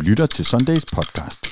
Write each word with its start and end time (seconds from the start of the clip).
lytter 0.00 0.26
til 0.26 0.44
Sundays 0.44 0.84
podcast. 0.84 1.46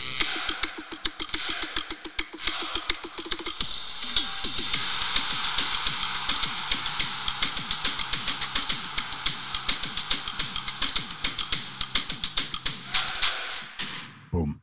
Bum. 14.30 14.60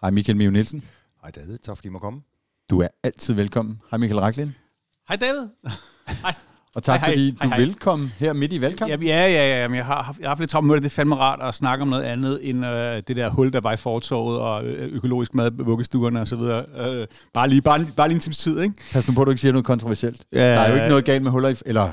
Hej 0.00 0.10
Michael 0.10 0.36
Mio 0.36 0.50
Nielsen. 0.50 0.84
Hej 1.22 1.30
David, 1.30 1.58
tak 1.58 1.76
fordi 1.76 1.88
I 1.88 1.90
må 1.90 1.98
komme. 1.98 2.22
Du 2.70 2.80
er 2.80 2.88
altid 3.02 3.34
velkommen. 3.34 3.80
Hej 3.90 3.98
Michael 3.98 4.20
Raklin. 4.20 4.54
Hej 5.08 5.16
David. 5.16 5.48
Og 6.78 6.84
tak 6.84 7.00
Hej, 7.00 7.08
fordi 7.10 7.30
du 7.30 7.36
Hej, 7.40 7.48
hej. 7.48 7.56
er 7.62 7.66
velkommen 7.66 8.12
her 8.18 8.32
midt 8.32 8.52
i 8.52 8.60
valgkampen. 8.60 9.02
Ja, 9.02 9.26
ja, 9.28 9.30
ja, 9.30 9.60
ja, 9.62 9.68
men 9.68 9.76
jeg 9.76 9.84
har, 9.84 10.02
haft- 10.02 10.18
jeg 10.18 10.24
har 10.24 10.28
haft 10.28 10.40
lidt 10.40 10.50
travlt 10.50 10.66
med 10.66 10.74
det. 10.74 10.82
Det 10.82 10.88
er 10.88 10.94
fandme 10.94 11.14
rart 11.14 11.38
at 11.42 11.54
snakke 11.54 11.82
om 11.82 11.88
noget 11.88 12.02
andet 12.02 12.40
end 12.42 12.66
øh, 12.66 13.02
det 13.08 13.16
der 13.16 13.28
hul, 13.30 13.52
der 13.52 13.60
var 13.60 13.72
i 13.72 13.76
fortorvet 13.76 14.38
og 14.38 14.64
øh, 14.64 14.92
økologisk 14.92 15.34
mad, 15.34 15.50
vuggestuerne 15.64 16.20
og 16.20 16.28
så 16.28 16.36
videre. 16.36 16.64
Øh, 17.00 17.06
bare, 17.34 17.48
lige, 17.48 17.62
bare, 17.62 17.86
bare 17.96 18.08
lige 18.08 18.14
en 18.14 18.20
times 18.20 18.38
tid, 18.38 18.60
ikke? 18.60 18.74
Pas 18.92 19.08
nu 19.08 19.14
på, 19.14 19.20
at 19.20 19.26
du 19.26 19.30
ikke 19.30 19.40
siger 19.40 19.52
noget 19.52 19.66
kontroversielt. 19.66 20.22
Ja, 20.32 20.38
Der 20.52 20.60
er 20.60 20.68
jo 20.68 20.74
ikke 20.74 20.88
noget 20.88 21.04
galt 21.04 21.22
med 21.22 21.30
huller 21.30 21.48
i... 21.48 21.54
Eller, 21.66 21.88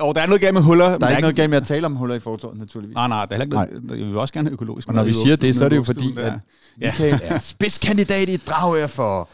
Og 0.00 0.14
der 0.14 0.20
er 0.20 0.26
noget 0.26 0.40
galt 0.40 0.54
med 0.54 0.62
huller. 0.62 0.90
men 0.90 1.00
der 1.00 1.06
er 1.06 1.10
ikke 1.10 1.20
noget 1.20 1.36
galt 1.36 1.50
med 1.50 1.58
at 1.58 1.66
tale 1.66 1.86
om 1.86 1.96
huller 1.96 2.14
i 2.14 2.18
fortårnet, 2.18 2.58
naturligvis. 2.58 2.94
Nej, 2.94 3.08
nej, 3.08 3.24
der 3.26 3.36
er 3.36 3.38
heller 3.40 3.62
ikke 3.62 3.74
noget. 3.86 4.00
Jeg 4.00 4.06
vil 4.08 4.16
også 4.18 4.34
gerne 4.34 4.48
have 4.48 4.52
økologisk 4.52 4.88
Og 4.88 4.94
når 4.94 5.04
vi 5.04 5.12
siger 5.12 5.36
det, 5.36 5.56
så 5.56 5.64
er 5.64 5.68
det 5.68 5.76
jo 5.76 5.82
fordi, 5.82 6.14
at 6.18 6.32
Ja. 6.80 6.86
Michael 6.86 7.20
er 7.24 7.38
spidskandidat 7.40 8.28
i 8.28 8.36
Dragør 8.36 8.86
for... 8.86 9.28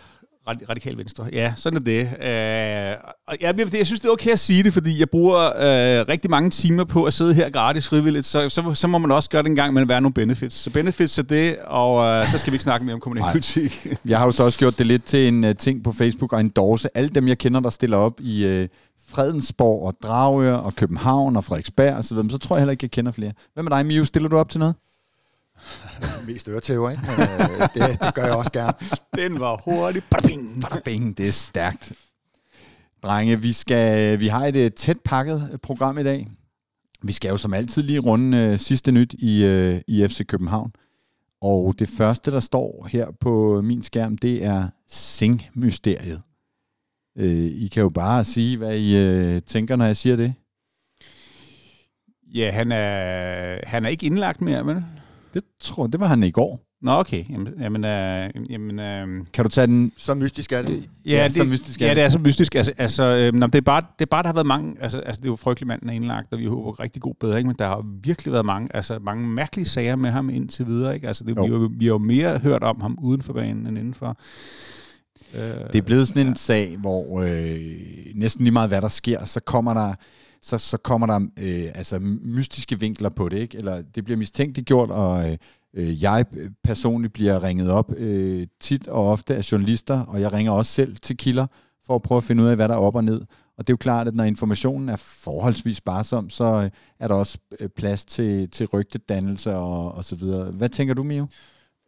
Radikal 0.46 0.98
Venstre. 0.98 1.28
Ja, 1.32 1.52
sådan 1.56 1.76
er 1.76 1.80
det. 1.80 2.00
Øh, 2.00 3.12
og 3.28 3.36
jeg, 3.40 3.74
jeg, 3.74 3.86
synes, 3.86 4.00
det 4.00 4.08
er 4.08 4.12
okay 4.12 4.30
at 4.30 4.38
sige 4.38 4.62
det, 4.62 4.72
fordi 4.72 5.00
jeg 5.00 5.10
bruger 5.10 5.40
øh, 5.40 6.04
rigtig 6.08 6.30
mange 6.30 6.50
timer 6.50 6.84
på 6.84 7.04
at 7.04 7.12
sidde 7.12 7.34
her 7.34 7.50
gratis 7.50 7.88
frivilligt, 7.88 8.26
så, 8.26 8.48
så, 8.48 8.74
så 8.74 8.88
må 8.88 8.98
man 8.98 9.10
også 9.10 9.30
gøre 9.30 9.42
det 9.42 9.48
en 9.48 9.56
gang, 9.56 9.74
men 9.74 9.88
være 9.88 10.00
nogle 10.00 10.14
benefits. 10.14 10.56
Så 10.56 10.70
benefits 10.70 11.18
er 11.18 11.22
det, 11.22 11.56
og 11.58 12.04
øh, 12.04 12.28
så 12.28 12.38
skal 12.38 12.52
vi 12.52 12.54
ikke 12.54 12.62
snakke 12.62 12.86
mere 12.86 12.94
om 12.94 13.00
kommunalpolitik. 13.00 13.86
Jeg 14.04 14.18
har 14.18 14.26
jo 14.26 14.32
så 14.32 14.44
også 14.44 14.58
gjort 14.58 14.78
det 14.78 14.86
lidt 14.86 15.04
til 15.04 15.28
en 15.28 15.44
uh, 15.44 15.50
ting 15.58 15.84
på 15.84 15.92
Facebook 15.92 16.32
og 16.32 16.40
endorse 16.40 16.88
alle 16.96 17.10
dem, 17.10 17.28
jeg 17.28 17.38
kender, 17.38 17.60
der 17.60 17.70
stiller 17.70 17.96
op 17.96 18.20
i 18.20 18.60
uh, 18.62 18.68
Fredensborg 19.08 19.86
og 19.86 19.94
Dragør 20.02 20.54
og 20.54 20.74
København 20.74 21.36
og 21.36 21.44
Frederiksberg 21.44 21.94
og 21.94 22.04
så 22.04 22.14
videre. 22.14 22.30
Så 22.30 22.38
tror 22.38 22.56
jeg 22.56 22.60
heller 22.60 22.72
ikke, 22.72 22.84
jeg 22.84 22.90
kender 22.90 23.12
flere. 23.12 23.32
Hvad 23.54 23.62
med 23.62 23.70
dig, 23.70 23.86
Miu? 23.86 24.04
Stiller 24.04 24.28
du 24.28 24.36
op 24.36 24.48
til 24.48 24.58
noget? 24.58 24.74
Mest 26.26 26.48
øretæver, 26.48 26.90
ikke? 26.90 27.02
Men, 27.02 27.20
øh, 27.20 27.68
det, 27.74 28.00
det 28.00 28.14
gør 28.14 28.24
jeg 28.24 28.34
også 28.34 28.52
gerne. 28.52 28.72
Den 29.18 29.40
var 29.40 29.56
hurtig. 29.64 30.02
Badabing. 30.10 30.62
Bada 30.62 30.80
bing, 30.84 31.18
det 31.18 31.28
er 31.28 31.32
stærkt. 31.32 31.92
Drenge, 33.02 33.40
vi, 33.40 33.52
skal, 33.52 34.20
vi 34.20 34.28
har 34.28 34.46
et 34.46 34.56
uh, 34.56 34.72
tæt 34.76 34.96
pakket 35.04 35.48
øh, 35.52 35.58
program 35.58 35.98
i 35.98 36.02
dag. 36.02 36.28
Vi 37.02 37.12
skal 37.12 37.28
jo 37.28 37.36
som 37.36 37.54
altid 37.54 37.82
lige 37.82 37.98
runde 37.98 38.52
uh, 38.52 38.58
sidste 38.58 38.92
nyt 38.92 39.14
i, 39.18 39.44
uh, 39.46 39.80
i 39.88 40.08
FC 40.08 40.26
København. 40.26 40.72
Og 41.40 41.74
det 41.78 41.88
første, 41.88 42.30
der 42.30 42.40
står 42.40 42.88
her 42.92 43.06
på 43.20 43.60
min 43.62 43.82
skærm, 43.82 44.18
det 44.18 44.44
er 44.44 44.68
Sing-mysteriet. 44.88 46.22
Uh, 47.16 47.24
I 47.62 47.68
kan 47.72 47.82
jo 47.82 47.88
bare 47.88 48.24
sige, 48.24 48.56
hvad 48.56 48.78
I 48.78 49.34
uh, 49.34 49.38
tænker, 49.46 49.76
når 49.76 49.84
jeg 49.84 49.96
siger 49.96 50.16
det. 50.16 50.34
Ja, 52.34 52.50
han 52.50 52.72
er, 52.72 53.58
han 53.66 53.84
er 53.84 53.88
ikke 53.88 54.06
indlagt 54.06 54.40
mere, 54.40 54.66
vel? 54.66 54.84
Det 55.34 55.42
tror 55.60 55.86
det 55.86 56.00
var 56.00 56.06
han 56.06 56.22
i 56.22 56.30
går. 56.30 56.60
Nå, 56.82 56.90
okay. 56.92 57.24
Jamen, 57.30 57.48
jamen, 57.60 57.84
øh, 57.84 58.30
jamen 58.50 58.78
øh, 58.78 59.26
Kan 59.32 59.44
du 59.44 59.50
tage 59.50 59.66
den? 59.66 59.92
Så 59.96 60.14
mystisk 60.14 60.52
er 60.52 60.62
det. 60.62 60.88
ja, 61.06 61.10
Ja, 61.16 61.24
det, 61.24 61.32
så 61.32 61.44
mystisk 61.44 61.82
er 61.82 61.86
ja, 61.86 61.90
det. 61.90 61.96
det 61.96 62.04
er 62.04 62.08
så 62.08 62.18
mystisk. 62.18 62.54
Altså, 62.54 62.72
altså 62.78 63.02
øh, 63.04 63.32
nå, 63.34 63.46
det, 63.46 63.54
er 63.54 63.60
bare, 63.60 63.80
det 63.98 64.04
er 64.04 64.10
bare, 64.10 64.22
der 64.22 64.28
har 64.28 64.34
været 64.34 64.46
mange... 64.46 64.76
Altså, 64.80 64.98
altså 64.98 65.20
det 65.20 65.26
er 65.26 65.30
jo 65.32 65.36
frygteligt, 65.36 65.68
manden 65.68 65.88
er 65.88 65.92
indlagt, 65.92 66.32
og 66.32 66.38
vi 66.38 66.44
håber 66.46 66.80
rigtig 66.80 67.02
god 67.02 67.14
bedring, 67.20 67.46
men 67.46 67.56
der 67.58 67.66
har 67.66 67.84
virkelig 68.02 68.32
været 68.32 68.46
mange, 68.46 68.68
altså, 68.76 68.98
mange 68.98 69.28
mærkelige 69.28 69.66
sager 69.68 69.96
med 69.96 70.10
ham 70.10 70.30
indtil 70.30 70.66
videre. 70.66 70.94
Ikke? 70.94 71.06
Altså, 71.08 71.24
det, 71.24 71.36
vi, 71.36 71.40
Jo. 71.40 71.46
har 71.54 71.62
jo, 71.62 71.70
vi 71.78 71.84
har 71.84 71.92
jo 71.92 71.98
mere 71.98 72.38
hørt 72.38 72.62
om 72.62 72.80
ham 72.80 72.98
uden 73.02 73.22
for 73.22 73.32
banen 73.32 73.66
end 73.66 73.78
indenfor. 73.78 74.16
Øh, 75.34 75.40
Det 75.72 75.78
er 75.78 75.82
blevet 75.82 76.08
sådan 76.08 76.26
en 76.26 76.36
sag, 76.36 76.76
hvor 76.78 77.20
øh, 77.22 77.56
næsten 78.14 78.44
lige 78.44 78.52
meget 78.52 78.70
hvad 78.70 78.80
der 78.82 78.88
sker, 78.88 79.24
så 79.24 79.40
kommer 79.40 79.74
der 79.74 79.94
så, 80.44 80.58
så 80.58 80.76
kommer 80.76 81.06
der 81.06 81.20
øh, 81.38 81.70
altså 81.74 81.98
mystiske 82.22 82.80
vinkler 82.80 83.08
på 83.08 83.28
det, 83.28 83.38
ikke? 83.38 83.58
Eller 83.58 83.82
det 83.82 84.04
bliver 84.04 84.18
mistænkeliggjort, 84.18 84.90
og 84.90 85.30
øh, 85.30 85.36
øh, 85.74 86.02
jeg 86.02 86.24
personligt 86.64 87.12
bliver 87.12 87.42
ringet 87.42 87.70
op 87.70 87.92
øh, 87.96 88.46
tit 88.60 88.88
og 88.88 89.10
ofte 89.10 89.36
af 89.36 89.52
journalister, 89.52 90.00
og 90.00 90.20
jeg 90.20 90.32
ringer 90.32 90.52
også 90.52 90.72
selv 90.72 90.96
til 90.96 91.16
kilder 91.16 91.46
for 91.86 91.94
at 91.94 92.02
prøve 92.02 92.16
at 92.16 92.24
finde 92.24 92.42
ud 92.42 92.48
af, 92.48 92.56
hvad 92.56 92.68
der 92.68 92.74
er 92.74 92.78
op 92.78 92.94
og 92.94 93.04
ned. 93.04 93.20
Og 93.58 93.66
det 93.66 93.70
er 93.70 93.72
jo 93.72 93.76
klart, 93.76 94.08
at 94.08 94.14
når 94.14 94.24
informationen 94.24 94.88
er 94.88 94.96
forholdsvis 94.96 95.76
sparsom, 95.76 96.30
så 96.30 96.44
øh, 96.44 96.70
er 97.00 97.08
der 97.08 97.14
også 97.14 97.38
øh, 97.60 97.68
plads 97.68 98.04
til, 98.04 98.50
til 98.50 98.66
rygtedannelse 98.66 99.56
og, 99.56 99.94
og 99.94 100.04
så 100.04 100.16
videre. 100.16 100.50
Hvad 100.50 100.68
tænker 100.68 100.94
du, 100.94 101.02
Mio? 101.02 101.26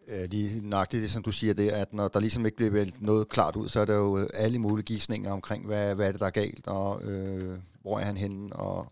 Øh, 0.08 0.30
Lige 0.30 0.68
nøjagtigt 0.68 1.02
det, 1.02 1.10
som 1.10 1.22
du 1.22 1.32
siger, 1.32 1.54
det 1.54 1.68
at 1.68 1.92
når 1.92 2.08
der 2.08 2.20
ligesom 2.20 2.46
ikke 2.46 2.56
bliver 2.56 2.70
vælt 2.70 3.02
noget 3.02 3.28
klart 3.28 3.56
ud, 3.56 3.68
så 3.68 3.80
er 3.80 3.84
der 3.84 3.94
jo 3.94 4.18
øh, 4.18 4.28
alle 4.34 4.58
mulige 4.58 4.84
gidsninger 4.84 5.32
omkring, 5.32 5.66
hvad, 5.66 5.94
hvad 5.94 6.06
er 6.06 6.10
det, 6.12 6.20
der 6.20 6.26
er 6.26 6.30
galt, 6.30 6.66
og 6.66 7.02
øh, 7.02 7.58
hvor 7.82 7.98
er 7.98 8.04
han 8.04 8.16
henne, 8.16 8.56
og 8.56 8.86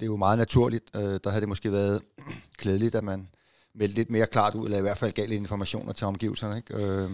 det 0.00 0.02
er 0.02 0.06
jo 0.06 0.16
meget 0.16 0.38
naturligt. 0.38 0.84
Øh, 0.96 1.20
der 1.24 1.30
havde 1.30 1.40
det 1.40 1.48
måske 1.48 1.72
været 1.72 2.02
klædeligt, 2.58 2.94
at 2.94 3.04
man 3.04 3.28
meldte 3.74 3.96
lidt 3.96 4.10
mere 4.10 4.26
klart 4.26 4.54
ud, 4.54 4.64
eller 4.64 4.78
i 4.78 4.82
hvert 4.82 4.98
fald 4.98 5.12
gav 5.12 5.28
lidt 5.28 5.40
informationer 5.40 5.92
til 5.92 6.06
omgivelserne. 6.06 6.56
Ikke? 6.56 6.74
Øh, 6.74 7.10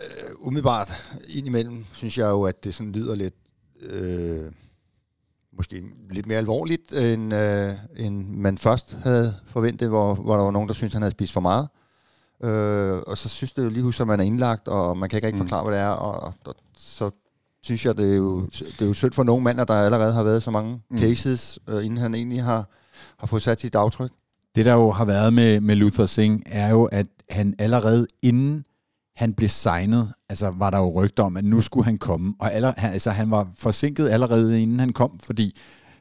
øh, 0.00 0.30
umiddelbart 0.38 0.92
indimellem 1.28 1.84
synes 1.92 2.18
jeg 2.18 2.28
jo, 2.28 2.42
at 2.42 2.64
det 2.64 2.74
sådan 2.74 2.92
lyder 2.92 3.14
lidt... 3.14 3.34
Øh, 3.80 4.52
måske 5.56 5.82
lidt 6.10 6.26
mere 6.26 6.38
alvorligt, 6.38 6.92
end, 6.92 7.34
øh, 7.34 7.74
end 7.96 8.28
man 8.28 8.58
først 8.58 8.96
havde 9.02 9.36
forventet, 9.46 9.88
hvor, 9.88 10.14
hvor 10.14 10.36
der 10.36 10.44
var 10.44 10.50
nogen, 10.50 10.68
der 10.68 10.74
syntes, 10.74 10.92
han 10.92 11.02
havde 11.02 11.10
spist 11.10 11.32
for 11.32 11.40
meget. 11.40 11.68
Øh, 12.44 12.98
og 13.06 13.18
så 13.18 13.28
synes 13.28 13.52
det 13.52 13.64
jo 13.64 13.68
lige 13.68 13.82
huske, 13.82 14.00
at 14.00 14.06
man 14.06 14.20
er 14.20 14.24
indlagt, 14.24 14.68
og 14.68 14.96
man 14.98 15.08
kan 15.08 15.16
ikke 15.16 15.26
rigtig 15.26 15.42
Mm. 15.42 15.48
forklare, 15.48 15.64
hvad 15.64 15.74
det 15.74 15.84
er, 15.84 15.88
og, 15.88 16.34
og 16.44 16.54
så 16.76 17.10
synes 17.62 17.86
jeg, 17.86 17.96
det 17.96 18.12
er 18.12 18.16
jo, 18.16 18.46
det 18.46 18.80
er 18.82 18.86
jo 18.86 18.92
synd 18.94 19.12
for 19.12 19.22
nogle 19.24 19.44
mænd, 19.44 19.58
der 19.58 19.74
allerede 19.74 20.12
har 20.12 20.22
været 20.22 20.42
så 20.42 20.50
mange 20.50 20.80
Mm. 20.90 20.98
cases, 20.98 21.58
øh, 21.68 21.84
inden 21.84 21.98
han 21.98 22.14
egentlig 22.14 22.42
har, 22.42 22.68
har 23.18 23.26
fået 23.26 23.42
sat 23.42 23.60
sit 23.60 23.74
aftryk. 23.74 24.10
Det, 24.56 24.64
der 24.64 24.72
jo 24.74 24.90
har 24.90 25.04
været 25.04 25.32
med, 25.32 25.60
med 25.60 25.76
Luther 25.76 26.06
Singh, 26.06 26.42
er 26.46 26.68
jo, 26.70 26.84
at 26.84 27.06
han 27.30 27.54
allerede 27.58 28.06
inden 28.22 28.64
han 29.16 29.34
blev 29.34 29.48
signet, 29.48 30.12
altså 30.28 30.50
var 30.56 30.70
der 30.70 30.78
jo 30.78 31.02
rygter 31.02 31.22
om, 31.22 31.36
at 31.36 31.44
nu 31.44 31.60
skulle 31.60 31.84
han 31.84 31.98
komme. 31.98 32.34
Og 32.40 32.52
aller, 32.52 32.72
altså, 32.72 33.10
han 33.10 33.30
var 33.30 33.48
forsinket 33.58 34.08
allerede 34.08 34.62
inden 34.62 34.78
han 34.80 34.92
kom, 34.92 35.18
fordi 35.22 35.56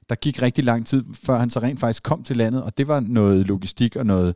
der 0.10 0.16
gik 0.16 0.42
rigtig 0.42 0.64
lang 0.64 0.88
tid, 0.88 1.04
før 1.26 1.40
han 1.40 1.50
så 1.50 1.60
rent 1.60 1.80
faktisk 1.80 2.04
kom 2.04 2.24
til 2.24 2.38
landet, 2.38 2.64
og 2.64 2.78
det 2.78 2.88
var 2.88 3.00
noget 3.00 3.48
logistik 3.48 3.96
og 3.96 4.06
noget 4.06 4.36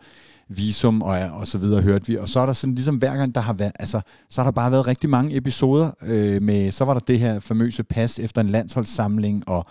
visum 0.50 1.02
og, 1.02 1.20
og 1.20 1.48
så 1.48 1.58
videre, 1.58 1.82
hørte 1.82 2.08
vi. 2.08 2.18
Og 2.18 2.30
så 2.30 2.40
er 2.40 2.46
der 2.46 2.54
sådan 2.54 2.76
ligesom 2.76 2.96
hver 2.96 3.16
gang, 3.16 3.36
der 3.36 3.42
har 3.42 3.54
været, 3.54 3.72
altså, 3.80 4.02
så 4.30 4.42
har 4.42 4.48
der 4.48 4.52
bare 4.52 4.72
været 4.72 4.88
rigtig 4.88 5.10
mange 5.10 5.38
episoder 5.38 5.92
øh, 6.02 6.42
med, 6.42 6.72
så 6.72 6.86
var 6.86 6.94
der 6.94 7.00
det 7.00 7.20
her 7.20 7.40
famøse 7.40 7.84
pas 7.84 8.20
efter 8.20 8.42
en 8.42 8.50
landsholdssamling, 8.50 9.50
og 9.50 9.66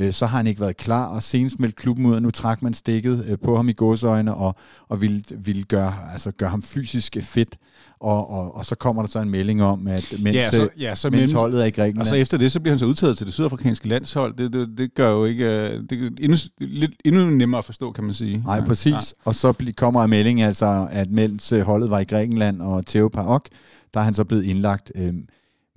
øh, 0.00 0.12
så 0.12 0.26
har 0.26 0.36
han 0.36 0.46
ikke 0.46 0.60
været 0.60 0.76
klar, 0.76 1.06
og 1.06 1.22
senest 1.22 1.60
meldte 1.60 1.76
klubben 1.76 2.06
ud, 2.06 2.14
og 2.14 2.22
nu 2.22 2.30
trak 2.30 2.62
man 2.62 2.74
stikket 2.74 3.24
øh, 3.28 3.38
på 3.44 3.56
ham 3.56 3.68
i 3.68 3.72
godsøjne, 3.72 4.34
og, 4.34 4.54
og 4.88 5.00
ville, 5.00 5.22
ville 5.38 5.62
gøre, 5.62 5.92
altså, 6.12 6.30
gøre 6.30 6.50
ham 6.50 6.62
fysisk 6.62 7.16
fedt, 7.20 7.56
og, 8.00 8.30
og, 8.30 8.56
og 8.56 8.66
så 8.66 8.74
kommer 8.74 9.02
der 9.02 9.08
så 9.08 9.18
en 9.18 9.30
melding 9.30 9.62
om, 9.62 9.86
at 9.86 10.14
mens, 10.22 10.36
ja, 10.36 10.50
så, 10.50 10.68
ja, 10.78 10.94
så 10.94 11.10
mens 11.10 11.32
holdet 11.32 11.60
er 11.60 11.64
i 11.64 11.70
Grækenland, 11.70 12.00
og 12.00 12.06
så 12.06 12.16
efter 12.16 12.38
det, 12.38 12.52
så 12.52 12.60
bliver 12.60 12.72
han 12.72 12.78
så 12.78 12.86
udtaget 12.86 13.16
til 13.18 13.26
det 13.26 13.34
sydafrikanske 13.34 13.88
landshold. 13.88 14.36
Det, 14.36 14.52
det, 14.52 14.68
det 14.78 14.94
gør 14.94 15.10
jo 15.10 15.24
ikke... 15.24 15.44
øh, 15.44 15.82
Det 15.90 15.92
er 15.92 16.10
endnu, 16.20 16.36
lidt, 16.58 16.90
endnu 17.04 17.24
nemmere 17.24 17.58
at 17.58 17.64
forstå, 17.64 17.92
kan 17.92 18.04
man 18.04 18.14
sige. 18.14 18.42
Nej, 18.46 18.60
præcis. 18.66 18.92
Ja. 18.92 18.98
Og 19.24 19.34
så 19.34 19.72
kommer 19.76 20.04
en 20.04 20.10
melding, 20.10 20.42
altså, 20.42 20.88
at 20.90 21.10
mens 21.10 21.52
øh, 21.52 21.60
holdet 21.60 21.90
var 21.90 21.98
i 21.98 22.04
Grækenland 22.04 22.62
og 22.62 22.86
Theo 22.86 23.08
Parok, 23.08 23.48
der 23.94 24.00
er 24.00 24.04
han 24.04 24.14
så 24.14 24.24
blevet 24.24 24.44
indlagt 24.44 24.92
øh, 24.94 25.14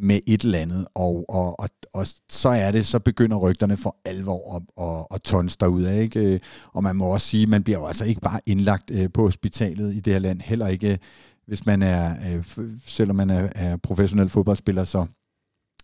med 0.03 0.19
et 0.27 0.41
eller 0.41 0.59
andet. 0.59 0.87
Og, 0.95 1.25
og, 1.29 1.59
og, 1.59 1.69
og 1.93 2.07
så 2.29 2.49
er 2.49 2.71
det, 2.71 2.85
så 2.85 2.99
begynder 2.99 3.37
rygterne 3.37 3.77
for 3.77 3.97
alvor 4.05 4.55
at, 4.55 4.85
at, 4.85 5.15
at 5.15 5.21
tons 5.21 5.57
derud 5.57 5.87
ikke? 5.87 6.39
Og 6.73 6.83
man 6.83 6.95
må 6.95 7.05
også 7.05 7.27
sige, 7.27 7.47
man 7.47 7.63
bliver 7.63 7.79
jo 7.79 7.85
altså 7.85 8.05
ikke 8.05 8.21
bare 8.21 8.39
indlagt 8.45 8.91
øh, 8.91 9.09
på 9.13 9.21
hospitalet 9.21 9.93
i 9.93 9.99
det 9.99 10.13
her 10.13 10.19
land, 10.19 10.41
heller 10.41 10.67
ikke 10.67 10.99
hvis 11.45 11.65
man 11.65 11.81
er, 11.81 12.35
øh, 12.35 12.45
selvom 12.85 13.15
man 13.15 13.29
er, 13.29 13.49
er 13.55 13.77
professionel 13.77 14.29
fodboldspiller, 14.29 14.83
så, 14.83 15.05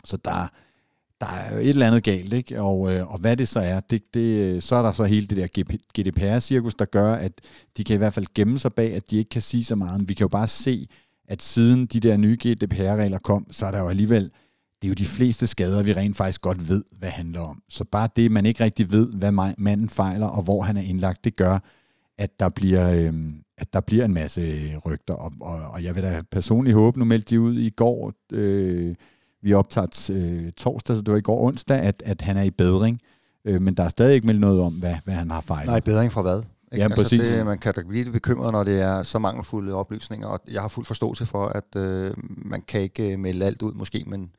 så 0.06 0.18
der, 0.18 0.48
der 1.22 1.28
er 1.28 1.54
jo 1.54 1.60
et 1.60 1.70
eller 1.70 1.88
andet 1.88 2.04
galt, 2.04 2.34
ikke? 2.34 2.62
Og, 2.62 2.96
øh, 2.96 3.14
og 3.14 3.20
hvad 3.20 3.38
det 3.38 3.48
så 3.48 3.60
er, 3.60 3.80
det, 3.80 4.14
det, 4.14 4.64
så 4.64 4.76
er 4.76 4.82
der 4.82 4.92
så 4.92 5.04
hele 5.04 5.28
det 5.28 5.38
der 5.38 5.48
GDPR-cirkus, 5.98 6.74
der 6.74 6.86
gør, 6.86 7.14
at 7.14 7.42
de 7.78 7.84
kan 7.84 7.94
i 7.94 7.98
hvert 7.98 8.14
fald 8.14 8.26
gemme 8.36 8.60
sig 8.60 8.74
bag, 8.74 8.96
at 8.96 9.12
de 9.12 9.18
ikke 9.18 9.30
kan 9.30 9.42
sige 9.42 9.64
så 9.64 9.76
meget. 9.76 10.00
Men 10.00 10.10
vi 10.10 10.14
kan 10.14 10.24
jo 10.24 10.28
bare 10.28 10.48
se, 10.48 10.88
at 11.30 11.42
siden 11.42 11.86
de 11.86 12.00
der 12.00 12.18
nye 12.18 12.38
GDPR-regler 12.48 13.18
kom, 13.18 13.48
så 13.52 13.66
er 13.66 13.72
der 13.72 13.80
jo 13.80 13.90
alligevel, 13.90 14.24
det 14.82 14.88
er 14.88 14.90
jo 14.90 14.94
de 14.94 15.06
fleste 15.06 15.48
skader, 15.48 15.84
vi 15.84 15.94
rent 15.94 16.18
faktisk 16.18 16.42
godt 16.42 16.70
ved, 16.70 16.84
hvad 17.00 17.10
handler 17.10 17.40
om. 17.40 17.62
Så 17.70 17.84
bare 17.84 18.10
det, 18.16 18.32
man 18.32 18.46
ikke 18.46 18.64
rigtig 18.64 18.92
ved, 18.92 19.14
hvad 19.14 19.32
manden 19.58 19.90
fejler, 19.90 20.28
og 20.28 20.44
hvor 20.44 20.62
han 20.62 20.78
er 20.78 20.82
indlagt, 20.82 21.24
det 21.24 21.36
gør, 21.36 21.60
at 22.18 22.40
der 22.40 22.50
bliver, 22.50 22.90
øh, 22.90 23.14
at 23.58 23.74
der 23.74 23.80
bliver 23.80 24.06
en 24.06 24.14
masse 24.14 24.42
øh, 24.42 24.78
rygter. 24.78 25.14
Og, 25.14 25.32
og, 25.42 25.60
og 25.72 25.84
jeg 25.84 25.96
vil 25.96 26.04
da 26.04 26.22
personligt 26.32 26.76
håbe, 26.76 27.00
nu 27.00 27.06
meldte 27.06 27.30
de 27.30 27.42
ud 27.42 27.60
i 27.60 27.70
går, 27.70 28.14
øh, 28.32 28.96
vi 29.42 29.54
optager 29.54 30.10
øh, 30.14 30.52
torsdag, 30.52 30.96
så 30.96 31.02
det 31.02 31.12
var 31.12 31.18
i 31.18 31.22
går 31.22 31.48
onsdag, 31.48 31.80
at, 31.80 32.04
at 32.06 32.22
han 32.22 32.38
er 32.38 32.44
i 32.44 32.52
bedring. 32.52 33.00
Øh, 33.46 33.62
men 33.62 33.74
der 33.74 33.84
er 33.84 33.90
stadig 33.90 34.16
ikke 34.16 34.28
meldt 34.28 34.42
noget 34.42 34.62
om, 34.62 34.74
hvad, 34.74 34.96
hvad 35.04 35.14
han 35.14 35.32
har 35.32 35.42
fejlet. 35.42 35.68
Nej, 35.68 35.80
bedring 35.80 36.12
fra 36.12 36.22
hvad? 36.22 36.44
Ikke? 36.72 36.78
Ja, 36.78 36.84
altså, 36.84 37.04
præcis. 37.04 37.22
Det, 37.22 37.46
man 37.46 37.58
kan 37.58 37.74
da 37.74 37.82
blive 37.88 38.04
lidt 38.04 38.14
bekymret, 38.14 38.52
når 38.52 38.64
det 38.64 38.82
er 38.82 39.04
så 39.04 39.20
mangelfulde 39.20 39.74
oplysninger, 39.74 40.28
og 40.28 40.40
jeg 40.48 40.62
har 40.62 40.68
fuld 40.68 40.86
forståelse 40.86 41.26
for, 41.26 41.46
at 41.46 41.76
øh, 41.76 42.14
man 42.46 42.62
kan 42.62 42.82
ikke 42.82 43.14
øh, 43.14 43.20
melde 43.20 43.46
alt 43.46 43.62
ud 43.62 43.74
måske, 43.74 44.04
men 44.08 44.32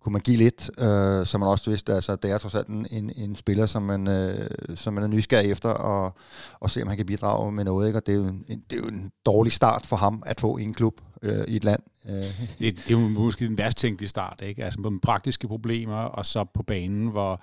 kunne 0.00 0.12
man 0.12 0.22
give 0.22 0.36
lidt, 0.36 0.70
øh, 0.78 1.26
så 1.26 1.38
man 1.38 1.48
også 1.48 1.70
vidste, 1.70 1.94
altså 1.94 2.16
det 2.16 2.30
er 2.30 2.38
trods 2.38 2.54
alt 2.54 2.68
en, 2.68 2.86
en, 2.90 3.12
en 3.16 3.36
spiller, 3.36 3.66
som 3.66 3.82
man, 3.82 4.08
øh, 4.08 4.50
som 4.74 4.94
man 4.94 5.02
er 5.02 5.08
nysgerrig 5.08 5.50
efter, 5.50 5.68
og, 5.68 6.14
og 6.60 6.70
se 6.70 6.82
om 6.82 6.88
han 6.88 6.96
kan 6.96 7.06
bidrage 7.06 7.52
med 7.52 7.64
noget, 7.64 7.86
ikke? 7.86 7.98
og 7.98 8.06
det 8.06 8.12
er, 8.12 8.16
jo 8.16 8.24
en, 8.24 8.62
det 8.70 8.78
er 8.78 8.82
jo 8.82 8.88
en 8.88 9.12
dårlig 9.26 9.52
start 9.52 9.86
for 9.86 9.96
ham 9.96 10.22
at 10.26 10.40
få 10.40 10.56
en 10.56 10.74
klub 10.74 11.00
øh, 11.22 11.44
i 11.48 11.56
et 11.56 11.64
land. 11.64 11.82
Øh. 12.08 12.14
Det, 12.14 12.58
det 12.58 12.86
er 12.86 12.90
jo 12.90 12.98
måske 12.98 13.46
den 13.46 13.58
værst 13.58 13.78
tænkelige 13.78 14.08
start, 14.08 14.40
ikke? 14.42 14.64
Altså 14.64 14.82
på 14.82 14.92
praktiske 15.02 15.48
problemer, 15.48 15.96
og 15.96 16.26
så 16.26 16.44
på 16.54 16.62
banen, 16.62 17.08
hvor, 17.08 17.40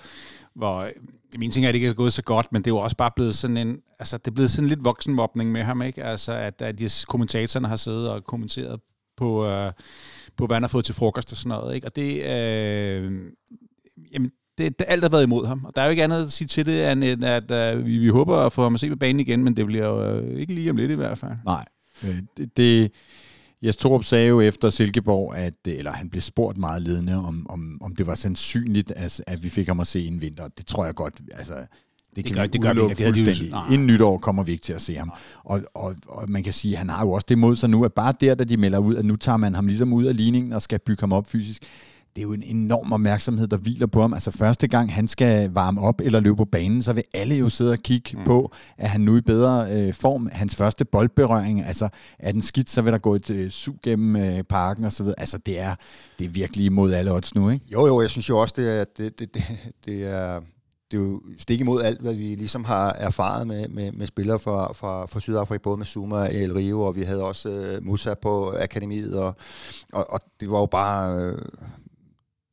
hvor 0.54 0.90
min 1.38 1.52
ting 1.52 1.66
er, 1.66 1.70
at 1.70 1.74
det 1.74 1.78
ikke 1.78 1.88
er 1.88 1.94
gået 1.94 2.14
så 2.14 2.24
godt, 2.24 2.52
men 2.52 2.62
det 2.62 2.68
er 2.68 2.76
jo 2.76 2.78
også 2.78 2.96
bare 2.96 3.12
blevet 3.16 3.36
sådan 3.36 3.58
en, 3.58 3.80
altså 4.00 4.18
det 4.18 4.28
er 4.28 4.36
blevet 4.36 4.52
sådan 4.52 4.70
lidt 4.70 4.84
voksenmobning 4.84 5.52
med 5.52 5.64
ham, 5.64 5.82
ikke? 5.82 6.04
Altså 6.04 6.32
at, 6.32 6.62
at 6.62 6.80
de 6.80 6.90
kommentatorerne 7.08 7.68
har 7.68 7.76
siddet 7.76 8.10
og 8.10 8.24
kommenteret 8.24 8.80
på, 9.18 9.46
øh, 9.46 9.72
på, 10.38 10.46
hvad 10.46 10.56
han 10.56 10.64
har 10.64 10.68
fået 10.68 10.86
til 10.86 10.96
frokost 10.96 11.32
og 11.32 11.38
sådan 11.38 11.50
noget, 11.50 11.76
ikke? 11.76 11.88
Og 11.88 11.96
det, 11.96 12.24
øh, 12.24 13.22
jamen, 14.14 14.32
det, 14.58 14.80
det, 14.80 14.86
alt 14.88 15.02
har 15.04 15.10
været 15.10 15.24
imod 15.24 15.46
ham. 15.48 15.66
Og 15.66 15.76
der 15.76 15.82
er 15.82 15.86
jo 15.86 15.92
ikke 15.92 16.04
andet 16.04 16.24
at 16.24 16.32
sige 16.32 16.48
til 16.48 16.66
det, 16.66 16.92
end 16.92 17.04
at, 17.04 17.52
at 17.52 17.78
øh, 17.78 17.86
vi, 17.86 17.98
vi 17.98 18.08
håber 18.08 18.38
at 18.38 18.54
få 18.54 18.64
ham 18.64 18.74
at 18.74 18.80
se 18.80 18.90
på 18.90 18.96
banen 18.96 19.20
igen, 19.20 19.44
men 19.44 19.58
det 19.58 19.66
bliver 19.66 19.86
jo 19.86 20.04
øh, 20.04 20.40
ikke 20.40 20.54
lige 20.54 20.70
om 20.70 20.78
lidt 20.78 20.92
i 20.92 20.96
hvert 20.96 21.18
fald. 21.18 21.32
Nej. 21.46 21.66
Øh, 22.04 22.18
det, 22.38 22.58
det, 22.58 22.92
Jes 23.62 23.78
Torup 23.78 24.04
sagde 24.04 24.28
jo 24.28 24.42
efter 24.42 24.70
Silkeborg, 24.70 25.36
at, 25.36 25.54
eller 25.66 25.92
han 25.92 26.10
blev 26.10 26.22
spurgt 26.22 26.58
meget 26.58 26.82
ledende, 26.82 27.16
om, 27.16 27.46
om, 27.50 27.78
om 27.82 27.96
det 27.96 28.08
var 28.08 28.16
sandsynligt, 28.16 28.92
at, 28.92 29.22
at 29.28 29.44
vi 29.44 29.50
fik 29.50 29.68
ham 29.68 29.80
at 29.80 29.88
se 29.88 30.08
en 30.08 30.22
vinter. 30.22 30.48
Det 30.58 30.66
tror 30.66 30.86
jeg 30.86 30.96
godt. 30.96 31.22
Altså, 31.34 31.54
det, 32.16 32.26
det 32.26 32.36
gør, 32.36 32.46
det 32.46 32.62
gør 32.62 32.74
vi 32.74 32.82
ikke. 32.82 32.96
Det 32.96 33.06
fuldstændig. 33.06 33.54
Det 33.54 33.74
Inden 33.74 33.88
nytår 33.88 34.18
kommer 34.18 34.44
vi 34.44 34.52
ikke 34.52 34.62
til 34.62 34.74
at 34.74 34.82
se 34.82 34.96
ham. 34.96 35.12
Og, 35.44 35.62
og, 35.74 35.96
og 36.08 36.30
man 36.30 36.44
kan 36.44 36.54
sige, 36.54 36.74
at 36.74 36.78
han 36.78 36.90
har 36.90 37.06
jo 37.06 37.12
også 37.12 37.26
det 37.30 37.38
mod 37.38 37.56
sig 37.56 37.70
nu, 37.70 37.86
at 37.86 37.94
bare 37.94 38.14
der, 38.22 38.36
da 38.36 38.44
de 38.44 38.58
melder 38.58 38.80
ud, 38.80 38.96
at 38.96 39.06
nu 39.06 39.16
tager 39.16 39.38
man 39.38 39.56
ham 39.56 39.68
ligesom 39.68 39.94
ud 39.94 40.06
af 40.06 40.18
ligningen 40.18 40.54
og 40.54 40.62
skal 40.62 40.80
bygge 40.80 41.02
ham 41.02 41.14
op 41.14 41.28
fysisk, 41.28 41.64
det 42.18 42.24
er 42.24 42.28
jo 42.28 42.34
en 42.34 42.44
enorm 42.44 42.94
opmærksomhed, 42.94 43.48
der 43.48 43.58
hviler 43.58 43.88
på 43.88 44.02
ham. 44.02 44.14
Altså 44.14 44.32
første 44.32 44.68
gang 44.68 44.94
han 44.94 45.08
skal 45.08 45.50
varme 45.52 45.82
op 45.82 46.02
eller 46.02 46.20
løbe 46.20 46.36
på 46.36 46.46
banen, 46.46 46.84
så 46.84 46.94
vil 46.94 47.04
alle 47.14 47.36
jo 47.36 47.50
sidde 47.50 47.72
og 47.72 47.80
kigge 47.80 48.18
mm. 48.18 48.24
på, 48.24 48.52
at 48.78 48.90
han 48.90 49.02
nu 49.02 49.18
i 49.18 49.22
bedre 49.22 49.72
øh, 49.72 49.94
form. 49.94 50.30
Hans 50.32 50.56
første 50.56 50.86
boldberøring, 50.86 51.66
altså 51.66 51.90
er 52.20 52.32
den 52.32 52.42
skidt, 52.42 52.70
så 52.70 52.82
vil 52.82 52.94
der 52.94 53.00
gå 53.00 53.16
et 53.16 53.30
øh, 53.30 53.52
sug 53.52 53.76
gennem 53.84 54.16
øh, 54.16 54.44
parken 54.44 54.86
og 54.86 54.92
så 54.92 55.04
videre. 55.04 55.20
Altså 55.20 55.38
det 55.38 55.60
er, 55.60 55.76
det 56.20 56.26
er 56.26 56.30
virkelig 56.30 56.66
imod 56.66 56.94
alle 56.94 57.14
odds 57.14 57.36
nu, 57.36 57.50
ikke? 57.50 57.66
Jo, 57.72 57.88
jo, 57.88 58.02
jeg 58.02 58.10
synes 58.10 58.30
jo 58.30 58.38
også, 58.38 58.54
det 58.58 58.80
er, 58.80 58.86
det, 58.98 59.20
det, 59.20 59.34
det, 59.34 59.44
det 59.86 60.04
er 60.04 60.42
det 60.92 61.00
er 61.00 61.04
jo 61.04 61.22
stik 61.38 61.60
imod 61.60 61.82
alt, 61.82 62.02
hvad 62.02 62.14
vi 62.14 62.36
ligesom 62.36 62.64
har 62.64 62.94
erfaret 63.00 63.48
med, 63.48 63.68
med, 63.68 63.92
med 63.92 64.08
spillere 64.08 64.40
fra, 64.40 64.74
fra, 64.74 65.06
fra 65.06 65.20
Sydafrika, 65.20 65.62
både 65.62 65.78
med 65.78 65.86
Zuma 65.86 66.16
og 66.16 66.34
El 66.34 66.54
Rio, 66.54 66.82
og 66.82 66.96
vi 66.96 67.02
havde 67.02 67.24
også 67.24 67.78
uh, 67.80 67.86
Musa 67.86 68.14
på 68.14 68.54
akademiet, 68.60 69.16
og, 69.16 69.36
og, 69.94 70.14
og 70.14 70.20
det 70.40 70.52
var 70.52 70.60
jo 70.60 70.66
bare... 70.66 71.34
Uh, 71.34 71.40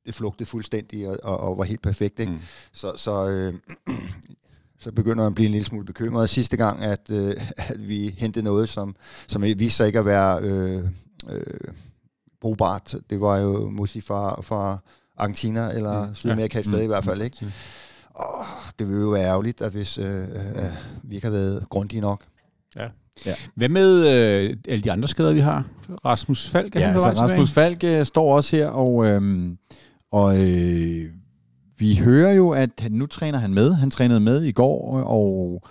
det 0.07 0.15
flugtede 0.15 0.49
fuldstændig 0.49 1.09
og, 1.09 1.19
og, 1.23 1.39
og 1.39 1.59
var 1.59 1.65
helt 1.65 1.83
perfekt. 1.83 2.19
Ikke? 2.19 2.33
Mm. 2.33 2.41
Så, 2.73 2.93
så, 2.97 3.29
øh, 3.31 3.55
så 4.85 4.93
begynder 4.93 5.17
man 5.17 5.27
at 5.27 5.35
blive 5.35 5.47
en 5.47 5.53
lille 5.53 5.67
smule 5.67 5.85
bekymret. 5.85 6.31
Sidste 6.31 6.57
gang, 6.57 6.83
at, 6.83 7.11
øh, 7.11 7.35
at 7.57 7.89
vi 7.89 8.15
hentede 8.19 8.45
noget, 8.45 8.69
som, 8.69 8.97
som 9.27 9.43
viste 9.43 9.71
sig 9.71 9.87
ikke 9.87 9.99
at 9.99 10.07
være 10.07 10.41
øh, 10.43 10.85
øh, 11.31 11.75
brugbart, 12.41 12.95
det 13.11 13.21
var 13.21 13.39
jo 13.39 13.71
musik 13.71 14.03
fra, 14.03 14.41
fra 14.41 14.79
Argentina, 15.17 15.71
eller 15.71 16.09
mm. 16.09 16.15
Sydamerika 16.15 16.59
ja. 16.59 16.63
stadig 16.63 16.81
mm. 16.81 16.85
i 16.85 16.87
hvert 16.87 17.05
fald. 17.05 17.23
Ikke? 17.23 17.37
Mm. 17.41 17.51
Og 18.15 18.45
det 18.79 18.89
ville 18.89 19.03
jo 19.03 19.09
være 19.09 19.25
ærgerligt, 19.25 19.61
at 19.61 19.73
hvis 19.73 19.99
øh, 19.99 20.23
øh, 20.23 20.29
vi 21.03 21.15
ikke 21.15 21.27
har 21.27 21.33
været 21.33 21.69
grundige 21.69 22.01
nok. 22.01 22.25
Ja. 22.77 22.89
Ja. 23.27 23.35
Hvad 23.55 23.69
med 23.69 24.07
øh, 24.09 24.57
alle 24.69 24.83
de 24.83 24.93
andre 24.93 25.09
skader, 25.09 25.33
vi 25.33 25.41
har? 25.41 25.65
Rasmus 26.05 26.49
Falk 26.49 26.77
er 26.77 26.81
ja, 26.81 26.87
altså, 26.87 27.11
Rasmus 27.11 27.53
Falk 27.53 27.85
øh, 27.85 28.07
står 28.07 28.37
også 28.37 28.57
her, 28.57 28.69
og 28.69 29.07
øh, 29.07 29.51
og 30.15 30.43
øh, 30.43 31.11
vi 31.79 31.97
hører 31.97 32.33
jo, 32.33 32.51
at 32.51 32.71
han, 32.79 32.93
nu 32.93 33.07
træner 33.07 33.39
han 33.39 33.55
med. 33.55 33.75
Han 33.75 33.91
trænede 33.91 34.21
med 34.21 34.43
i 34.43 34.53
går, 34.53 35.01
og 35.01 35.63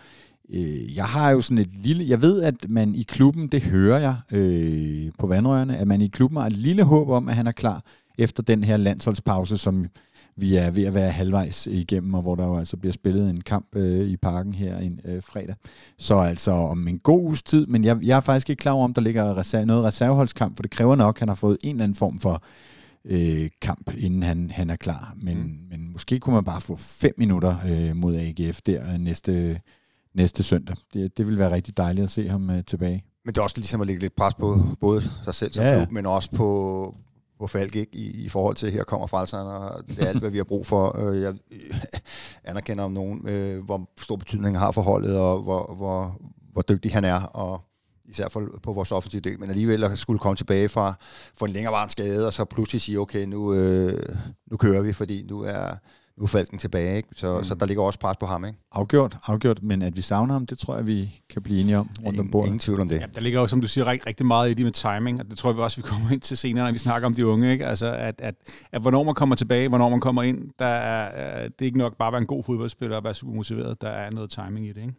øh, 0.54 0.96
jeg 0.96 1.06
har 1.06 1.32
jo 1.32 1.42
sådan 1.42 1.58
et 1.58 1.70
lille... 1.74 2.06
Jeg 2.08 2.22
ved, 2.22 2.42
at 2.42 2.56
man 2.70 2.96
i 2.96 3.04
klubben, 3.04 3.48
det 3.48 3.62
hører 3.62 4.00
jeg 4.00 4.40
øh, 4.40 5.12
på 5.20 5.28
vandrørene, 5.28 5.78
at 5.78 5.88
man 5.88 6.02
i 6.02 6.08
klubben 6.08 6.38
har 6.38 6.48
et 6.48 6.54
lille 6.54 6.84
håb 6.84 7.10
om, 7.10 7.30
at 7.30 7.36
han 7.36 7.48
er 7.48 7.52
klar 7.52 7.84
efter 8.18 8.44
den 8.44 8.64
her 8.64 8.78
landsholdspause, 8.78 9.58
som 9.58 9.86
vi 10.38 10.56
er 10.56 10.72
ved 10.72 10.84
at 10.84 10.94
være 10.94 11.12
halvvejs 11.12 11.68
igennem, 11.68 12.14
og 12.14 12.22
hvor 12.22 12.36
der 12.36 12.46
jo 12.46 12.58
altså 12.58 12.78
bliver 12.78 12.94
spillet 12.94 13.30
en 13.30 13.42
kamp 13.42 13.76
øh, 13.76 14.08
i 14.08 14.18
parken 14.18 14.54
her 14.54 14.78
en 14.78 15.00
øh, 15.06 15.24
fredag. 15.24 15.56
Så 15.98 16.16
altså 16.16 16.52
om 16.52 16.88
en 16.88 16.98
god 16.98 17.24
uges 17.24 17.44
tid, 17.44 17.68
men 17.68 17.86
jeg, 17.86 17.98
jeg 18.02 18.18
er 18.18 18.22
faktisk 18.22 18.50
ikke 18.50 18.60
klar 18.60 18.72
over, 18.72 18.84
om 18.84 18.94
der 18.94 19.02
ligger 19.02 19.38
reserve, 19.38 19.66
noget 19.66 19.84
reserveholdskamp, 19.84 20.56
for 20.56 20.64
det 20.64 20.72
kræver 20.72 20.96
nok, 20.96 21.16
at 21.16 21.20
han 21.20 21.28
har 21.28 21.36
fået 21.36 21.58
en 21.62 21.76
eller 21.76 21.84
anden 21.84 21.96
form 21.96 22.20
for 22.20 22.44
øh, 23.06 23.50
kamp, 23.62 23.94
inden 23.98 24.24
han, 24.24 24.52
han 24.52 24.70
er 24.70 24.76
klar. 24.76 25.14
Men, 25.18 25.38
mm. 25.38 25.60
men 25.70 25.92
måske 25.92 26.20
kunne 26.20 26.34
man 26.34 26.44
bare 26.44 26.62
få 26.62 26.76
fem 26.76 27.14
minutter 27.18 27.56
øh, 27.68 27.96
mod 27.96 28.16
AGF 28.16 28.62
der 28.62 28.98
næste, 28.98 29.62
næste 30.16 30.44
søndag. 30.44 30.76
Det, 30.94 31.18
det 31.18 31.28
vil 31.28 31.40
være 31.40 31.52
rigtig 31.52 31.78
dejligt 31.78 32.04
at 32.04 32.10
se 32.10 32.30
ham 32.30 32.50
øh, 32.50 32.64
tilbage. 32.64 33.04
Men 33.26 33.34
det 33.34 33.40
er 33.40 33.44
også 33.44 33.58
ligesom 33.58 33.82
at 33.82 33.88
lægge 33.88 34.02
lidt 34.02 34.16
pres 34.16 34.34
på 34.34 34.56
både 34.80 35.02
sig 35.24 35.34
selv 35.34 35.52
som 35.52 35.64
ja, 35.64 35.78
klub, 35.78 35.92
men 35.92 36.06
også 36.06 36.32
på, 36.32 36.96
på 37.40 37.48
Falk 37.48 37.76
ikke? 37.76 37.96
I, 37.96 38.26
i 38.26 38.30
forhold 38.30 38.56
til, 38.56 38.72
her 38.72 38.84
kommer 38.84 39.08
frelseren, 39.08 39.48
og 39.48 39.88
det 39.88 40.00
er 40.00 40.06
alt, 40.06 40.20
hvad 40.20 40.30
vi 40.30 40.38
har 40.38 40.44
brug 40.44 40.66
for. 40.66 41.00
Øh, 41.00 41.22
jeg 41.22 41.34
anerkender 42.44 42.84
om 42.84 42.92
nogen, 42.92 43.28
øh, 43.28 43.64
hvor 43.64 43.90
stor 44.02 44.16
betydning 44.16 44.48
han 44.48 44.56
har 44.56 44.72
for 44.72 44.82
holdet, 44.82 45.18
og 45.18 45.42
hvor, 45.42 45.74
hvor, 45.76 46.22
hvor 46.52 46.62
dygtig 46.62 46.94
han 46.94 47.04
er, 47.04 47.22
og 47.24 47.62
især 48.14 48.30
for, 48.30 48.60
på 48.64 48.74
vores 48.74 48.92
offensive 48.92 49.22
del, 49.22 49.40
men 49.40 49.50
alligevel 49.50 49.84
at 49.84 50.00
skulle 50.00 50.20
komme 50.20 50.36
tilbage 50.36 50.70
fra, 50.70 50.94
for 51.38 51.46
en 51.46 51.52
længerevarende 51.52 51.92
skade, 51.92 52.28
og 52.28 52.34
så 52.34 52.46
pludselig 52.46 52.82
sige, 52.82 53.00
okay, 53.00 53.26
nu, 53.26 53.54
øh, 53.54 54.16
nu 54.52 54.58
kører 54.58 54.82
vi, 54.82 54.94
fordi 54.94 55.26
nu 55.30 55.42
er, 55.42 55.76
nu 56.18 56.24
er 56.24 56.28
Falken 56.28 56.58
tilbage, 56.58 56.98
ikke? 56.98 57.10
Så, 57.16 57.38
mm. 57.38 57.44
så 57.44 57.56
der 57.56 57.66
ligger 57.66 57.84
også 57.84 58.00
pres 58.00 58.18
på 58.18 58.26
ham. 58.26 58.46
Ikke? 58.46 58.58
Afgjort, 58.72 59.18
afgjort, 59.26 59.64
men 59.64 59.82
at 59.82 59.96
vi 59.96 60.02
savner 60.02 60.34
ham, 60.34 60.46
det 60.46 60.58
tror 60.60 60.76
jeg, 60.76 60.88
vi 60.88 61.22
kan 61.30 61.42
blive 61.42 61.62
enige 61.62 61.78
om 61.78 61.90
rundt 62.06 62.20
om 62.20 62.32
bordet. 62.32 62.48
Ingen 62.48 62.60
tvivl 62.60 62.80
om 62.80 62.90
det. 62.90 63.02
Ja, 63.02 63.06
der 63.16 63.22
ligger 63.22 63.40
jo, 63.40 63.48
som 63.48 63.62
du 63.62 63.68
siger, 63.68 63.88
rigtig, 63.88 64.08
rigtig 64.08 64.26
meget 64.26 64.52
i 64.52 64.54
det 64.54 64.66
med 64.66 64.72
timing, 64.72 65.20
og 65.20 65.26
det 65.30 65.38
tror 65.38 65.52
jeg 65.52 65.60
også, 65.60 65.78
vi 65.78 65.82
kommer 65.82 66.12
ind 66.12 66.22
til 66.22 66.38
senere, 66.38 66.66
når 66.66 66.72
vi 66.72 66.80
snakker 66.80 67.06
om 67.06 67.14
de 67.14 67.28
unge. 67.28 67.52
Ikke? 67.52 67.66
Altså, 67.66 67.94
at, 67.94 68.22
at, 68.22 68.36
at, 68.72 68.82
hvornår 68.82 69.04
man 69.04 69.16
kommer 69.16 69.36
tilbage, 69.36 69.68
hvornår 69.70 69.90
man 69.90 70.00
kommer 70.00 70.24
ind, 70.24 70.50
der 70.60 70.66
er, 70.66 71.44
det 71.44 71.62
er 71.62 71.66
ikke 71.66 71.78
nok 71.78 71.98
bare 71.98 72.08
at 72.08 72.14
være 72.14 72.22
en 72.22 72.28
god 72.28 72.44
fodboldspiller 72.44 72.98
og 72.98 73.04
være 73.04 73.14
super 73.14 73.34
motiveret, 73.34 73.82
der 73.82 73.90
er 73.90 74.12
noget 74.12 74.30
timing 74.30 74.66
i 74.66 74.70
det. 74.70 74.82
Ikke? 74.82 74.94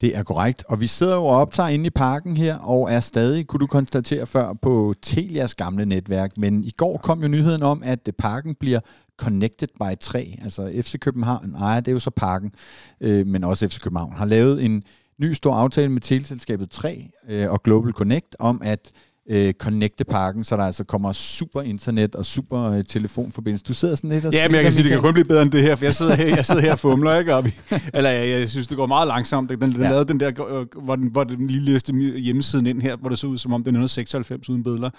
Det 0.00 0.16
er 0.16 0.22
korrekt. 0.22 0.64
Og 0.68 0.80
vi 0.80 0.86
sidder 0.86 1.14
jo 1.14 1.24
og 1.24 1.36
optager 1.36 1.68
inde 1.68 1.86
i 1.86 1.90
parken 1.90 2.36
her, 2.36 2.58
og 2.58 2.92
er 2.92 3.00
stadig, 3.00 3.46
kunne 3.46 3.60
du 3.60 3.66
konstatere 3.66 4.26
før, 4.26 4.52
på 4.52 4.94
Telias 5.02 5.54
gamle 5.54 5.86
netværk. 5.86 6.38
Men 6.38 6.64
i 6.64 6.70
går 6.76 6.98
kom 6.98 7.22
jo 7.22 7.28
nyheden 7.28 7.62
om, 7.62 7.82
at 7.84 8.10
parken 8.18 8.54
bliver 8.54 8.80
connected 9.16 9.68
by 9.80 9.98
3. 10.00 10.38
Altså 10.42 10.72
FC 10.82 10.98
København, 10.98 11.48
nej, 11.48 11.80
det 11.80 11.88
er 11.88 11.92
jo 11.92 11.98
så 11.98 12.10
parken, 12.10 12.52
øh, 13.00 13.26
men 13.26 13.44
også 13.44 13.68
FC 13.68 13.80
København, 13.80 14.12
har 14.12 14.24
lavet 14.24 14.64
en 14.64 14.82
ny 15.18 15.32
stor 15.32 15.54
aftale 15.54 15.88
med 15.88 16.00
teleselskabet 16.00 16.70
3 16.70 17.10
øh, 17.28 17.50
og 17.50 17.62
Global 17.62 17.92
Connect 17.92 18.36
om, 18.38 18.60
at 18.64 18.92
øh, 19.30 19.52
connecte 19.52 20.04
parken, 20.04 20.44
så 20.44 20.56
der 20.56 20.62
altså 20.62 20.84
kommer 20.84 21.12
super 21.12 21.62
internet 21.62 22.14
og 22.14 22.24
super 22.24 22.70
øh, 22.70 22.84
telefonforbindelse. 22.84 23.64
Du 23.64 23.74
sidder 23.74 23.94
sådan 23.94 24.10
lidt 24.10 24.24
og 24.24 24.32
Ja, 24.32 24.48
men 24.48 24.54
jeg 24.54 24.62
kan 24.62 24.72
sige, 24.72 24.82
det 24.82 24.92
kan 24.92 25.00
kun 25.00 25.12
blive 25.12 25.24
bedre 25.24 25.42
end 25.42 25.50
det 25.50 25.62
her, 25.62 25.76
for 25.76 25.84
jeg 25.84 25.94
sidder 25.94 26.14
her, 26.14 26.26
jeg 26.26 26.46
sidder 26.46 26.60
her 26.60 26.72
og 26.72 26.78
fumler, 26.78 27.18
ikke? 27.18 27.34
Og 27.34 27.44
vi, 27.44 27.54
eller 27.94 28.10
jeg, 28.10 28.40
jeg, 28.40 28.48
synes, 28.48 28.68
det 28.68 28.76
går 28.76 28.86
meget 28.86 29.08
langsomt. 29.08 29.50
Den, 29.50 29.60
den 29.60 29.72
ja. 29.72 29.90
lavede 29.90 30.04
den 30.04 30.20
der, 30.20 30.28
øh, 30.28 30.84
hvor 30.84 30.96
den, 30.96 31.08
hvor 31.12 31.24
den 31.24 31.46
lige 31.46 31.60
læste 31.60 31.92
hjemmesiden 32.16 32.66
ind 32.66 32.82
her, 32.82 32.96
hvor 32.96 33.08
det 33.08 33.18
så 33.18 33.26
ud, 33.26 33.38
som 33.38 33.52
om 33.52 33.64
den 33.64 33.76
er 33.76 33.86
96 33.86 34.48
uden 34.48 34.62
billeder. 34.62 34.90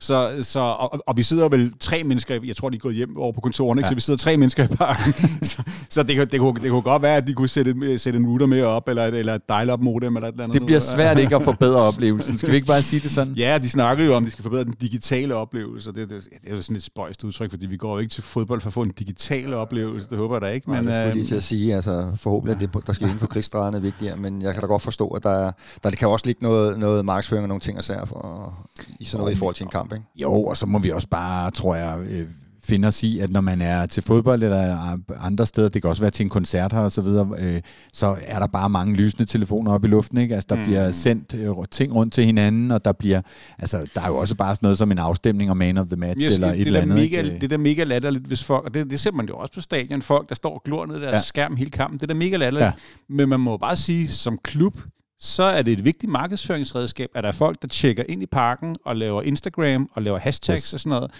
Så, 0.00 0.38
så, 0.40 0.60
og, 0.60 1.00
og, 1.06 1.16
vi 1.16 1.22
sidder 1.22 1.48
vel 1.48 1.72
tre 1.80 2.04
mennesker, 2.04 2.38
jeg 2.44 2.56
tror, 2.56 2.68
de 2.68 2.76
er 2.76 2.80
gået 2.80 2.94
hjem 2.94 3.16
over 3.16 3.32
på 3.32 3.40
kontoret, 3.40 3.78
ikke? 3.78 3.86
Ja. 3.86 3.88
så 3.88 3.94
vi 3.94 4.00
sidder 4.00 4.18
tre 4.18 4.36
mennesker 4.36 4.64
i 4.64 4.66
parken. 4.66 5.12
så 5.42 5.62
så 5.90 6.02
det, 6.02 6.18
det, 6.18 6.32
det, 6.32 6.40
kunne, 6.40 6.62
det 6.62 6.70
kunne 6.70 6.82
godt 6.82 7.02
være, 7.02 7.16
at 7.16 7.26
de 7.26 7.34
kunne 7.34 7.48
sætte, 7.48 7.98
sætte 7.98 8.18
en 8.18 8.26
router 8.26 8.46
med 8.46 8.62
op, 8.62 8.88
eller, 8.88 9.04
eller 9.04 9.34
et 9.34 9.48
dial-up 9.48 9.80
modem, 9.80 10.16
eller 10.16 10.28
et 10.28 10.32
eller 10.32 10.44
andet. 10.44 10.58
Det 10.58 10.66
bliver 10.66 10.80
svært 10.80 11.18
ikke 11.18 11.36
at 11.36 11.42
forbedre 11.52 11.80
oplevelsen. 11.80 12.38
Skal 12.38 12.50
vi 12.50 12.54
ikke 12.54 12.66
bare 12.66 12.82
sige 12.82 13.00
det 13.00 13.10
sådan? 13.10 13.34
Ja, 13.34 13.58
de 13.58 13.70
snakker 13.72 14.04
jo 14.04 14.14
om, 14.14 14.22
at 14.22 14.26
de 14.26 14.32
skal 14.32 14.42
forbedre 14.42 14.64
den 14.64 14.74
digitale 14.80 15.34
oplevelse. 15.34 15.92
Det, 15.92 16.10
det, 16.10 16.28
det 16.42 16.52
er 16.52 16.56
jo 16.56 16.62
sådan 16.62 16.76
et 16.76 16.82
spøjst 16.82 17.24
udtryk, 17.24 17.50
fordi 17.50 17.66
vi 17.66 17.76
går 17.76 17.92
jo 17.92 17.98
ikke 17.98 18.10
til 18.10 18.22
fodbold 18.22 18.60
for 18.60 18.68
at 18.68 18.74
få 18.74 18.82
en 18.82 18.90
digital 18.90 19.54
oplevelse. 19.54 20.10
Det 20.10 20.18
håber 20.18 20.34
jeg 20.34 20.40
da 20.40 20.46
ikke. 20.46 20.70
Men, 20.70 20.84
Nej, 20.84 20.92
det 20.92 20.94
skulle 20.94 21.14
lige 21.14 21.24
til 21.24 21.34
at 21.34 21.42
sige. 21.42 21.74
Altså, 21.74 22.12
forhåbentlig 22.16 22.54
er 22.54 22.58
det, 22.68 22.86
der 22.86 22.92
skal 22.92 23.06
inden 23.08 23.18
for 23.18 23.26
krigsstregerne 23.26 23.76
er 23.76 23.80
vigtigere, 23.80 24.16
men 24.16 24.42
jeg 24.42 24.52
kan 24.52 24.60
da 24.60 24.66
godt 24.66 24.82
forstå, 24.82 25.08
at 25.08 25.22
der, 25.22 25.52
der 25.82 25.90
kan 25.90 26.08
også 26.08 26.26
ligge 26.26 26.42
noget, 26.42 26.78
noget 26.78 27.04
markedsføring 27.04 27.44
og 27.44 27.48
nogle 27.48 27.60
ting 27.60 27.78
at 27.78 27.84
for, 28.08 28.54
i 29.00 29.04
sådan 29.04 29.20
noget 29.20 29.34
i 29.34 29.36
forhold 29.36 29.54
til 29.54 29.64
en 29.64 29.70
kamp. 29.70 29.92
Ikke? 29.92 30.04
Jo, 30.16 30.44
og 30.44 30.56
så 30.56 30.66
må 30.66 30.78
vi 30.78 30.90
også 30.90 31.08
bare, 31.08 31.50
tror 31.50 31.74
jeg, 31.74 31.98
øh, 32.10 32.28
finde 32.64 32.88
os 32.88 33.02
i, 33.02 33.18
at 33.18 33.30
når 33.30 33.40
man 33.40 33.60
er 33.60 33.86
til 33.86 34.02
fodbold 34.02 34.42
eller 34.42 34.98
andre 35.20 35.46
steder, 35.46 35.68
det 35.68 35.82
kan 35.82 35.88
også 35.88 36.02
være 36.02 36.10
til 36.10 36.24
en 36.24 36.30
koncert 36.30 36.72
her 36.72 36.80
og 36.80 36.92
så 36.92 37.00
videre, 37.00 37.28
øh, 37.38 37.60
så 37.92 38.16
er 38.26 38.38
der 38.38 38.46
bare 38.46 38.70
mange 38.70 38.96
lysende 38.96 39.24
telefoner 39.24 39.72
op 39.72 39.84
i 39.84 39.88
luften, 39.88 40.18
ikke? 40.18 40.34
Altså, 40.34 40.46
der 40.50 40.56
mm. 40.56 40.64
bliver 40.64 40.90
sendt 40.90 41.34
øh, 41.34 41.54
ting 41.70 41.94
rundt 41.94 42.12
til 42.14 42.24
hinanden, 42.24 42.70
og 42.70 42.84
der 42.84 42.92
bliver, 42.92 43.20
altså, 43.58 43.88
der 43.94 44.00
er 44.00 44.08
jo 44.08 44.16
også 44.16 44.34
bare 44.34 44.54
sådan 44.54 44.66
noget 44.66 44.78
som 44.78 44.92
en 44.92 44.98
afstemning 44.98 45.50
om 45.50 45.56
man 45.56 45.78
of 45.78 45.86
the 45.86 45.96
match, 45.96 46.26
yes, 46.26 46.34
eller 46.34 46.52
et 46.52 46.60
eller 46.60 46.80
andet. 46.80 46.98
Mega, 46.98 47.22
det 47.22 47.42
er 47.42 47.48
da 47.48 47.56
mega 47.56 47.84
latterligt, 47.84 48.24
hvis 48.24 48.44
folk, 48.44 48.64
og 48.64 48.74
det, 48.74 48.90
det 48.90 49.00
ser 49.00 49.12
man 49.12 49.26
jo 49.28 49.36
også 49.36 49.54
på 49.54 49.60
stadion, 49.60 50.02
folk, 50.02 50.28
der 50.28 50.34
står 50.34 50.54
og 50.54 50.62
glor 50.64 50.86
ned 50.86 50.96
i 50.96 51.00
deres 51.00 51.12
ja. 51.12 51.20
skærm 51.20 51.56
hele 51.56 51.70
kampen, 51.70 51.98
det 51.98 52.02
er 52.02 52.06
da 52.06 52.14
mega 52.14 52.36
latterligt. 52.36 52.64
Ja. 52.64 52.72
Men 53.08 53.28
man 53.28 53.40
må 53.40 53.56
bare 53.56 53.76
sige, 53.76 54.08
som 54.08 54.38
klub, 54.44 54.78
så 55.24 55.42
er 55.42 55.62
det 55.62 55.72
et 55.72 55.84
vigtigt 55.84 56.12
markedsføringsredskab, 56.12 57.10
at 57.14 57.24
der 57.24 57.28
er 57.28 57.32
folk, 57.32 57.62
der 57.62 57.68
tjekker 57.68 58.04
ind 58.08 58.22
i 58.22 58.26
parken 58.26 58.76
og 58.84 58.96
laver 58.96 59.22
Instagram 59.22 59.90
og 59.94 60.02
laver 60.02 60.18
hashtags 60.18 60.64
yes. 60.64 60.74
og 60.74 60.80
sådan 60.80 60.90
noget. 60.90 61.10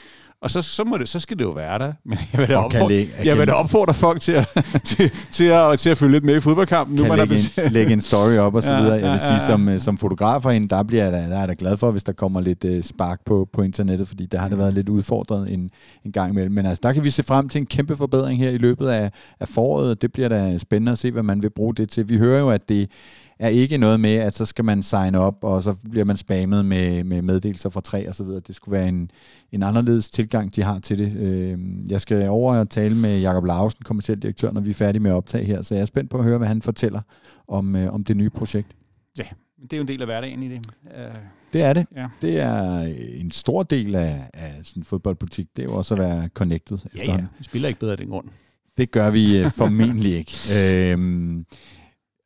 Og 0.42 0.50
så, 0.50 0.62
så, 0.62 0.84
må 0.84 0.98
det, 0.98 1.08
så 1.08 1.20
skal 1.20 1.38
det 1.38 1.44
jo 1.44 1.50
være 1.50 1.78
der. 1.78 1.92
Men 2.04 2.18
jeg 2.32 2.40
vil 2.40 2.48
da 2.48 2.56
opfordre, 2.56 3.06
jeg 3.24 3.38
vil 3.38 3.46
da 3.46 3.52
opfordre 3.52 3.94
folk 3.94 4.20
til 4.20 4.32
at, 4.32 4.48
til, 4.84 5.10
til, 5.30 5.44
at, 5.44 5.78
til 5.78 5.90
at 5.90 5.98
følge 5.98 6.12
lidt 6.12 6.24
med 6.24 6.36
i 6.36 6.40
fodboldkampen. 6.40 6.96
Kan 6.96 7.06
nu, 7.06 7.16
man 7.16 7.28
lægge, 7.28 7.50
en, 7.66 7.72
lægge 7.72 7.92
en 7.92 8.00
story 8.00 8.36
op 8.36 8.54
og 8.54 8.62
så 8.62 8.76
videre. 8.76 8.94
Jeg 8.94 9.10
vil 9.10 9.20
sige, 9.20 9.40
som, 9.40 9.68
øh, 9.68 9.80
som 9.80 9.98
fotograf 9.98 10.42
herinde, 10.42 10.68
der, 10.68 10.82
bliver 10.82 11.10
da, 11.10 11.16
der 11.16 11.38
er 11.38 11.46
da 11.46 11.54
glad 11.58 11.76
for, 11.76 11.90
hvis 11.90 12.04
der 12.04 12.12
kommer 12.12 12.40
lidt 12.40 12.64
uh, 12.64 12.80
spark 12.80 13.20
på, 13.24 13.48
på 13.52 13.62
internettet, 13.62 14.08
fordi 14.08 14.26
der 14.26 14.38
har 14.38 14.48
det 14.48 14.58
været 14.58 14.74
lidt 14.74 14.88
udfordret 14.88 15.52
en, 15.52 15.70
en 16.04 16.12
gang 16.12 16.30
imellem. 16.30 16.52
Men 16.52 16.66
altså, 16.66 16.80
der 16.82 16.92
kan 16.92 17.04
vi 17.04 17.10
se 17.10 17.22
frem 17.22 17.48
til 17.48 17.58
en 17.58 17.66
kæmpe 17.66 17.96
forbedring 17.96 18.38
her 18.38 18.50
i 18.50 18.58
løbet 18.58 18.88
af, 18.88 19.10
af 19.40 19.48
foråret. 19.48 20.02
Det 20.02 20.12
bliver 20.12 20.28
da 20.28 20.58
spændende 20.58 20.92
at 20.92 20.98
se, 20.98 21.10
hvad 21.10 21.22
man 21.22 21.42
vil 21.42 21.50
bruge 21.50 21.74
det 21.74 21.88
til. 21.88 22.08
Vi 22.08 22.16
hører 22.16 22.40
jo, 22.40 22.50
at 22.50 22.68
det 22.68 22.90
er 23.38 23.48
ikke 23.48 23.78
noget 23.78 24.00
med, 24.00 24.14
at 24.14 24.34
så 24.34 24.44
skal 24.44 24.64
man 24.64 24.82
sign 24.82 25.14
op, 25.14 25.44
og 25.44 25.62
så 25.62 25.74
bliver 25.90 26.04
man 26.04 26.16
spammet 26.16 26.64
med, 26.64 27.04
med 27.04 27.22
meddelelser 27.22 27.70
fra 27.70 27.80
tre 27.80 28.08
og 28.08 28.14
så 28.14 28.24
videre. 28.24 28.40
Det 28.46 28.54
skulle 28.54 28.78
være 28.78 28.88
en, 28.88 29.10
en 29.52 29.62
anderledes 29.62 30.10
tilgang, 30.10 30.56
de 30.56 30.62
har 30.62 30.78
til 30.78 30.98
det. 30.98 31.16
Øh, 31.16 31.58
jeg 31.90 32.00
skal 32.00 32.28
over 32.28 32.56
og 32.56 32.70
tale 32.70 32.96
med 32.96 33.20
Jakob 33.20 33.44
Larsen, 33.44 33.80
kommersiel 33.84 34.22
direktør, 34.22 34.52
når 34.52 34.60
vi 34.60 34.70
er 34.70 34.74
færdige 34.74 35.02
med 35.02 35.10
at 35.10 35.14
optage 35.14 35.44
her, 35.44 35.62
så 35.62 35.74
jeg 35.74 35.80
er 35.82 35.86
spændt 35.86 36.10
på 36.10 36.18
at 36.18 36.24
høre, 36.24 36.38
hvad 36.38 36.48
han 36.48 36.62
fortæller 36.62 37.00
om, 37.48 37.76
øh, 37.76 37.94
om 37.94 38.04
det 38.04 38.16
nye 38.16 38.30
projekt. 38.30 38.76
Ja, 39.18 39.24
det 39.62 39.72
er 39.72 39.76
jo 39.76 39.82
en 39.82 39.88
del 39.88 40.00
af 40.00 40.06
hverdagen 40.06 40.42
i 40.42 40.48
det. 40.48 40.66
Uh, 40.84 41.16
det 41.52 41.64
er 41.64 41.72
det. 41.72 41.86
Ja. 41.96 42.06
Det 42.22 42.40
er 42.40 42.80
en 43.20 43.30
stor 43.30 43.62
del 43.62 43.96
af, 43.96 44.30
af 44.34 44.54
sådan 44.62 44.84
fodboldpolitik. 44.84 45.46
Det 45.56 45.62
er 45.62 45.66
jo 45.66 45.74
også 45.74 45.94
at 45.94 46.00
være 46.00 46.28
connected. 46.28 46.78
Ja, 46.96 47.12
ja. 47.12 47.24
Vi 47.38 47.44
spiller 47.44 47.68
ikke 47.68 47.80
bedre 47.80 47.92
af 47.92 47.98
den 47.98 48.08
grund. 48.08 48.28
Det 48.76 48.90
gør 48.90 49.10
vi 49.10 49.38
øh, 49.38 49.50
formentlig 49.50 50.14
ikke. 50.14 50.32
Øhm, 50.58 51.46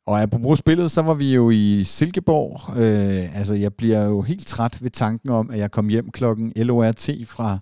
og 0.07 0.21
apropos 0.21 0.59
spillet, 0.59 0.91
så 0.91 1.01
var 1.01 1.13
vi 1.13 1.33
jo 1.33 1.49
i 1.49 1.83
Silkeborg. 1.83 2.77
Øh, 2.77 3.37
altså, 3.37 3.53
jeg 3.53 3.73
bliver 3.73 4.03
jo 4.03 4.21
helt 4.21 4.47
træt 4.47 4.77
ved 4.81 4.89
tanken 4.89 5.29
om, 5.29 5.49
at 5.51 5.59
jeg 5.59 5.71
kom 5.71 5.87
hjem 5.87 6.11
klokken 6.11 6.53
LORT 6.55 7.09
fra 7.25 7.59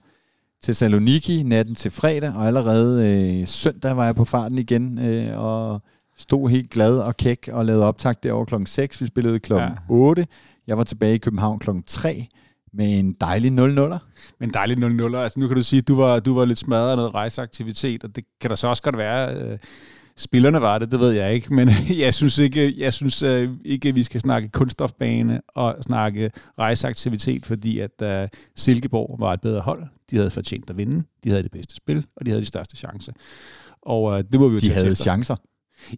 Thessaloniki 0.64 1.44
natten 1.44 1.76
til 1.76 1.92
fredag, 1.92 2.34
og 2.36 2.48
allerede 2.48 3.08
øh, 3.42 3.48
søndag 3.48 3.98
var 3.98 4.06
jeg 4.06 4.16
på 4.16 4.26
farten 4.26 4.58
igen, 4.58 5.00
øh, 5.00 5.40
og 5.44 5.82
stod 6.18 6.50
helt 6.50 6.70
glad 6.70 6.98
og 6.98 7.18
kæk 7.18 7.50
og 7.52 7.66
lavede 7.66 7.86
optag 7.86 8.16
derovre 8.24 8.46
klokken 8.46 8.68
6. 8.68 9.02
Vi 9.02 9.08
spillede 9.08 9.40
klokken 9.40 9.70
ja. 9.70 9.96
8. 9.96 10.28
Jeg 10.68 10.78
var 10.78 10.84
tilbage 10.84 11.16
i 11.16 11.18
København 11.18 11.60
klokken 11.60 11.84
3 11.88 12.28
med 12.74 13.00
en 13.00 13.14
dejlig 13.22 13.52
0-0'er. 13.52 13.98
Med 14.40 14.48
en 14.48 14.54
dejlig 14.54 14.78
0-0'er. 14.78 15.18
Altså 15.18 15.40
nu 15.40 15.48
kan 15.48 15.58
du 15.58 15.64
sige, 15.64 15.78
at 15.80 15.88
du 15.88 15.96
var, 15.96 16.20
du 16.20 16.34
var 16.34 16.46
lidt 16.46 16.60
smadret 16.60 16.92
af 16.92 16.98
noget 16.98 17.16
rejseaktivitet, 17.16 18.04
og 18.04 18.16
det 18.16 18.24
kan 18.42 18.50
der 18.50 18.56
så 18.56 18.68
også 18.68 18.84
godt 18.84 18.98
være... 18.98 19.36
Øh 19.36 19.58
Spillerne 20.18 20.62
var 20.62 20.78
det, 20.78 20.92
det 20.92 21.00
ved 21.00 21.12
jeg 21.12 21.34
ikke, 21.34 21.54
men 21.54 21.70
jeg 22.00 22.14
synes 22.14 22.38
ikke, 22.38 22.74
jeg 22.78 22.94
synes 22.94 23.24
uh, 23.24 23.50
ikke, 23.66 23.90
at 23.90 23.96
vi 23.96 24.04
skal 24.04 24.22
snakke 24.22 24.50
kunststofbane 24.50 25.42
og 25.48 25.76
snakke 25.82 26.32
rejseaktivitet, 26.60 27.46
fordi 27.46 27.80
at 27.80 28.24
uh, 28.24 28.28
Silkeborg 28.56 29.16
var 29.20 29.34
et 29.34 29.42
bedre 29.42 29.62
hold. 29.62 29.84
De 30.12 30.16
havde 30.16 30.30
fortjent 30.30 30.70
at 30.70 30.78
vinde, 30.78 31.04
de 31.24 31.30
havde 31.30 31.44
det 31.44 31.52
bedste 31.52 31.76
spil, 31.76 32.06
og 32.16 32.26
de 32.26 32.32
havde 32.32 32.42
de 32.42 32.48
største 32.48 32.78
chancer. 32.78 33.14
Og 33.82 34.04
uh, 34.04 34.18
det 34.32 34.40
må 34.40 34.48
vi 34.48 34.54
jo 34.54 34.60
De 34.60 34.72
havde 34.72 34.92
efter. 34.92 35.04
chancer? 35.04 35.36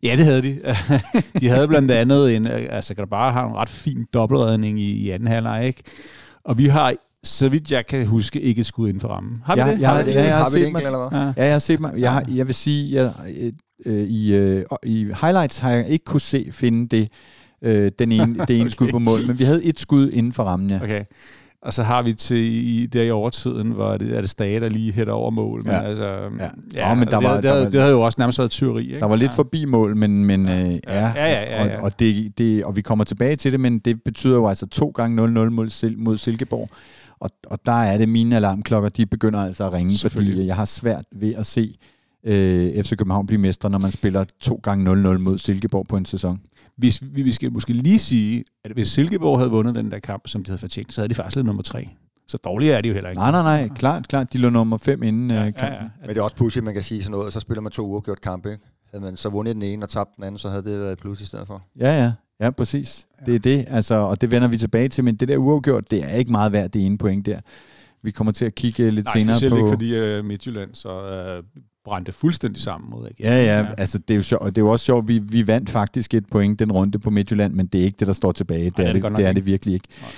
Ja, 0.03 0.15
det 0.15 0.25
havde 0.25 0.41
de. 0.41 0.59
de 1.41 1.47
havde 1.47 1.67
blandt 1.67 1.91
andet 1.91 2.35
en, 2.35 2.47
altså 2.47 2.95
kan 2.95 3.07
bare 3.07 3.33
have 3.33 3.49
en 3.49 3.55
ret 3.55 3.69
fin 3.69 4.05
dobbeltredning 4.13 4.79
i, 4.79 4.91
i 4.91 5.09
anden 5.09 5.27
halvleg, 5.27 5.67
ikke? 5.67 5.83
Og 6.43 6.57
vi 6.57 6.65
har 6.65 6.93
så 7.23 7.49
vidt 7.49 7.71
jeg 7.71 7.85
kan 7.85 8.05
huske, 8.05 8.41
ikke 8.41 8.63
skud 8.63 8.87
inden 8.87 9.01
for 9.01 9.07
rammen. 9.07 9.41
Har 9.45 9.55
vi 9.55 9.61
ja, 9.61 9.71
det? 9.71 9.81
Jeg, 9.81 9.89
har, 9.89 9.99
ja, 9.99 10.13
jeg, 10.13 10.37
har, 10.37 10.43
har 10.43 10.49
set 10.49 10.71
mig, 10.71 10.83
eller 10.83 11.09
hvad? 11.09 11.19
Ja. 11.19 11.25
ja, 11.37 11.43
jeg 11.43 11.51
har 11.51 11.59
set 11.59 11.79
mig. 11.79 11.93
Jeg, 11.97 12.13
har, 12.13 12.25
jeg 12.27 12.47
vil 12.47 12.55
sige, 12.55 12.95
jeg, 12.95 13.13
øh, 13.85 14.07
i, 14.07 14.35
øh, 14.35 14.65
i 14.83 15.11
highlights 15.21 15.59
har 15.59 15.71
jeg 15.71 15.87
ikke 15.87 16.05
kunne 16.05 16.21
se 16.21 16.47
finde 16.51 16.97
det, 16.97 17.11
øh, 17.61 17.91
den 17.99 18.11
ene, 18.11 18.45
det 18.47 18.55
ene 18.55 18.61
okay. 18.61 18.69
skud 18.69 18.87
på 18.91 18.99
mål, 18.99 19.27
men 19.27 19.39
vi 19.39 19.43
havde 19.43 19.63
et 19.63 19.79
skud 19.79 20.11
inden 20.11 20.33
for 20.33 20.43
rammen, 20.43 20.69
ja. 20.69 20.83
Okay. 20.83 21.03
Og 21.61 21.73
så 21.73 21.83
har 21.83 22.01
vi 22.01 22.13
til 22.13 22.37
i, 22.37 22.85
der 22.85 23.03
i 23.03 23.11
overtiden, 23.11 23.71
hvor 23.71 23.97
det 23.97 24.17
er 24.17 24.21
det 24.21 24.29
Stage, 24.29 24.59
der 24.59 24.69
lige 24.69 24.93
hætter 24.93 25.13
over 25.13 25.31
mål. 25.31 25.63
Men 25.63 25.73
ja. 25.73 25.81
altså, 25.81 26.05
ja. 26.39 26.49
ja, 26.75 26.93
men 26.95 27.07
der 27.07 27.19
det, 27.19 27.29
var, 27.29 27.35
det, 27.35 27.43
der 27.43 27.53
havde, 27.53 27.65
det 27.65 27.79
havde 27.79 27.93
jo 27.93 28.01
også 28.01 28.15
nærmest 28.19 28.39
været 28.39 28.51
tyveri. 28.51 28.85
Ikke? 28.85 28.99
Der 28.99 29.05
var 29.05 29.15
lidt 29.15 29.31
ja. 29.31 29.35
forbi 29.35 29.65
mål, 29.65 29.95
men, 29.95 30.25
men 30.25 30.47
ja. 30.47 30.65
Øh, 30.65 30.71
ja, 30.71 30.79
ja, 30.87 31.11
ja, 31.15 31.41
ja, 31.41 31.65
ja. 31.65 31.77
Og, 31.77 31.83
og, 31.83 31.99
det, 31.99 32.37
det, 32.37 32.63
og 32.63 32.75
vi 32.75 32.81
kommer 32.81 33.05
tilbage 33.05 33.35
til 33.35 33.51
det, 33.51 33.59
men 33.59 33.79
det 33.79 34.03
betyder 34.03 34.35
jo 34.35 34.47
altså 34.47 34.67
to 34.67 34.89
gange 34.95 35.23
0-0 35.23 35.27
mod, 35.27 35.95
mod 35.97 36.17
Silkeborg. 36.17 36.69
Og, 37.19 37.29
og 37.47 37.59
der 37.65 37.71
er 37.71 37.97
det, 37.97 38.09
mine 38.09 38.35
alarmklokker, 38.35 38.89
de 38.89 39.05
begynder 39.05 39.39
altså 39.39 39.65
at 39.65 39.73
ringe, 39.73 40.09
fordi 40.09 40.45
jeg 40.45 40.55
har 40.55 40.65
svært 40.65 41.05
ved 41.11 41.35
at 41.35 41.45
se 41.45 41.77
øh, 42.27 42.83
FC 42.83 42.89
København 42.97 43.27
blive 43.27 43.41
mestre, 43.41 43.69
når 43.69 43.79
man 43.79 43.91
spiller 43.91 44.25
to 44.39 44.59
gange 44.63 44.91
0-0 44.91 45.17
mod 45.17 45.37
Silkeborg 45.37 45.87
på 45.87 45.97
en 45.97 46.05
sæson. 46.05 46.39
Hvis, 46.77 47.03
vi, 47.11 47.21
vi 47.21 47.31
skal 47.31 47.51
måske 47.53 47.73
lige 47.73 47.99
sige, 47.99 48.43
at 48.63 48.71
hvis 48.71 48.87
Silkeborg 48.87 49.39
havde 49.39 49.51
vundet 49.51 49.75
den 49.75 49.91
der 49.91 49.99
kamp, 49.99 50.27
som 50.27 50.43
de 50.43 50.49
havde 50.49 50.59
fortjent, 50.59 50.93
så 50.93 51.01
havde 51.01 51.09
de 51.09 51.15
faktisk 51.15 51.35
lidt 51.35 51.45
nummer 51.45 51.63
tre. 51.63 51.89
Så 52.27 52.37
dårlige 52.37 52.73
er 52.73 52.81
de 52.81 52.87
jo 52.87 52.93
heller 52.93 53.09
ikke. 53.09 53.19
Nej, 53.19 53.31
nej, 53.31 53.41
nej. 53.41 53.69
Klart, 53.75 54.07
klart. 54.07 54.33
De 54.33 54.37
lå 54.37 54.49
nummer 54.49 54.77
5 54.77 55.03
inden 55.03 55.31
ja, 55.31 55.37
øh, 55.37 55.43
kampen. 55.43 55.63
Ja, 55.63 55.73
ja. 55.73 55.89
Men 56.01 56.09
det 56.09 56.17
er 56.17 56.21
også 56.21 56.35
pudsigt, 56.35 56.65
man 56.65 56.73
kan 56.73 56.83
sige 56.83 57.03
sådan 57.03 57.11
noget, 57.11 57.25
og 57.25 57.31
så 57.31 57.39
spiller 57.39 57.61
man 57.61 57.71
to 57.71 57.87
uafgjort 57.87 58.21
kampe. 58.21 58.51
Ikke? 58.51 58.63
Havde 58.91 59.03
man 59.03 59.17
så 59.17 59.29
vundet 59.29 59.55
den 59.55 59.63
ene 59.63 59.85
og 59.85 59.89
tabt 59.89 60.15
den 60.15 60.23
anden, 60.23 60.39
så 60.39 60.49
havde 60.49 60.63
det 60.63 60.79
været 60.79 60.97
plus 60.97 61.21
i 61.21 61.25
stedet 61.25 61.47
for. 61.47 61.61
Ja, 61.79 62.03
ja. 62.03 62.11
Ja, 62.39 62.49
præcis. 62.49 63.07
Ja. 63.19 63.25
Det 63.25 63.35
er 63.35 63.39
det, 63.39 63.65
altså, 63.67 63.95
og 63.95 64.21
det 64.21 64.31
vender 64.31 64.47
vi 64.47 64.57
tilbage 64.57 64.89
til, 64.89 65.03
men 65.03 65.15
det 65.15 65.27
der 65.27 65.37
uafgjort, 65.37 65.91
det 65.91 66.03
er 66.03 66.15
ikke 66.15 66.31
meget 66.31 66.51
værd, 66.51 66.69
det 66.69 66.85
ene 66.85 66.97
point 66.97 67.25
der. 67.25 67.39
Vi 68.03 68.11
kommer 68.11 68.33
til 68.33 68.45
at 68.45 68.55
kigge 68.55 68.91
lidt 68.91 69.05
Nej, 69.05 69.13
senere 69.13 69.25
på... 69.25 69.29
Nej, 69.29 69.35
specielt 69.35 69.57
ikke 69.57 69.69
fordi 69.69 70.19
uh, 70.19 70.25
Midtjylland 70.25 70.69
så 70.73 70.89
uh, 71.37 71.43
brændte 71.87 72.11
fuldstændig 72.11 72.61
sammen 72.61 72.89
mod 72.89 73.05
AGF. 73.05 73.19
Ja, 73.19 73.45
ja, 73.45 73.67
altså 73.77 73.97
det 73.97 74.11
er 74.11 74.15
jo, 74.15 74.23
sjov, 74.23 74.45
det 74.45 74.57
er 74.57 74.61
jo 74.61 74.71
også 74.71 74.85
sjovt, 74.85 75.07
vi, 75.07 75.19
vi 75.19 75.47
vandt 75.47 75.69
faktisk 75.69 76.13
et 76.13 76.25
point 76.31 76.59
den 76.59 76.71
runde 76.71 76.99
på 76.99 77.09
Midtjylland, 77.09 77.53
men 77.53 77.67
det 77.67 77.81
er 77.81 77.85
ikke 77.85 77.97
det, 77.99 78.07
der 78.07 78.13
står 78.13 78.31
tilbage. 78.31 78.65
Det, 78.65 78.77
Nej, 78.77 78.87
er, 78.87 78.93
det, 78.93 79.03
det, 79.03 79.17
det 79.17 79.25
er 79.25 79.33
det 79.33 79.45
virkelig 79.45 79.73
ikke. 79.73 79.87
Nej. 80.01 80.09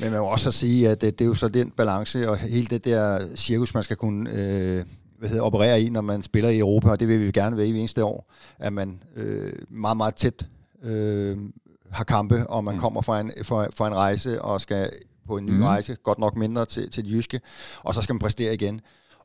Men 0.00 0.10
man 0.10 0.20
må 0.20 0.26
også 0.26 0.50
sige, 0.50 0.88
at 0.88 1.00
det, 1.00 1.18
det 1.18 1.24
er 1.24 1.28
jo 1.28 1.34
så 1.34 1.48
den 1.48 1.70
balance, 1.70 2.30
og 2.30 2.36
hele 2.36 2.66
det 2.66 2.84
der 2.84 3.20
cirkus, 3.36 3.74
man 3.74 3.82
skal 3.82 3.96
kunne 3.96 4.30
øh, 4.30 4.84
hvad 5.18 5.28
hedder, 5.28 5.42
operere 5.44 5.82
i, 5.82 5.90
når 5.90 6.00
man 6.00 6.22
spiller 6.22 6.50
i 6.50 6.58
Europa, 6.58 6.90
og 6.90 7.00
det 7.00 7.08
vil 7.08 7.20
vi 7.20 7.30
gerne 7.30 7.56
være 7.56 7.66
i 7.66 7.78
eneste 7.78 8.04
år, 8.04 8.32
at 8.58 8.72
man 8.72 9.00
øh, 9.16 9.52
meget, 9.68 9.96
meget 9.96 10.14
tæt 10.14 10.46
øh, 10.82 11.38
har 11.90 12.04
kampe, 12.04 12.46
og 12.46 12.64
man 12.64 12.74
mm. 12.74 12.80
kommer 12.80 13.02
fra 13.02 13.20
en, 13.20 13.32
fra, 13.42 13.66
fra 13.74 13.86
en 13.86 13.94
rejse 13.94 14.42
og 14.42 14.60
skal 14.60 14.90
på 15.26 15.36
en 15.36 15.46
ny 15.46 15.50
mm. 15.50 15.62
rejse, 15.62 15.96
godt 16.02 16.18
nok 16.18 16.36
mindre 16.36 16.66
til, 16.66 16.90
til 16.90 17.04
det 17.04 17.12
jyske, 17.12 17.40
og 17.82 17.94
så 17.94 18.02
skal 18.02 18.12
man 18.12 18.18
præstere 18.18 18.54
igen 18.54 18.80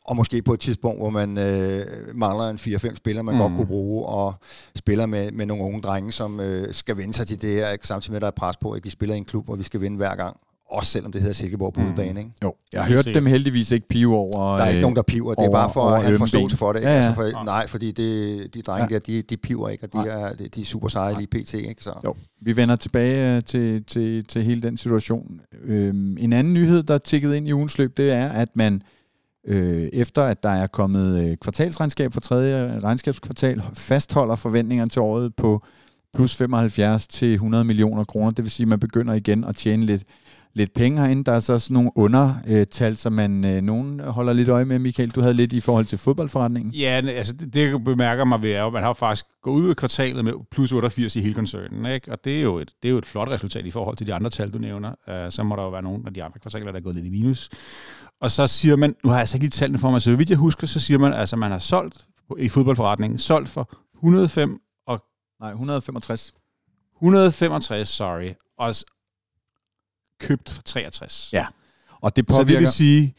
og 0.10 0.16
måske 0.16 0.42
på 0.42 0.54
et 0.54 0.60
tidspunkt, 0.60 1.00
hvor 1.00 1.10
man 1.10 1.38
øh, 1.38 1.86
mangler 2.16 2.50
en 2.50 2.56
4-5 2.56 2.96
spillere, 2.96 3.24
man 3.24 3.36
mm. 3.36 3.42
godt 3.42 3.54
kunne 3.56 3.68
bruge, 3.68 4.06
og 4.06 4.34
spiller 4.76 5.06
med, 5.06 5.32
med 5.32 5.46
nogle 5.46 5.64
unge 5.64 5.82
drenge, 5.82 6.12
som 6.12 6.40
øh, 6.40 6.74
skal 6.74 6.98
vende 6.98 7.14
sig 7.14 7.28
til 7.28 7.42
det 7.42 7.50
her, 7.50 7.70
ikke? 7.70 7.88
samtidig 7.88 8.12
med, 8.12 8.18
at 8.18 8.22
der 8.22 8.28
er 8.28 8.32
pres 8.32 8.58
på, 8.58 8.72
at 8.72 8.84
vi 8.84 8.90
spiller 8.90 9.16
i 9.16 9.18
en 9.18 9.26
klub, 9.26 9.46
hvor 9.46 9.56
vi 9.56 9.64
skal 9.64 9.82
vinde 9.82 9.98
hver 9.98 10.16
gang. 10.16 10.38
Også 10.72 10.92
selvom 10.92 11.12
det 11.12 11.22
hedder 11.22 11.34
Silkeborg 11.34 11.74
på 11.74 11.82
mm. 11.82 11.88
udebane, 11.88 12.20
ikke? 12.20 12.32
Jo, 12.44 12.54
jeg 12.74 12.84
har 12.84 12.90
hørt 12.90 13.06
dem 13.06 13.26
heldigvis 13.26 13.72
ikke 13.72 13.88
pive 13.88 14.16
over... 14.16 14.58
Der 14.58 14.64
er 14.64 14.68
ikke 14.68 14.78
øh, 14.78 14.82
nogen, 14.82 14.96
der 14.96 15.02
piver. 15.02 15.34
Det 15.36 15.46
er 15.46 15.52
bare 15.52 15.74
for 15.74 15.82
at 15.82 16.04
have 16.04 16.18
forståelse 16.18 16.58
for 16.58 16.72
det. 16.72 16.80
Ikke? 16.80 16.90
Ja, 16.90 16.96
ja. 16.96 17.06
Altså 17.06 17.14
for, 17.14 17.44
nej, 17.44 17.68
fordi 17.68 17.92
det, 17.92 18.54
de 18.54 18.62
drenge 18.62 18.88
ja. 18.90 18.94
der, 18.94 19.00
de, 19.00 19.22
de 19.22 19.38
piver 19.38 19.70
ikke, 19.70 19.84
og 19.84 19.94
de 19.94 20.10
er, 20.10 20.34
de 20.56 20.62
er 20.62 20.66
super 20.66 20.88
seje 20.88 21.16
lige 21.18 21.28
pt. 21.28 21.54
Ikke? 21.54 21.84
Så. 21.84 21.94
Jo, 22.04 22.16
vi 22.42 22.56
vender 22.56 22.76
tilbage 22.76 23.36
øh, 23.36 23.44
til, 23.44 23.84
til, 23.84 24.26
til 24.26 24.44
hele 24.44 24.62
den 24.62 24.78
situation. 24.78 25.42
Øhm, 25.64 26.18
en 26.18 26.34
anden 26.34 26.54
nyhed, 26.54 26.84
der 26.84 26.94
er 26.94 26.98
tikket 26.98 27.34
ind 27.34 27.48
i 27.48 27.54
ugens 27.54 27.78
løb, 27.78 27.98
det 27.98 28.12
er, 28.12 28.30
at 28.30 28.50
man 28.56 28.74
øh, 28.74 28.82
Øh, 29.48 29.90
efter 29.94 30.24
at 30.24 30.44
der 30.44 30.50
er 30.50 30.68
kommet 30.68 31.24
øh, 31.24 31.38
kvartalsregnskab 31.38 32.14
for 32.14 32.22
tredje 32.22 32.80
regnskabskvartal, 32.80 33.62
fastholder 33.74 34.36
forventningerne 34.36 34.90
til 34.90 35.02
året 35.02 35.36
på 35.36 35.64
plus 36.14 36.36
75 36.36 37.08
til 37.08 37.34
100 37.34 37.64
millioner 37.64 38.04
kroner. 38.04 38.32
Det 38.32 38.46
vil 38.46 38.52
sige, 38.52 38.64
at 38.64 38.68
man 38.68 38.80
begynder 38.80 39.14
igen 39.14 39.44
at 39.44 39.56
tjene 39.56 39.86
lidt, 39.86 40.04
lidt 40.54 40.74
penge 40.74 41.02
herinde. 41.02 41.24
Der 41.24 41.32
er 41.32 41.40
så 41.40 41.60
sådan 41.60 41.74
nogle 41.74 41.92
undertal, 41.96 42.96
som 42.96 43.14
man 43.14 43.46
øh, 43.46 43.62
nogen 43.62 44.00
holder 44.00 44.34
lidt 44.34 44.50
øje 44.50 44.66
med, 44.66 44.80
Michael. 44.80 45.10
Du 45.10 45.22
havde 45.22 45.34
lidt 45.34 45.54
i 45.54 45.60
forhold 45.60 45.86
til 45.86 45.98
fodboldforretningen. 45.98 46.74
Ja, 46.74 47.02
altså 47.08 47.34
det, 47.34 47.54
det 47.54 47.84
bemærker 47.84 48.24
mig 48.24 48.44
ved, 48.44 48.52
at 48.52 48.74
man 48.74 48.84
har 48.84 48.94
faktisk 48.94 49.26
gået 49.42 49.62
ud 49.62 49.70
af 49.70 49.76
kvartalet 49.76 50.26
med 50.26 50.34
plus 50.52 50.72
88 50.72 51.16
i 51.16 51.22
hele 51.22 51.34
koncernen. 51.34 51.86
Ikke? 51.86 52.12
Og 52.12 52.26
det 52.26 52.38
er, 52.38 52.42
jo 52.42 52.58
et, 52.58 52.72
det 52.84 52.90
er 52.90 52.92
jo 52.92 52.98
et 52.98 53.06
flot 53.06 53.28
resultat 53.28 53.66
i 53.66 53.72
forhold 53.72 53.98
til 53.98 54.08
de 54.08 54.14
andre 54.14 54.30
tal, 54.30 54.52
du 54.52 54.58
nævner. 54.58 54.90
Uh, 54.90 55.14
så 55.30 55.44
må 55.44 55.56
der 55.56 55.64
jo 55.64 55.70
være 55.70 55.82
nogle 55.82 56.04
af 56.08 56.14
de 56.14 56.24
andre 56.24 56.40
kvartaler, 56.40 56.72
der 56.72 56.80
er 56.80 56.84
gået 56.84 56.96
lidt 56.96 57.06
i 57.06 57.10
minus. 57.10 57.50
Og 58.22 58.32
så 58.32 58.48
siger 58.48 58.76
man, 58.76 58.96
nu 59.04 59.10
har 59.10 59.16
jeg 59.18 59.20
altså 59.20 59.38
ikke 59.38 59.44
lige 59.44 59.52
tallene 59.52 59.80
for 59.80 59.92
mig, 59.92 60.02
så 60.02 60.16
vidt 60.16 60.30
jeg 60.30 60.38
husker, 60.38 60.68
så 60.68 60.80
siger 60.80 60.98
man, 60.98 61.14
altså 61.14 61.36
man 61.36 61.52
har 61.52 61.60
solgt 61.60 62.08
i 62.38 62.50
fodboldforretningen, 62.50 63.20
solgt 63.20 63.50
for 63.50 63.70
105 63.96 64.62
og... 64.88 65.04
Nej, 65.40 65.52
165. 65.52 66.34
165, 66.96 67.90
sorry. 67.90 68.34
Og 68.58 68.76
købt 70.20 70.50
for 70.50 70.62
63. 70.62 71.30
Ja. 71.34 71.48
Og 72.02 72.16
det 72.16 72.28
påvirker... 72.28 72.44
Så 72.44 72.54
det 72.54 72.60
vil 72.60 72.68
sige, 72.68 73.16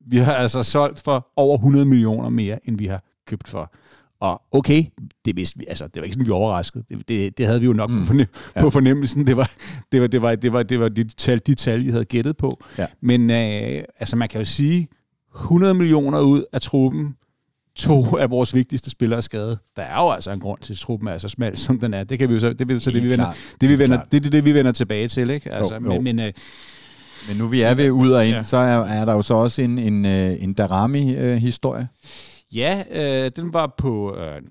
Vi 0.00 0.16
har 0.16 0.34
altså 0.34 0.62
solgt 0.62 1.00
for 1.00 1.32
over 1.36 1.56
100 1.56 1.84
millioner 1.84 2.28
mere, 2.28 2.68
end 2.68 2.78
vi 2.78 2.86
har 2.86 3.02
købt 3.26 3.48
for. 3.48 3.72
Og 4.20 4.42
okay, 4.52 4.84
det 5.24 5.36
vidste 5.36 5.58
vi, 5.58 5.64
altså 5.68 5.86
det 5.86 5.96
var 5.96 6.02
ikke 6.02 6.14
sådan, 6.14 6.26
vi 6.26 6.30
var 6.30 6.36
overrasket. 6.36 6.84
Det, 6.88 7.08
det, 7.08 7.38
det 7.38 7.46
havde 7.46 7.60
vi 7.60 7.66
jo 7.66 7.72
nok 7.72 7.90
mm. 7.90 8.00
på, 8.00 8.04
fornem, 8.06 8.26
ja. 8.56 8.60
på 8.60 8.70
fornemmelsen. 8.70 9.26
Det 9.26 9.36
var, 9.36 9.50
det 9.92 10.00
var, 10.00 10.06
det 10.06 10.22
var, 10.22 10.34
det 10.34 10.52
var, 10.52 10.62
det 10.62 10.80
var 10.80 10.88
de, 10.88 11.04
tal, 11.04 11.38
de 11.38 11.54
tal, 11.54 11.84
vi 11.84 11.88
havde 11.90 12.04
gættet 12.04 12.36
på. 12.36 12.56
Ja. 12.78 12.86
Men 13.00 13.30
øh, 13.30 13.84
altså 13.98 14.16
man 14.16 14.28
kan 14.28 14.40
jo 14.40 14.44
sige, 14.44 14.88
100 15.34 15.74
millioner 15.74 16.20
ud 16.20 16.44
af 16.52 16.60
truppen, 16.60 17.16
to 17.76 18.16
af 18.16 18.30
vores 18.30 18.54
vigtigste 18.54 18.90
spillere 18.90 19.16
er 19.16 19.20
skadet. 19.20 19.58
Der 19.76 19.82
er 19.82 20.02
jo 20.02 20.10
altså 20.10 20.30
en 20.30 20.40
grund 20.40 20.60
til, 20.60 20.72
at 20.72 20.78
truppen 20.78 21.08
er 21.08 21.18
så 21.18 21.28
smal, 21.28 21.58
som 21.58 21.80
den 21.80 21.94
er. 21.94 22.04
Det 22.04 22.18
kan 22.18 22.28
vi 22.28 22.34
jo 22.34 22.40
så, 22.40 22.52
det, 22.52 22.82
så 22.82 22.90
det, 22.90 23.02
vi 23.02 23.08
vender, 23.08 23.32
det, 23.60 23.68
vi 23.68 23.78
vender, 23.78 24.00
det, 24.12 24.24
det, 24.24 24.32
det, 24.32 24.44
vi 24.44 24.54
vender 24.54 24.72
tilbage 24.72 25.08
til, 25.08 25.30
ikke? 25.30 25.52
Altså, 25.52 25.74
jo, 25.74 25.80
jo. 25.84 26.00
Men, 26.00 26.04
men, 26.04 26.18
øh, 26.26 26.32
men 27.28 27.36
nu 27.36 27.46
vi 27.46 27.60
er 27.60 27.74
ved 27.74 27.90
ud 27.90 28.10
og 28.10 28.26
ind, 28.26 28.36
ja. 28.36 28.42
så 28.42 28.56
er, 28.56 28.84
er 28.84 29.04
der 29.04 29.14
jo 29.14 29.22
så 29.22 29.34
også 29.34 29.62
en, 29.62 29.78
en, 29.78 30.04
øh, 30.04 30.42
en 30.42 30.52
Darami-historie. 30.52 31.88
Øh, 32.52 32.56
Ja, 32.56 32.84
øh, 32.90 33.30
den 33.36 33.52
var 33.52 33.74
på... 33.78 34.16
Øh, 34.16 34.42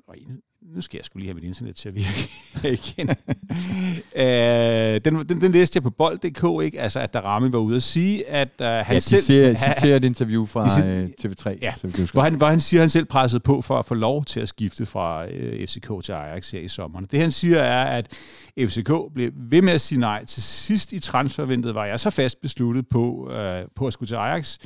nu 0.75 0.81
skal 0.81 0.97
jeg 0.97 1.05
skulle 1.05 1.23
lige 1.23 1.29
have 1.29 1.35
mit 1.35 1.43
internet 1.43 1.75
til 1.75 1.89
at 1.89 1.95
virke 1.95 2.29
igen. 2.79 3.09
øh, 4.25 5.01
den, 5.05 5.29
den, 5.29 5.41
den 5.41 5.51
læste 5.51 5.77
jeg 5.77 5.83
på 5.83 5.89
bold.dk, 5.89 6.63
ikke? 6.63 6.81
Altså, 6.81 6.99
at 6.99 7.13
Darami 7.13 7.51
var 7.51 7.59
ude 7.59 7.75
at 7.75 7.83
sige, 7.83 8.29
at 8.29 8.49
uh, 8.59 8.65
han 8.65 8.85
ja, 8.89 8.95
de 8.95 9.01
selv... 9.01 9.57
Citerer 9.75 9.95
et 9.95 10.05
interview 10.05 10.45
fra 10.45 10.81
de, 10.81 11.11
TV3. 11.21 11.57
Ja, 11.61 11.73
hvor 12.13 12.21
han, 12.21 12.35
hvor 12.35 12.47
han 12.47 12.59
siger, 12.59 12.79
at 12.79 12.83
han 12.83 12.89
selv 12.89 13.05
pressede 13.05 13.39
på 13.39 13.61
for 13.61 13.79
at 13.79 13.85
få 13.85 13.93
lov 13.93 14.25
til 14.25 14.39
at 14.39 14.49
skifte 14.49 14.85
fra 14.85 15.27
øh, 15.27 15.67
FCK 15.67 16.03
til 16.03 16.11
Ajax 16.11 16.51
her 16.51 16.59
i 16.59 16.67
sommeren. 16.67 17.07
Det 17.11 17.19
han 17.19 17.31
siger 17.31 17.59
er, 17.59 17.85
at 17.85 18.13
FCK 18.59 18.91
blev 19.13 19.31
ved 19.35 19.61
med 19.61 19.73
at 19.73 19.81
sige 19.81 19.99
nej. 19.99 20.25
Til 20.25 20.43
sidst 20.43 20.93
i 20.93 20.99
transfervintet 20.99 21.75
var 21.75 21.85
jeg 21.85 21.99
så 21.99 22.09
fast 22.09 22.41
besluttet 22.41 22.87
på, 22.89 23.29
uh, 23.31 23.69
på 23.75 23.87
at 23.87 23.93
skulle 23.93 24.07
til 24.07 24.15
Ajax, 24.15 24.57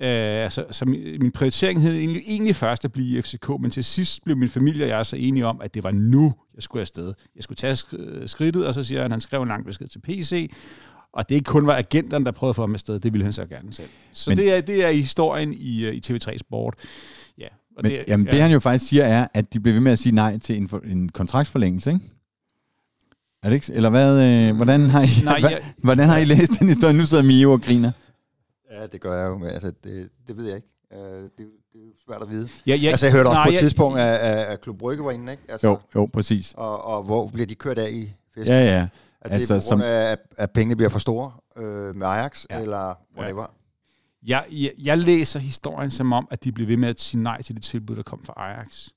Øh, 0.00 0.44
altså, 0.44 0.64
så 0.70 0.84
min, 0.84 1.18
min 1.20 1.30
prioritering 1.30 1.82
hed 1.82 1.94
egentlig, 1.94 2.22
egentlig 2.26 2.54
først 2.54 2.84
at 2.84 2.92
blive 2.92 3.18
i 3.18 3.22
FCK, 3.22 3.48
men 3.60 3.70
til 3.70 3.84
sidst 3.84 4.24
blev 4.24 4.36
min 4.36 4.48
familie 4.48 4.84
og 4.84 4.88
jeg 4.88 5.06
så 5.06 5.16
enige 5.16 5.46
om, 5.46 5.60
at 5.60 5.74
det 5.74 5.82
var 5.82 5.90
nu, 5.90 6.34
jeg 6.54 6.62
skulle 6.62 6.80
afsted. 6.80 7.14
Jeg 7.36 7.42
skulle 7.42 7.56
tage 7.56 7.76
skridtet, 8.28 8.66
og 8.66 8.74
så 8.74 8.82
siger 8.82 9.02
han, 9.02 9.06
at 9.06 9.12
han 9.12 9.20
skrev 9.20 9.42
en 9.42 9.48
lang 9.48 9.64
besked 9.64 9.88
til 9.88 9.98
PC, 9.98 10.50
og 11.12 11.28
det 11.28 11.34
ikke 11.34 11.44
kun 11.44 11.66
var 11.66 11.76
agenterne, 11.76 12.24
der 12.24 12.30
prøvede 12.30 12.50
at 12.50 12.56
få 12.56 12.62
ham 12.62 12.74
afsted, 12.74 13.00
det 13.00 13.12
ville 13.12 13.24
han 13.24 13.32
så 13.32 13.46
gerne 13.46 13.72
selv. 13.72 13.88
Så 14.12 14.30
men, 14.30 14.38
det, 14.38 14.56
er, 14.56 14.60
det 14.60 14.84
er 14.84 14.90
historien 14.90 15.52
i, 15.52 15.88
i 15.88 16.00
TV3 16.06 16.38
Sport. 16.38 16.74
Ja, 17.38 17.46
og 17.76 17.82
men, 17.82 17.92
det, 17.92 18.04
jamen, 18.08 18.26
ja. 18.26 18.32
det 18.32 18.40
han 18.40 18.50
jo 18.50 18.60
faktisk 18.60 18.88
siger 18.90 19.04
er, 19.04 19.26
at 19.34 19.54
de 19.54 19.60
blev 19.60 19.74
ved 19.74 19.80
med 19.80 19.92
at 19.92 19.98
sige 19.98 20.14
nej 20.14 20.38
til 20.38 20.56
en, 20.56 20.68
for, 20.68 20.78
en 20.78 21.08
kontraktforlængelse, 21.08 21.90
ikke? 21.90 22.04
Er 23.42 23.48
det 23.48 23.54
ikke? 23.54 23.72
Eller 23.72 23.90
hvad, 23.90 24.24
øh, 24.24 24.56
hvordan, 24.56 24.90
har 24.90 25.02
I, 25.02 25.24
nej, 25.24 25.38
jeg, 25.42 25.60
hvordan 25.78 26.08
har 26.08 26.18
I 26.18 26.24
læst 26.24 26.58
den 26.58 26.68
historie? 26.68 26.94
Nu 26.94 27.04
sidder 27.04 27.22
Mio 27.22 27.52
og 27.52 27.62
griner. 27.62 27.92
Ja, 28.70 28.86
det 28.86 29.00
gør 29.00 29.20
jeg 29.20 29.28
jo. 29.28 29.38
Men 29.38 29.48
altså, 29.48 29.72
det, 29.84 30.08
det 30.26 30.36
ved 30.36 30.46
jeg 30.46 30.56
ikke. 30.56 30.68
Uh, 30.90 30.98
det, 30.98 31.30
det 31.38 31.46
er 31.74 31.86
jo 31.86 31.92
svært 32.06 32.22
at 32.22 32.30
vide. 32.30 32.48
Ja, 32.66 32.74
ja, 32.74 32.90
altså, 32.90 33.06
jeg 33.06 33.12
hørte 33.12 33.28
også 33.28 33.38
nej, 33.38 33.46
på 33.46 33.52
et 33.52 33.58
tidspunkt, 33.58 33.98
at, 33.98 34.46
at 34.46 34.60
Klub 34.60 34.78
Brygge 34.78 35.04
var 35.04 35.10
inde, 35.10 35.32
ikke? 35.32 35.42
Altså, 35.48 35.66
jo, 35.66 35.78
jo, 35.94 36.06
præcis. 36.12 36.54
Og, 36.56 36.84
og 36.84 37.02
hvor 37.02 37.26
bliver 37.28 37.46
de 37.46 37.54
kørt 37.54 37.78
af 37.78 37.90
i 37.90 38.16
festen? 38.34 38.54
Ja, 38.54 38.64
ja. 38.64 38.88
Er 39.20 39.28
det 39.28 39.34
altså, 39.34 39.54
på 39.54 39.68
grund 39.68 39.82
af, 39.82 40.16
at 40.36 40.50
pengene 40.50 40.76
bliver 40.76 40.88
for 40.88 40.98
store 40.98 41.32
øh, 41.56 41.96
med 41.96 42.06
Ajax, 42.06 42.44
ja. 42.50 42.60
eller 42.60 42.94
whatever? 43.18 43.42
Ja. 43.42 43.46
Jeg, 44.26 44.44
jeg, 44.50 44.72
jeg 44.78 44.98
læser 44.98 45.40
historien 45.40 45.90
som 45.90 46.12
om, 46.12 46.28
at 46.30 46.44
de 46.44 46.52
blev 46.52 46.68
ved 46.68 46.76
med 46.76 46.88
at 46.88 47.00
sige 47.00 47.22
nej 47.22 47.42
til 47.42 47.54
det 47.54 47.62
tilbud, 47.62 47.96
der 47.96 48.02
kom 48.02 48.24
fra 48.24 48.34
Ajax. 48.36 48.88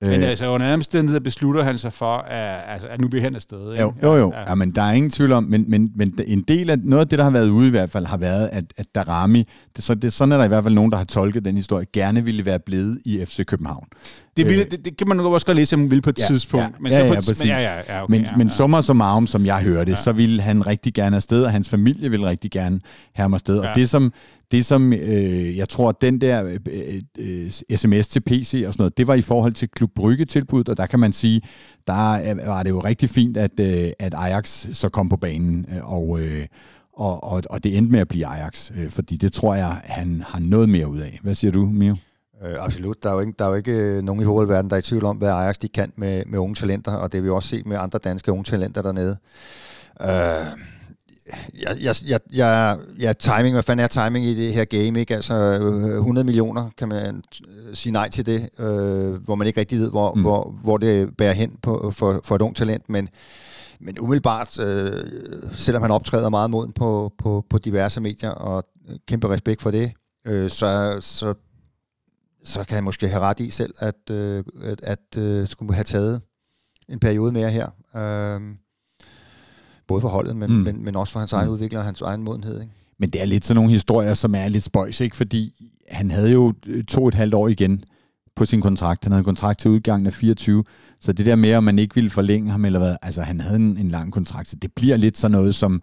Men 0.00 0.22
øh, 0.22 0.28
altså, 0.28 0.46
under 0.46 0.74
omstændigheder 0.74 1.20
beslutter 1.20 1.62
han 1.62 1.78
sig 1.78 1.92
for, 1.92 2.16
at, 2.16 2.60
altså, 2.68 2.88
at 2.88 3.00
nu 3.00 3.08
vil 3.08 3.20
han 3.20 3.34
afsted. 3.34 3.72
Ikke? 3.72 3.82
Jo, 3.82 3.92
jo, 4.02 4.16
jo. 4.16 4.32
Ja. 4.34 4.40
ja. 4.48 4.54
men 4.54 4.70
der 4.70 4.82
er 4.82 4.92
ingen 4.92 5.10
tvivl 5.10 5.32
om, 5.32 5.44
men, 5.44 5.64
men, 5.68 5.92
men 5.96 6.18
en 6.26 6.42
del 6.42 6.70
af, 6.70 6.78
noget 6.78 7.00
af 7.00 7.08
det, 7.08 7.18
der 7.18 7.24
har 7.24 7.30
været 7.30 7.48
ude 7.48 7.66
i 7.66 7.70
hvert 7.70 7.90
fald, 7.90 8.06
har 8.06 8.16
været, 8.16 8.48
at, 8.52 8.64
at 8.76 8.86
Darami, 8.94 9.44
det, 9.76 9.84
så, 9.84 9.94
det, 9.94 10.12
sådan 10.12 10.32
er 10.32 10.36
der 10.36 10.44
i 10.44 10.48
hvert 10.48 10.64
fald 10.64 10.74
nogen, 10.74 10.90
der 10.92 10.98
har 10.98 11.04
tolket 11.04 11.44
den 11.44 11.56
historie, 11.56 11.86
gerne 11.92 12.24
ville 12.24 12.46
være 12.46 12.58
blevet 12.58 12.98
i 13.04 13.24
FC 13.26 13.46
København. 13.46 13.86
Det, 14.36 14.46
ville, 14.46 14.64
øh, 14.64 14.70
det, 14.70 14.84
det 14.84 14.96
kan 14.96 15.08
man 15.08 15.16
nok 15.16 15.32
også 15.32 15.46
godt 15.46 15.56
læse, 15.56 15.76
om 15.76 15.80
man 15.80 15.90
vil 15.90 16.02
på 16.02 16.10
et 16.10 16.18
ja, 16.18 16.26
tidspunkt. 16.26 16.64
Ja, 16.64 16.70
men 16.80 16.92
så 16.92 16.98
ja, 16.98 17.06
ja, 17.06 17.14
præcis. 17.14 17.38
Men, 17.38 17.48
ja, 17.48 17.60
ja, 17.60 17.74
ja, 17.88 18.02
okay, 18.02 18.12
men, 18.12 18.22
ja, 18.22 18.36
men 18.36 18.50
summer 18.50 18.80
summarum, 18.80 19.26
som 19.26 19.46
jeg 19.46 19.62
hørte, 19.62 19.90
ja. 19.90 19.96
så 19.96 20.12
ville 20.12 20.42
han 20.42 20.66
rigtig 20.66 20.94
gerne 20.94 21.16
afsted, 21.16 21.44
og 21.44 21.50
hans 21.50 21.68
familie 21.68 22.10
ville 22.10 22.26
rigtig 22.26 22.50
gerne 22.50 22.80
have 23.12 23.22
ham 23.22 23.34
afsted. 23.34 23.62
Ja. 23.62 23.68
Og 23.68 23.76
det, 23.76 23.88
som 23.88 24.12
det 24.50 24.66
som, 24.66 24.92
øh, 24.92 25.56
jeg 25.56 25.68
tror, 25.68 25.92
den 25.92 26.20
der 26.20 26.44
øh, 26.44 26.58
øh, 26.70 27.02
øh 27.18 27.50
sms 27.50 28.08
til 28.08 28.20
PC 28.20 28.64
og 28.66 28.72
sådan 28.72 28.82
noget, 28.82 28.98
det 28.98 29.06
var 29.06 29.14
i 29.14 29.22
forhold 29.22 29.52
til 29.52 29.68
Klub 29.68 29.90
Brygge 29.94 30.24
tilbud, 30.24 30.68
og 30.68 30.76
der 30.76 30.86
kan 30.86 30.98
man 30.98 31.12
sige, 31.12 31.40
der 31.86 32.34
var 32.46 32.62
det 32.62 32.70
jo 32.70 32.80
rigtig 32.80 33.10
fint, 33.10 33.36
at, 33.36 33.60
øh, 33.60 33.90
at 33.98 34.14
Ajax 34.14 34.66
så 34.72 34.88
kom 34.88 35.08
på 35.08 35.16
banen, 35.16 35.66
øh, 35.72 35.92
og, 35.92 36.20
øh, 36.20 36.46
og, 36.92 37.24
og, 37.24 37.42
og 37.50 37.64
det 37.64 37.76
endte 37.76 37.92
med 37.92 38.00
at 38.00 38.08
blive 38.08 38.26
Ajax, 38.26 38.70
øh, 38.70 38.90
fordi 38.90 39.16
det 39.16 39.32
tror 39.32 39.54
jeg, 39.54 39.80
han 39.84 40.22
har 40.26 40.40
noget 40.40 40.68
mere 40.68 40.88
ud 40.88 40.98
af. 40.98 41.18
Hvad 41.22 41.34
siger 41.34 41.52
du, 41.52 41.66
Mio? 41.66 41.96
Øh, 42.42 42.54
absolut. 42.58 43.02
Der 43.02 43.10
er, 43.10 43.14
jo 43.14 43.20
ikke, 43.20 43.34
der 43.38 43.44
er 43.44 43.48
jo 43.48 43.54
ikke 43.54 43.72
øh, 43.72 44.02
nogen 44.02 44.22
i 44.22 44.24
hovedverden, 44.24 44.70
der 44.70 44.76
er 44.76 44.80
i 44.80 44.82
tvivl 44.82 45.04
om, 45.04 45.16
hvad 45.16 45.28
Ajax 45.28 45.56
de 45.56 45.68
kan 45.68 45.92
med, 45.96 46.22
med 46.26 46.38
unge 46.38 46.54
talenter, 46.54 46.94
og 46.94 47.12
det 47.12 47.18
har 47.18 47.22
vi 47.22 47.28
også 47.28 47.48
set 47.48 47.66
med 47.66 47.76
andre 47.76 47.98
danske 47.98 48.32
unge 48.32 48.44
talenter 48.44 48.82
dernede. 48.82 49.16
Øh, 50.00 50.46
jeg, 51.62 51.94
jeg, 52.06 52.20
jeg, 52.32 52.78
jeg, 52.98 53.18
timing, 53.18 53.54
hvad 53.54 53.62
fanden 53.62 53.84
er 53.84 53.88
timing 53.88 54.26
i 54.26 54.34
det 54.34 54.54
her 54.54 54.64
game, 54.64 55.00
ikke? 55.00 55.14
Altså 55.14 55.34
100 55.34 56.24
millioner, 56.24 56.70
kan 56.78 56.88
man 56.88 57.22
øh, 57.48 57.76
sige 57.76 57.92
nej 57.92 58.08
til 58.08 58.26
det, 58.26 58.48
øh, 58.58 59.14
hvor 59.14 59.34
man 59.34 59.46
ikke 59.46 59.60
rigtig 59.60 59.78
ved, 59.78 59.90
hvor, 59.90 60.14
mm. 60.14 60.20
hvor, 60.20 60.54
hvor 60.62 60.76
det 60.76 61.16
bærer 61.16 61.32
hen 61.32 61.56
på, 61.62 61.90
for, 61.90 62.20
for 62.24 62.36
et 62.36 62.42
ung 62.42 62.56
talent, 62.56 62.88
men, 62.88 63.08
men 63.80 63.98
umiddelbart, 63.98 64.60
øh, 64.60 65.04
selvom 65.52 65.82
han 65.82 65.90
optræder 65.90 66.30
meget 66.30 66.50
moden 66.50 66.72
på, 66.72 67.12
på, 67.18 67.44
på 67.50 67.58
diverse 67.58 68.00
medier, 68.00 68.30
og 68.30 68.64
kæmpe 69.08 69.28
respekt 69.28 69.62
for 69.62 69.70
det, 69.70 69.92
øh, 70.26 70.50
så, 70.50 70.96
så, 71.00 71.34
så 72.44 72.64
kan 72.64 72.74
han 72.74 72.84
måske 72.84 73.08
have 73.08 73.22
ret 73.22 73.40
i 73.40 73.50
selv, 73.50 73.74
at, 73.78 74.10
øh, 74.10 74.44
at, 74.62 74.80
at 74.82 75.18
øh, 75.18 75.48
skulle 75.48 75.74
have 75.74 75.84
taget 75.84 76.20
en 76.88 76.98
periode 76.98 77.32
mere 77.32 77.50
her. 77.50 77.68
Øh, 77.96 78.54
både 79.88 80.00
for 80.00 80.08
holdet, 80.08 80.36
men, 80.36 80.50
mm. 80.50 80.56
men, 80.56 80.84
men 80.84 80.96
også 80.96 81.12
for 81.12 81.18
hans 81.18 81.32
egen 81.32 81.46
mm. 81.46 81.52
udvikling 81.52 81.78
og 81.78 81.84
hans 81.84 82.00
egen 82.00 82.22
modenhed. 82.22 82.60
Ikke? 82.60 82.72
Men 82.98 83.10
det 83.10 83.20
er 83.20 83.24
lidt 83.24 83.44
sådan 83.44 83.56
nogle 83.56 83.70
historier, 83.70 84.14
som 84.14 84.34
er 84.34 84.48
lidt 84.48 84.64
spøjs, 84.64 85.00
ikke? 85.00 85.16
fordi 85.16 85.70
han 85.90 86.10
havde 86.10 86.32
jo 86.32 86.54
to 86.88 87.02
og 87.02 87.08
et 87.08 87.14
halvt 87.14 87.34
år 87.34 87.48
igen 87.48 87.84
på 88.36 88.44
sin 88.44 88.60
kontrakt. 88.60 89.04
Han 89.04 89.12
havde 89.12 89.20
en 89.20 89.24
kontrakt 89.24 89.60
til 89.60 89.70
udgangen 89.70 90.06
af 90.06 90.12
24, 90.12 90.64
så 91.00 91.12
det 91.12 91.26
der 91.26 91.36
med, 91.36 91.54
om 91.54 91.64
man 91.64 91.78
ikke 91.78 91.94
ville 91.94 92.10
forlænge 92.10 92.50
ham, 92.50 92.64
eller 92.64 92.78
hvad, 92.78 92.96
altså 93.02 93.22
han 93.22 93.40
havde 93.40 93.56
en, 93.56 93.76
en 93.76 93.88
lang 93.88 94.12
kontrakt, 94.12 94.48
så 94.48 94.56
det 94.56 94.72
bliver 94.76 94.96
lidt 94.96 95.18
sådan 95.18 95.32
noget, 95.32 95.54
som 95.54 95.82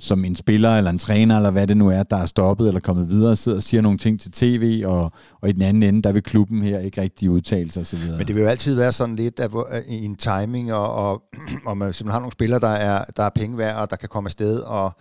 som 0.00 0.24
en 0.24 0.36
spiller 0.36 0.76
eller 0.76 0.90
en 0.90 0.98
træner, 0.98 1.36
eller 1.36 1.50
hvad 1.50 1.66
det 1.66 1.76
nu 1.76 1.88
er, 1.88 2.02
der 2.02 2.16
er 2.16 2.26
stoppet 2.26 2.68
eller 2.68 2.80
kommet 2.80 3.08
videre, 3.08 3.36
sidder 3.36 3.58
og 3.58 3.62
siger 3.62 3.80
nogle 3.80 3.98
ting 3.98 4.20
til 4.20 4.32
tv, 4.32 4.82
og, 4.86 5.12
og 5.40 5.48
i 5.48 5.52
den 5.52 5.62
anden 5.62 5.82
ende, 5.82 6.02
der 6.02 6.12
vil 6.12 6.22
klubben 6.22 6.62
her 6.62 6.78
ikke 6.78 7.00
rigtig 7.00 7.30
udtale 7.30 7.72
sig 7.72 7.80
osv. 7.80 7.98
Men 8.18 8.26
det 8.26 8.34
vil 8.34 8.42
jo 8.42 8.48
altid 8.48 8.74
være 8.74 8.92
sådan 8.92 9.16
lidt 9.16 9.40
af, 9.40 9.48
i 9.88 10.04
en 10.04 10.16
timing, 10.16 10.72
og, 10.72 10.94
og, 10.94 11.22
og 11.66 11.76
man 11.76 11.92
simpelthen 11.92 12.12
har 12.12 12.18
nogle 12.18 12.32
spillere, 12.32 12.60
der 12.60 12.68
er, 12.68 13.04
der 13.16 13.22
er 13.22 13.30
penge 13.34 13.58
værd, 13.58 13.76
og 13.76 13.90
der 13.90 13.96
kan 13.96 14.08
komme 14.08 14.26
afsted, 14.26 14.58
og 14.60 14.92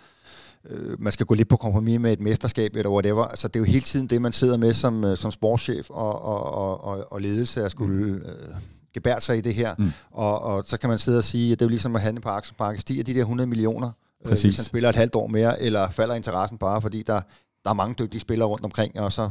øh, 0.70 1.02
man 1.02 1.12
skal 1.12 1.26
gå 1.26 1.34
lidt 1.34 1.50
på 1.50 1.58
kompromis 1.58 2.00
med 2.00 2.14
et 2.14 2.20
mesterskab, 2.20 2.76
eller 2.76 2.90
whatever. 2.90 3.24
Altså, 3.24 3.48
det 3.48 3.56
er 3.56 3.60
jo 3.60 3.66
hele 3.66 3.82
tiden 3.82 4.08
det, 4.08 4.22
man 4.22 4.32
sidder 4.32 4.58
med 4.58 4.74
som, 4.74 5.04
øh, 5.04 5.18
som 5.18 5.32
sportschef 5.32 5.90
og, 5.90 6.22
og, 6.22 6.84
og, 6.84 7.12
og 7.12 7.22
ledelse, 7.22 7.64
at 7.64 7.72
skulle... 7.72 8.14
Mm. 8.14 8.16
Øh, 8.16 8.56
gebære 8.94 9.22
sig 9.22 9.38
i 9.38 9.42
det 9.42 9.54
her, 9.54 9.76
mm. 9.78 9.92
og, 10.12 10.42
og 10.42 10.64
så 10.66 10.78
kan 10.78 10.90
man 10.90 10.98
sidde 10.98 11.18
og 11.18 11.24
sige, 11.24 11.52
at 11.52 11.60
det 11.60 11.66
er 11.66 11.68
jo 11.68 11.70
ligesom 11.70 11.96
at 11.96 12.02
handle 12.02 12.22
på 12.22 12.30
aktiemarkedet. 12.30 12.82
Stiger 12.82 13.04
de 13.04 13.14
der 13.14 13.20
100 13.20 13.48
millioner, 13.48 13.92
Præcis. 14.26 14.44
hvis 14.44 14.56
han 14.56 14.66
spiller 14.66 14.90
et 14.90 14.96
halvt 14.96 15.16
år 15.16 15.28
mere, 15.28 15.62
eller 15.62 15.90
falder 15.90 16.16
interessen 16.16 16.58
bare, 16.58 16.82
fordi 16.82 17.04
der, 17.04 17.22
der 17.64 17.70
er 17.70 17.74
mange 17.74 17.96
dygtige 18.00 18.22
spillere 18.22 18.48
rundt 18.48 18.66
omkring, 18.66 19.00
og, 19.00 19.12
så, 19.12 19.30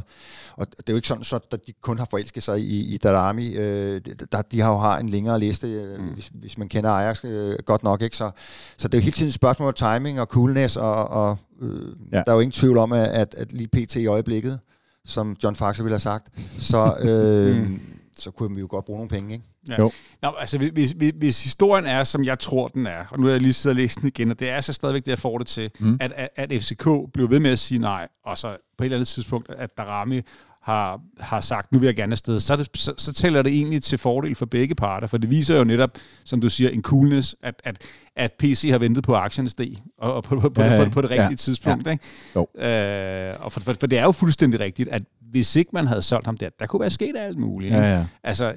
og 0.55 0.67
det 0.77 0.89
er 0.89 0.93
jo 0.93 0.95
ikke 0.95 1.07
sådan, 1.07 1.23
så 1.23 1.39
at 1.51 1.67
de 1.67 1.73
kun 1.81 1.97
har 1.97 2.07
forelsket 2.09 2.43
sig 2.43 2.59
i, 2.59 2.93
i 2.93 2.97
Darami. 2.97 3.55
Øh, 3.55 4.01
der, 4.31 4.41
de 4.41 4.61
har 4.61 4.71
jo 4.71 4.77
har 4.77 4.99
en 4.99 5.09
længere 5.09 5.39
liste, 5.39 5.67
øh, 5.67 5.99
mm. 5.99 6.07
hvis, 6.07 6.31
hvis 6.33 6.57
man 6.57 6.69
kender 6.69 6.89
Ajax 6.89 7.25
øh, 7.25 7.55
godt 7.65 7.83
nok. 7.83 8.01
ikke 8.01 8.17
Så, 8.17 8.31
så 8.77 8.87
det 8.87 8.93
er 8.93 8.97
jo 8.97 9.03
hele 9.03 9.15
tiden 9.15 9.27
et 9.27 9.33
spørgsmål 9.33 9.67
om 9.67 9.73
timing 9.73 10.21
og 10.21 10.27
coolness, 10.27 10.77
og, 10.77 11.07
og 11.07 11.37
øh, 11.61 11.95
ja. 12.11 12.17
der 12.17 12.31
er 12.31 12.33
jo 12.33 12.39
ingen 12.39 12.51
tvivl 12.51 12.77
om, 12.77 12.91
at, 12.91 13.07
at, 13.07 13.35
at 13.37 13.51
lige 13.51 13.67
pt. 13.67 13.95
i 13.95 14.07
øjeblikket, 14.07 14.59
som 15.05 15.35
John 15.43 15.55
Faxe 15.55 15.83
ville 15.83 15.93
have 15.93 15.99
sagt, 15.99 16.27
så, 16.59 16.95
øh, 17.01 17.55
mm. 17.67 17.79
Så 18.21 18.31
kunne 18.31 18.55
vi 18.55 18.61
jo 18.61 18.67
godt 18.69 18.85
bruge 18.85 18.97
nogle 18.97 19.09
penge, 19.09 19.33
ikke? 19.33 19.45
Ja. 19.69 19.75
Jo. 19.79 19.91
Nå, 20.21 20.33
altså, 20.39 20.57
hvis, 20.57 20.91
hvis, 20.91 21.13
hvis 21.15 21.43
historien 21.43 21.85
er, 21.85 22.03
som 22.03 22.23
jeg 22.23 22.39
tror, 22.39 22.67
den 22.67 22.87
er, 22.87 23.05
og 23.09 23.19
nu 23.19 23.25
har 23.25 23.31
jeg 23.31 23.41
lige 23.41 23.53
siddet 23.53 23.77
og 23.77 23.81
læst 23.81 23.99
den 24.01 24.07
igen, 24.07 24.31
og 24.31 24.39
det 24.39 24.49
er 24.49 24.61
så 24.61 24.73
stadigvæk 24.73 25.05
det, 25.05 25.11
jeg 25.11 25.19
får 25.19 25.37
det 25.37 25.47
til, 25.47 25.71
mm. 25.79 25.97
at, 26.01 26.11
at, 26.11 26.29
at 26.35 26.61
FCK 26.61 26.87
blev 27.13 27.29
ved 27.29 27.39
med 27.39 27.51
at 27.51 27.59
sige 27.59 27.79
nej, 27.79 28.07
og 28.25 28.37
så 28.37 28.57
på 28.77 28.83
et 28.83 28.85
eller 28.85 28.97
andet 28.97 29.07
tidspunkt, 29.07 29.49
at 29.49 29.77
Darami 29.77 30.21
har, 30.61 31.01
har 31.19 31.41
sagt, 31.41 31.71
nu 31.71 31.79
vil 31.79 31.85
jeg 31.85 31.95
gerne 31.95 32.11
afsted, 32.11 32.39
så, 32.39 32.55
det, 32.55 32.69
så, 32.73 32.93
så 32.97 33.13
tæller 33.13 33.41
det 33.41 33.53
egentlig 33.53 33.83
til 33.83 33.97
fordel 33.97 34.35
for 34.35 34.45
begge 34.45 34.75
parter, 34.75 35.07
for 35.07 35.17
det 35.17 35.29
viser 35.29 35.57
jo 35.57 35.63
netop, 35.63 35.97
som 36.23 36.41
du 36.41 36.49
siger, 36.49 36.69
en 36.69 36.81
coolness, 36.81 37.35
at, 37.43 37.61
at, 37.63 37.81
at 38.15 38.33
PC 38.39 38.69
har 38.71 38.77
ventet 38.77 39.03
på 39.03 39.15
aktierne 39.15 39.49
steg, 39.49 39.75
og, 39.97 40.13
og 40.13 40.23
på, 40.23 40.39
på, 40.39 40.49
på, 40.49 40.61
ja, 40.61 40.83
på, 40.83 40.89
på 40.89 41.01
det 41.01 41.09
rigtige 41.09 41.29
ja, 41.29 41.35
tidspunkt. 41.35 41.85
Ja. 41.85 41.91
Ikke? 41.91 42.03
Jo. 42.35 42.63
Øh, 42.63 43.33
og 43.39 43.51
for, 43.51 43.59
for, 43.59 43.75
for 43.79 43.87
det 43.87 43.99
er 43.99 44.03
jo 44.03 44.11
fuldstændig 44.11 44.59
rigtigt, 44.59 44.89
at 44.89 45.03
hvis 45.31 45.55
ikke 45.55 45.69
man 45.73 45.87
havde 45.87 46.01
solgt 46.01 46.25
ham 46.25 46.37
der, 46.37 46.49
der 46.59 46.65
kunne 46.65 46.79
være 46.79 46.89
sket 46.89 47.15
alt 47.17 47.37
muligt. 47.37 47.73
Ja, 47.73 47.97
ja. 47.97 48.05
Altså, 48.23 48.53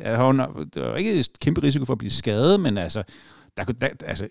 der 0.74 0.88
var 0.88 0.96
ikke 0.96 1.12
et 1.12 1.28
kæmpe 1.40 1.62
risiko 1.62 1.85
for 1.85 1.92
at 1.92 1.98
blive 1.98 2.11
skadet, 2.11 2.61
men 2.61 2.78
altså, 2.78 3.02
der, 3.56 3.64
der, 3.64 3.88
altså 4.06 4.28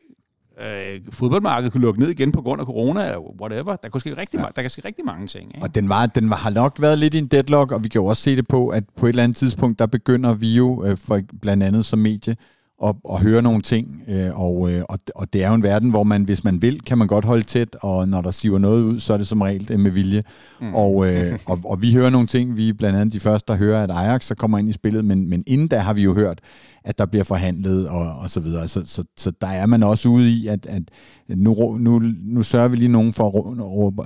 øh, 0.62 1.02
fodboldmarkedet 1.10 1.72
kunne 1.72 1.82
lukke 1.82 2.00
ned 2.00 2.10
igen 2.10 2.32
på 2.32 2.42
grund 2.42 2.62
af 2.62 2.66
corona, 2.66 3.06
eller 3.06 3.42
whatever. 3.42 3.76
Der, 3.76 3.90
kunne 3.90 4.02
ske 4.02 4.18
rigtig, 4.18 4.40
ja. 4.40 4.46
der 4.56 4.62
kan 4.62 4.70
ske 4.70 4.82
rigtig 4.86 5.06
mange 5.06 5.28
ting. 5.28 5.48
Ikke? 5.56 5.62
Og 5.62 5.76
den, 5.76 5.90
var, 5.90 6.06
den 6.06 6.30
var, 6.30 6.36
har 6.36 6.50
nok 6.50 6.82
været 6.82 7.00
lidt 7.00 7.14
i 7.14 7.18
en 7.18 7.28
deadlock, 7.28 7.72
og 7.72 7.84
vi 7.84 7.90
kan 7.90 8.02
jo 8.02 8.06
også 8.06 8.24
se 8.24 8.36
det 8.36 8.48
på, 8.48 8.68
at 8.68 8.84
på 8.98 9.06
et 9.06 9.10
eller 9.10 9.24
andet 9.24 9.38
tidspunkt, 9.38 9.80
der 9.80 9.86
begynder 9.86 10.34
vi 10.34 10.56
jo, 10.56 10.86
øh, 10.86 10.98
for 10.98 11.22
blandt 11.42 11.64
andet 11.64 11.86
som 11.86 12.00
medie, 12.00 12.36
at, 12.84 12.96
at 13.14 13.22
høre 13.22 13.42
nogle 13.42 13.62
ting, 13.62 14.02
øh, 14.08 14.40
og, 14.42 14.72
øh, 14.72 14.84
og, 14.90 15.00
og 15.16 15.34
det 15.34 15.44
er 15.44 15.48
jo 15.48 15.54
en 15.54 15.64
verden, 15.64 15.90
hvor 15.90 16.04
man, 16.04 16.24
hvis 16.24 16.44
man 16.44 16.62
vil, 16.62 16.82
kan 16.82 16.98
man 16.98 17.08
godt 17.08 17.26
holde 17.26 17.44
tæt, 17.44 17.76
og 17.82 18.08
når 18.08 18.22
der 18.22 18.32
siver 18.32 18.60
noget 18.60 18.84
ud, 18.84 19.00
så 19.00 19.14
er 19.14 19.18
det 19.18 19.28
som 19.28 19.42
regel 19.42 19.80
med 19.80 19.92
vilje. 19.92 20.24
Mm. 20.62 20.76
Og, 20.76 21.14
øh, 21.14 21.40
og, 21.46 21.60
og 21.66 21.82
vi 21.82 21.94
hører 21.94 22.10
nogle 22.10 22.28
ting, 22.28 22.58
vi 22.58 22.70
er 22.70 22.74
blandt 22.74 23.00
andet 23.00 23.14
de 23.14 23.20
første, 23.20 23.52
der 23.52 23.58
hører, 23.58 23.84
at 23.84 23.92
Ajax 23.92 24.26
så 24.26 24.36
kommer 24.36 24.58
ind 24.58 24.70
i 24.70 24.72
spillet, 24.72 25.06
men, 25.06 25.30
men 25.30 25.44
inden 25.48 25.68
da 25.68 25.78
har 25.78 25.94
vi 25.94 26.04
jo 26.04 26.14
hørt, 26.14 26.40
at 26.84 26.98
der 26.98 27.06
bliver 27.06 27.24
forhandlet 27.24 27.90
og, 27.90 28.14
og 28.24 28.30
så 28.30 28.40
videre. 28.40 28.68
Så, 28.68 28.84
så, 28.86 29.04
så 29.18 29.32
der 29.42 29.48
er 29.48 29.66
man 29.66 29.84
også 29.84 30.10
ude 30.10 30.30
i, 30.30 30.48
at, 30.48 30.66
at 30.66 30.84
nu, 31.28 31.78
nu, 31.78 32.02
nu 32.22 32.44
sørger 32.44 32.68
vi 32.68 32.76
lige 32.76 32.90
nogen 32.90 33.14
for, 33.14 33.56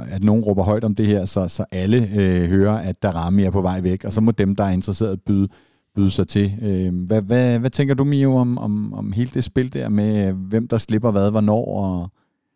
at 0.10 0.24
nogen 0.24 0.44
råber 0.44 0.64
højt 0.64 0.84
om 0.84 0.96
det 0.96 1.08
her, 1.08 1.26
så, 1.26 1.48
så 1.48 1.66
alle 1.72 2.10
øh, 2.16 2.50
hører, 2.50 2.78
at 2.78 3.04
der 3.04 3.10
Rami 3.10 3.44
er 3.44 3.52
på 3.52 3.62
vej 3.62 3.82
væk, 3.82 4.04
og 4.04 4.14
så 4.14 4.22
må 4.22 4.32
dem, 4.32 4.56
der 4.56 4.64
er 4.64 4.72
interesseret, 4.72 5.22
byde 5.22 5.48
byde 5.96 6.12
sig 6.12 6.28
til. 6.28 6.58
Øh, 6.62 7.06
hvad, 7.06 7.22
hvad, 7.22 7.60
hvad 7.60 7.70
tænker 7.70 7.96
du, 7.96 8.04
Mio, 8.04 8.36
om, 8.36 8.58
om, 8.58 8.94
om 8.94 9.12
hele 9.12 9.32
det 9.34 9.44
spil 9.44 9.74
der 9.74 9.90
med, 9.90 10.28
øh, 10.28 10.36
hvem 10.36 10.68
der 10.68 10.78
slipper 10.78 11.12
hvad, 11.12 11.32
hvornår? 11.32 11.66
Og 11.66 12.10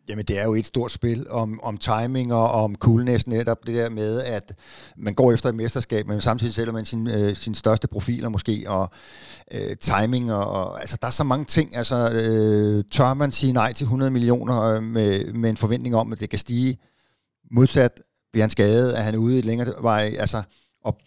Jamen, 0.08 0.24
det 0.24 0.38
er 0.38 0.44
jo 0.44 0.54
et 0.54 0.66
stort 0.66 0.90
spil 0.90 1.26
om, 1.30 1.60
om 1.62 1.78
timing 1.78 2.34
og 2.34 2.50
om 2.50 2.74
coolness 2.74 3.26
netop. 3.26 3.66
Det 3.66 3.74
der 3.74 3.90
med, 3.90 4.22
at 4.22 4.58
man 4.96 5.14
går 5.14 5.32
efter 5.32 5.48
et 5.48 5.54
mesterskab, 5.54 6.06
men 6.06 6.20
samtidig 6.20 6.54
sælger 6.54 6.72
man 6.72 6.84
sin, 6.84 7.06
øh, 7.06 7.36
sin 7.36 7.54
største 7.54 7.88
profiler 7.88 8.28
måske, 8.28 8.64
og 8.66 8.90
øh, 9.52 9.76
timing, 9.76 10.32
og, 10.32 10.50
og 10.50 10.80
altså, 10.80 10.98
der 11.00 11.06
er 11.06 11.10
så 11.10 11.24
mange 11.24 11.44
ting. 11.44 11.76
Altså, 11.76 11.96
øh, 11.96 12.84
tør 12.92 13.14
man 13.14 13.30
sige 13.30 13.52
nej 13.52 13.72
til 13.72 13.84
100 13.84 14.10
millioner 14.10 14.62
øh, 14.62 14.82
med, 14.82 15.32
med 15.32 15.50
en 15.50 15.56
forventning 15.56 15.96
om, 15.96 16.12
at 16.12 16.20
det 16.20 16.30
kan 16.30 16.38
stige? 16.38 16.78
Modsat 17.50 18.00
bliver 18.32 18.42
han 18.42 18.50
skadet, 18.50 18.92
at 18.92 19.04
han 19.04 19.14
er 19.14 19.18
ude 19.18 19.36
i 19.36 19.38
et 19.38 19.44
længere 19.44 19.72
vej. 19.80 20.14
Altså, 20.18 20.42
og 20.84 20.98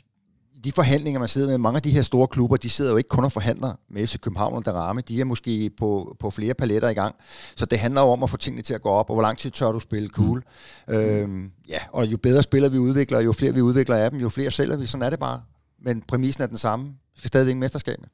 de 0.63 0.71
forhandlinger, 0.71 1.19
man 1.19 1.27
sidder 1.27 1.47
med, 1.47 1.57
mange 1.57 1.75
af 1.75 1.81
de 1.81 1.91
her 1.91 2.01
store 2.01 2.27
klubber, 2.27 2.57
de 2.57 2.69
sidder 2.69 2.91
jo 2.91 2.97
ikke 2.97 3.07
kun 3.07 3.23
og 3.23 3.31
forhandler 3.31 3.73
med 3.89 4.07
FC 4.07 4.19
København 4.19 4.55
og 4.55 4.65
Darame, 4.65 5.01
de 5.01 5.21
er 5.21 5.25
måske 5.25 5.69
på, 5.77 6.15
på 6.19 6.29
flere 6.29 6.53
paletter 6.53 6.89
i 6.89 6.93
gang. 6.93 7.15
Så 7.55 7.65
det 7.65 7.79
handler 7.79 8.01
jo 8.01 8.07
om 8.07 8.23
at 8.23 8.29
få 8.29 8.37
tingene 8.37 8.61
til 8.61 8.73
at 8.73 8.81
gå 8.81 8.89
op, 8.89 9.09
og 9.09 9.15
hvor 9.15 9.21
lang 9.21 9.37
tid 9.37 9.49
tør 9.49 9.71
du 9.71 9.79
spille 9.79 10.09
cool. 10.09 10.43
Mm. 10.87 10.93
Øhm, 10.93 11.51
ja, 11.69 11.79
og 11.91 12.05
jo 12.05 12.17
bedre 12.17 12.43
spillere 12.43 12.71
vi 12.71 12.77
udvikler, 12.77 13.19
jo 13.19 13.31
flere 13.31 13.53
vi 13.53 13.61
udvikler 13.61 13.95
af 13.95 14.11
dem, 14.11 14.19
jo 14.19 14.29
flere 14.29 14.51
sælger 14.51 14.77
vi. 14.77 14.85
Sådan 14.85 15.05
er 15.05 15.09
det 15.09 15.19
bare. 15.19 15.41
Men 15.81 16.01
præmissen 16.01 16.43
er 16.43 16.47
den 16.47 16.57
samme. 16.57 16.85
Vi 16.85 17.17
skal 17.17 17.27
stadigvæk 17.27 17.55
mesterskabet. 17.55 18.09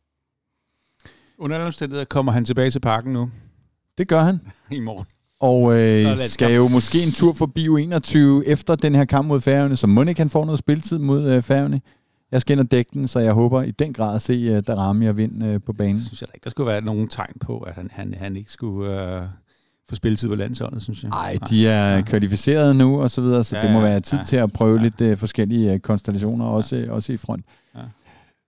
Under 1.37 1.55
alle 1.55 1.65
omstændigheder 1.65 2.05
kommer 2.05 2.31
han 2.31 2.45
tilbage 2.45 2.71
til 2.71 2.79
parken 2.79 3.13
nu. 3.13 3.31
Det 3.97 4.07
gør 4.07 4.23
han. 4.23 4.39
I 4.71 4.79
morgen. 4.79 5.05
Og 5.41 5.79
øh, 5.79 6.17
skal 6.17 6.55
jo 6.55 6.67
måske 6.67 7.03
en 7.03 7.11
tur 7.11 7.33
forbi 7.33 7.67
U21 7.67 8.17
efter 8.45 8.75
den 8.75 8.95
her 8.95 9.05
kamp 9.05 9.27
mod 9.27 9.41
Færøerne, 9.41 9.75
så 9.75 9.87
må 9.87 10.03
ikke 10.03 10.21
han 10.21 10.29
får 10.29 10.45
noget 10.45 10.59
spiltid 10.59 10.97
mod 10.97 11.31
øh, 11.31 11.41
Færøerne. 11.41 11.81
Jeg 12.31 12.41
skal 12.41 12.53
ind 12.53 12.59
og 12.59 12.71
dække 12.71 12.91
den, 12.93 13.07
så 13.07 13.19
jeg 13.19 13.33
håber 13.33 13.61
i 13.61 13.71
den 13.71 13.93
grad 13.93 14.15
at 14.15 14.21
se 14.21 14.57
uh, 14.57 14.63
Darami 14.67 15.07
og 15.07 15.17
vind 15.17 15.43
uh, 15.43 15.61
på 15.65 15.73
banen. 15.73 15.95
Jeg 15.95 16.01
synes 16.01 16.21
jeg 16.21 16.29
ikke, 16.35 16.43
der 16.43 16.49
skulle 16.49 16.67
være 16.67 16.81
nogen 16.81 17.07
tegn 17.07 17.33
på, 17.39 17.59
at 17.59 17.73
han, 17.73 17.89
han, 17.93 18.13
han 18.17 18.35
ikke 18.35 18.51
skulle 18.51 19.19
uh, 19.21 19.23
få 19.89 19.95
spilletid 19.95 20.29
på 20.29 20.35
landsholdet, 20.35 20.81
synes 20.81 21.03
jeg. 21.03 21.09
Nej, 21.09 21.37
de 21.49 21.67
er 21.67 21.95
ja. 21.95 22.01
kvalificeret 22.01 22.75
nu 22.75 23.01
og 23.01 23.11
så 23.11 23.21
videre, 23.21 23.43
så 23.43 23.57
ja, 23.57 23.63
det 23.63 23.71
må 23.71 23.81
være 23.81 23.99
tid 23.99 24.17
ja, 24.17 24.23
til 24.23 24.37
at 24.37 24.53
prøve 24.53 24.77
ja. 24.77 24.83
lidt 24.83 25.01
uh, 25.01 25.17
forskellige 25.17 25.73
uh, 25.73 25.79
konstellationer, 25.79 26.45
ja. 26.45 26.51
også, 26.51 26.85
også 26.89 27.13
i 27.13 27.17
front. 27.17 27.45
Ja. 27.75 27.81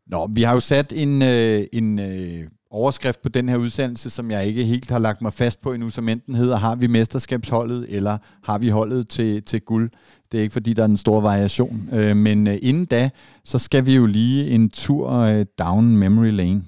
Nå, 0.08 0.28
vi 0.28 0.44
har 0.44 0.54
jo 0.54 0.60
sat 0.60 0.94
en, 0.96 1.22
uh, 1.22 1.64
en 1.74 2.00
uh, 2.00 2.48
overskrift 2.72 3.22
på 3.22 3.30
den 3.30 3.50
her 3.50 3.58
udsendelse, 3.58 4.10
som 4.10 4.32
jeg 4.32 4.48
ikke 4.48 4.64
helt 4.64 4.92
har 4.92 5.00
lagt 5.00 5.22
mig 5.22 5.34
fast 5.34 5.62
på 5.62 5.74
endnu, 5.74 5.90
som 5.90 6.10
enten 6.10 6.36
hedder, 6.36 6.58
har 6.58 6.76
vi 6.76 6.88
mesterskabsholdet, 6.88 7.86
eller 7.90 8.18
har 8.44 8.58
vi 8.58 8.70
holdet 8.70 9.10
til, 9.10 9.44
til 9.44 9.62
guld? 9.62 9.92
Det 10.32 10.38
er 10.38 10.42
ikke, 10.42 10.54
fordi 10.54 10.74
der 10.74 10.82
er 10.82 10.88
en 10.88 10.98
stor 10.98 11.22
variation. 11.22 11.90
Øh, 11.94 12.18
men 12.18 12.48
øh, 12.48 12.58
inden 12.62 12.86
da, 12.86 13.10
så 13.44 13.60
skal 13.60 13.86
vi 13.86 13.96
jo 13.96 14.06
lige 14.06 14.50
en 14.50 14.70
tur 14.70 15.10
øh, 15.12 15.46
down 15.60 15.98
memory 15.98 16.32
lane. 16.32 16.64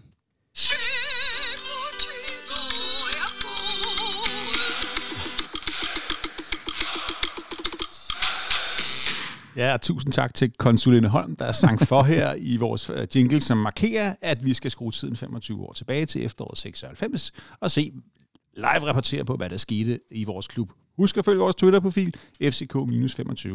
Ja, 9.58 9.74
og 9.74 9.82
tusind 9.82 10.13
tak 10.13 10.34
til 10.34 10.52
konsuline 10.58 11.08
Holm, 11.08 11.36
der 11.36 11.46
er 11.46 11.52
sang 11.52 11.82
for 11.82 12.04
her 12.04 12.36
i 12.38 12.58
vores 12.58 12.89
øh, 12.89 13.08
jingle, 13.16 13.42
som 13.42 13.58
markerer, 13.58 14.16
at 14.22 14.46
vi 14.46 14.54
skal 14.54 14.72
skrue 14.72 14.92
tiden 14.92 15.16
25 15.16 15.62
år 15.62 15.74
tilbage 15.74 16.06
til 16.06 16.26
efteråret 16.26 16.58
96 16.58 17.32
og 17.60 17.72
se 17.72 17.92
live 18.58 18.88
rapportere 18.88 19.26
på, 19.26 19.36
hvad 19.36 19.50
der 19.50 19.58
skete 19.58 20.00
i 20.12 20.24
vores 20.24 20.48
klub. 20.48 20.72
Husk 20.98 21.18
at 21.18 21.26
følge 21.26 21.39
vores 21.39 21.56
Twitter-profil, 21.56 22.16
FCK-25. 22.44 23.50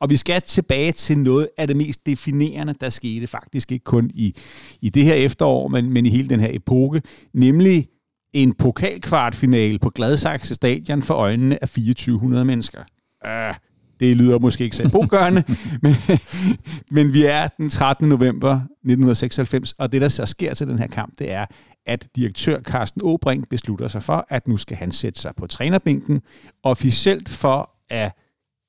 Og 0.00 0.10
vi 0.10 0.16
skal 0.16 0.42
tilbage 0.42 0.92
til 0.92 1.18
noget 1.18 1.48
af 1.58 1.66
det 1.66 1.76
mest 1.76 2.06
definerende, 2.06 2.74
der 2.80 2.88
skete 2.88 3.26
faktisk 3.26 3.72
ikke 3.72 3.84
kun 3.84 4.10
i, 4.14 4.36
i 4.80 4.88
det 4.88 5.04
her 5.04 5.14
efterår, 5.14 5.68
men, 5.68 5.92
men 5.92 6.06
i 6.06 6.08
hele 6.10 6.28
den 6.28 6.40
her 6.40 6.50
epoke, 6.52 7.02
nemlig 7.32 7.88
en 8.32 8.54
pokalkvartfinale 8.54 9.78
på 9.78 9.90
Gladsaxe 9.90 10.54
Stadion 10.54 11.02
for 11.02 11.14
øjnene 11.14 11.62
af 11.62 11.68
2400 11.68 12.44
mennesker. 12.44 12.80
Uh, 13.24 13.56
det 14.00 14.16
lyder 14.16 14.38
måske 14.38 14.64
ikke 14.64 14.76
så 14.76 14.90
bogørende, 14.92 15.44
men, 15.82 15.94
men 16.90 17.14
vi 17.14 17.24
er 17.24 17.48
den 17.48 17.70
13. 17.70 18.08
november 18.08 18.54
1996, 18.54 19.72
og 19.72 19.92
det, 19.92 20.00
der 20.00 20.08
så 20.08 20.26
sker 20.26 20.54
til 20.54 20.66
den 20.68 20.78
her 20.78 20.86
kamp, 20.86 21.18
det 21.18 21.32
er, 21.32 21.46
at 21.86 22.08
direktør 22.16 22.60
Carsten 22.60 23.02
Åbrink 23.04 23.48
beslutter 23.48 23.88
sig 23.88 24.02
for, 24.02 24.26
at 24.28 24.48
nu 24.48 24.56
skal 24.56 24.76
han 24.76 24.92
sætte 24.92 25.20
sig 25.20 25.32
på 25.36 25.46
trænerbænken, 25.46 26.20
officielt 26.62 27.28
for 27.28 27.70
at 27.90 28.12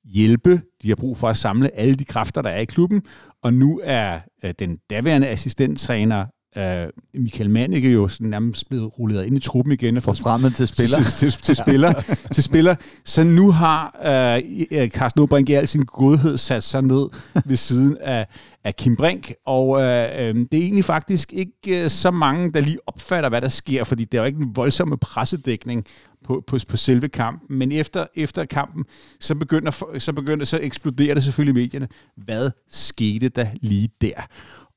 hjælpe. 0.04 0.62
De 0.82 0.88
har 0.88 0.96
brug 0.96 1.16
for 1.16 1.28
at 1.28 1.36
samle 1.36 1.76
alle 1.76 1.94
de 1.94 2.04
kræfter, 2.04 2.42
der 2.42 2.50
er 2.50 2.60
i 2.60 2.64
klubben, 2.64 3.02
og 3.42 3.54
nu 3.54 3.80
er 3.84 4.20
øh, 4.44 4.54
den 4.58 4.78
daværende 4.90 5.28
assistenttræner 5.28 6.26
uh, 6.56 7.20
Michael 7.20 7.50
Mannicke 7.50 7.90
jo 7.90 8.08
sådan 8.08 8.26
nærmest 8.30 8.68
blevet 8.68 8.98
rullet 8.98 9.24
ind 9.24 9.36
i 9.36 9.40
truppen 9.40 9.72
igen. 9.72 10.00
Forfremmet 10.00 10.54
til 10.54 10.68
spiller. 10.68 11.02
Til, 11.02 11.12
til, 11.12 11.42
til, 11.42 11.56
spiller, 11.56 11.92
til 12.34 12.42
spiller. 12.42 12.74
Så 13.04 13.24
nu 13.24 13.50
har 13.50 13.96
uh, 14.00 14.88
Carsten 14.88 15.22
Åbrink 15.22 15.48
i 15.48 15.52
al 15.52 15.68
sin 15.68 15.84
godhed 15.84 16.38
sat 16.38 16.62
sig 16.62 16.82
ned 16.82 17.08
ved 17.44 17.56
siden 17.56 17.96
af, 18.00 18.26
af 18.64 18.76
Kim 18.76 18.96
Brink, 18.96 19.32
og 19.46 19.68
uh, 19.68 19.76
uh, 19.76 19.80
det 19.80 20.54
er 20.54 20.62
egentlig 20.62 20.84
faktisk 20.84 21.32
ikke 21.32 21.84
uh, 21.84 21.90
så 21.90 22.10
mange, 22.10 22.52
der 22.52 22.60
lige 22.60 22.78
opfatter, 22.86 23.28
hvad 23.28 23.40
der 23.40 23.48
sker, 23.48 23.84
fordi 23.84 24.04
det 24.04 24.18
er 24.18 24.22
jo 24.22 24.26
ikke 24.26 24.40
en 24.40 24.56
voldsomme 24.56 24.96
pressedækning 24.96 25.86
på, 26.24 26.44
på, 26.46 26.58
på 26.68 26.76
selve 26.76 27.08
kampen, 27.08 27.58
men 27.58 27.72
efter, 27.72 28.06
efter 28.14 28.44
kampen, 28.44 28.84
så 29.20 29.34
begynder, 29.34 29.98
så 29.98 30.12
begynder, 30.12 30.44
så 30.44 30.58
eksploderer 30.62 31.14
det 31.14 31.24
selvfølgelig 31.24 31.62
i 31.62 31.64
medierne. 31.64 31.88
Hvad 32.16 32.50
skete 32.68 33.28
der 33.28 33.46
lige 33.60 33.88
der? 34.00 34.26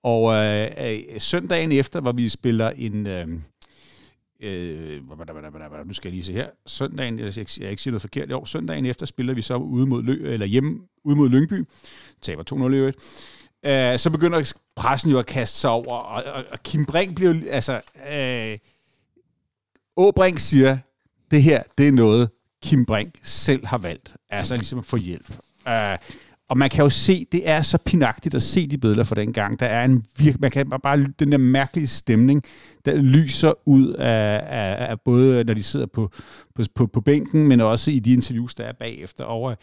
Og 0.03 0.33
øh, 0.33 0.71
øh, 0.77 1.21
søndagen 1.21 1.71
efter, 1.71 2.01
hvor 2.01 2.11
vi 2.11 2.29
spiller 2.29 2.69
en... 2.69 3.07
Øh, 3.07 3.27
øh, 4.41 5.01
nu 5.87 5.93
skal 5.93 6.09
jeg 6.09 6.13
lige 6.13 6.23
se 6.23 6.33
her. 6.33 6.47
Søndagen, 6.67 7.19
jeg, 7.19 7.37
jeg, 7.37 7.45
jeg 7.59 7.69
ikke 7.69 7.81
sige 7.81 7.91
noget 7.91 8.01
forkert 8.01 8.29
i 8.29 8.33
år. 8.33 8.45
Søndagen 8.45 8.85
efter 8.85 9.05
spiller 9.05 9.33
vi 9.33 9.41
så 9.41 9.55
ude 9.55 9.85
mod, 9.85 10.03
Lø, 10.03 10.33
eller 10.33 10.45
hjemme 10.45 10.79
ude 11.03 11.15
mod 11.15 11.29
Lyngby. 11.29 11.65
Taber 12.21 12.43
2-0 12.69 12.73
i 12.73 12.77
øvrigt. 12.77 12.97
Øh, 13.65 13.99
så 13.99 14.09
begynder 14.09 14.53
pressen 14.75 15.11
jo 15.11 15.19
at 15.19 15.25
kaste 15.25 15.59
sig 15.59 15.69
over, 15.69 15.95
og, 15.95 16.23
og, 16.23 16.43
og 16.51 16.63
Kim 16.63 16.85
Brink 16.85 17.15
bliver 17.15 17.35
altså... 17.49 17.81
Øh, 18.11 18.57
Åbrink 19.97 20.39
siger, 20.39 20.77
det 21.31 21.43
her, 21.43 21.63
det 21.77 21.87
er 21.87 21.91
noget, 21.91 22.29
Kim 22.63 22.85
Brink 22.85 23.13
selv 23.23 23.65
har 23.65 23.77
valgt. 23.77 24.15
Altså 24.29 24.55
ligesom 24.55 24.79
at 24.79 24.85
få 24.85 24.97
hjælp. 24.97 25.29
Uh, 25.65 25.97
og 26.53 26.59
man 26.59 26.69
kan 26.69 26.83
jo 26.83 26.89
se, 26.89 27.25
det 27.31 27.49
er 27.49 27.61
så 27.61 27.77
pinagtigt 27.77 28.35
at 28.35 28.41
se 28.41 28.67
de 28.67 28.77
billeder 28.77 29.03
fra 29.03 29.15
den 29.15 29.33
gang. 29.33 29.59
Der 29.59 29.65
er 29.65 29.85
en 29.85 30.05
virke, 30.17 30.37
man 30.41 30.51
kan 30.51 30.69
bare 30.83 31.07
den 31.19 31.31
der 31.31 31.37
mærkelige 31.37 31.87
stemning, 31.87 32.43
der 32.85 32.95
lyser 32.95 33.53
ud 33.65 33.93
af, 33.93 34.41
af, 34.47 34.89
af 34.89 35.01
både 35.01 35.43
når 35.43 35.53
de 35.53 35.63
sidder 35.63 35.85
på, 35.85 36.11
på, 36.55 36.63
på, 36.75 36.87
på 36.87 37.01
bænken, 37.01 37.47
men 37.47 37.61
også 37.61 37.91
i 37.91 37.99
de 37.99 38.13
interviews, 38.13 38.55
der 38.55 38.63
er 38.63 38.73
bagefter. 38.73 39.23
Og 39.23 39.51
øh, 39.51 39.57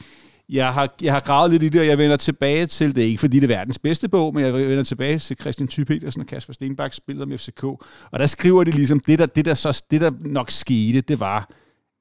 jeg 0.48 0.72
har, 0.72 0.94
jeg 1.02 1.12
har 1.12 1.20
gravet 1.20 1.50
lidt 1.50 1.62
i 1.62 1.68
det, 1.68 1.80
og 1.80 1.86
jeg 1.86 1.98
vender 1.98 2.16
tilbage 2.16 2.66
til 2.66 2.96
det. 2.96 3.02
Ikke 3.02 3.20
fordi 3.20 3.36
det 3.36 3.44
er 3.50 3.56
verdens 3.56 3.78
bedste 3.78 4.08
bog, 4.08 4.34
men 4.34 4.44
jeg 4.44 4.54
vender 4.54 4.84
tilbage 4.84 5.18
til 5.18 5.36
Christian 5.40 5.68
Thy 5.68 5.84
Petersen 5.84 6.20
og 6.20 6.26
Kasper 6.26 6.52
Stenbak 6.52 6.94
spillet 6.94 7.22
om 7.22 7.38
FCK. 7.38 7.64
Og 7.64 8.18
der 8.18 8.26
skriver 8.26 8.64
de 8.64 8.70
ligesom, 8.70 9.00
det 9.00 9.18
der, 9.18 9.26
det 9.26 9.44
der, 9.44 9.54
så, 9.54 9.84
det 9.90 10.00
der 10.00 10.10
nok 10.20 10.50
skete, 10.50 11.00
det 11.00 11.20
var, 11.20 11.50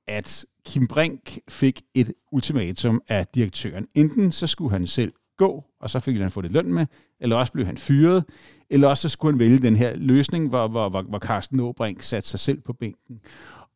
at 0.07 0.45
Kim 0.65 0.87
Brink 0.87 1.39
fik 1.49 1.81
et 1.93 2.13
ultimatum 2.31 3.01
af 3.07 3.27
direktøren. 3.27 3.87
Enten 3.95 4.31
så 4.31 4.47
skulle 4.47 4.71
han 4.71 4.87
selv 4.87 5.13
gå, 5.37 5.63
og 5.79 5.89
så 5.89 5.99
fik 5.99 6.17
han 6.17 6.31
fået 6.31 6.43
det 6.43 6.51
løn 6.51 6.73
med, 6.73 6.85
eller 7.19 7.35
også 7.35 7.53
blev 7.53 7.65
han 7.65 7.77
fyret, 7.77 8.23
eller 8.69 8.87
også 8.87 9.01
så 9.01 9.09
skulle 9.09 9.33
han 9.33 9.39
vælge 9.39 9.59
den 9.59 9.75
her 9.75 9.95
løsning, 9.95 10.49
hvor, 10.49 10.67
hvor, 10.67 10.89
hvor, 10.89 11.01
hvor 11.01 11.19
Carsten 11.19 11.59
Åbrink 11.59 12.01
satte 12.01 12.29
sig 12.29 12.39
selv 12.39 12.61
på 12.61 12.73
bænken. 12.73 13.19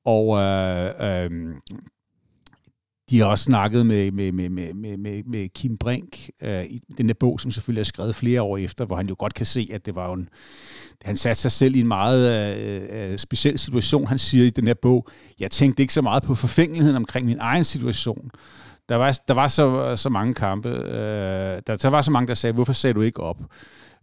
Og 0.05 0.37
øh, 0.37 0.91
øh, 0.99 1.55
de 3.09 3.19
har 3.19 3.25
også 3.25 3.43
snakket 3.43 3.85
med, 3.85 4.11
med, 4.11 4.31
med, 4.31 4.49
med, 4.49 4.73
med, 4.73 4.97
med, 4.97 5.23
med 5.23 5.49
Kim 5.49 5.77
Brink 5.77 6.29
øh, 6.41 6.65
i 6.65 6.79
den 6.97 7.07
der 7.07 7.13
bog, 7.13 7.39
som 7.39 7.51
selvfølgelig 7.51 7.79
er 7.79 7.85
skrevet 7.85 8.15
flere 8.15 8.41
år 8.41 8.57
efter, 8.57 8.85
hvor 8.85 8.95
han 8.95 9.07
jo 9.07 9.15
godt 9.19 9.33
kan 9.33 9.45
se, 9.45 9.69
at 9.73 9.85
det 9.85 9.95
var 9.95 10.07
jo 10.07 10.13
en, 10.13 10.29
han 11.03 11.17
satte 11.17 11.41
sig 11.41 11.51
selv 11.51 11.75
i 11.75 11.79
en 11.79 11.87
meget 11.87 12.57
øh, 12.57 13.11
øh, 13.11 13.17
speciel 13.17 13.59
situation. 13.59 14.07
Han 14.07 14.17
siger 14.17 14.45
i 14.45 14.49
den 14.49 14.67
her 14.67 14.73
bog, 14.81 15.07
jeg 15.39 15.51
tænkte 15.51 15.83
ikke 15.83 15.93
så 15.93 16.01
meget 16.01 16.23
på 16.23 16.35
forfængeligheden 16.35 16.95
omkring 16.95 17.25
min 17.25 17.39
egen 17.39 17.63
situation. 17.63 18.29
Der 18.89 18.95
var, 18.95 19.19
der 19.27 19.33
var 19.33 19.47
så, 19.47 19.95
så 19.95 20.09
mange 20.09 20.33
kampe, 20.33 20.69
øh, 20.69 21.61
der, 21.67 21.75
der 21.75 21.89
var 21.89 22.01
så 22.01 22.11
mange, 22.11 22.27
der 22.27 22.33
sagde, 22.33 22.53
hvorfor 22.53 22.73
sagde 22.73 22.93
du 22.93 23.01
ikke 23.01 23.19
op? 23.19 23.37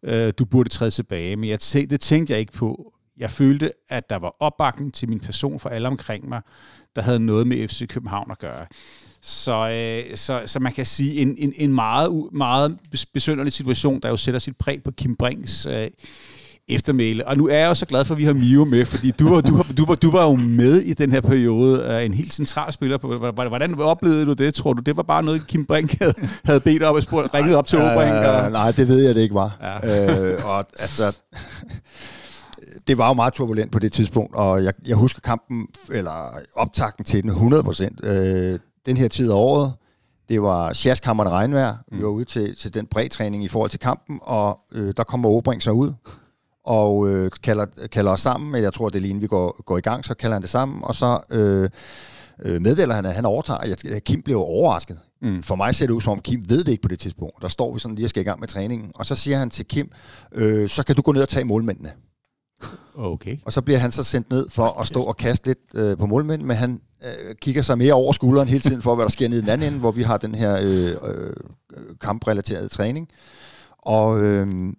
Øh, 0.03 0.33
du 0.39 0.45
burde 0.45 0.69
træde 0.69 0.91
tilbage, 0.91 1.37
men 1.37 1.51
jeg 1.51 1.61
tænkte, 1.61 1.95
det 1.95 2.01
tænkte 2.01 2.33
jeg 2.33 2.41
ikke 2.41 2.53
på. 2.53 2.93
Jeg 3.17 3.31
følte, 3.31 3.73
at 3.89 4.11
der 4.11 4.17
var 4.17 4.37
opbakning 4.41 4.95
til 4.95 5.09
min 5.09 5.21
person 5.21 5.61
for 5.61 5.69
alle 5.69 5.89
omkring 5.89 6.29
mig, 6.29 6.43
der 6.97 7.03
havde 7.03 7.19
noget 7.19 7.47
med 7.47 7.69
FC 7.69 7.89
København 7.89 8.31
at 8.31 8.39
gøre. 8.39 8.67
Så, 9.23 9.71
øh, 9.71 10.17
så, 10.17 10.43
så 10.47 10.61
man 10.61 10.73
kan 10.73 10.87
sige, 10.87 11.15
en, 11.15 11.35
en, 11.39 11.53
en 11.57 11.73
meget, 11.73 12.29
meget 12.33 12.79
besynderlig 13.13 13.53
situation, 13.53 14.01
der 14.01 14.09
jo 14.09 14.17
sætter 14.17 14.41
sit 14.41 14.57
præg 14.57 14.83
på 14.83 14.91
Kim 14.91 15.17
Brinks 15.17 15.67
øh, 15.67 15.91
eftermæle. 16.71 17.27
Og 17.27 17.37
nu 17.37 17.49
er 17.49 17.57
jeg 17.57 17.67
jo 17.67 17.75
så 17.75 17.87
glad 17.87 18.05
for, 18.05 18.15
at 18.15 18.19
vi 18.19 18.25
har 18.25 18.33
Mio 18.33 18.65
med, 18.65 18.85
fordi 18.85 19.11
du 19.11 19.35
var, 19.35 19.41
du, 19.41 19.57
var, 19.57 19.67
du, 19.77 19.85
var, 19.85 19.95
du 19.95 20.11
var 20.11 20.25
jo 20.25 20.35
med 20.35 20.81
i 20.81 20.95
den 20.95 21.13
her 21.13 21.21
periode, 21.21 21.97
uh, 21.97 22.05
en 22.05 22.15
helt 22.15 22.33
central 22.33 22.73
spiller. 22.73 22.99
På, 22.99 23.17
hvordan 23.33 23.81
oplevede 23.81 24.27
du 24.27 24.33
det, 24.33 24.55
tror 24.55 24.73
du? 24.73 24.83
Det 24.83 24.97
var 24.97 25.03
bare 25.03 25.23
noget, 25.23 25.47
Kim 25.47 25.67
Brink 25.67 25.99
havde, 25.99 26.15
havde 26.45 26.61
bedt 26.61 26.83
op 26.83 26.95
og 26.95 27.03
spurgt, 27.03 27.35
ringet 27.35 27.57
op 27.57 27.67
til 27.67 27.79
Obrink? 27.79 28.15
Og... 28.15 28.51
Nej, 28.51 28.73
det 28.73 28.89
ved 28.89 29.07
jeg, 29.07 29.15
det 29.15 29.21
ikke 29.21 29.35
var. 29.35 29.81
Ja. 29.83 30.35
uh, 30.35 30.51
og 30.51 30.65
altså, 30.79 31.17
det 32.91 32.99
var 32.99 33.09
jo 33.09 33.15
meget 33.15 33.33
turbulent 33.33 33.73
på 33.73 33.79
det 33.79 33.93
tidspunkt, 33.93 34.35
og 34.35 34.65
jeg, 34.65 34.73
jeg 34.87 34.97
husker 34.97 35.21
kampen, 35.21 35.67
eller 35.93 36.39
optakten 36.55 37.05
til 37.05 37.23
den 37.23 37.31
100 37.31 37.63
procent. 37.63 38.05
Øh, 38.05 38.59
den 38.87 38.97
her 38.97 39.09
tid 39.09 39.31
af 39.31 39.35
året, 39.35 39.73
det 40.29 40.43
var 40.43 40.73
sjærskammerende 40.73 41.33
regnvejr. 41.33 41.77
Mm. 41.93 41.99
Vi 41.99 42.03
var 42.03 42.09
ude 42.09 42.25
til, 42.25 42.57
til 42.57 42.75
den 42.75 42.87
bredtræning 42.87 43.45
i 43.45 43.49
forhold 43.49 43.71
til 43.71 43.81
kampen, 43.81 44.19
og 44.23 44.61
øh, 44.73 44.95
der 44.97 45.05
kommer 45.05 45.29
Åbring 45.29 45.63
så 45.63 45.71
ud, 45.71 45.93
og 46.65 47.09
øh, 47.09 47.31
kalder, 47.43 47.67
kalder 47.93 48.13
os 48.13 48.21
sammen, 48.21 48.53
men 48.53 48.63
jeg 48.63 48.73
tror, 48.73 48.89
det 48.89 48.97
er 48.97 49.01
lige 49.01 49.11
inden 49.11 49.23
vi 49.23 49.27
går, 49.27 49.63
går 49.63 49.79
i 49.79 49.81
gang, 49.81 50.05
så 50.05 50.15
kalder 50.15 50.35
han 50.35 50.43
det 50.43 50.51
sammen, 50.51 50.85
og 50.85 50.95
så 50.95 51.21
øh, 51.31 51.71
øh, 52.43 52.63
meddeler 52.63 52.95
han, 52.95 53.07
at 53.07 53.15
han 53.15 53.25
overtager. 53.25 53.77
Jeg, 53.85 54.03
Kim 54.03 54.23
blev 54.23 54.37
overrasket. 54.39 54.99
Mm. 55.23 55.43
For 55.43 55.55
mig 55.55 55.75
ser 55.75 55.87
det 55.87 55.95
ud 55.95 56.01
som 56.01 56.13
om, 56.13 56.21
Kim 56.21 56.45
ved 56.49 56.65
det 56.65 56.73
ikke 56.73 56.83
på 56.83 56.89
det 56.89 56.99
tidspunkt. 56.99 57.43
Der 57.43 57.49
står 57.49 57.73
vi 57.73 57.79
sådan 57.79 57.95
lige 57.95 58.07
og 58.07 58.11
skal 58.11 58.21
i 58.21 58.25
gang 58.25 58.41
med 58.41 58.49
træningen, 58.49 58.91
og 58.95 59.07
så 59.07 59.15
siger 59.15 59.37
han 59.37 59.51
til 59.51 59.67
Kim, 59.67 59.91
øh, 60.33 60.69
så 60.69 60.83
kan 60.83 60.97
du 60.97 61.03
gå 61.03 61.13
ned 61.13 61.23
og 61.23 61.29
tage 61.29 61.45
målmændene. 61.45 61.91
Okay. 62.95 63.37
Og 63.45 63.53
så 63.53 63.61
bliver 63.61 63.79
han 63.79 63.91
så 63.91 64.05
sendt 64.05 64.31
ned 64.31 64.47
for 64.51 64.81
at 64.81 64.87
stå 64.87 65.03
og 65.03 65.17
kaste 65.17 65.47
lidt 65.47 65.59
øh, 65.75 65.97
på 65.97 66.07
målmænd, 66.07 66.43
men 66.43 66.57
han 66.57 66.81
øh, 67.05 67.35
kigger 67.43 67.63
sig 67.63 67.79
mere 67.79 67.93
over 67.93 68.13
skulderen 68.13 68.49
hele 68.49 68.61
tiden 68.61 68.83
for, 68.83 68.95
hvad 68.95 69.05
der 69.05 69.11
sker 69.11 69.29
nede 69.29 69.39
i 69.39 69.43
den 69.43 69.51
anden 69.51 69.69
ende, 69.69 69.79
hvor 69.79 69.91
vi 69.91 70.03
har 70.03 70.17
den 70.17 70.35
her 70.35 70.59
øh, 70.63 70.91
øh, 70.91 71.33
kamprelaterede 72.01 72.69
træning. 72.69 73.09
Og 73.79 74.21
øh, 74.21 74.73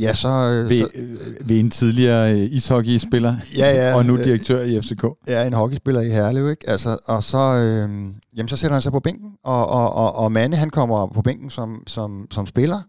ja, 0.00 0.14
så... 0.14 0.28
Øh, 0.28 0.68
ved, 0.68 0.86
øh, 0.94 1.48
ved 1.48 1.60
en 1.60 1.70
tidligere 1.70 2.32
øh, 2.32 2.38
ishockeyspiller, 2.38 3.34
ja, 3.56 3.70
ja, 3.70 3.94
og 3.96 4.06
nu 4.06 4.16
direktør 4.16 4.62
i 4.62 4.80
FCK. 4.80 5.04
Ja, 5.28 5.46
en 5.46 5.52
hockeyspiller 5.52 6.00
i 6.00 6.08
Herlev, 6.08 6.50
ikke? 6.50 6.70
Altså, 6.70 6.98
og 7.06 7.22
så, 7.22 7.38
øh, 7.38 8.14
jamen, 8.36 8.48
så 8.48 8.56
sætter 8.56 8.74
han 8.74 8.82
sig 8.82 8.92
på 8.92 9.00
bænken, 9.00 9.30
og, 9.44 9.66
og, 9.66 9.94
og, 9.94 10.16
og 10.16 10.32
Manne, 10.32 10.56
han 10.56 10.70
kommer 10.70 11.06
på 11.06 11.22
bænken 11.22 11.50
som, 11.50 11.82
som, 11.86 12.26
som 12.30 12.46
spiller, 12.46 12.80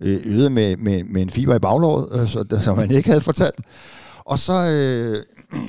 øh, 0.00 0.52
med, 0.52 0.76
med, 0.76 1.04
med 1.04 1.22
en 1.22 1.30
fiber 1.30 1.54
i 1.54 1.58
baglåret, 1.58 2.20
øh, 2.20 2.28
så, 2.28 2.58
som 2.64 2.78
han 2.78 2.90
ikke 2.90 3.08
havde 3.08 3.20
fortalt. 3.20 3.60
Og 4.24 4.38
så, 4.38 4.52
øh, 4.52 5.22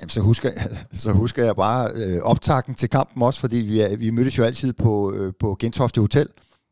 jamen, 0.00 0.08
så, 0.08 0.20
husker, 0.20 0.50
så 0.92 1.12
husker 1.12 1.44
jeg 1.44 1.56
bare 1.56 1.90
øh, 1.94 2.22
optakten 2.22 2.74
til 2.74 2.88
kampen 2.88 3.22
også, 3.22 3.40
fordi 3.40 3.56
vi, 3.56 3.96
vi 3.98 4.10
mødtes 4.10 4.38
jo 4.38 4.44
altid 4.44 4.72
på, 4.72 5.12
øh, 5.12 5.32
på 5.40 5.56
Gentofte 5.60 6.00
Hotel, 6.00 6.26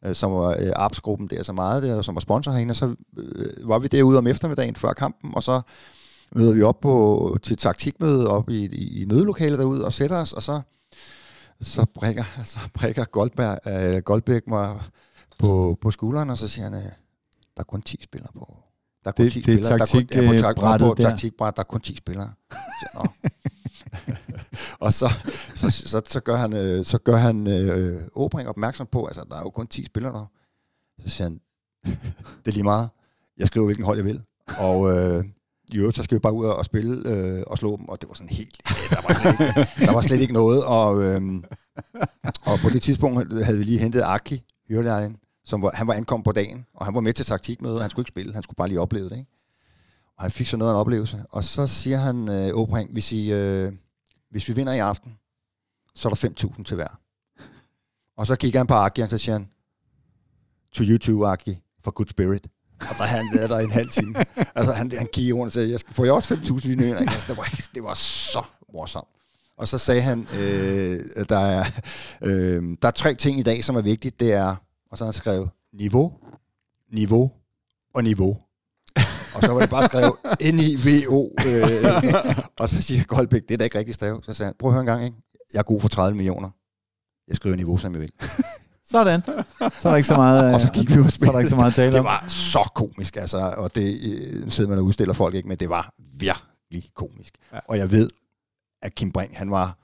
øh, 0.05 0.15
som 0.15 0.33
var 0.33 0.57
øh, 0.61 0.73
Arps-gruppen 0.77 1.29
der 1.29 1.43
så 1.43 1.53
meget 1.53 1.83
der, 1.83 2.03
som 2.03 2.15
var 2.15 2.21
sponsor 2.21 2.53
herinde, 2.53 2.73
og 2.73 2.77
så 2.77 2.95
øh, 3.19 3.69
var 3.69 3.79
vi 3.79 3.89
derude 3.89 4.19
om 4.19 4.27
eftermiddagen 4.27 4.75
før 4.75 4.93
kampen, 4.93 5.31
og 5.35 5.43
så 5.43 5.61
møder 6.35 6.53
vi 6.53 6.63
op 6.63 6.81
på, 6.81 7.37
til 7.43 7.57
taktikmøde 7.57 8.29
op 8.29 8.51
i, 8.51 8.67
i, 8.67 9.03
i 9.03 9.05
mødelokalet 9.05 9.59
derude 9.59 9.85
og 9.85 9.93
sætter 9.93 10.17
os, 10.17 10.33
og 10.33 10.43
så, 10.43 10.61
så 11.61 11.87
prikker, 11.95 12.25
så 12.45 12.59
prikker 12.75 13.05
Goldberg, 13.05 13.59
øh, 13.67 14.03
Goldberg 14.03 14.43
mig 14.47 14.81
på, 15.39 15.79
på 15.81 15.91
skulderen, 15.91 16.31
og 16.31 16.39
så 16.39 16.49
siger 16.49 16.65
han, 16.65 16.75
øh, 16.75 16.83
der 16.83 16.91
er 17.57 17.63
kun 17.65 17.83
10 17.83 18.03
spillere 18.03 18.31
på, 18.35 18.57
der 19.05 19.09
er 19.11 19.13
kun 19.13 19.25
Det- 19.25 19.33
10 19.33 19.41
det 19.41 19.49
er 19.61 19.65
spillere. 19.65 19.79
Der 19.79 19.85
er 19.85 19.89
kun, 19.93 20.07
ja, 20.11 20.27
på, 20.27 20.33
tak, 20.39 20.57
taktikbrættet 20.57 20.89
på 20.89 20.95
der. 20.95 21.11
taktikbræt, 21.11 21.57
der 21.57 21.63
er 21.63 21.65
kun 21.65 21.81
10 21.81 21.97
spillere. 21.97 22.33
Så, 22.93 23.09
og 24.85 24.93
så, 24.93 25.09
så, 25.55 25.71
så, 25.71 26.03
så, 26.07 26.21
gør 26.21 26.37
han, 26.37 26.53
øh, 26.53 26.85
så 26.85 26.99
gør 26.99 27.17
han 27.17 27.47
øh, 27.47 28.03
Åbring 28.15 28.49
opmærksom 28.49 28.87
på, 28.93 29.07
altså 29.07 29.25
der 29.31 29.37
er 29.37 29.41
jo 29.41 29.51
kun 29.51 29.67
10 29.67 29.85
spillere 29.85 30.13
der. 30.13 30.27
Så 31.03 31.09
siger 31.09 31.25
han, 31.29 31.41
det 32.45 32.49
er 32.49 32.53
lige 32.53 32.63
meget. 32.63 32.89
Jeg 33.39 33.47
skriver, 33.47 33.67
hvilken 33.67 33.85
hold 33.85 33.97
jeg 33.99 34.05
vil. 34.05 34.23
Og 34.59 34.91
øh, 34.97 35.25
i 35.73 35.77
øvrigt, 35.77 35.97
så 35.97 36.03
skal 36.03 36.15
vi 36.15 36.21
bare 36.21 36.33
ud 36.33 36.45
og 36.47 36.65
spille 36.65 37.09
øh, 37.09 37.43
og 37.47 37.59
slå 37.59 37.77
dem. 37.77 37.89
Og 37.89 38.01
det 38.01 38.09
var 38.09 38.15
sådan 38.15 38.29
helt... 38.29 38.61
Ja, 38.91 38.97
der, 38.97 39.03
var 39.07 39.13
slet 39.15 39.41
ikke, 39.41 39.87
der 39.87 39.93
var 39.93 40.01
slet 40.01 40.21
ikke 40.21 40.33
noget. 40.33 40.65
Og, 40.65 41.05
øh, 41.05 41.23
og 42.47 42.59
på 42.63 42.69
det 42.71 42.83
tidspunkt 42.83 43.45
havde 43.45 43.59
vi 43.59 43.65
lige 43.65 43.79
hentet 43.79 44.03
Aki, 44.05 44.45
Hyrlejen, 44.69 45.17
som 45.49 45.63
var, 45.63 45.71
han 45.75 45.87
var 45.87 45.95
ankommet 45.95 46.25
på 46.25 46.33
dagen, 46.33 46.67
og 46.75 46.85
han 46.87 46.95
var 46.95 47.01
med 47.01 47.13
til 47.13 47.25
taktikmødet, 47.25 47.77
og 47.77 47.83
han 47.83 47.91
skulle 47.91 48.03
ikke 48.03 48.09
spille, 48.09 48.35
han 48.35 48.43
skulle 48.43 48.57
bare 48.57 48.69
lige 48.69 48.81
opleve 48.81 49.09
det, 49.09 49.17
ikke? 49.19 49.31
Og 50.17 50.23
han 50.25 50.31
fik 50.31 50.47
så 50.47 50.57
noget 50.57 50.73
af 50.73 50.75
en 50.75 50.81
oplevelse. 50.81 51.25
Og 51.31 51.45
så 51.45 51.67
siger 51.67 51.97
han, 51.97 52.29
øh, 52.29 52.51
Åbring, 52.55 52.93
hvis, 52.93 53.13
I, 53.13 53.33
øh, 53.33 53.73
hvis 54.31 54.49
vi 54.49 54.55
vinder 54.55 54.73
i 54.73 54.79
aften, 54.79 55.19
så 55.95 56.09
er 56.09 56.15
der 56.15 56.29
5.000 56.57 56.63
til 56.65 56.75
hver. 56.75 57.01
Og 58.17 58.27
så 58.27 58.37
kigger 58.37 58.59
han 58.61 58.67
på 58.67 58.75
Aki, 58.75 59.01
og 59.01 59.09
så 59.09 59.19
siger 59.19 59.35
han, 59.35 59.49
to 60.73 60.85
you 60.85 60.99
too, 60.99 61.25
Aki, 61.25 61.63
for 61.85 61.91
good 61.91 62.07
spirit. 62.07 62.47
Og 62.81 62.95
der 62.99 63.05
havde 63.05 63.25
han 63.25 63.39
været 63.39 63.51
der 63.51 63.59
en 63.59 63.71
halv 63.71 63.89
time. 63.89 64.15
Altså, 64.55 64.73
han, 64.73 64.93
han 64.99 65.09
kiggede 65.13 65.35
rundt 65.39 65.47
og 65.47 65.53
sagde, 65.53 65.71
jeg 65.71 65.81
skal, 65.81 65.95
får 65.95 66.05
jeg 66.05 66.15
også 66.15 66.35
5.000 66.35 66.69
i? 66.69 66.91
Altså, 66.91 67.25
det, 67.29 67.37
var, 67.37 67.59
det 67.75 67.83
var 67.83 67.95
så 67.95 68.43
morsomt. 68.73 69.09
Og 69.57 69.69
så 69.69 69.79
sagde 69.79 70.03
han, 70.03 70.29
øh, 70.39 71.01
der 71.29 71.39
er, 71.39 71.65
øh, 72.23 72.77
der 72.83 72.89
er 72.89 72.93
tre 72.93 73.15
ting 73.15 73.39
i 73.39 73.43
dag, 73.43 73.65
som 73.65 73.77
er 73.77 73.81
vigtigt. 73.81 74.21
Det 74.21 74.33
er, 74.33 74.57
og 74.91 74.99
så 74.99 75.05
har 75.05 75.07
han 75.07 75.13
skrevet, 75.13 75.51
niveau, 75.73 76.13
niveau 76.93 77.33
og 77.95 78.05
niveau. 78.05 78.37
Og 79.35 79.43
så 79.43 79.53
var 79.53 79.61
det 79.61 79.71
bare 79.71 79.85
skrevet 79.85 80.13
N-I-V-O. 80.55 81.31
Øh, 81.47 81.93
og 82.61 82.69
så 82.69 82.83
siger 82.83 83.05
Goldbæk, 83.05 83.43
det 83.43 83.51
er 83.55 83.59
da 83.59 83.65
ikke 83.65 83.79
rigtig 83.79 83.95
stav. 83.95 84.23
Så 84.23 84.33
sagde 84.35 84.49
han, 84.49 84.55
prøv 84.59 84.71
at 84.71 84.73
høre 84.75 84.81
en 84.81 84.87
gang, 84.87 85.05
ikke? 85.05 85.17
jeg 85.53 85.59
er 85.59 85.63
god 85.63 85.81
for 85.81 85.89
30 85.89 86.17
millioner. 86.17 86.51
Jeg 87.29 87.37
skriver 87.37 87.57
niveau, 87.57 87.77
som 87.79 87.93
jeg 87.93 88.01
vil. 88.01 88.13
Sådan. 88.91 89.23
Så 89.23 89.89
er 89.89 89.91
der 89.91 89.97
ikke 89.97 90.09
så 90.09 90.17
meget, 90.17 90.55
Og 90.55 90.61
så 90.61 90.71
gik 90.73 90.91
vi 90.95 90.99
og 91.01 91.13
så 91.13 91.25
er 91.29 91.33
der 91.33 91.39
ikke 91.39 91.51
så 91.51 91.57
meget 91.57 91.71
at 91.71 91.75
tale 91.75 91.93
Det 91.93 91.99
om. 92.01 92.05
var 92.05 92.25
så 92.29 92.71
komisk, 92.75 93.17
altså, 93.17 93.55
og 93.57 93.75
det 93.75 94.01
øh, 94.05 94.51
sidder 94.51 94.71
man 94.71 94.79
og 94.79 94.85
udstiller 94.85 95.15
folk 95.15 95.35
ikke, 95.35 95.49
men 95.49 95.59
det 95.59 95.69
var 95.69 95.95
virkelig 95.99 96.91
komisk. 96.95 97.35
Ja. 97.53 97.59
Og 97.69 97.79
jeg 97.79 97.91
ved, 97.91 98.11
at 98.83 98.95
Kim 98.95 99.13
Brink, 99.13 99.33
han 99.35 99.51
var 99.51 99.79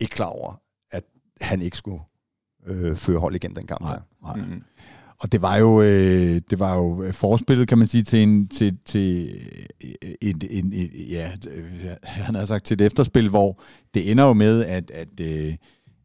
ikke 0.00 0.14
klar 0.14 0.26
over, 0.26 0.60
at 0.90 1.04
han 1.40 1.62
ikke 1.62 1.76
skulle 1.76 2.00
øh, 2.66 2.96
føre 2.96 3.18
hold 3.18 3.34
igen 3.34 3.56
den 3.56 3.66
kamp. 3.66 3.80
Nej, 3.80 3.92
der. 3.92 4.36
nej. 4.36 4.46
Mm. 4.46 4.62
Og 5.20 5.32
det 5.32 5.42
var 5.42 5.56
jo 5.56 5.82
øh, 5.82 6.40
det 6.50 6.58
var 6.58 6.76
jo 6.76 7.04
forspillet, 7.12 7.68
kan 7.68 7.78
man 7.78 7.86
sige, 7.86 8.02
til 8.02 8.22
en 8.22 8.48
til 8.48 8.76
til 8.84 9.30
en, 10.22 10.40
en, 10.50 10.72
en 10.72 10.90
ja, 11.10 11.30
han 12.02 12.34
har 12.34 12.44
sagt 12.44 12.64
til 12.64 12.74
et 12.74 12.80
efterspil, 12.80 13.28
hvor 13.28 13.62
det 13.94 14.10
ender 14.10 14.24
jo 14.24 14.32
med 14.32 14.64
at 14.64 14.90
at 14.90 15.20
øh, 15.20 15.54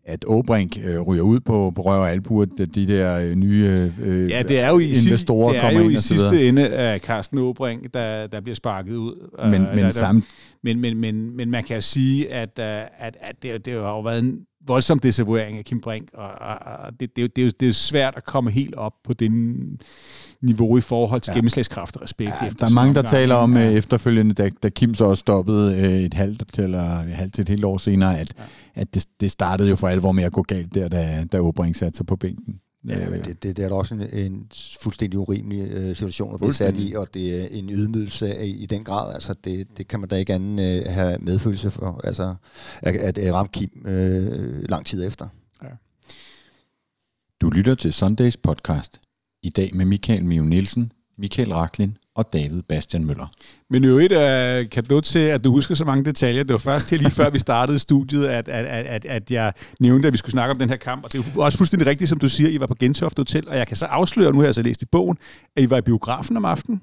at 0.08 0.26
Åbrink 0.28 0.78
øh, 0.86 1.02
ryger 1.02 1.24
ud 1.24 1.40
på, 1.40 1.72
på 1.76 1.82
røv 1.82 2.00
og 2.02 2.12
albuer, 2.12 2.46
de, 2.46 2.66
de 2.66 2.88
der 2.88 3.20
øh, 3.20 3.36
nye 3.36 3.92
øh, 4.02 4.30
Ja, 4.30 4.44
det 4.44 4.60
er 4.60 4.70
jo 4.70 4.80
i, 4.80 4.90
investorer 5.06 5.50
det 5.50 5.58
er 5.58 5.62
kommer 5.62 5.80
jo 5.80 5.86
ind 5.86 5.94
i 5.94 5.96
og 5.96 6.02
så 6.02 6.14
videre. 6.14 6.30
sidste 6.30 6.48
ende 6.48 6.70
af 6.70 7.00
Carsten 7.00 7.38
Åbring, 7.38 7.94
der, 7.94 8.28
der 8.28 8.42
bliver 8.42 8.56
sparket 8.56 8.96
ud. 8.96 9.30
Men, 9.52 9.62
Øh, 9.62 9.76
men 9.76 9.78
der, 9.78 9.90
samme, 9.90 10.24
men, 10.64 10.80
men, 10.80 10.98
men, 10.98 11.38
men 11.38 11.52
man 11.52 11.64
kan 11.64 11.76
jo 11.76 11.82
sige, 11.82 12.34
at, 12.34 12.60
øh, 12.60 12.66
at, 13.00 13.18
at 13.22 13.36
det, 13.42 13.66
det 13.66 13.74
har 13.74 13.80
jo 13.80 14.02
været 14.02 14.20
en 14.20 14.40
voldsom 14.68 15.00
desavouering 15.00 15.58
af 15.58 15.66
Kim 15.66 15.82
Brink, 15.82 16.08
og, 16.14 16.28
og, 16.28 16.56
og 16.86 17.00
det, 17.00 17.16
det, 17.16 17.24
er 17.24 17.28
det, 17.28 17.42
er 17.42 17.46
jo, 17.46 17.52
det 17.60 17.66
er 17.66 17.68
jo 17.68 17.74
svært 17.74 18.14
at 18.18 18.24
komme 18.26 18.52
helt 18.52 18.76
op 18.76 18.94
på 19.04 19.14
det 19.14 19.32
niveau 20.42 20.78
i 20.78 20.82
forhold 20.82 21.22
til 21.22 21.32
Ja. 21.32 21.36
gennemslagskraft 21.38 21.96
og 21.96 22.02
respekt. 22.02 22.32
Ja, 22.42 22.50
der 22.60 22.66
er 22.66 22.70
mange, 22.70 22.94
der 22.94 23.00
omgang. 23.00 23.08
taler 23.08 23.36
om 23.36 23.58
Ja. 23.58 23.68
øh, 23.70 23.74
efterfølgende, 23.74 24.34
da, 24.34 24.50
da 24.64 24.70
Kim 24.70 24.94
så 24.94 25.06
også 25.06 25.20
stoppede 25.22 25.76
øh, 25.80 25.90
et 26.00 26.14
halvt 26.14 26.60
eller 26.60 27.00
et 27.00 27.08
halvt 27.14 27.34
til 27.34 27.42
et 27.42 27.50
helt 27.50 27.66
år 27.66 27.78
senere, 27.78 28.20
at, 28.20 28.34
ja. 28.38 28.82
at 28.82 28.94
det, 28.94 29.06
det 29.20 29.32
startede 29.32 29.70
jo 29.70 29.76
for 29.76 29.88
alvor 29.88 30.12
med 30.12 30.24
at 30.24 30.32
gå 30.32 30.42
galt 30.42 30.74
der, 30.76 30.88
da, 30.88 31.26
da 31.32 31.40
Åbring 31.40 31.76
satte 31.76 31.98
sig 31.98 32.06
på 32.06 32.16
bænken. 32.16 32.56
Ja, 32.88 33.10
men 33.10 33.22
det, 33.22 33.44
det, 33.44 33.58
det 33.58 33.66
er 33.66 33.70
da 33.70 33.76
også 33.76 33.94
en, 33.94 34.02
en 34.14 34.48
fuldstændig 34.82 35.20
urimelig 35.20 35.72
øh, 35.72 35.96
situation 35.96 36.34
at 36.34 36.40
blive 36.40 36.54
sat 36.54 36.78
i, 36.78 36.94
og 36.94 37.14
det 37.14 37.42
er 37.42 37.48
en 37.52 37.70
ydmygelse 37.70 38.36
af, 38.36 38.46
i 38.46 38.66
den 38.66 38.84
grad. 38.84 39.14
Altså, 39.14 39.36
det, 39.44 39.68
det 39.78 39.88
kan 39.88 40.00
man 40.00 40.10
da 40.10 40.16
ikke 40.16 40.34
anden 40.34 40.60
øh, 40.60 40.94
have 40.94 41.18
medfølelse 41.20 41.72
for. 41.72 42.02
Altså, 42.04 42.36
at, 42.82 42.96
at, 42.96 43.18
at 43.18 43.34
ramme 43.34 43.50
Kim 43.54 43.86
øh, 43.86 44.64
lang 44.70 44.86
tid 44.86 45.08
efter. 45.08 45.28
Du 47.42 47.50
lytter 47.50 47.76
til 47.76 47.94
Sundays 47.94 48.38
podcast. 48.38 49.00
I 49.44 49.50
dag 49.50 49.76
med 49.76 49.86
Michael 49.86 50.26
Mio 50.26 50.44
Nielsen, 50.44 50.92
Michael 51.18 51.54
Raklin 51.54 51.98
og 52.16 52.34
David 52.34 52.62
Bastian 52.62 53.06
Møller. 53.06 53.28
Men 53.70 53.84
jo 53.84 53.98
et 53.98 54.12
uh, 54.12 54.70
kan 54.70 54.84
du 54.84 55.02
til, 55.02 55.20
at 55.20 55.44
du 55.44 55.52
husker 55.52 55.76
så 55.76 55.86
mange 55.86 56.06
detaljer. 56.06 56.44
Det 56.44 56.52
var 56.52 56.58
først 56.58 56.88
til 56.88 57.00
lige 57.00 57.12
før 57.12 57.30
vi 57.30 57.40
startede 57.40 57.80
studiet, 57.80 58.28
at, 58.28 58.50
at, 58.50 58.66
at, 58.66 59.06
at 59.06 59.32
jeg 59.32 59.54
nævnte, 59.80 60.08
at 60.08 60.14
vi 60.14 60.18
skulle 60.18 60.32
snakke 60.32 60.52
om 60.52 60.60
den 60.60 60.70
her 60.70 60.78
kamp. 60.78 61.04
Og 61.04 61.14
det 61.14 61.20
er 61.20 61.42
også 61.42 61.58
fuldstændig 61.58 61.88
rigtigt, 61.88 62.10
som 62.10 62.20
du 62.20 62.30
siger, 62.30 62.50
I 62.50 62.60
var 62.60 62.68
på 62.68 62.76
Gentofte 62.80 63.20
Hotel, 63.20 63.50
og 63.50 63.58
jeg 63.58 63.68
kan 63.68 63.78
så 63.78 63.86
afsløre, 63.86 64.32
nu 64.32 64.40
har 64.40 64.46
jeg 64.46 64.56
så 64.56 64.62
læst 64.62 64.82
i 64.82 64.86
bogen, 64.86 65.18
at 65.56 65.64
I 65.64 65.70
var 65.70 65.78
i 65.78 65.82
biografen 65.82 66.38
om 66.38 66.46
aftenen. 66.46 66.82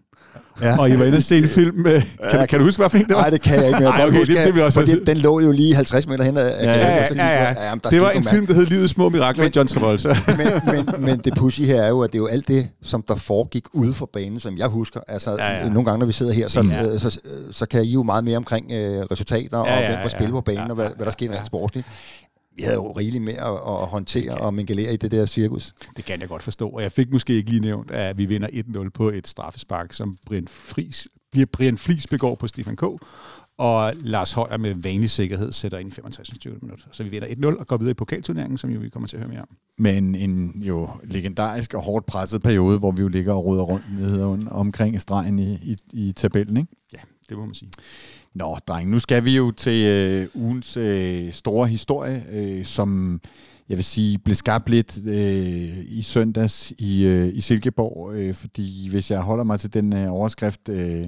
Ja. 0.62 0.78
Og 0.78 0.90
I 0.90 0.98
var 0.98 1.04
inde 1.04 1.16
og 1.16 1.22
se 1.22 1.38
en 1.38 1.48
film 1.48 1.76
med... 1.76 2.02
Kan, 2.30 2.40
ja, 2.40 2.46
kan 2.46 2.58
du 2.58 2.64
huske, 2.64 2.80
hvad 2.80 2.90
for 2.90 2.98
en 2.98 3.04
det 3.04 3.14
var? 3.14 3.20
Nej, 3.20 3.30
det 3.30 3.42
kan 3.42 3.56
jeg 3.56 3.66
ikke. 3.66 3.78
Men 3.78 3.88
Ej, 3.88 4.04
okay, 4.06 4.18
huske, 4.18 4.34
det, 4.34 4.46
det 4.46 4.54
vil 4.54 4.62
også 4.62 4.80
fordi 4.80 5.04
den 5.04 5.16
lå 5.16 5.40
jo 5.40 5.52
lige 5.52 5.74
50 5.74 6.06
meter 6.06 6.24
hen 6.24 6.36
ad 6.36 6.48
ja, 6.48 6.70
ja, 6.70 6.78
ja, 6.78 7.06
ja, 7.16 7.42
ja. 7.42 7.68
ja 7.68 7.74
det 7.90 8.00
var 8.00 8.10
en 8.10 8.24
film, 8.24 8.46
der 8.46 8.54
hed 8.54 8.66
Livets 8.66 8.92
Små 8.92 9.08
Mirakler 9.08 9.44
med 9.44 9.52
John 9.52 9.68
Travolta. 9.68 10.08
men, 10.38 10.46
men, 10.66 11.04
men 11.04 11.18
det 11.18 11.34
pussy 11.34 11.60
her 11.60 11.82
er 11.82 11.88
jo, 11.88 12.00
at 12.00 12.12
det 12.12 12.18
er 12.18 12.22
jo 12.22 12.26
alt 12.26 12.48
det, 12.48 12.68
som 12.82 13.04
der 13.08 13.14
foregik 13.14 13.64
ude 13.72 13.94
for 13.94 14.10
banen, 14.12 14.40
som 14.40 14.58
jeg 14.58 14.66
husker. 14.66 15.00
Altså, 15.08 15.30
ja, 15.38 15.50
ja. 15.50 15.68
nogle 15.68 15.84
gange, 15.84 15.98
når 15.98 16.06
vi 16.06 16.12
sidder 16.12 16.32
her, 16.32 16.48
så, 16.48 16.60
ja. 16.70 16.98
så, 16.98 17.10
så, 17.10 17.20
så 17.50 17.66
kan 17.66 17.84
I 17.84 17.92
jo 17.92 18.02
meget 18.02 18.24
mere 18.24 18.36
omkring 18.36 18.72
øh, 18.72 18.78
resultater 19.10 19.58
ja, 19.58 19.74
ja, 19.74 19.80
og 19.80 19.86
hvem 19.86 19.98
der 20.02 20.08
spiller 20.08 20.32
på 20.32 20.40
banen, 20.40 20.58
ja, 20.58 20.64
ja, 20.64 20.70
og 20.70 20.74
hvad, 20.74 20.88
hvad 20.96 21.06
der 21.06 21.12
sker 21.12 21.32
rent 21.32 21.46
sportsligt 21.46 21.86
vi 22.56 22.62
havde 22.62 22.74
jo 22.74 22.92
rigeligt 22.92 23.24
med 23.24 23.32
at, 23.32 23.52
at 23.52 23.86
håndtere 23.88 24.34
og 24.34 24.54
mingelere 24.54 24.94
i 24.94 24.96
det 24.96 25.10
der 25.10 25.26
cirkus. 25.26 25.74
Det 25.96 26.04
kan 26.04 26.20
jeg 26.20 26.28
godt 26.28 26.42
forstå, 26.42 26.68
og 26.68 26.82
jeg 26.82 26.92
fik 26.92 27.12
måske 27.12 27.34
ikke 27.34 27.50
lige 27.50 27.60
nævnt, 27.60 27.90
at 27.90 28.18
vi 28.18 28.24
vinder 28.24 28.48
1-0 28.48 28.88
på 28.88 29.08
et 29.08 29.28
straffespark, 29.28 29.92
som 29.92 30.16
Brian 30.26 30.48
Fris, 30.48 31.08
bliver 31.32 31.46
Brian 31.46 31.78
Flis 31.78 32.06
begår 32.06 32.34
på 32.34 32.46
Stefan 32.46 32.76
K., 32.76 32.82
og 33.58 33.92
Lars 33.96 34.32
Højer 34.32 34.56
med 34.56 34.74
vanlig 34.74 35.10
sikkerhed 35.10 35.52
sætter 35.52 35.78
ind 35.78 35.88
i 35.88 35.90
65. 35.90 36.46
minutter. 36.62 36.84
Så 36.92 37.02
vi 37.02 37.08
vinder 37.08 37.28
1-0 37.28 37.58
og 37.58 37.66
går 37.66 37.76
videre 37.76 37.90
i 37.90 37.94
pokalturneringen, 37.94 38.58
som 38.58 38.70
jo 38.70 38.80
vi 38.80 38.88
kommer 38.88 39.06
til 39.08 39.16
at 39.16 39.20
høre 39.20 39.30
mere 39.30 39.40
om. 39.40 39.48
Men 39.78 40.14
en 40.14 40.62
jo 40.62 40.88
legendarisk 41.04 41.74
og 41.74 41.82
hårdt 41.82 42.06
presset 42.06 42.42
periode, 42.42 42.78
hvor 42.78 42.90
vi 42.90 43.02
jo 43.02 43.08
ligger 43.08 43.32
og 43.32 43.44
ruder 43.44 43.62
rundt 43.62 43.84
nede 43.98 44.24
omkring 44.50 45.00
stregen 45.00 45.38
i, 45.38 45.52
i, 45.52 45.76
i 45.92 46.12
tabellen, 46.12 46.56
ikke? 46.56 46.72
Ja, 46.92 46.98
det 47.28 47.36
må 47.36 47.46
man 47.46 47.54
sige. 47.54 47.70
Nå, 48.34 48.58
dreng, 48.68 48.90
nu 48.90 48.98
skal 48.98 49.24
vi 49.24 49.36
jo 49.36 49.50
til 49.50 49.86
øh, 49.86 50.28
ugens 50.34 50.76
øh, 50.76 51.32
store 51.32 51.68
historie, 51.68 52.24
øh, 52.32 52.64
som 52.64 53.20
jeg 53.68 53.76
vil 53.76 53.84
sige, 53.84 54.18
blev 54.18 54.34
skabt 54.34 54.68
lidt 54.68 54.98
øh, 55.06 55.78
i 55.86 56.02
søndags 56.02 56.72
i, 56.78 57.06
øh, 57.06 57.36
i 57.36 57.40
Silkeborg, 57.40 58.14
øh, 58.14 58.34
fordi 58.34 58.88
hvis 58.90 59.10
jeg 59.10 59.20
holder 59.20 59.44
mig 59.44 59.60
til 59.60 59.74
den 59.74 59.92
øh, 59.92 60.12
overskrift, 60.12 60.68
øh, 60.68 61.06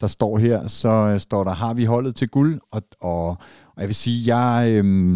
der 0.00 0.06
står 0.06 0.38
her, 0.38 0.66
så 0.66 0.88
øh, 0.88 1.20
står 1.20 1.44
der, 1.44 1.50
har 1.50 1.74
vi 1.74 1.84
holdet 1.84 2.16
til 2.16 2.28
guld? 2.28 2.60
Og, 2.70 2.82
og, 3.00 3.28
og 3.74 3.80
jeg 3.80 3.86
vil 3.86 3.94
sige, 3.94 4.36
jeg 4.36 4.70
øh, 4.70 5.14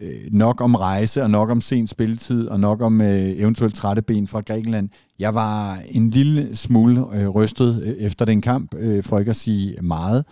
øh, 0.00 0.32
nok 0.32 0.60
om 0.60 0.74
rejse, 0.74 1.22
og 1.22 1.30
nok 1.30 1.50
om 1.50 1.60
sen 1.60 1.86
spilletid, 1.86 2.48
og 2.48 2.60
nok 2.60 2.80
om 2.80 3.00
øh, 3.00 3.28
eventuelt 3.28 3.74
trætte 3.74 4.02
ben 4.02 4.28
fra 4.28 4.40
Grækenland. 4.40 4.88
Jeg 5.18 5.34
var 5.34 5.78
en 5.90 6.10
lille 6.10 6.56
smule 6.56 7.04
øh, 7.14 7.28
rystet 7.28 7.82
øh, 7.82 7.92
efter 7.92 8.24
den 8.24 8.40
kamp, 8.40 8.74
øh, 8.74 9.04
for 9.04 9.18
ikke 9.18 9.30
at 9.30 9.36
sige 9.36 9.82
meget 9.82 10.24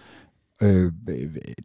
øh, 0.62 0.92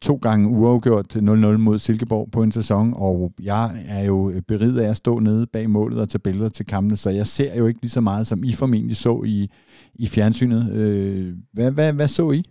to 0.02 0.16
gange 0.16 0.48
uafgjort 0.48 1.16
0-0 1.16 1.20
mod 1.20 1.80
Silkeborg 1.80 2.32
på 2.32 2.44
en 2.44 2.52
sæson, 2.52 2.94
og 2.96 3.34
jeg 3.42 3.86
er 3.88 4.06
jo 4.06 4.42
beriget 4.48 4.80
af 4.80 4.90
at 4.90 4.98
stå 4.98 5.20
nede 5.20 5.48
bag 5.48 5.70
målet 5.70 6.00
og 6.00 6.10
tage 6.10 6.20
billeder 6.20 6.50
til 6.50 6.66
kampene, 6.66 6.98
så 6.98 7.10
jeg 7.10 7.28
ser 7.28 7.56
jo 7.56 7.68
ikke 7.68 7.82
lige 7.82 7.92
så 7.92 8.02
meget, 8.02 8.28
som 8.28 8.44
I 8.44 8.54
formentlig 8.54 8.98
så 8.98 9.24
i, 9.26 9.50
i 9.96 10.08
fjernsynet. 10.08 10.72
Øh, 10.72 11.34
hvad, 11.54 11.72
hvad, 11.72 11.94
hvad 11.94 12.08
så 12.08 12.32
I? 12.32 12.44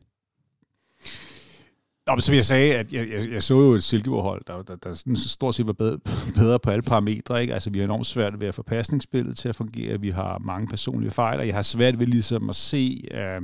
Nå, 2.07 2.15
men 2.15 2.21
som 2.21 2.35
jeg 2.35 2.45
sagde, 2.45 2.75
at 2.75 2.93
jeg, 2.93 3.09
jeg, 3.09 3.33
jeg 3.33 3.43
så 3.43 3.55
jo 3.55 3.73
et 3.73 3.83
Silkeborg-hold, 3.83 4.43
der, 4.47 4.63
der, 4.63 4.77
der 4.77 4.95
sådan 4.95 5.17
stort 5.17 5.55
set 5.55 5.67
var 5.67 5.73
bedre, 5.73 5.99
bedre 6.41 6.59
på 6.59 6.71
alle 6.71 6.83
parametre. 6.83 7.43
Ikke? 7.43 7.55
Altså, 7.55 7.71
vi 7.71 7.79
har 7.79 7.85
enormt 7.85 8.07
svært 8.07 8.41
ved 8.41 8.49
at 8.49 8.55
få 8.55 8.63
pasningsspillet 8.63 9.37
til 9.37 9.49
at 9.49 9.57
fungere. 9.57 10.01
Vi 10.01 10.11
har 10.11 10.39
mange 10.39 10.69
personlige 10.69 11.11
fejl, 11.11 11.39
og 11.39 11.47
jeg 11.47 11.55
har 11.55 11.63
svært 11.63 11.99
ved 11.99 12.07
ligesom 12.07 12.49
at 12.51 12.57
se... 12.57 13.05
Øh, 13.15 13.43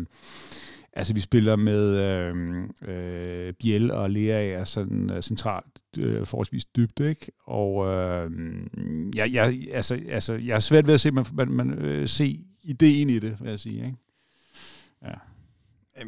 Altså, 0.92 1.14
vi 1.14 1.20
spiller 1.20 1.57
med 1.57 1.96
øh, 1.96 2.35
øh, 2.88 3.53
Biel 3.53 3.90
og 3.90 4.11
Lea 4.11 4.46
er 4.46 4.64
sådan 4.64 5.11
uh, 5.11 5.20
centralt 5.20 5.81
øh, 5.98 6.26
forholdsvis 6.26 6.64
dybt, 6.64 7.00
ikke? 7.00 7.33
Og 7.46 7.87
øh, 7.87 8.31
jeg, 9.14 9.33
jeg, 9.33 9.68
altså, 9.72 10.00
altså, 10.09 10.33
jeg 10.33 10.55
er 10.55 10.59
svært 10.59 10.87
ved 10.87 10.94
at 10.94 11.00
se, 11.00 11.11
man, 11.11 11.24
man, 11.33 11.48
man 11.48 11.70
øh, 11.70 12.09
se 12.09 12.40
ideen 12.62 13.11
i 13.11 13.18
det, 13.18 13.37
vil 13.40 13.50
jeg 13.50 13.59
sige, 13.59 13.76
ikke? 13.76 13.96
Ja. 15.03 15.14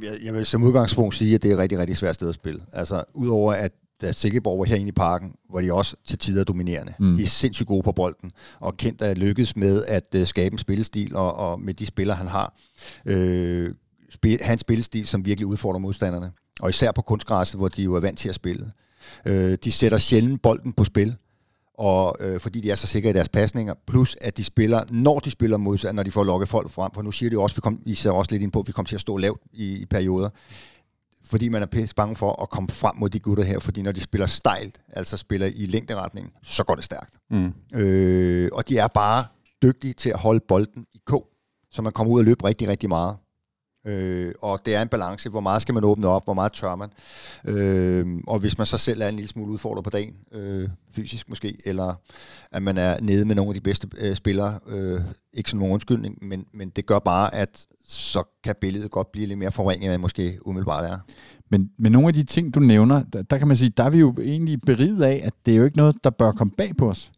Jeg, 0.03 0.19
jeg 0.25 0.35
vil 0.35 0.47
som 0.47 0.63
udgangspunkt 0.63 1.15
sige, 1.15 1.35
at 1.35 1.43
det 1.43 1.51
er 1.51 1.55
et 1.55 1.61
rigtig, 1.61 1.79
rigtig 1.79 1.97
svært 1.97 2.15
sted 2.15 2.29
at 2.29 2.35
spille. 2.35 2.61
Altså, 2.73 3.05
udover 3.15 3.53
at 3.53 3.73
da 4.03 4.13
Silkeborg 4.13 4.59
var 4.59 4.65
herinde 4.65 4.89
i 4.89 4.93
parken, 4.93 5.35
hvor 5.51 5.61
de 5.61 5.73
også 5.73 5.97
til 6.07 6.19
tider 6.19 6.45
dominerende. 6.45 6.95
Mm. 6.99 7.17
De 7.17 7.23
er 7.23 7.27
sindssygt 7.27 7.67
gode 7.67 7.83
på 7.83 7.93
bolden, 7.93 8.33
og 8.61 8.77
kendt 8.77 9.03
at 9.03 9.19
lykkes 9.19 9.57
med 9.57 9.85
at 9.85 10.15
uh, 10.17 10.27
skabe 10.27 10.53
en 10.53 10.59
spillestil, 10.59 11.17
og, 11.17 11.35
og 11.35 11.61
med 11.61 11.75
de 11.75 11.87
spillere, 11.87 12.17
han 12.17 12.29
har, 12.29 12.55
øh, 13.07 13.75
spil, 14.15 14.39
have 14.43 14.53
en 14.53 14.59
spillestil, 14.59 15.07
som 15.07 15.27
virkelig 15.27 15.47
udfordrer 15.47 15.79
modstanderne. 15.79 16.33
Og 16.61 16.71
især 16.71 16.93
på 16.93 17.03
kunstgræsset, 17.03 17.61
hvor 17.61 17.69
de 17.69 17.83
jo 17.83 17.95
er 17.95 18.01
vant 18.01 18.19
til 18.19 18.29
at 18.29 18.35
spille. 18.35 18.73
Øh, 19.27 19.59
de 19.65 19.73
sætter 19.73 19.99
sjældent 19.99 20.43
bolden 20.43 20.73
på 20.73 20.85
spil, 20.85 21.17
og 21.75 22.17
øh, 22.21 22.41
fordi 22.41 22.61
de 22.61 22.71
er 22.71 22.75
så 22.75 22.87
sikre 22.87 23.11
i 23.11 23.13
deres 23.13 23.29
pasninger, 23.29 23.75
plus 23.87 24.17
at 24.21 24.37
de 24.37 24.45
spiller, 24.45 24.85
når 24.91 25.19
de 25.19 25.31
spiller 25.31 25.57
modsat, 25.57 25.95
når 25.95 26.03
de 26.03 26.11
får 26.11 26.25
lukket 26.25 26.49
folk 26.49 26.71
frem, 26.71 26.91
for 26.95 27.03
nu 27.03 27.13
siger 27.13 27.31
de 27.31 27.35
jo 27.35 27.43
også, 27.43 27.57
vi 27.57 27.61
kom, 27.61 27.83
I 27.87 27.95
ser 27.95 28.11
også 28.11 28.31
lidt 28.31 28.43
ind 28.43 28.53
på, 28.53 28.61
at 28.61 28.67
vi 28.67 28.73
kommer 28.73 28.87
til 28.87 28.97
at 28.97 29.01
stå 29.01 29.17
lavt 29.17 29.41
i, 29.53 29.77
i 29.77 29.87
perioder, 29.87 30.29
fordi 31.25 31.49
man 31.49 31.63
er 31.63 31.67
pisse 31.67 31.95
bange 31.95 32.17
for 32.17 32.43
at 32.43 32.51
komme 32.51 32.69
frem 32.69 32.97
mod 32.97 33.11
de 33.11 33.21
gutter 33.21 33.45
her, 33.45 33.59
fordi 33.59 33.83
når 33.83 33.93
de 33.93 34.01
spiller 34.01 34.27
stejlt, 34.27 34.83
altså 34.89 35.17
spiller 35.17 35.47
i 35.47 35.67
længderetning, 35.67 36.33
så 36.43 36.65
går 36.65 36.75
det 36.75 36.85
stærkt. 36.85 37.15
Mm. 37.31 37.53
Øh, 37.75 38.51
og 38.53 38.69
de 38.69 38.79
er 38.79 38.89
bare 38.89 39.25
dygtige 39.63 39.93
til 39.93 40.11
at 40.11 40.19
holde 40.19 40.41
bolden 40.49 40.87
i 40.95 41.01
k, 41.07 41.13
så 41.71 41.83
man 41.83 41.93
kommer 41.93 42.13
ud 42.13 42.19
og 42.19 42.25
løbe 42.25 42.45
rigtig, 42.45 42.69
rigtig 42.69 42.89
meget. 42.89 43.17
Øh, 43.87 44.33
og 44.43 44.61
det 44.67 44.75
er 44.75 44.83
en 44.83 44.89
balance. 44.89 45.29
Hvor 45.29 45.41
meget 45.41 45.63
skal 45.63 45.75
man 45.75 45.85
åbne 45.85 46.09
op? 46.09 46.25
Hvor 46.25 46.35
meget 46.35 46.53
tør 46.53 46.77
man? 46.77 46.91
Øh, 47.45 48.07
og 48.27 48.39
hvis 48.39 48.59
man 48.59 48.67
så 48.67 48.79
selv 48.79 49.03
er 49.03 49.09
en 49.09 49.15
lille 49.15 49.29
smule 49.29 49.53
udfordret 49.53 49.85
på 49.85 49.91
dagen, 49.91 50.15
øh, 50.33 50.69
fysisk 50.91 51.29
måske, 51.29 51.57
eller 51.65 51.95
at 52.53 52.63
man 52.63 52.79
er 52.79 53.01
nede 53.01 53.25
med 53.25 53.35
nogle 53.35 53.51
af 53.51 53.55
de 53.55 53.61
bedste 53.61 53.89
øh, 53.99 54.15
spillere, 54.15 54.59
øh, 54.69 55.01
ikke 55.33 55.51
som 55.51 55.59
nogen 55.59 55.73
undskyldning, 55.73 56.19
men, 56.23 56.45
men 56.55 56.71
det 56.71 56.87
gør 56.87 56.99
bare, 56.99 57.35
at 57.35 57.67
så 57.87 58.23
kan 58.45 58.55
billedet 58.61 58.91
godt 58.91 59.13
blive 59.13 59.27
lidt 59.27 59.39
mere 59.39 59.53
forringet, 59.53 59.85
end 59.85 59.93
man 59.93 60.01
måske 60.01 60.39
umiddelbart 60.45 60.85
er. 60.85 60.99
Men, 61.51 61.71
men 61.79 61.93
nogle 61.93 62.09
af 62.09 62.15
de 62.15 62.25
ting, 62.25 62.55
du 62.55 62.61
nævner, 62.61 63.03
der, 63.13 63.23
der 63.23 63.39
kan 63.39 63.47
man 63.47 63.57
sige, 63.57 63.73
der 63.77 63.85
er 63.85 63.91
vi 63.91 63.99
jo 63.99 64.15
egentlig 64.23 64.61
beriget 64.61 65.03
af, 65.03 65.23
at 65.25 65.33
det 65.47 65.55
er 65.55 65.59
jo 65.59 65.65
ikke 65.65 65.77
noget, 65.77 65.97
der 66.05 66.11
bør 66.11 66.33
komme 66.33 66.53
bag 66.59 66.77
på 66.79 66.91
os. 66.91 67.13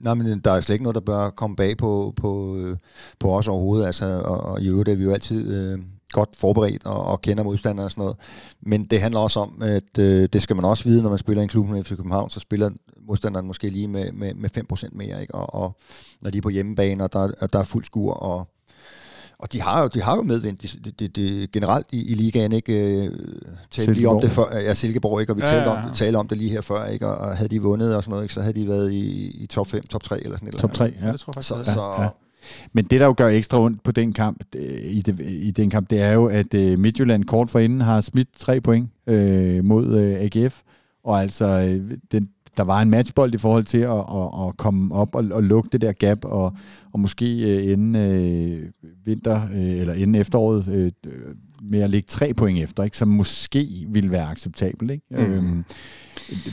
Nej, 0.00 0.14
men 0.14 0.26
øh, 0.26 0.36
der 0.44 0.50
er 0.50 0.60
slet 0.60 0.74
ikke 0.74 0.82
noget, 0.82 0.94
der 0.94 1.00
bør 1.00 1.30
komme 1.30 1.56
bag 1.56 1.76
på, 1.76 2.12
på, 2.16 2.56
øh, 2.56 2.76
på 3.18 3.36
os 3.36 3.48
overhovedet. 3.48 3.86
Altså, 3.86 4.22
og, 4.24 4.40
og 4.40 4.60
i 4.60 4.68
øvrigt 4.68 4.88
er 4.88 4.94
vi 4.94 5.04
jo 5.04 5.12
altid 5.12 5.54
øh, 5.54 5.78
godt 6.12 6.36
forberedt 6.36 6.86
og, 6.86 7.04
og 7.04 7.20
kender 7.20 7.44
modstandere 7.44 7.86
og 7.86 7.90
sådan 7.90 8.02
noget. 8.02 8.16
Men 8.60 8.84
det 8.84 9.00
handler 9.00 9.20
også 9.20 9.40
om, 9.40 9.62
at 9.62 9.98
øh, 9.98 10.28
det 10.32 10.42
skal 10.42 10.56
man 10.56 10.64
også 10.64 10.84
vide, 10.84 11.02
når 11.02 11.10
man 11.10 11.18
spiller 11.18 11.40
i 11.40 11.42
en 11.42 11.48
klub 11.48 11.68
med 11.68 11.84
FC 11.84 11.88
København, 11.88 12.30
så 12.30 12.40
spiller 12.40 12.70
modstanderen 13.08 13.46
måske 13.46 13.68
lige 13.68 13.88
med, 13.88 14.12
med, 14.12 14.34
med 14.34 14.50
5% 14.72 14.88
mere. 14.92 15.20
Ikke? 15.20 15.34
Og, 15.34 15.62
og 15.62 15.76
når 16.22 16.30
de 16.30 16.38
er 16.38 16.42
på 16.42 16.48
hjemmebane, 16.48 17.04
og 17.04 17.12
der, 17.12 17.32
og 17.40 17.52
der 17.52 17.58
er 17.58 17.64
fuld 17.64 17.84
skur, 17.84 18.12
og 18.12 18.48
og 19.38 19.52
de 19.52 19.60
har 19.60 19.82
jo, 19.82 19.88
de 19.94 20.02
har 20.02 20.16
jo 20.16 20.22
medvind 20.22 20.58
de, 20.58 20.90
de, 20.90 21.08
de, 21.08 21.46
generelt 21.52 21.86
i, 21.92 22.12
i 22.12 22.14
ligaen, 22.14 22.52
ikke? 22.52 23.04
Øh, 23.04 23.12
talte 23.70 23.92
lige 23.92 24.08
om 24.08 24.20
det 24.20 24.30
før, 24.30 24.44
ja, 24.52 24.74
Silkeborg, 24.74 25.20
ikke? 25.20 25.32
Og 25.32 25.36
vi 25.36 25.42
ja, 25.42 25.50
talte, 25.50 25.68
om, 25.68 25.84
det, 25.84 25.94
talte 25.94 26.16
om 26.16 26.28
det 26.28 26.38
lige 26.38 26.50
her 26.50 26.60
før, 26.60 26.84
ikke? 26.84 27.06
Og 27.08 27.36
havde 27.36 27.48
de 27.48 27.62
vundet 27.62 27.96
og 27.96 28.02
sådan 28.02 28.10
noget, 28.10 28.24
ikke? 28.24 28.34
Så 28.34 28.40
havde 28.40 28.60
de 28.60 28.68
været 28.68 28.92
i, 28.92 29.30
i 29.42 29.46
top 29.46 29.66
5, 29.66 29.86
top 29.86 30.02
3 30.02 30.24
eller 30.24 30.36
sådan 30.36 30.46
noget. 30.46 30.60
Top 30.60 30.72
3, 30.72 30.84
ja. 30.84 31.12
Det 31.12 31.20
tror 31.20 31.32
jeg 31.36 31.44
faktisk. 31.44 31.48
Så, 31.48 31.72
så, 31.72 32.02
ja. 32.02 32.08
Men 32.72 32.84
det, 32.84 33.00
der 33.00 33.06
jo 33.06 33.14
gør 33.16 33.28
ekstra 33.28 33.60
ondt 33.60 33.82
på 33.82 33.92
den 33.92 34.12
kamp, 34.12 34.44
i, 34.82 35.02
det, 35.06 35.20
i 35.20 35.50
den 35.50 35.70
kamp, 35.70 35.90
det 35.90 36.00
er 36.00 36.12
jo, 36.12 36.26
at 36.26 36.54
uh, 36.54 36.78
Midtjylland 36.78 37.24
kort 37.24 37.50
forinden 37.50 37.80
har 37.80 38.00
smidt 38.00 38.28
tre 38.38 38.60
point 38.60 38.90
uh, 39.06 39.64
mod 39.64 39.86
uh, 39.86 40.02
AGF, 40.02 40.60
og 41.04 41.22
altså 41.22 41.80
den, 42.12 42.28
der 42.58 42.64
var 42.64 42.82
en 42.82 42.90
matchbold 42.90 43.34
i 43.34 43.38
forhold 43.38 43.64
til 43.64 43.78
at, 43.78 43.90
at, 43.90 44.48
at 44.48 44.56
komme 44.56 44.94
op 44.94 45.14
og, 45.14 45.24
og 45.30 45.42
lukke 45.42 45.68
det 45.72 45.80
der 45.80 45.92
gap, 45.92 46.24
og, 46.24 46.56
og 46.92 47.00
måske 47.00 47.56
øh, 47.56 47.72
inden 47.72 47.96
øh, 47.96 48.70
vinter, 49.04 49.42
øh, 49.52 49.80
eller 49.80 49.94
inden 49.94 50.14
efteråret, 50.14 50.68
øh, 50.68 50.92
med 51.62 51.80
at 51.80 51.90
ligge 51.90 52.06
tre 52.08 52.34
point 52.34 52.58
efter, 52.58 52.84
ikke, 52.84 52.96
som 52.96 53.08
måske 53.08 53.86
ville 53.88 54.10
være 54.10 54.30
acceptabelt. 54.30 54.90
Ikke? 54.90 55.04
Mm. 55.10 55.16
Øhm, 55.16 55.64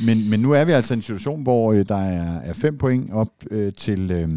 men, 0.06 0.30
men 0.30 0.40
nu 0.40 0.52
er 0.52 0.66
vi 0.66 0.72
altså 0.72 0.94
i 0.94 0.98
en 0.98 1.02
situation, 1.02 1.44
hvor 1.44 1.74
øh, 1.74 1.86
der 1.90 1.98
er, 1.98 2.40
er 2.42 2.54
fem 2.54 2.78
point 2.78 3.14
op 3.14 3.32
øh, 3.52 3.74
til, 3.74 4.12
øh, 4.12 4.30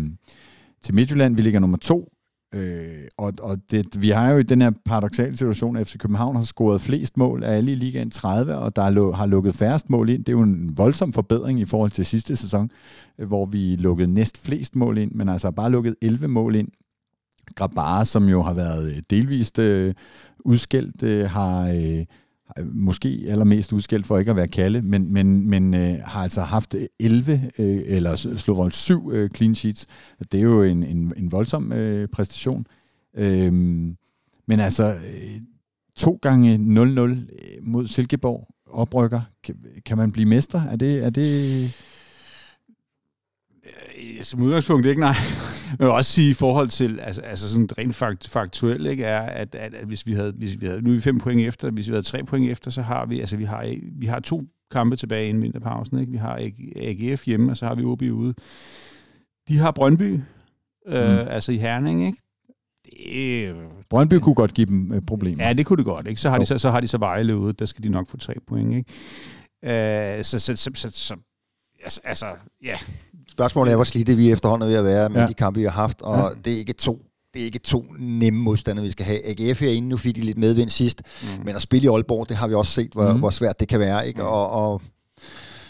til 0.82 0.94
Midtjylland. 0.94 1.36
Vi 1.36 1.42
ligger 1.42 1.60
nummer 1.60 1.78
to, 1.78 2.12
Øh, 2.54 3.04
og 3.18 3.32
og 3.40 3.58
det, 3.70 4.02
vi 4.02 4.10
har 4.10 4.30
jo 4.30 4.38
i 4.38 4.42
den 4.42 4.62
her 4.62 4.70
paradoxale 4.84 5.36
situation, 5.36 5.76
at 5.76 5.86
FC 5.86 5.98
København 5.98 6.36
har 6.36 6.42
scoret 6.42 6.80
flest 6.80 7.16
mål 7.16 7.44
af 7.44 7.56
alle 7.56 7.72
i 7.72 7.74
ligaen 7.74 8.10
30, 8.10 8.56
og 8.56 8.76
der 8.76 8.82
er, 8.82 9.12
har 9.12 9.26
lukket 9.26 9.54
færrest 9.54 9.90
mål 9.90 10.08
ind. 10.08 10.24
Det 10.24 10.32
er 10.32 10.36
jo 10.36 10.42
en 10.42 10.78
voldsom 10.78 11.12
forbedring 11.12 11.60
i 11.60 11.64
forhold 11.64 11.90
til 11.90 12.06
sidste 12.06 12.36
sæson, 12.36 12.70
øh, 13.18 13.26
hvor 13.26 13.46
vi 13.46 13.76
lukkede 13.76 14.14
næst 14.14 14.44
flest 14.44 14.76
mål 14.76 14.98
ind, 14.98 15.12
men 15.12 15.28
altså 15.28 15.50
bare 15.50 15.70
lukket 15.70 15.94
11 16.02 16.28
mål 16.28 16.54
ind. 16.54 16.68
Grabara, 17.54 18.04
som 18.04 18.28
jo 18.28 18.42
har 18.42 18.54
været 18.54 18.90
øh, 18.90 19.02
delvist 19.10 19.58
øh, 19.58 19.94
udskældt, 20.44 21.02
øh, 21.02 21.30
har... 21.30 21.68
Øh, 21.68 22.04
måske 22.64 23.24
allermest 23.28 23.72
udskilt 23.72 24.06
for 24.06 24.18
ikke 24.18 24.30
at 24.30 24.36
være 24.36 24.48
kalde, 24.48 24.82
men, 24.82 25.12
men, 25.12 25.50
men 25.50 25.74
øh, 25.74 25.98
har 26.04 26.22
altså 26.22 26.40
haft 26.40 26.74
11, 27.00 27.50
øh, 27.58 27.80
eller 27.84 28.16
slået 28.16 28.74
7 28.74 29.10
øh, 29.12 29.30
clean 29.30 29.54
sheets. 29.54 29.86
Det 30.32 30.38
er 30.38 30.44
jo 30.44 30.62
en, 30.62 30.82
en, 30.82 31.12
en 31.16 31.32
voldsom 31.32 31.72
øh, 31.72 32.08
præstation. 32.08 32.66
Øhm, 33.16 33.96
Men 34.46 34.60
altså, 34.60 34.94
øh, 34.94 35.40
to 35.96 36.18
gange 36.22 36.56
0-0 36.56 37.00
øh, 37.00 37.16
mod 37.62 37.86
Silkeborg 37.86 38.48
oprykker. 38.66 39.20
Kan, 39.44 39.54
kan 39.86 39.96
man 39.96 40.12
blive 40.12 40.28
mester? 40.28 40.62
Er 40.62 40.76
det... 40.76 41.04
Er 41.04 41.10
det 41.10 41.64
øh, 43.64 44.22
som 44.22 44.42
udgangspunkt 44.42 44.86
ikke, 44.86 45.00
nej. 45.00 45.14
Men 45.70 45.78
jeg 45.78 45.86
vil 45.86 45.94
også 45.94 46.12
sige 46.12 46.30
i 46.30 46.34
forhold 46.34 46.68
til, 46.68 47.00
altså, 47.00 47.22
altså 47.22 47.48
sådan 47.48 47.68
rent 47.78 47.94
fakt, 47.94 48.28
faktuelt, 48.28 48.86
ikke, 48.86 49.04
er, 49.04 49.20
at, 49.20 49.54
at, 49.54 49.74
at, 49.74 49.86
hvis 49.86 50.06
vi 50.06 50.12
havde, 50.12 50.32
hvis 50.32 50.60
vi 50.60 50.66
havde, 50.66 50.82
nu 50.82 50.90
er 50.90 50.94
vi 50.94 51.00
fem 51.00 51.18
point 51.18 51.40
efter, 51.40 51.70
hvis 51.70 51.86
vi 51.86 51.92
havde 51.92 52.02
tre 52.02 52.24
point 52.24 52.50
efter, 52.50 52.70
så 52.70 52.82
har 52.82 53.06
vi, 53.06 53.20
altså 53.20 53.36
vi 53.36 53.44
har, 53.44 53.76
vi 53.92 54.06
har 54.06 54.20
to 54.20 54.42
kampe 54.70 54.96
tilbage 54.96 55.28
inden 55.28 55.42
vinterpausen, 55.42 55.98
ikke? 55.98 56.12
Vi 56.12 56.18
har 56.18 56.50
AGF 56.76 57.26
hjemme, 57.26 57.52
og 57.52 57.56
så 57.56 57.66
har 57.66 57.74
vi 57.74 57.84
OB 57.84 58.02
ude. 58.02 58.34
De 59.48 59.58
har 59.58 59.70
Brøndby, 59.70 60.20
øh, 60.86 61.10
mm. 61.10 61.28
altså 61.28 61.52
i 61.52 61.56
Herning, 61.56 62.06
ikke? 62.06 62.18
Det, 62.84 63.54
Brøndby 63.90 64.14
kunne 64.14 64.34
godt 64.34 64.54
give 64.54 64.66
dem 64.66 64.92
øh, 64.92 65.02
problemer. 65.06 65.44
Ja, 65.44 65.52
det 65.52 65.66
kunne 65.66 65.76
det 65.76 65.84
godt, 65.84 66.06
ikke? 66.06 66.20
Så 66.20 66.30
har, 66.30 66.38
de, 66.38 66.44
så, 66.44 66.58
så 66.58 66.70
har 66.70 66.80
de 66.80 66.88
så 66.88 66.98
Vejle 66.98 67.36
ude, 67.36 67.52
der 67.52 67.64
skal 67.64 67.84
de 67.84 67.88
nok 67.88 68.08
få 68.08 68.16
tre 68.16 68.34
point, 68.46 68.74
ikke? 68.76 70.18
Øh, 70.18 70.24
så, 70.24 70.38
så, 70.38 70.56
så, 70.56 70.70
så, 70.74 70.90
så 70.90 71.16
altså, 71.82 72.00
altså, 72.04 72.26
ja, 72.62 72.76
Spørgsmålet 73.28 73.70
er, 73.72 73.76
hvor 73.76 73.84
slidte 73.84 74.16
vi 74.16 74.30
efterhånden 74.30 74.68
ved 74.68 74.76
at 74.76 74.84
være 74.84 75.08
med 75.08 75.20
ja. 75.20 75.26
de 75.26 75.34
kampe, 75.34 75.60
vi 75.60 75.64
har 75.64 75.72
haft, 75.72 76.02
og 76.02 76.18
ja. 76.18 76.40
det 76.44 76.52
er 76.52 76.58
ikke 76.58 76.72
to 76.72 77.02
det 77.34 77.42
er 77.42 77.46
ikke 77.46 77.58
to 77.58 77.86
nemme 77.98 78.40
modstandere, 78.40 78.84
vi 78.84 78.90
skal 78.90 79.06
have. 79.06 79.18
AGF 79.26 79.62
er 79.62 79.68
inde, 79.68 79.88
nu 79.88 79.96
fik 79.96 80.16
de 80.16 80.20
lidt 80.20 80.38
medvind 80.38 80.70
sidst, 80.70 81.02
mm. 81.22 81.44
men 81.44 81.56
at 81.56 81.62
spille 81.62 81.84
i 81.84 81.88
Aalborg, 81.88 82.28
det 82.28 82.36
har 82.36 82.48
vi 82.48 82.54
også 82.54 82.72
set, 82.72 82.92
hvor, 82.92 83.12
mm. 83.12 83.18
hvor 83.18 83.30
svært 83.30 83.60
det 83.60 83.68
kan 83.68 83.80
være. 83.80 84.08
Ikke? 84.08 84.20
Mm. 84.20 84.28
Og, 84.28 84.50
og 84.50 84.82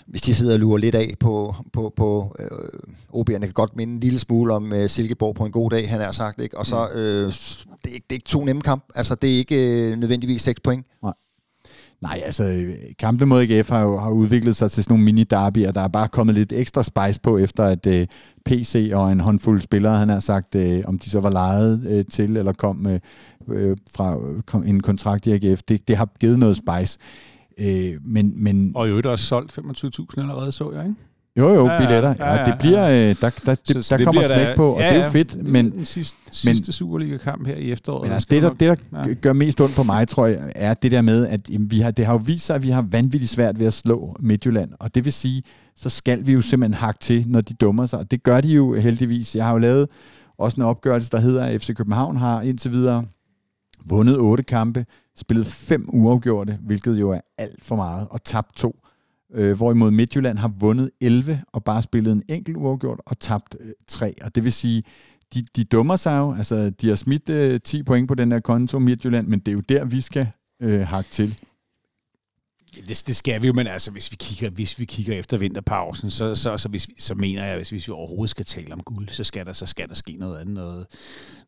hvis 0.06 0.22
de 0.22 0.34
sidder 0.34 0.52
og 0.52 0.61
lurer 0.61 0.78
lidt 0.78 0.94
af 0.94 1.14
på, 1.20 1.54
på, 1.72 1.92
på 1.96 2.36
øh, 2.38 2.48
OB'erne, 3.20 3.38
kan 3.38 3.52
godt 3.52 3.76
minde 3.76 3.94
en 3.94 4.00
lille 4.00 4.18
smule 4.18 4.54
om 4.54 4.72
øh, 4.72 4.88
Silkeborg 4.88 5.34
på 5.34 5.44
en 5.44 5.52
god 5.52 5.70
dag, 5.70 5.90
han 5.90 6.00
har 6.00 6.11
sagt. 6.11 6.40
Ikke? 6.40 6.59
Og 6.59 6.66
så, 6.66 6.88
mm. 6.94 7.00
øh, 7.00 7.26
det, 7.84 7.90
er 7.90 7.94
ikke, 7.94 8.06
det 8.11 8.11
er 8.11 8.14
ikke 8.14 8.28
to 8.28 8.44
nemme 8.44 8.62
kamp. 8.62 8.84
Altså, 8.94 9.14
det 9.14 9.34
er 9.34 9.36
ikke 9.36 9.90
øh, 9.90 9.96
nødvendigvis 9.96 10.42
seks 10.42 10.61
point. 10.61 10.86
Nej. 11.02 11.12
Nej, 12.01 12.22
altså 12.24 12.66
kampen 12.99 13.28
mod 13.28 13.40
AGF 13.42 13.70
har 13.70 13.80
jo 13.80 13.99
har 13.99 14.11
udviklet 14.11 14.57
sig 14.57 14.70
til 14.70 14.84
sådan 14.84 14.92
nogle 14.92 15.05
mini-derbyer, 15.05 15.70
der 15.72 15.80
er 15.80 15.88
bare 15.88 16.09
kommet 16.09 16.34
lidt 16.34 16.53
ekstra 16.53 16.82
spice 16.82 17.20
på, 17.20 17.38
efter 17.38 17.64
at 17.64 17.86
uh, 17.86 17.92
øh, 17.92 18.07
PC 18.44 18.90
og 18.94 19.12
en 19.12 19.20
håndfuld 19.20 19.61
spillere, 19.61 19.99
han 19.99 20.09
har 20.09 20.20
sagt, 20.20 20.55
uh, 20.55 20.62
om 20.84 20.99
de 20.99 21.11
så 21.11 21.20
var 21.20 21.30
lejet 21.30 21.86
uh, 21.90 22.12
til 22.12 22.36
eller 22.36 22.53
kom 22.53 22.86
uh, 22.86 22.92
uh, 23.57 23.76
fra 23.96 24.16
kom 24.46 24.64
en 24.64 24.80
kontrakt 24.80 25.26
i 25.26 25.32
AGF, 25.32 25.62
det, 25.62 25.88
det 25.88 25.96
har 25.96 26.09
givet 26.20 26.38
noget 26.38 26.57
spice. 26.57 26.99
Uh, 27.61 28.07
men, 28.07 28.32
men, 28.36 28.72
og 28.74 28.86
i 28.86 28.88
øvrigt 28.88 29.07
også 29.07 29.24
solgt 29.24 29.59
25.000 29.59 30.20
allerede, 30.20 30.53
så 30.53 30.72
jeg, 30.72 30.84
ikke? 30.84 31.07
Jo, 31.39 31.55
jo, 31.55 31.66
ja, 31.66 31.78
billetter. 31.78 32.14
Ja, 32.18 32.26
ja, 32.26 32.41
ja, 32.41 32.45
det 32.45 32.59
bliver, 32.59 32.89
ja. 32.89 33.09
der, 33.09 33.14
der, 33.20 33.30
det, 33.30 33.59
så, 33.66 33.82
så 33.82 33.95
der 33.95 33.97
det 33.97 34.07
kommer 34.07 34.22
smæk 34.22 34.57
på, 34.57 34.72
og 34.72 34.80
ja, 34.80 34.89
det 34.89 35.01
er 35.01 35.05
jo 35.05 35.11
fedt. 35.11 35.32
Det 35.32 35.47
men, 35.47 35.70
den 35.70 35.84
sidste, 35.84 36.16
men, 36.26 36.32
sidste 36.32 36.72
Superliga-kamp 36.72 37.47
her 37.47 37.57
i 37.57 37.72
efteråret. 37.72 38.03
Men 38.03 38.12
altså, 38.12 38.26
det, 38.30 38.43
der, 38.43 38.49
det, 38.49 38.80
der 38.91 39.09
ja. 39.09 39.14
gør 39.14 39.32
mest 39.32 39.61
ondt 39.61 39.76
på 39.76 39.82
mig, 39.82 40.09
tror 40.09 40.26
jeg, 40.26 40.53
er 40.55 40.74
det 40.74 40.93
der 40.93 41.03
med, 41.03 41.26
at 41.26 41.51
jamen, 41.51 41.70
vi 41.70 41.80
har, 41.80 41.91
det 41.91 42.07
har 42.07 42.12
jo 42.12 42.20
vist 42.24 42.47
sig, 42.47 42.57
at 42.57 42.62
vi 42.62 42.70
har 42.70 42.82
vanvittigt 42.82 43.30
svært 43.30 43.61
ved 43.61 43.66
at 43.66 43.72
slå 43.72 44.16
Midtjylland. 44.20 44.70
Og 44.80 44.95
det 44.95 45.05
vil 45.05 45.12
sige, 45.12 45.43
så 45.76 45.91
skal 45.91 46.26
vi 46.26 46.32
jo 46.32 46.41
simpelthen 46.41 46.74
hakke 46.74 47.01
til, 47.01 47.24
når 47.28 47.41
de 47.41 47.55
dummer 47.55 47.86
sig. 47.86 47.99
Og 47.99 48.11
det 48.11 48.22
gør 48.22 48.41
de 48.41 48.49
jo 48.49 48.74
heldigvis. 48.74 49.36
Jeg 49.36 49.45
har 49.45 49.53
jo 49.53 49.59
lavet 49.59 49.89
også 50.39 50.61
en 50.61 50.62
opgørelse, 50.62 51.11
der 51.11 51.20
hedder, 51.20 51.45
at 51.45 51.61
FC 51.61 51.74
København 51.74 52.16
har 52.16 52.43
indtil 52.43 52.72
videre 52.72 53.05
vundet 53.86 54.18
otte 54.18 54.43
kampe, 54.43 54.86
spillet 55.16 55.47
fem 55.47 55.89
uafgjorte, 55.93 56.59
hvilket 56.66 57.01
jo 57.01 57.11
er 57.11 57.20
alt 57.39 57.64
for 57.64 57.76
meget, 57.76 58.07
og 58.11 58.24
tabt 58.24 58.57
to 58.57 58.76
øh, 59.35 59.57
hvorimod 59.57 59.91
Midtjylland 59.91 60.39
har 60.39 60.49
vundet 60.49 60.91
11 61.01 61.43
og 61.53 61.64
bare 61.64 61.83
spillet 61.83 62.12
en 62.12 62.22
enkelt 62.29 62.57
uafgjort 62.57 63.01
og 63.07 63.18
tabt 63.18 63.57
øh, 63.61 63.72
3. 63.87 64.14
Og 64.22 64.35
det 64.35 64.45
vil 64.45 64.53
sige, 64.53 64.83
de, 65.35 65.47
de 65.57 65.64
dummer 65.64 65.97
sig 65.97 66.18
jo, 66.18 66.35
altså 66.35 66.70
de 66.70 66.89
har 66.89 66.97
smidt 66.97 67.29
øh, 67.29 67.61
10 67.61 67.83
point 67.83 68.09
på 68.09 68.14
den 68.14 68.33
her 68.33 68.41
konto 68.41 68.79
Midtjylland, 68.79 69.26
men 69.26 69.41
det 69.41 69.49
er 69.49 69.53
jo 69.53 69.62
der, 69.68 69.85
vi 69.85 70.01
skal 70.01 70.29
øh, 70.62 70.81
hakke 70.81 71.11
til. 71.11 71.39
Det, 72.89 73.05
det 73.07 73.16
skal 73.16 73.43
vi 73.43 73.47
jo, 73.47 73.53
men 73.53 73.66
altså, 73.66 73.91
hvis 73.91 74.11
vi 74.11 74.16
kigger, 74.20 74.51
hvis 74.51 74.79
vi 74.79 74.85
kigger 74.85 75.14
efter 75.18 75.37
vinterpausen, 75.37 76.11
så, 76.11 76.35
så, 76.35 76.57
så, 76.57 76.68
hvis, 76.68 76.89
så 76.99 77.14
mener 77.14 77.45
jeg, 77.45 77.57
hvis, 77.57 77.70
hvis 77.70 77.89
vi 77.89 77.93
overhovedet 77.93 78.31
skal 78.31 78.45
tale 78.45 78.72
om 78.72 78.81
guld, 78.81 79.09
så 79.09 79.24
skal 79.24 79.47
der, 79.47 79.53
så 79.53 79.66
skal 79.66 79.89
der 79.89 79.95
ske 79.95 80.16
noget 80.18 80.39
andet, 80.39 80.55
noget, 80.55 80.87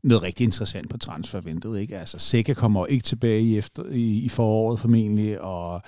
noget 0.03 0.23
rigtig 0.23 0.45
interessant 0.45 0.91
på 0.91 0.99
transfervinduet. 0.99 1.81
Ikke? 1.81 1.99
Altså, 1.99 2.19
Seca 2.19 2.55
kommer 2.55 2.87
ikke 2.87 3.03
tilbage 3.03 3.43
i, 3.43 3.59
efter, 3.59 3.85
i, 3.91 4.19
i 4.19 4.29
foråret 4.29 4.81
formentlig, 4.81 5.41
og 5.41 5.83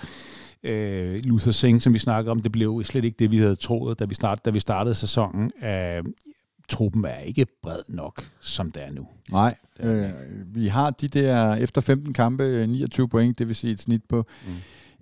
øh, 0.63 1.19
Luther 1.23 1.51
Singh, 1.51 1.81
som 1.81 1.93
vi 1.93 1.99
snakker 1.99 2.31
om, 2.31 2.41
det 2.41 2.51
blev 2.51 2.83
slet 2.83 3.05
ikke 3.05 3.15
det, 3.19 3.31
vi 3.31 3.37
havde 3.37 3.55
troet, 3.55 3.99
da 3.99 4.05
vi, 4.05 4.15
start, 4.15 4.45
da 4.45 4.49
vi 4.49 4.59
startede 4.59 4.95
sæsonen. 4.95 5.51
Øh, 5.63 6.03
truppen 6.69 7.05
er 7.05 7.17
ikke 7.17 7.45
bred 7.63 7.79
nok, 7.87 8.27
som 8.41 8.71
det 8.71 8.83
er 8.83 8.91
nu. 8.91 9.07
Nej, 9.31 9.55
øh, 9.79 10.09
vi 10.45 10.67
har 10.67 10.89
de 10.89 11.07
der 11.07 11.55
efter 11.55 11.81
15 11.81 12.13
kampe 12.13 12.67
29 12.67 13.09
point, 13.09 13.39
det 13.39 13.47
vil 13.47 13.55
sige 13.55 13.73
et 13.73 13.79
snit 13.79 14.01
på 14.09 14.25
mm. 14.47 14.53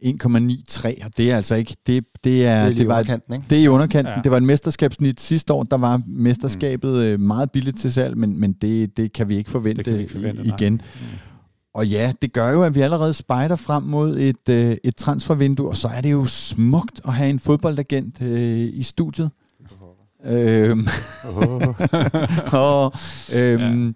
1,93, 0.06 1.06
og 1.06 1.18
det 1.18 1.32
er 1.32 1.36
altså 1.36 1.56
ikke, 1.56 1.76
det, 1.88 2.06
det 2.24 2.48
er, 2.48 2.64
det, 2.64 2.72
er 2.72 2.78
det 2.78 2.88
var, 2.88 2.94
underkanten, 2.94 3.34
ikke? 3.34 3.46
Det 3.50 3.58
er 3.58 3.64
i 3.64 3.68
underkanten. 3.68 4.14
Ja. 4.14 4.22
Det 4.24 4.32
var 4.32 4.38
et 4.38 4.44
mesterskabssnit 4.44 5.22
sidste 5.22 5.54
år, 5.54 5.64
der 5.64 5.78
var 5.78 6.02
mesterskabet 6.08 7.20
mm. 7.20 7.26
meget 7.26 7.52
billigt 7.52 7.78
til 7.78 7.94
salg, 7.94 8.18
men, 8.18 8.40
men 8.40 8.54
det, 8.54 8.98
det 8.98 9.14
kan 9.14 9.30
vi 9.30 9.38
ikke 9.38 9.50
forvente, 9.50 9.92
vi 9.92 10.00
ikke 10.00 10.12
forvente 10.12 10.46
igen. 10.46 10.74
Mm. 10.74 10.82
Og 11.74 11.88
ja, 11.88 12.14
det 12.22 12.34
gør 12.34 12.52
jo, 12.52 12.64
at 12.64 12.76
vi 12.76 12.82
allerede 12.82 13.14
spejder 13.14 13.56
frem 13.56 13.84
mod 13.84 14.18
et, 14.18 14.50
øh, 14.50 14.78
et 14.84 14.96
transfervindue, 14.96 15.70
og 15.70 15.78
så 15.78 15.88
er 15.88 16.02
det 16.02 16.12
jo 16.12 16.26
smukt 16.26 17.02
at 17.06 17.14
have 17.14 17.30
en 17.30 17.40
fodboldagent 17.40 18.22
øh, 18.22 18.70
i 18.74 18.84
studiet. 18.84 19.32
Øhm, 20.26 20.88
og, 22.54 22.94
øhm, 23.36 23.88
ja. 23.88 23.94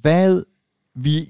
Hvad 0.00 0.42
vi, 0.94 1.28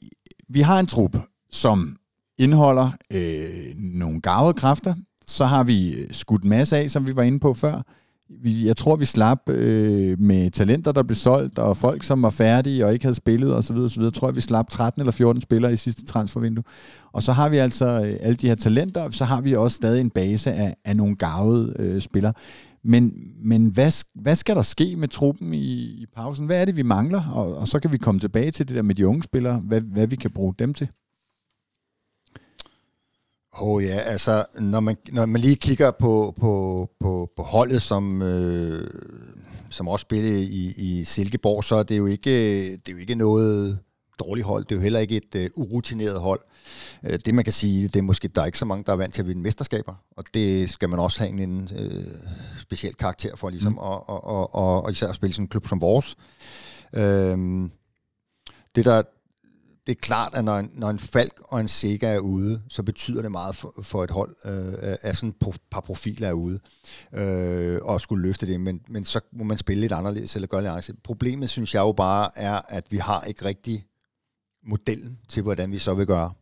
vi 0.48 0.60
har 0.60 0.80
en 0.80 0.86
trup, 0.86 1.16
som 1.50 1.96
indeholder 2.38 2.90
øh, 3.12 3.74
nogle 3.76 4.20
gavede 4.20 4.54
kræfter. 4.54 4.94
Så 5.26 5.44
har 5.44 5.64
vi 5.64 6.06
skudt 6.12 6.42
en 6.42 6.48
masse 6.48 6.76
af, 6.76 6.90
som 6.90 7.06
vi 7.06 7.16
var 7.16 7.22
inde 7.22 7.40
på 7.40 7.54
før 7.54 7.82
jeg 8.44 8.76
tror, 8.76 8.96
vi 8.96 9.04
slap 9.04 9.48
øh, 9.48 10.20
med 10.20 10.50
talenter, 10.50 10.92
der 10.92 11.02
blev 11.02 11.16
solgt, 11.16 11.58
og 11.58 11.76
folk, 11.76 12.02
som 12.02 12.22
var 12.22 12.30
færdige 12.30 12.86
og 12.86 12.92
ikke 12.92 13.04
havde 13.04 13.14
spillet 13.14 13.54
osv. 13.54 13.76
osv. 13.76 14.02
Jeg 14.02 14.12
tror, 14.12 14.30
vi 14.30 14.40
slap 14.40 14.70
13 14.70 15.02
eller 15.02 15.12
14 15.12 15.42
spillere 15.42 15.72
i 15.72 15.76
sidste 15.76 16.04
transfervindue. 16.04 16.64
Og 17.12 17.22
så 17.22 17.32
har 17.32 17.48
vi 17.48 17.56
altså 17.56 17.86
øh, 17.86 18.16
alle 18.20 18.36
de 18.36 18.48
her 18.48 18.54
talenter, 18.54 19.02
og 19.02 19.12
så 19.12 19.24
har 19.24 19.40
vi 19.40 19.54
også 19.54 19.74
stadig 19.74 20.00
en 20.00 20.10
base 20.10 20.52
af, 20.52 20.76
af 20.84 20.96
nogle 20.96 21.16
gavede 21.16 21.74
øh, 21.78 22.00
spillere. 22.00 22.32
Men, 22.84 23.12
men 23.44 23.66
hvad, 23.66 24.04
hvad 24.14 24.34
skal 24.34 24.56
der 24.56 24.62
ske 24.62 24.96
med 24.96 25.08
truppen 25.08 25.54
i, 25.54 26.02
i 26.02 26.06
pausen? 26.16 26.46
Hvad 26.46 26.60
er 26.60 26.64
det, 26.64 26.76
vi 26.76 26.82
mangler? 26.82 27.22
Og, 27.34 27.56
og 27.56 27.68
så 27.68 27.78
kan 27.78 27.92
vi 27.92 27.98
komme 27.98 28.20
tilbage 28.20 28.50
til 28.50 28.68
det 28.68 28.76
der 28.76 28.82
med 28.82 28.94
de 28.94 29.06
unge 29.06 29.22
spillere, 29.22 29.60
hvad, 29.64 29.80
hvad 29.80 30.06
vi 30.06 30.16
kan 30.16 30.30
bruge 30.30 30.54
dem 30.58 30.74
til. 30.74 30.88
Åh 33.60 33.68
oh, 33.68 33.84
ja, 33.84 33.98
altså 33.98 34.44
når 34.60 34.80
man, 34.80 34.96
når 35.12 35.26
man 35.26 35.40
lige 35.40 35.56
kigger 35.56 35.90
på, 35.90 36.34
på, 36.40 36.88
på, 37.00 37.30
på 37.36 37.42
holdet, 37.42 37.82
som, 37.82 38.22
øh, 38.22 38.90
som 39.70 39.88
også 39.88 40.02
spillede 40.02 40.44
i, 40.44 40.74
i 40.76 41.04
Silkeborg, 41.04 41.64
så 41.64 41.76
er 41.76 41.82
det 41.82 41.98
jo 41.98 42.06
ikke, 42.06 42.30
det 42.72 42.88
er 42.88 42.92
jo 42.92 42.98
ikke 42.98 43.14
noget 43.14 43.78
dårligt 44.18 44.46
hold. 44.46 44.64
Det 44.64 44.72
er 44.72 44.76
jo 44.76 44.82
heller 44.82 45.00
ikke 45.00 45.16
et 45.16 45.50
uh, 45.56 45.62
urutineret 45.62 46.20
hold. 46.20 46.40
Uh, 47.02 47.14
det 47.26 47.34
man 47.34 47.44
kan 47.44 47.52
sige, 47.52 47.88
det 47.88 47.96
er 47.96 48.02
måske, 48.02 48.28
der 48.28 48.42
er 48.42 48.46
ikke 48.46 48.58
så 48.58 48.66
mange, 48.66 48.84
der 48.84 48.92
er 48.92 48.96
vant 48.96 49.14
til 49.14 49.22
at 49.22 49.28
vinde 49.28 49.42
mesterskaber, 49.42 49.94
og 50.16 50.24
det 50.34 50.70
skal 50.70 50.88
man 50.88 50.98
også 50.98 51.20
have 51.20 51.42
en 51.42 51.68
uh, 51.78 52.60
speciel 52.60 52.94
karakter 52.94 53.36
for, 53.36 53.50
ligesom, 53.50 53.72
mm. 53.72 53.78
og, 53.78 54.08
og, 54.08 54.24
og, 54.24 54.54
og, 54.54 54.82
og 54.84 54.90
især 54.90 55.08
at 55.08 55.14
spille 55.14 55.34
sådan 55.34 55.44
en 55.44 55.48
klub 55.48 55.68
som 55.68 55.80
vores. 55.80 56.16
Uh, 56.92 57.68
det 58.74 58.84
der, 58.84 59.02
det 59.86 59.92
er 59.92 60.00
klart, 60.00 60.34
at 60.34 60.44
når 60.44 60.58
en, 60.58 60.70
når 60.74 60.90
en 60.90 60.98
Falk 60.98 61.40
og 61.44 61.60
en 61.60 61.68
Sega 61.68 62.14
er 62.14 62.18
ude, 62.18 62.62
så 62.68 62.82
betyder 62.82 63.22
det 63.22 63.32
meget 63.32 63.56
for, 63.56 63.74
for 63.82 64.04
et 64.04 64.10
hold, 64.10 64.36
øh, 64.44 64.96
at 65.02 65.16
sådan 65.16 65.28
et 65.28 65.60
par 65.70 65.80
profiler 65.80 66.28
er 66.28 66.32
ude, 66.32 66.60
øh, 67.12 67.78
og 67.82 68.00
skulle 68.00 68.22
løfte 68.22 68.46
det, 68.46 68.60
men, 68.60 68.80
men 68.88 69.04
så 69.04 69.20
må 69.32 69.44
man 69.44 69.58
spille 69.58 69.80
lidt 69.80 69.92
anderledes, 69.92 70.34
eller 70.34 70.48
gøre 70.48 70.60
lidt 70.60 70.68
anderledes. 70.68 71.00
Problemet, 71.04 71.50
synes 71.50 71.74
jeg 71.74 71.80
jo 71.80 71.92
bare, 71.92 72.30
er, 72.34 72.60
at 72.68 72.84
vi 72.90 72.96
har 72.96 73.22
ikke 73.22 73.44
rigtig 73.44 73.86
modellen 74.66 75.18
til, 75.28 75.42
hvordan 75.42 75.72
vi 75.72 75.78
så 75.78 75.94
vil 75.94 76.06
gøre. 76.06 76.32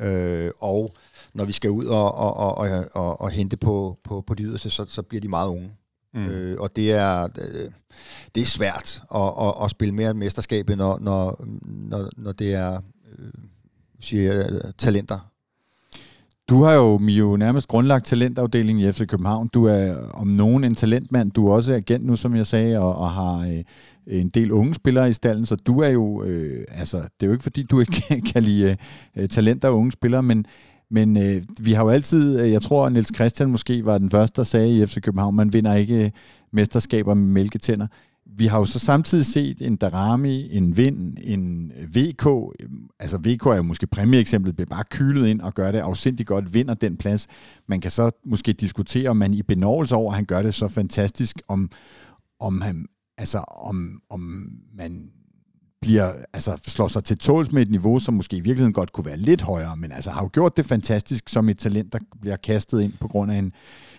Øh, 0.00 0.50
og 0.58 0.94
når 1.34 1.44
vi 1.44 1.52
skal 1.52 1.70
ud 1.70 1.86
og, 1.86 2.14
og, 2.14 2.34
og, 2.34 2.54
og, 2.54 2.86
og, 2.92 3.20
og 3.20 3.30
hente 3.30 3.56
på, 3.56 3.98
på, 4.04 4.20
på 4.20 4.34
de 4.34 4.42
yderste, 4.42 4.70
så, 4.70 4.84
så 4.88 5.02
bliver 5.02 5.20
de 5.20 5.28
meget 5.28 5.48
unge. 5.48 5.76
Mm. 6.14 6.24
Øh, 6.24 6.60
og 6.60 6.76
det 6.76 6.92
er, 6.92 7.22
øh, 7.24 7.70
det 8.34 8.40
er 8.40 8.46
svært 8.46 9.02
at, 9.14 9.32
at, 9.40 9.54
at 9.64 9.70
spille 9.70 9.94
mere 9.94 10.14
mesterskab, 10.14 10.68
når, 10.68 10.98
når, 10.98 11.44
når, 11.64 12.08
når 12.16 12.32
det 12.32 12.54
er 12.54 12.80
øh, 13.18 13.30
siger, 14.00 14.72
talenter. 14.78 15.30
Du 16.50 16.62
har 16.62 16.72
jo, 16.72 16.98
Mio, 16.98 17.36
nærmest 17.36 17.68
grundlagt 17.68 18.06
talentafdelingen 18.06 18.88
i 18.88 18.92
FC 18.92 19.06
København. 19.06 19.48
Du 19.48 19.64
er 19.64 20.10
om 20.14 20.26
nogen 20.26 20.64
en 20.64 20.74
talentmand. 20.74 21.30
Du 21.30 21.48
er 21.48 21.54
også 21.54 21.74
agent 21.74 22.04
nu, 22.04 22.16
som 22.16 22.36
jeg 22.36 22.46
sagde, 22.46 22.78
og, 22.78 22.94
og 22.96 23.10
har 23.10 23.38
øh, 23.38 23.64
en 24.06 24.28
del 24.28 24.52
unge 24.52 24.74
spillere 24.74 25.10
i 25.10 25.12
stallen, 25.12 25.46
så 25.46 25.56
du 25.56 25.80
er 25.80 25.88
jo, 25.88 26.22
øh, 26.22 26.64
altså, 26.70 26.96
det 26.96 27.22
er 27.22 27.26
jo 27.26 27.32
ikke 27.32 27.42
fordi, 27.42 27.62
du 27.62 27.80
ikke 27.80 28.22
kan 28.32 28.42
lide 28.42 28.76
øh, 29.16 29.28
talenter 29.28 29.68
og 29.68 29.76
unge 29.76 29.92
spillere, 29.92 30.22
men 30.22 30.44
men 30.90 31.16
øh, 31.16 31.42
vi 31.60 31.72
har 31.72 31.84
jo 31.84 31.88
altid, 31.88 32.40
øh, 32.40 32.52
jeg 32.52 32.62
tror, 32.62 32.88
Niels 32.88 33.14
Christian 33.14 33.50
måske 33.50 33.84
var 33.84 33.98
den 33.98 34.10
første, 34.10 34.36
der 34.36 34.42
sagde 34.42 34.78
i 34.78 34.86
FC 34.86 35.00
København, 35.00 35.36
man 35.36 35.52
vinder 35.52 35.74
ikke 35.74 36.04
øh, 36.04 36.10
mesterskaber 36.52 37.14
med 37.14 37.26
mælketænder. 37.26 37.86
vi 38.26 38.46
har 38.46 38.58
jo 38.58 38.64
så 38.64 38.78
samtidig 38.78 39.26
set 39.26 39.62
en 39.62 39.76
Darami, 39.76 40.56
en 40.56 40.76
Vind, 40.76 41.16
en 41.24 41.72
øh, 41.76 41.96
VK. 41.96 42.26
Altså 43.00 43.18
VK 43.18 43.46
er 43.46 43.56
jo 43.56 43.62
måske 43.62 43.86
præmieeksemplet, 43.86 44.56
bliver 44.56 44.68
bare 44.68 44.84
kylet 44.90 45.26
ind 45.26 45.40
og 45.40 45.54
gør 45.54 45.72
det 45.72 45.78
afsindig 45.78 46.26
godt, 46.26 46.54
vinder 46.54 46.74
den 46.74 46.96
plads. 46.96 47.26
Man 47.68 47.80
kan 47.80 47.90
så 47.90 48.10
måske 48.26 48.52
diskutere, 48.52 49.08
om 49.08 49.16
man 49.16 49.34
i 49.34 49.42
benovelse 49.42 49.94
over, 49.94 50.10
at 50.10 50.16
han 50.16 50.24
gør 50.24 50.42
det 50.42 50.54
så 50.54 50.68
fantastisk, 50.68 51.40
om, 51.48 51.70
om, 52.40 52.60
han, 52.60 52.86
altså, 53.18 53.38
om, 53.38 54.00
om 54.10 54.20
man 54.74 55.10
bliver, 55.80 56.12
altså, 56.32 56.58
slår 56.66 56.88
sig 56.88 57.04
til 57.04 57.18
tåls 57.18 57.52
med 57.52 57.62
et 57.62 57.70
niveau, 57.70 57.98
som 57.98 58.14
måske 58.14 58.36
i 58.36 58.40
virkeligheden 58.40 58.72
godt 58.72 58.92
kunne 58.92 59.06
være 59.06 59.16
lidt 59.16 59.42
højere, 59.42 59.76
men 59.76 59.92
altså 59.92 60.10
har 60.10 60.22
jo 60.22 60.30
gjort 60.32 60.56
det 60.56 60.66
fantastisk 60.66 61.28
som 61.28 61.48
et 61.48 61.58
talent, 61.58 61.92
der 61.92 61.98
bliver 62.20 62.36
kastet 62.36 62.80
ind 62.80 62.92
på 63.00 63.08
grund 63.08 63.32
af 63.32 63.36
en, 63.36 63.52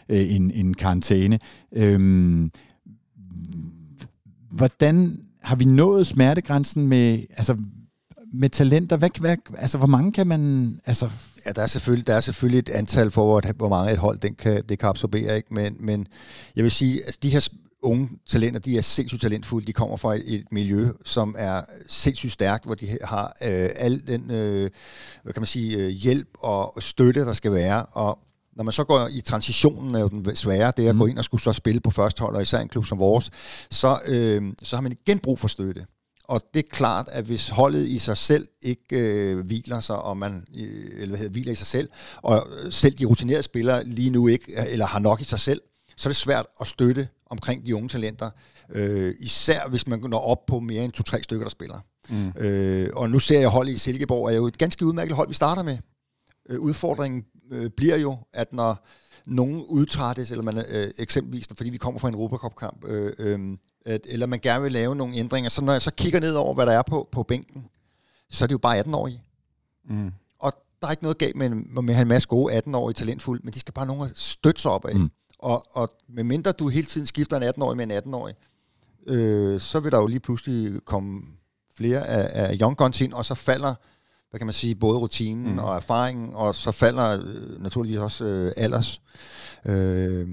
øh, 0.09 0.35
en, 0.35 0.51
en 0.51 0.73
karantæne. 0.73 1.39
Øhm, 1.75 2.51
hvordan 4.51 5.19
har 5.41 5.55
vi 5.55 5.65
nået 5.65 6.07
smertegrænsen 6.07 6.87
med, 6.87 7.23
altså, 7.37 7.57
med 8.33 8.49
talenter? 8.49 8.97
Hvad, 8.97 9.09
hvad, 9.19 9.37
altså, 9.57 9.77
hvor 9.77 9.87
mange 9.87 10.11
kan 10.11 10.27
man... 10.27 10.73
Altså... 10.85 11.09
Ja, 11.45 11.51
der 11.51 11.61
er, 11.61 11.67
selvfølgelig, 11.67 12.07
der 12.07 12.13
er 12.13 12.19
selvfølgelig 12.19 12.59
et 12.59 12.69
antal 12.69 13.11
for, 13.11 13.25
hvor, 13.25 13.53
hvor 13.53 13.69
mange 13.69 13.93
et 13.93 13.97
hold 13.97 14.19
den 14.19 14.35
kan, 14.35 14.63
det 14.69 14.79
kan 14.79 14.89
absorbere. 14.89 15.35
Ikke? 15.35 15.53
Men, 15.53 15.75
men 15.79 16.07
jeg 16.55 16.63
vil 16.63 16.71
sige, 16.71 17.07
at 17.07 17.17
de 17.23 17.29
her 17.29 17.49
unge 17.81 18.09
talenter, 18.27 18.59
de 18.59 18.77
er 18.77 18.81
sindssygt 18.81 19.21
talentfulde. 19.21 19.67
De 19.67 19.73
kommer 19.73 19.97
fra 19.97 20.15
et, 20.15 20.23
et 20.33 20.45
miljø, 20.51 20.87
som 21.05 21.35
er 21.37 21.61
sindssygt 21.87 22.33
stærkt, 22.33 22.65
hvor 22.65 22.75
de 22.75 22.97
har 23.03 23.25
øh, 23.25 23.69
al 23.75 24.07
den 24.07 24.31
øh, 24.31 24.69
hvad 25.23 25.33
kan 25.33 25.41
man 25.41 25.47
sige, 25.47 25.77
øh, 25.77 25.89
hjælp 25.89 26.29
og 26.39 26.73
støtte, 26.79 27.19
der 27.19 27.33
skal 27.33 27.51
være. 27.51 27.85
Og 27.85 28.19
når 28.55 28.63
man 28.63 28.71
så 28.71 28.83
går 28.83 29.07
i 29.11 29.21
transitionen, 29.21 29.95
er 29.95 29.99
jo 29.99 30.07
den 30.07 30.35
svære, 30.35 30.73
det 30.77 30.85
er 30.85 30.89
at 30.89 30.95
mm. 30.95 30.99
gå 30.99 31.05
ind 31.05 31.17
og 31.17 31.23
skulle 31.23 31.41
så 31.41 31.53
spille 31.53 31.81
på 31.81 31.91
første 31.91 32.21
hold, 32.21 32.35
og 32.35 32.41
især 32.41 32.59
en 32.59 32.69
klub 32.69 32.85
som 32.85 32.99
vores, 32.99 33.31
så, 33.71 33.99
øh, 34.07 34.53
så 34.63 34.75
har 34.75 34.81
man 34.81 34.91
igen 34.91 35.19
brug 35.19 35.39
for 35.39 35.47
støtte. 35.47 35.85
Og 36.23 36.41
det 36.53 36.59
er 36.59 36.69
klart, 36.69 37.09
at 37.11 37.25
hvis 37.25 37.49
holdet 37.49 37.87
i 37.87 37.99
sig 37.99 38.17
selv 38.17 38.47
ikke 38.61 38.97
øh, 38.97 39.45
hviler 39.45 39.79
sig, 39.79 39.95
og 39.95 40.17
man 40.17 40.43
øh, 40.55 41.01
eller 41.01 41.17
hedder, 41.17 41.31
hviler 41.31 41.51
i 41.51 41.55
sig 41.55 41.67
selv, 41.67 41.89
og 42.17 42.47
selv 42.69 42.97
de 42.97 43.05
rutinerede 43.05 43.43
spillere 43.43 43.83
lige 43.83 44.09
nu 44.09 44.27
ikke, 44.27 44.45
eller 44.67 44.85
har 44.85 44.99
nok 44.99 45.21
i 45.21 45.23
sig 45.23 45.39
selv, 45.39 45.61
så 45.97 46.09
er 46.09 46.11
det 46.11 46.17
svært 46.17 46.45
at 46.61 46.67
støtte 46.67 47.07
omkring 47.31 47.65
de 47.65 47.75
unge 47.75 47.89
talenter. 47.89 48.29
Øh, 48.69 49.13
især 49.19 49.69
hvis 49.69 49.87
man 49.87 49.99
når 49.99 50.19
op 50.19 50.45
på 50.45 50.59
mere 50.59 50.83
end 50.83 50.91
to-tre 50.91 51.23
stykker, 51.23 51.45
der 51.45 51.49
spiller. 51.49 51.79
Mm. 52.09 52.27
Øh, 52.37 52.89
og 52.93 53.09
nu 53.09 53.19
ser 53.19 53.39
jeg 53.39 53.49
holdet 53.49 53.71
i 53.71 53.77
Silkeborg, 53.77 54.31
er 54.31 54.35
jo 54.35 54.47
et 54.47 54.57
ganske 54.57 54.85
udmærket 54.85 55.15
hold, 55.15 55.27
vi 55.27 55.33
starter 55.33 55.63
med. 55.63 55.77
Øh, 56.49 56.59
udfordringen 56.59 57.23
øh, 57.51 57.69
bliver 57.77 57.97
jo, 57.97 58.17
at 58.33 58.53
når 58.53 58.87
nogen 59.25 59.63
udtrættes, 59.67 60.31
eller 60.31 60.43
man 60.43 60.57
øh, 60.57 60.91
eksempelvis, 60.97 61.47
fordi 61.57 61.69
vi 61.69 61.77
kommer 61.77 61.99
fra 61.99 62.07
en 62.07 62.13
Europacup-kamp, 62.13 62.85
øh, 62.85 63.13
øh, 63.19 63.57
at, 63.85 64.01
eller 64.09 64.27
man 64.27 64.39
gerne 64.39 64.63
vil 64.63 64.71
lave 64.71 64.95
nogle 64.95 65.15
ændringer, 65.15 65.49
så 65.49 65.63
når 65.63 65.73
jeg 65.73 65.81
så 65.81 65.91
kigger 65.93 66.19
ned 66.19 66.35
over, 66.35 66.53
hvad 66.53 66.65
der 66.65 66.71
er 66.71 66.81
på, 66.81 67.09
på 67.11 67.23
bænken, 67.23 67.65
så 68.29 68.45
er 68.45 68.47
det 68.47 68.53
jo 68.53 68.57
bare 68.57 68.79
18-årige. 68.79 69.23
Mm. 69.89 70.11
Og 70.39 70.53
der 70.81 70.87
er 70.87 70.91
ikke 70.91 71.03
noget 71.03 71.17
galt 71.17 71.35
med, 71.35 71.49
med 71.49 71.89
at 71.89 71.95
have 71.95 72.01
en 72.01 72.07
masse 72.07 72.27
gode 72.27 72.57
18-årige 72.57 72.93
talentfulde, 72.93 73.41
men 73.43 73.53
de 73.53 73.59
skal 73.59 73.73
bare 73.73 73.85
nogen 73.85 74.09
at 74.09 74.11
støtte 74.15 74.61
sig 74.61 74.71
op 74.71 74.85
af. 74.85 74.95
Mm. 74.95 75.09
Og, 75.41 75.65
og 75.71 75.89
medmindre 76.07 76.51
du 76.51 76.69
hele 76.69 76.87
tiden 76.87 77.07
skifter 77.07 77.37
en 77.37 77.43
18-årig 77.43 77.77
med 77.77 77.91
en 77.91 78.13
18-årig, 78.13 78.35
øh, 79.07 79.59
så 79.59 79.79
vil 79.79 79.91
der 79.91 79.97
jo 79.97 80.07
lige 80.07 80.19
pludselig 80.19 80.85
komme 80.85 81.21
flere 81.75 82.07
af, 82.07 82.49
af 82.49 82.57
young 82.61 82.77
guns 82.77 83.01
ind, 83.01 83.13
og 83.13 83.25
så 83.25 83.35
falder 83.35 83.75
hvad 84.31 84.39
kan 84.39 84.47
man 84.47 84.53
sige, 84.53 84.75
både 84.75 84.99
rutinen 84.99 85.51
mm. 85.51 85.57
og 85.59 85.75
erfaringen, 85.75 86.29
og 86.33 86.55
så 86.55 86.71
falder 86.71 87.21
øh, 87.21 87.63
naturligvis 87.63 87.97
også 87.97 88.25
øh, 88.25 88.51
alders 88.57 89.01
øh, 89.65 90.27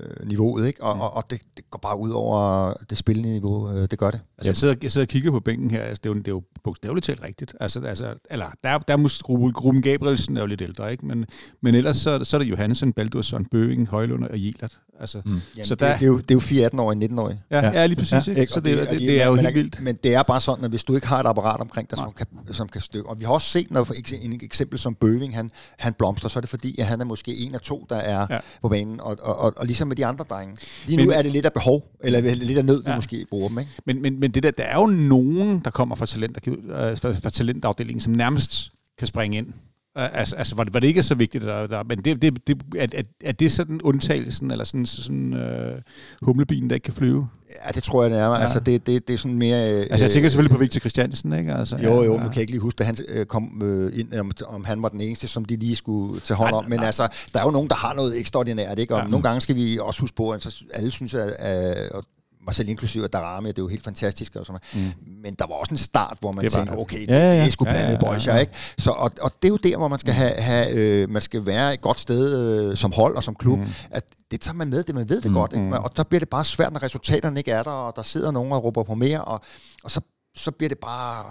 øh, 0.00 0.28
niveauet, 0.28 0.66
ikke? 0.66 0.82
Og, 0.82 0.96
mm. 0.96 1.00
og, 1.00 1.16
og 1.16 1.30
det, 1.30 1.40
det 1.56 1.70
går 1.70 1.78
bare 1.78 1.98
ud 1.98 2.10
over 2.10 2.72
det 2.90 2.98
spillende 2.98 3.30
niveau, 3.30 3.72
øh, 3.72 3.88
det 3.90 3.98
gør 3.98 4.10
det. 4.10 4.20
Altså, 4.38 4.48
jeg, 4.48 4.56
sidder, 4.56 4.74
jeg 4.82 4.92
sidder 4.92 5.04
og 5.04 5.08
kigger 5.08 5.30
på 5.30 5.40
bænken 5.40 5.70
her, 5.70 5.82
altså, 5.82 6.00
det, 6.04 6.10
er 6.10 6.14
jo, 6.14 6.18
det 6.18 6.28
er 6.28 6.32
jo 6.32 6.42
bogstaveligt 6.64 7.06
talt 7.06 7.24
rigtigt. 7.24 7.54
Altså, 7.60 7.80
altså, 7.80 8.14
eller, 8.30 8.46
der, 8.64 8.78
der 8.78 8.92
er 8.92 8.98
måske 8.98 9.24
gruppen 9.52 9.82
Gabrielsen 9.82 10.36
er 10.36 10.40
jo 10.40 10.46
lidt 10.46 10.62
ældre, 10.62 10.92
ikke? 10.92 11.06
Men, 11.06 11.26
men 11.62 11.74
ellers 11.74 11.96
så, 11.96 12.24
så 12.24 12.36
er 12.36 12.38
det 12.38 12.50
Johansen, 12.50 12.92
Baldursson, 12.92 13.44
Bøving, 13.44 13.88
Højlund 13.88 14.24
og 14.24 14.44
Jelert. 14.44 14.78
Altså, 15.00 15.22
mm. 15.24 15.40
Jamen, 15.56 15.66
så 15.66 15.74
der, 15.74 15.90
det, 15.92 16.00
det, 16.00 16.06
er 16.06 16.10
jo, 16.10 16.18
det 16.18 16.30
er 16.30 16.34
jo 16.34 16.40
4 16.40 16.66
18-årige, 16.66 17.08
19-årige. 17.08 17.42
Ja, 17.50 17.60
ja, 17.60 17.72
ja, 17.72 17.86
lige 17.86 17.96
præcis. 17.96 18.28
Ja. 18.28 18.34
Ikke? 18.34 18.52
Så 18.52 18.60
det, 18.60 18.78
det, 18.78 18.90
det, 18.90 19.00
det 19.00 19.22
er 19.22 19.26
jo 19.26 19.34
helt 19.34 19.54
vildt. 19.54 19.80
Men 19.80 19.98
det 20.04 20.14
er 20.14 20.22
bare 20.22 20.40
sådan, 20.40 20.64
at 20.64 20.70
hvis 20.70 20.84
du 20.84 20.94
ikke 20.94 21.06
har 21.06 21.20
et 21.20 21.26
apparat 21.26 21.60
omkring 21.60 21.90
dig, 21.90 21.98
som 21.98 22.12
kan, 22.12 22.26
som 22.52 22.68
kan 22.68 22.80
støve. 22.80 23.08
Og 23.08 23.20
vi 23.20 23.24
har 23.24 23.32
også 23.32 23.43
set, 23.44 23.70
når 23.70 23.84
for 23.84 23.94
en 24.22 24.40
eksempel 24.42 24.78
som 24.78 24.94
Bøving, 24.94 25.34
han, 25.34 25.50
han 25.78 25.94
blomstrer, 25.94 26.28
så 26.28 26.38
er 26.38 26.40
det 26.40 26.50
fordi, 26.50 26.80
at 26.80 26.86
han 26.86 27.00
er 27.00 27.04
måske 27.04 27.36
en 27.36 27.54
af 27.54 27.60
to, 27.60 27.86
der 27.90 27.96
er 27.96 28.26
ja. 28.30 28.38
på 28.62 28.68
banen. 28.68 29.00
Og, 29.00 29.16
og, 29.22 29.38
og, 29.38 29.52
og 29.56 29.66
ligesom 29.66 29.88
med 29.88 29.96
de 29.96 30.06
andre 30.06 30.24
drenge. 30.30 30.56
Lige 30.86 30.96
nu 30.96 31.04
men, 31.04 31.12
er 31.12 31.22
det 31.22 31.32
lidt 31.32 31.46
af 31.46 31.52
behov, 31.52 31.82
eller 32.04 32.20
lidt 32.20 32.58
af 32.58 32.64
nød, 32.64 32.82
ja. 32.86 32.90
vi 32.90 32.96
måske 32.96 33.26
bruger 33.30 33.48
dem. 33.48 33.58
Ikke? 33.58 33.70
Men, 33.86 34.02
men, 34.02 34.20
men 34.20 34.30
det 34.30 34.42
der, 34.42 34.50
der 34.50 34.64
er 34.64 34.76
jo 34.76 34.86
nogen, 34.86 35.60
der 35.64 35.70
kommer 35.70 35.94
fra, 35.94 36.06
talent, 36.06 36.38
øh, 36.46 36.56
fra, 36.96 37.12
fra 37.12 37.30
talentafdelingen, 37.30 38.00
som 38.00 38.12
nærmest 38.12 38.72
kan 38.98 39.06
springe 39.06 39.38
ind 39.38 39.52
Altså, 39.96 40.36
altså 40.36 40.56
var, 40.56 40.64
det, 40.64 40.74
var 40.74 40.80
det 40.80 40.86
ikke 40.86 41.02
så 41.02 41.14
vigtigt, 41.14 41.44
der, 41.44 41.66
der, 41.66 41.82
men 41.82 41.98
det, 41.98 42.22
det, 42.22 42.46
det, 42.46 42.62
er, 42.76 43.02
er, 43.24 43.32
det 43.32 43.52
sådan 43.52 43.80
undtagelsen, 43.82 44.50
eller 44.50 44.64
sådan, 44.64 44.86
sådan 44.86 45.34
øh, 45.34 45.80
humlebien, 46.22 46.70
der 46.70 46.74
ikke 46.74 46.84
kan 46.84 46.94
flyve? 46.94 47.28
Ja, 47.66 47.72
det 47.72 47.82
tror 47.82 48.04
jeg, 48.04 48.12
er. 48.12 48.26
Ja. 48.26 48.36
Altså, 48.36 48.60
det, 48.60 48.86
det, 48.86 49.08
det 49.08 49.14
er 49.14 49.18
sådan 49.18 49.38
mere... 49.38 49.72
Øh, 49.72 49.80
altså, 49.90 50.04
jeg 50.04 50.10
tænker 50.10 50.28
selvfølgelig 50.28 50.56
på 50.56 50.60
Victor 50.60 50.78
Christiansen, 50.78 51.32
ikke? 51.32 51.54
Altså, 51.54 51.76
jo, 51.76 52.02
jo, 52.02 52.02
ja. 52.02 52.08
nu 52.08 52.24
kan 52.24 52.34
jeg 52.34 52.40
ikke 52.40 52.52
lige 52.52 52.60
huske, 52.60 52.80
at 52.80 52.86
han 52.86 52.96
øh, 53.08 53.26
kom 53.26 53.62
øh, 53.62 53.98
ind, 53.98 54.14
om, 54.14 54.32
om 54.46 54.64
han 54.64 54.82
var 54.82 54.88
den 54.88 55.00
eneste, 55.00 55.28
som 55.28 55.44
de 55.44 55.56
lige 55.56 55.76
skulle 55.76 56.20
tage 56.20 56.36
hånd 56.36 56.54
om. 56.54 56.64
Men 56.64 56.78
nej. 56.78 56.86
altså, 56.86 57.08
der 57.32 57.40
er 57.40 57.44
jo 57.44 57.50
nogen, 57.50 57.68
der 57.68 57.76
har 57.76 57.94
noget 57.94 58.20
ekstraordinært, 58.20 58.78
ikke? 58.78 58.94
Og 58.94 59.00
ja. 59.00 59.06
nogle 59.06 59.22
gange 59.22 59.40
skal 59.40 59.56
vi 59.56 59.78
også 59.78 60.00
huske 60.00 60.16
på, 60.16 60.30
at 60.30 60.62
alle 60.74 60.90
synes, 60.90 61.14
at, 61.14 61.28
at 61.38 62.04
mig 62.46 62.54
selv 62.54 62.68
inklusive, 62.68 63.04
at 63.04 63.12
Darami, 63.12 63.48
det 63.48 63.58
er 63.58 63.62
jo 63.62 63.68
helt 63.68 63.84
fantastisk 63.84 64.36
og 64.36 64.46
sådan 64.46 64.60
noget. 64.74 64.94
Mm. 64.96 65.12
Men 65.22 65.34
der 65.34 65.46
var 65.46 65.54
også 65.54 65.74
en 65.74 65.76
start, 65.76 66.16
hvor 66.20 66.32
man 66.32 66.50
tænkte, 66.50 66.72
okay, 66.72 67.00
det, 67.00 67.08
ja, 67.08 67.18
ja, 67.18 67.34
det 67.34 67.46
er 67.46 67.50
sgu 67.50 67.64
blandet 67.64 68.02
ja, 68.02 68.12
ja, 68.12 68.18
ja, 68.26 68.34
ja. 68.34 68.40
ikke? 68.40 68.52
Så, 68.78 68.90
og, 68.90 69.10
og 69.22 69.32
det 69.42 69.48
er 69.48 69.48
jo 69.48 69.56
der, 69.56 69.76
hvor 69.76 69.88
man 69.88 69.98
skal, 69.98 70.14
have, 70.14 70.32
have 70.32 70.70
øh, 70.72 71.10
man 71.10 71.22
skal 71.22 71.46
være 71.46 71.74
et 71.74 71.80
godt 71.80 72.00
sted 72.00 72.24
øh, 72.70 72.76
som 72.76 72.92
hold 72.92 73.16
og 73.16 73.22
som 73.22 73.34
klub, 73.34 73.58
mm. 73.58 73.66
at 73.90 74.04
det 74.30 74.40
tager 74.40 74.54
man 74.54 74.68
med, 74.68 74.82
det 74.82 74.94
man 74.94 75.08
ved 75.08 75.20
det 75.20 75.30
mm. 75.30 75.36
godt, 75.36 75.52
ikke? 75.52 75.66
Mm. 75.66 75.72
Og 75.72 75.96
der 75.96 76.02
bliver 76.02 76.18
det 76.18 76.28
bare 76.28 76.44
svært, 76.44 76.72
når 76.72 76.82
resultaterne 76.82 77.40
ikke 77.40 77.50
er 77.50 77.62
der, 77.62 77.70
og 77.70 77.96
der 77.96 78.02
sidder 78.02 78.30
nogen 78.30 78.52
og 78.52 78.64
råber 78.64 78.82
på 78.82 78.94
mere, 78.94 79.24
og, 79.24 79.40
og 79.84 79.90
så, 79.90 80.00
så 80.36 80.50
bliver 80.50 80.68
det 80.68 80.78
bare 80.78 81.24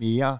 mere 0.00 0.38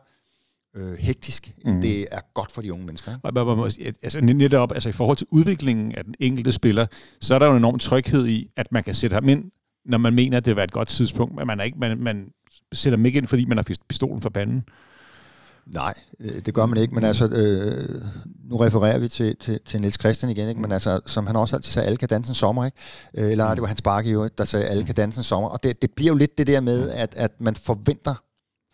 øh, 0.76 0.94
hektisk, 0.98 1.52
end 1.66 1.76
mm. 1.76 1.80
det 1.80 2.06
er 2.10 2.20
godt 2.34 2.52
for 2.52 2.62
de 2.62 2.72
unge 2.72 2.86
mennesker. 2.86 3.12
Ikke? 3.12 3.94
Altså 4.02 4.20
netop, 4.20 4.72
altså 4.72 4.88
i 4.88 4.92
forhold 4.92 5.16
til 5.16 5.26
udviklingen 5.30 5.94
af 5.94 6.04
den 6.04 6.14
enkelte 6.20 6.52
spiller, 6.52 6.86
så 7.20 7.34
er 7.34 7.38
der 7.38 7.46
jo 7.46 7.52
en 7.52 7.58
enorm 7.58 7.78
tryghed 7.78 8.26
i, 8.26 8.48
at 8.56 8.72
man 8.72 8.82
kan 8.82 8.94
sætte 8.94 9.14
ham 9.14 9.28
ind 9.28 9.44
når 9.84 9.98
man 9.98 10.14
mener, 10.14 10.36
at 10.36 10.46
det 10.46 10.56
var 10.56 10.62
et 10.62 10.70
godt 10.70 10.88
tidspunkt. 10.88 11.34
Men 11.34 11.46
man, 11.46 11.60
er 11.60 11.64
ikke, 11.64 11.78
man, 11.78 11.98
man 11.98 12.26
sætter 12.72 12.96
dem 12.96 13.06
ikke 13.06 13.16
ind, 13.16 13.26
fordi 13.26 13.44
man 13.44 13.58
har 13.58 13.66
pistolen 13.88 14.22
for 14.22 14.30
panden. 14.30 14.64
Nej, 15.66 15.94
øh, 16.20 16.44
det 16.46 16.54
gør 16.54 16.66
man 16.66 16.78
ikke, 16.78 16.94
men 16.94 17.04
altså, 17.04 17.28
øh, 17.28 18.02
nu 18.50 18.56
refererer 18.56 18.98
vi 18.98 19.08
til, 19.08 19.36
til, 19.40 19.60
til 19.66 19.80
Niels 19.80 20.00
Christian 20.00 20.30
igen, 20.30 20.48
ikke? 20.48 20.60
men 20.60 20.72
altså, 20.72 21.00
som 21.06 21.26
han 21.26 21.36
også 21.36 21.56
altid 21.56 21.72
sagde, 21.72 21.86
alle 21.86 21.96
kan 21.96 22.08
danse 22.08 22.30
en 22.30 22.34
sommer, 22.34 22.64
ikke? 22.64 22.76
Øh, 23.14 23.30
eller 23.30 23.50
det 23.50 23.60
var 23.60 23.66
hans 23.66 23.82
bakke 23.82 24.10
jo, 24.10 24.28
der 24.38 24.44
sagde, 24.44 24.66
alle 24.66 24.84
kan 24.84 24.94
danse 24.94 25.18
en 25.18 25.24
sommer, 25.24 25.48
og 25.48 25.62
det, 25.62 25.82
det 25.82 25.90
bliver 25.96 26.08
jo 26.08 26.14
lidt 26.14 26.38
det 26.38 26.46
der 26.46 26.60
med, 26.60 26.90
at, 26.90 27.14
at 27.16 27.40
man 27.40 27.54
forventer 27.54 28.14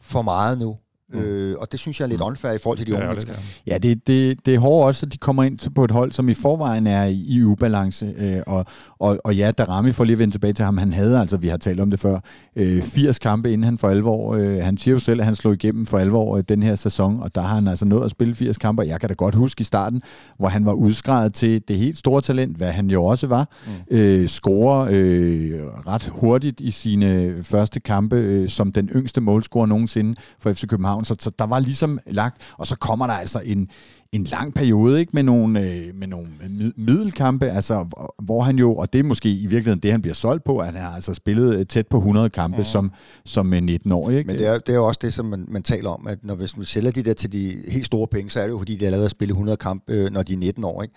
for 0.01 0.23
meget 0.23 0.59
nu, 0.59 0.77
Mm. 1.13 1.21
Øh, 1.21 1.57
og 1.59 1.73
det 1.73 1.81
synes 1.81 2.01
jeg 2.01 2.05
er 2.05 2.09
lidt 2.09 2.21
mm. 2.21 2.27
unfair 2.27 2.53
i 2.53 2.59
forhold 2.59 2.79
til 2.79 2.87
de 2.87 2.95
unge 2.95 3.07
mennesker. 3.07 3.35
Ja, 3.67 3.79
det, 3.79 4.07
det, 4.07 4.47
det 4.47 4.55
er 4.55 4.59
hårdt 4.59 4.87
også, 4.87 5.07
at 5.07 5.13
de 5.13 5.19
kommer 5.19 5.43
ind 5.43 5.75
på 5.75 5.85
et 5.85 5.91
hold, 5.91 6.13
som 6.13 6.29
i 6.29 6.35
forvejen 6.35 6.87
er 6.87 7.05
i, 7.05 7.25
i 7.29 7.43
ubalance. 7.43 8.15
Øh, 8.19 8.43
og, 8.47 8.65
og, 8.99 9.19
og 9.25 9.37
ja, 9.37 9.51
Darami 9.51 9.93
får 9.93 10.05
lige 10.05 10.13
at 10.13 10.19
vende 10.19 10.35
tilbage 10.35 10.53
til 10.53 10.65
ham. 10.65 10.79
Han 10.79 10.93
havde 10.93 11.21
altså, 11.21 11.37
vi 11.37 11.49
har 11.49 11.57
talt 11.57 11.81
om 11.81 11.91
det 11.91 12.01
før, 12.01 12.21
øh, 12.57 12.83
80 12.83 13.19
kampe, 13.19 13.53
inden 13.53 13.65
han 13.65 13.79
for 13.79 13.89
alvor. 13.89 14.35
Øh, 14.35 14.57
han 14.57 14.77
siger 14.77 14.93
jo 14.93 14.99
selv, 14.99 15.21
at 15.21 15.25
han 15.25 15.35
slog 15.35 15.55
igennem 15.55 15.87
for 15.87 15.99
alvor 15.99 16.37
øh, 16.37 16.45
den 16.49 16.63
her 16.63 16.75
sæson, 16.75 17.21
og 17.23 17.35
der 17.35 17.41
har 17.41 17.55
han 17.55 17.69
altså 17.69 17.87
nået 17.87 18.05
at 18.05 18.11
spille 18.11 18.35
80 18.35 18.59
kampe. 18.59 18.83
Jeg 18.83 19.01
kan 19.01 19.09
da 19.09 19.15
godt 19.15 19.35
huske 19.35 19.61
i 19.61 19.65
starten, 19.65 20.03
hvor 20.39 20.49
han 20.49 20.65
var 20.65 20.73
udskrevet 20.73 21.35
til 21.35 21.63
det 21.69 21.77
helt 21.77 21.99
store 21.99 22.21
talent, 22.21 22.57
hvad 22.57 22.73
han 22.73 22.91
jo 22.91 23.05
også 23.05 23.27
var. 23.27 23.49
Mm. 23.67 23.97
Øh, 23.97 24.29
scorer 24.29 24.89
øh, 24.91 25.61
ret 25.87 26.07
hurtigt 26.07 26.61
i 26.61 26.71
sine 26.71 27.35
første 27.43 27.81
kampe, 27.81 28.17
øh, 28.17 28.49
som 28.49 28.73
den 28.73 28.89
yngste 28.89 29.21
målscorer 29.21 29.67
nogensinde 29.67 30.15
for 30.41 30.53
FC 30.53 30.67
København 30.67 30.98
København, 30.99 31.05
så, 31.05 31.17
så 31.25 31.31
der 31.39 31.47
var 31.47 31.61
ligesom 31.61 31.99
lagt, 32.07 32.43
og 32.59 32.67
så 32.67 32.77
kommer 32.77 33.07
der 33.07 33.15
altså 33.15 33.41
en, 33.45 33.69
en 34.13 34.25
lang 34.25 34.55
periode 34.55 35.01
ikke 35.01 35.11
med 35.15 35.23
nogle, 35.23 35.61
øh, 35.61 35.95
med 35.95 36.07
nogle 36.07 36.29
middelkampe, 36.77 37.51
altså, 37.51 37.87
hvor 38.23 38.43
han 38.43 38.59
jo, 38.59 38.77
og 38.77 38.93
det 38.93 38.99
er 38.99 39.03
måske 39.03 39.31
i 39.31 39.47
virkeligheden 39.47 39.81
det, 39.81 39.91
han 39.91 40.03
bliver 40.03 40.15
solgt 40.15 40.45
på, 40.45 40.59
at 40.59 40.67
han 40.67 40.77
har 40.77 40.95
altså 40.95 41.15
spillet 41.15 41.59
øh, 41.59 41.67
tæt 41.67 41.87
på 41.87 41.97
100 41.97 42.31
kampe 42.31 42.59
ja. 42.59 42.65
som, 42.65 42.91
som 43.25 43.53
19-årig. 43.53 44.19
Ikke? 44.19 44.27
Men 44.27 44.39
det 44.39 44.47
er, 44.47 44.59
det 44.59 44.69
er 44.69 44.77
jo 44.77 44.87
også 44.87 45.01
det, 45.03 45.15
som 45.15 45.27
man, 45.27 45.45
man 45.49 45.63
taler 45.63 45.91
om, 45.91 46.07
at 46.07 46.19
når 46.23 46.35
hvis 46.35 46.57
man 46.57 46.67
sælger 46.67 46.91
de 46.91 47.03
der 47.03 47.15
til 47.15 47.33
de 47.33 47.55
helt 47.69 47.87
store 47.87 48.07
penge, 48.09 48.31
så 48.31 48.41
er 48.41 48.45
det 48.45 48.51
jo 48.51 48.59
fordi, 48.59 48.77
de 48.77 48.85
har 48.85 48.91
lavet 48.91 49.05
at 49.05 49.11
spille 49.11 49.33
100 49.33 49.57
kampe, 49.57 49.93
øh, 49.93 50.11
når 50.11 50.23
de 50.23 50.33
er 50.33 50.39
19 50.39 50.65
år. 50.65 50.83
Ikke? 50.83 50.95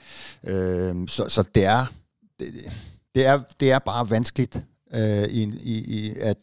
Øh, 0.47 0.95
så, 1.07 1.25
så 1.29 1.43
det 1.55 1.65
er... 1.65 1.85
Det, 2.39 2.47
det 3.15 3.25
er, 3.25 3.39
det 3.59 3.71
er 3.71 3.79
bare 3.79 4.09
vanskeligt 4.09 4.63
øh, 4.93 5.23
i, 5.23 5.43
i, 5.63 5.75
i, 5.87 6.13
at 6.19 6.37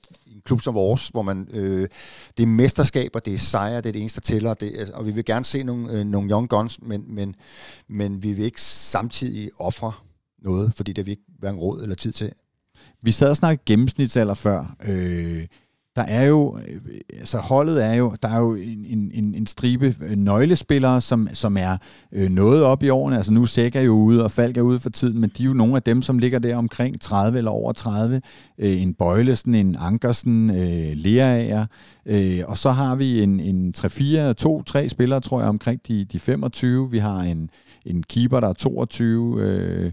klub 0.48 0.60
som 0.60 0.74
vores, 0.74 1.08
hvor 1.08 1.22
man 1.22 1.48
øh, 1.52 1.88
det 2.36 2.42
er 2.42 2.46
mesterskaber, 2.46 3.18
det 3.18 3.34
er 3.34 3.38
sejre, 3.38 3.76
det 3.76 3.86
er 3.86 3.92
det 3.92 4.00
eneste, 4.00 4.20
der 4.20 4.24
tæller, 4.24 4.54
det, 4.54 4.90
og 4.94 5.06
vi 5.06 5.10
vil 5.10 5.24
gerne 5.24 5.44
se 5.44 5.62
nogle, 5.62 5.92
øh, 5.92 6.04
nogle 6.04 6.30
young 6.30 6.48
guns, 6.48 6.78
men, 6.82 7.04
men, 7.08 7.34
men 7.88 8.22
vi 8.22 8.32
vil 8.32 8.44
ikke 8.44 8.62
samtidig 8.62 9.50
ofre 9.58 9.92
noget, 10.42 10.72
fordi 10.74 10.92
det 10.92 10.98
har 10.98 11.04
vi 11.04 11.10
ikke 11.10 11.22
hverken 11.38 11.60
råd 11.60 11.82
eller 11.82 11.96
tid 11.96 12.12
til. 12.12 12.32
vi 13.02 13.12
sad 13.12 13.30
og 13.30 13.36
snakkede 13.36 13.62
gennemsnitsalder 13.66 14.34
før. 14.34 14.76
Øh, 14.84 15.46
der 15.98 16.04
er 16.04 16.24
jo, 16.24 16.58
øh, 16.68 16.80
altså 17.18 17.38
holdet 17.38 17.84
er 17.84 17.92
jo, 17.92 18.16
der 18.22 18.28
er 18.28 18.38
jo 18.38 18.54
en, 18.54 19.10
en, 19.14 19.34
en 19.34 19.46
stribe 19.46 19.94
øh, 20.00 20.16
nøglespillere, 20.16 21.00
som, 21.00 21.28
som 21.32 21.56
er 21.56 21.76
øh, 22.12 22.30
noget 22.30 22.62
op 22.62 22.82
i 22.82 22.88
årene. 22.88 23.16
Altså 23.16 23.32
nu 23.32 23.46
Sæk 23.46 23.76
er 23.76 23.80
jo 23.80 23.92
ude, 23.92 24.24
og 24.24 24.30
Falk 24.30 24.56
er 24.56 24.62
ude 24.62 24.78
for 24.78 24.90
tiden, 24.90 25.20
men 25.20 25.30
de 25.38 25.42
er 25.42 25.46
jo 25.46 25.52
nogle 25.52 25.76
af 25.76 25.82
dem, 25.82 26.02
som 26.02 26.18
ligger 26.18 26.38
der 26.38 26.56
omkring 26.56 27.00
30 27.00 27.38
eller 27.38 27.50
over 27.50 27.72
30. 27.72 28.20
Øh, 28.58 28.82
en 28.82 28.94
Bøjlesen, 28.94 29.54
en 29.54 29.76
Ankersen, 29.80 30.50
øh, 30.50 30.92
Leaer, 30.94 31.66
øh, 32.06 32.42
og 32.46 32.58
så 32.58 32.70
har 32.70 32.94
vi 32.94 33.22
en, 33.22 33.40
en 33.40 33.74
3-4, 33.76 33.82
2-3 34.80 34.88
spillere, 34.88 35.20
tror 35.20 35.40
jeg, 35.40 35.48
omkring 35.48 35.80
de, 35.88 36.04
de 36.04 36.18
25. 36.18 36.90
Vi 36.90 36.98
har 36.98 37.20
en, 37.20 37.50
en 37.86 38.02
keeper, 38.02 38.40
der 38.40 38.48
er 38.48 38.52
22, 38.52 39.42
øh, 39.42 39.92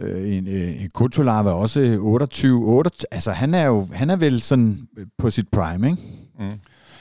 Øh, 0.00 0.36
en, 0.36 0.48
øh, 0.48 0.88
Kutolar 0.94 1.42
var 1.42 1.52
også 1.52 1.96
28, 2.00 2.64
28. 2.64 3.06
Altså, 3.10 3.30
han 3.32 3.54
er 3.54 3.64
jo 3.66 3.88
han 3.92 4.10
er 4.10 4.16
vel 4.16 4.40
sådan 4.40 4.88
på 5.18 5.30
sit 5.30 5.48
prime, 5.48 5.90
ikke? 5.90 6.02
Mm. 6.38 6.50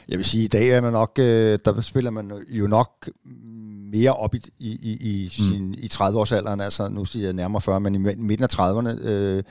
Jeg 0.10 0.18
vil 0.18 0.26
sige, 0.26 0.44
i 0.44 0.48
dag 0.48 0.70
er 0.70 0.82
man 0.82 0.94
nok, 0.94 1.12
øh, 1.20 1.60
der 1.66 1.82
spiller 1.82 2.12
man 2.12 2.32
jo 2.50 2.68
nok 2.68 3.10
mere 3.98 4.14
op 4.14 4.36
i, 4.36 4.42
i, 4.60 4.70
i, 4.82 4.98
i, 5.02 5.24
mm. 5.26 5.30
sin, 5.30 5.68
mm. 5.68 5.74
i 5.78 5.90
30-årsalderen, 5.94 6.62
altså 6.62 6.90
nu 6.90 7.06
siger 7.06 7.26
jeg 7.26 7.34
nærmere 7.34 7.62
40, 7.62 7.80
men 7.80 7.96
i 7.96 7.98
midten 7.98 8.44
af 8.44 8.60
30'erne, 8.60 9.08
øh, 9.08 9.44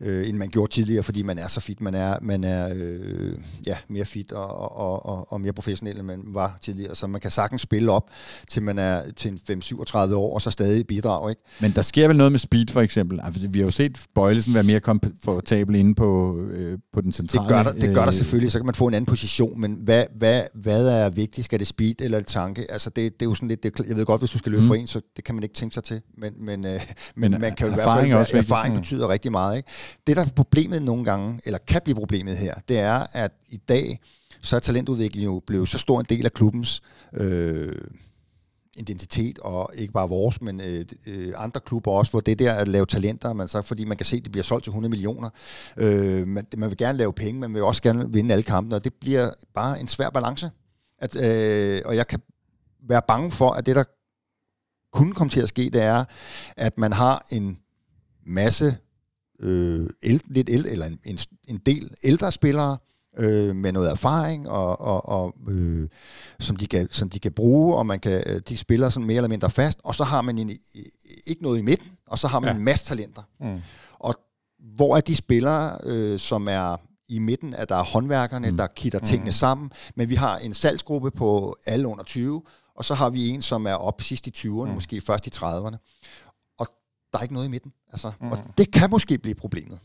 øh, 0.00 0.28
end 0.28 0.36
man 0.36 0.48
gjorde 0.48 0.72
tidligere, 0.72 1.02
fordi 1.02 1.22
man 1.22 1.38
er 1.38 1.46
så 1.46 1.60
fit, 1.60 1.80
man 1.80 1.94
er, 1.94 2.16
man 2.22 2.44
er 2.44 2.72
øh, 2.74 3.32
ja, 3.66 3.76
mere 3.88 4.04
fit 4.04 4.32
og, 4.32 4.76
og, 4.76 5.06
og, 5.06 5.32
og 5.32 5.40
mere 5.40 5.52
professionel, 5.52 5.98
end 5.98 6.06
man 6.06 6.20
var 6.26 6.58
tidligere, 6.62 6.94
så 6.94 7.06
man 7.06 7.20
kan 7.20 7.30
sagtens 7.30 7.62
spille 7.62 7.92
op, 7.92 8.10
til 8.48 8.62
man 8.62 8.78
er 8.78 9.02
til 9.16 9.30
en 9.48 9.62
5-37 9.62 10.14
år, 10.14 10.34
og 10.34 10.42
så 10.42 10.50
stadig 10.50 10.86
bidrage. 10.86 11.30
Ikke? 11.30 11.42
Men 11.60 11.70
der 11.70 11.82
sker 11.82 12.08
vel 12.08 12.16
noget 12.16 12.32
med 12.32 12.38
speed, 12.38 12.66
for 12.68 12.80
eksempel? 12.80 13.20
Altså, 13.22 13.48
vi 13.48 13.58
har 13.58 13.64
jo 13.64 13.70
set 13.70 13.98
Bøjlesen 14.14 14.54
være 14.54 14.62
mere 14.62 14.80
komfortabel 14.80 15.74
inde 15.74 15.94
på, 15.94 16.38
øh, 16.50 16.78
på 16.92 17.00
den 17.00 17.12
centrale... 17.12 17.42
Det 17.42 17.48
gør, 17.48 17.62
der, 17.62 17.72
det 17.72 17.94
gør 17.94 18.00
der 18.00 18.06
øh, 18.06 18.12
selvfølgelig, 18.12 18.52
så 18.52 18.58
kan 18.58 18.66
man 18.66 18.74
få 18.74 18.86
en 18.86 18.94
anden 18.94 19.06
position, 19.06 19.60
men 19.60 19.78
hvad, 19.84 20.04
hvad, 20.18 20.42
hvad 20.54 20.88
er 20.88 21.10
vigtigt? 21.10 21.44
Skal 21.44 21.58
det 21.58 21.66
speed 21.66 21.94
eller 22.00 22.20
tanke? 22.20 22.70
Altså, 22.70 22.90
det, 22.90 23.12
det 23.12 23.22
er 23.22 23.30
jo 23.30 23.34
sådan 23.34 23.48
lidt... 23.48 23.62
Det, 23.62 23.91
jeg 23.92 23.98
ved 23.98 24.06
godt, 24.06 24.20
hvis 24.20 24.30
du 24.30 24.38
skal 24.38 24.52
løbe 24.52 24.62
mm. 24.62 24.68
for 24.68 24.74
en, 24.74 24.86
så 24.86 25.00
det 25.16 25.24
kan 25.24 25.34
man 25.34 25.44
ikke 25.44 25.54
tænke 25.54 25.74
sig 25.74 25.84
til. 25.84 26.02
Men, 26.18 26.34
men, 26.38 26.66
øh, 26.66 26.70
men, 27.14 27.30
men 27.30 27.40
man 27.40 27.54
kan 27.54 27.66
jo 27.66 27.72
i 27.72 27.74
hvert 27.74 28.00
fald... 28.00 28.12
Også 28.12 28.38
erfaring 28.38 28.74
mm. 28.74 28.80
betyder 28.80 29.08
rigtig 29.08 29.32
meget. 29.32 29.56
Ikke? 29.56 29.68
Det, 30.06 30.16
der 30.16 30.22
er 30.22 30.28
problemet 30.36 30.82
nogle 30.82 31.04
gange, 31.04 31.40
eller 31.44 31.58
kan 31.58 31.80
blive 31.84 31.94
problemet 31.94 32.36
her, 32.36 32.54
det 32.68 32.78
er, 32.78 33.06
at 33.12 33.32
i 33.48 33.56
dag, 33.56 34.00
så 34.40 34.56
er 34.56 34.60
talentudvikling 34.60 35.24
jo 35.24 35.42
blevet 35.46 35.68
så 35.68 35.78
stor 35.78 36.00
en 36.00 36.06
del 36.08 36.24
af 36.24 36.32
klubbens... 36.32 36.82
Øh, 37.14 37.74
identitet, 38.76 39.38
og 39.38 39.70
ikke 39.74 39.92
bare 39.92 40.08
vores, 40.08 40.42
men 40.42 40.60
øh, 40.60 40.84
øh, 41.06 41.32
andre 41.36 41.60
klubber 41.60 41.90
også, 41.90 42.10
hvor 42.10 42.20
det 42.20 42.38
der 42.38 42.52
at 42.52 42.68
lave 42.68 42.86
talenter, 42.86 43.32
man 43.32 43.48
så, 43.48 43.62
fordi 43.62 43.84
man 43.84 43.96
kan 43.96 44.06
se, 44.06 44.16
at 44.16 44.22
det 44.24 44.32
bliver 44.32 44.42
solgt 44.42 44.64
til 44.64 44.70
100 44.70 44.90
millioner. 44.90 45.30
Øh, 45.76 46.26
man, 46.28 46.46
man 46.56 46.68
vil 46.68 46.76
gerne 46.76 46.98
lave 46.98 47.12
penge, 47.12 47.40
man 47.40 47.54
vil 47.54 47.62
også 47.62 47.82
gerne 47.82 48.12
vinde 48.12 48.32
alle 48.32 48.42
kampene, 48.42 48.76
og 48.76 48.84
det 48.84 48.94
bliver 49.00 49.30
bare 49.54 49.80
en 49.80 49.88
svær 49.88 50.10
balance. 50.10 50.50
At, 50.98 51.16
øh, 51.16 51.82
og 51.84 51.96
jeg 51.96 52.06
kan 52.06 52.20
være 52.88 53.02
bange 53.08 53.30
for, 53.30 53.50
at 53.50 53.66
det, 53.66 53.76
der 53.76 53.84
kunne 54.92 55.14
komme 55.14 55.30
til 55.30 55.40
at 55.40 55.48
ske, 55.48 55.70
det 55.72 55.82
er, 55.82 56.04
at 56.56 56.78
man 56.78 56.92
har 56.92 57.26
en 57.30 57.58
masse 58.26 58.76
øh, 59.40 59.90
el, 60.02 60.22
lidt 60.26 60.50
el, 60.50 60.66
eller 60.66 60.86
en, 60.86 60.98
en, 61.04 61.18
en 61.44 61.58
del 61.58 61.94
ældre 62.04 62.32
spillere, 62.32 62.78
øh, 63.18 63.56
med 63.56 63.72
noget 63.72 63.90
erfaring, 63.90 64.48
og, 64.48 64.80
og, 64.80 65.08
og 65.08 65.34
øh, 65.48 65.88
som, 66.40 66.56
de 66.56 66.66
kan, 66.66 66.88
som 66.90 67.10
de 67.10 67.18
kan 67.18 67.32
bruge, 67.32 67.76
og 67.76 67.86
man 67.86 68.00
kan, 68.00 68.22
øh, 68.26 68.40
de 68.48 68.56
spiller 68.56 68.88
sådan 68.88 69.06
mere 69.06 69.16
eller 69.16 69.28
mindre 69.28 69.50
fast, 69.50 69.80
og 69.84 69.94
så 69.94 70.04
har 70.04 70.22
man 70.22 70.38
en, 70.38 70.50
ikke 71.26 71.42
noget 71.42 71.58
i 71.58 71.62
midten, 71.62 71.90
og 72.06 72.18
så 72.18 72.28
har 72.28 72.40
man 72.40 72.50
ja. 72.50 72.56
en 72.56 72.64
masse 72.64 72.84
talenter. 72.84 73.22
Mm. 73.40 73.60
Og 73.98 74.14
hvor 74.76 74.96
er 74.96 75.00
de 75.00 75.16
spillere, 75.16 75.78
øh, 75.84 76.18
som 76.18 76.48
er 76.48 76.76
i 77.08 77.18
midten, 77.18 77.54
at 77.54 77.68
der 77.68 77.76
er 77.76 77.84
håndværkerne, 77.84 78.50
mm. 78.50 78.56
der 78.56 78.66
kitter 78.66 78.98
tingene 78.98 79.28
mm. 79.28 79.32
sammen, 79.32 79.70
men 79.94 80.08
vi 80.08 80.14
har 80.14 80.38
en 80.38 80.54
salgsgruppe 80.54 81.10
på 81.10 81.56
alle 81.66 81.88
under 81.88 82.04
20, 82.04 82.42
og 82.82 82.86
så 82.86 82.94
har 82.94 83.10
vi 83.10 83.28
en, 83.28 83.42
som 83.42 83.66
er 83.66 83.74
op 83.74 84.02
sidst 84.02 84.26
i 84.26 84.30
20'erne, 84.36 84.66
mm. 84.68 84.74
måske 84.74 85.00
først 85.00 85.26
i 85.26 85.30
30'erne. 85.34 85.76
Og 86.58 86.66
der 87.12 87.18
er 87.18 87.22
ikke 87.22 87.34
noget 87.34 87.46
i 87.46 87.50
midten. 87.50 87.72
Altså, 87.92 88.12
mm. 88.20 88.30
Og 88.30 88.38
det 88.58 88.70
kan 88.70 88.90
måske 88.90 89.18
blive 89.18 89.34
problemet. 89.34 89.78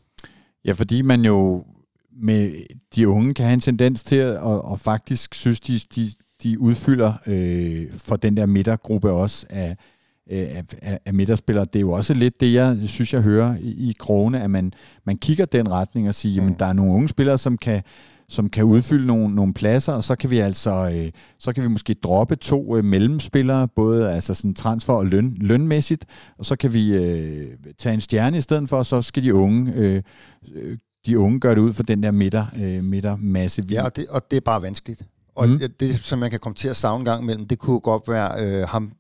Ja, 0.66 0.72
fordi 0.72 1.02
man 1.02 1.26
jo 1.26 1.66
med 2.12 2.66
de 2.96 3.08
unge 3.08 3.34
kan 3.34 3.46
have 3.46 3.54
en 3.54 3.60
tendens 3.60 4.04
til 4.04 4.16
at 4.16 4.38
og 4.40 4.80
faktisk 4.80 5.34
synes, 5.34 5.60
de, 5.60 5.80
de, 5.96 6.12
de 6.44 6.60
udfylder 6.60 7.14
øh, 7.28 7.94
for 7.98 8.16
den 8.16 8.38
der 8.38 8.46
midtergruppe 8.46 9.12
også 9.12 9.46
af, 9.50 9.78
af, 10.30 10.64
af, 10.82 11.00
af 11.06 11.14
midterspillere. 11.14 11.66
Det 11.66 11.76
er 11.76 11.82
jo 11.82 11.92
også 11.92 12.14
lidt 12.14 12.40
det, 12.40 12.54
jeg 12.54 12.78
synes, 12.86 13.14
jeg 13.14 13.22
hører 13.22 13.58
i, 13.60 13.90
i 13.90 13.96
krone, 14.00 14.42
at 14.42 14.50
man, 14.50 14.74
man 15.04 15.18
kigger 15.18 15.46
den 15.46 15.72
retning 15.72 16.08
og 16.08 16.16
siger, 16.16 16.42
mm. 16.42 16.52
at 16.52 16.60
der 16.60 16.66
er 16.66 16.74
nogle 16.74 16.94
unge 16.94 17.08
spillere, 17.08 17.38
som 17.38 17.58
kan, 17.58 17.84
som 18.30 18.50
kan 18.50 18.64
udfylde 18.64 19.08
nogle, 19.08 19.36
nogle 19.36 19.54
pladser, 19.54 19.94
og 19.94 20.04
så 20.04 20.16
kan 20.16 20.30
vi 20.30 20.40
altså 20.40 20.92
øh, 20.96 21.12
så 21.40 21.54
kan 21.54 21.64
vi 21.64 21.68
måske 21.68 21.94
droppe 21.94 22.36
to 22.36 22.78
øh, 22.78 22.84
mellemspillere, 22.84 23.68
både 23.68 24.12
altså 24.12 24.34
sådan 24.34 24.54
transfer 24.54 24.94
og 24.94 25.06
løn, 25.06 25.38
lønmæssigt, 25.42 26.06
og 26.38 26.46
så 26.46 26.56
kan 26.56 26.74
vi 26.74 26.94
øh, 26.94 27.58
tage 27.78 27.94
en 27.94 28.02
stjerne 28.02 28.38
i 28.38 28.42
stedet 28.42 28.70
for, 28.70 28.78
og 28.78 28.86
så 28.86 29.02
skal 29.02 29.24
de 29.24 29.34
unge 29.34 29.74
øh, 29.76 30.04
de 31.08 31.20
unge 31.20 31.40
gør 31.40 31.56
det 31.56 31.62
ud 31.62 31.74
for 31.74 31.84
den 31.84 32.04
der 32.04 32.12
midter, 32.12 32.46
øh, 32.58 32.84
midtermasse. 32.84 33.64
Ja, 33.72 33.84
og 33.84 33.96
det, 33.96 34.08
og 34.10 34.32
det 34.32 34.38
er 34.38 34.42
bare 34.42 34.62
vanskeligt. 34.62 35.04
Og 35.36 35.50
mm. 35.50 35.62
det, 35.80 36.00
som 36.00 36.20
man 36.20 36.30
kan 36.30 36.40
komme 36.40 36.56
til 36.56 36.68
at 36.68 36.76
savne 36.76 37.06
gang 37.06 37.24
imellem, 37.24 37.48
det 37.48 37.60
kunne 37.60 37.80
godt 37.80 38.08
være 38.08 38.62
øh, 38.62 38.68
ham, 38.68 38.92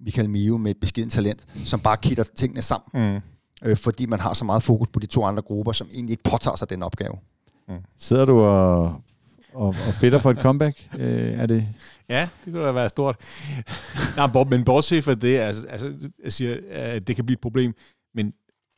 Michael 0.00 0.30
Mio, 0.30 0.56
med 0.56 0.70
et 0.70 0.76
beskeden 0.80 1.10
talent, 1.10 1.46
som 1.54 1.80
bare 1.80 1.96
kitter 1.96 2.24
tingene 2.36 2.62
sammen. 2.62 3.12
Mm. 3.12 3.20
Øh, 3.68 3.76
fordi 3.76 4.06
man 4.06 4.20
har 4.20 4.32
så 4.32 4.44
meget 4.44 4.62
fokus 4.62 4.88
på 4.88 5.00
de 5.00 5.06
to 5.06 5.24
andre 5.24 5.42
grupper, 5.42 5.72
som 5.72 5.88
egentlig 5.92 6.12
ikke 6.12 6.22
påtager 6.22 6.56
sig 6.56 6.70
den 6.70 6.82
opgave. 6.82 7.14
Mm. 7.68 7.74
Sidder 7.98 8.24
du 8.24 8.40
og, 8.40 8.82
og, 9.52 9.68
og 9.88 9.94
fedter 10.00 10.18
for 10.18 10.30
et 10.30 10.42
comeback? 10.42 10.88
øh, 10.98 11.32
er 11.32 11.46
det... 11.46 11.68
Ja, 12.08 12.28
det 12.44 12.52
kunne 12.52 12.66
da 12.66 12.72
være 12.72 12.88
stort. 12.88 13.16
Nej, 14.16 14.44
men 14.50 14.64
bortset 14.64 15.04
fra 15.04 15.14
det, 15.14 15.38
altså, 15.38 15.66
altså, 15.66 15.92
jeg 16.24 16.32
siger, 16.32 16.56
at 16.70 17.08
det 17.08 17.16
kan 17.16 17.26
blive 17.26 17.34
et 17.34 17.40
problem, 17.40 17.74
men 18.14 18.32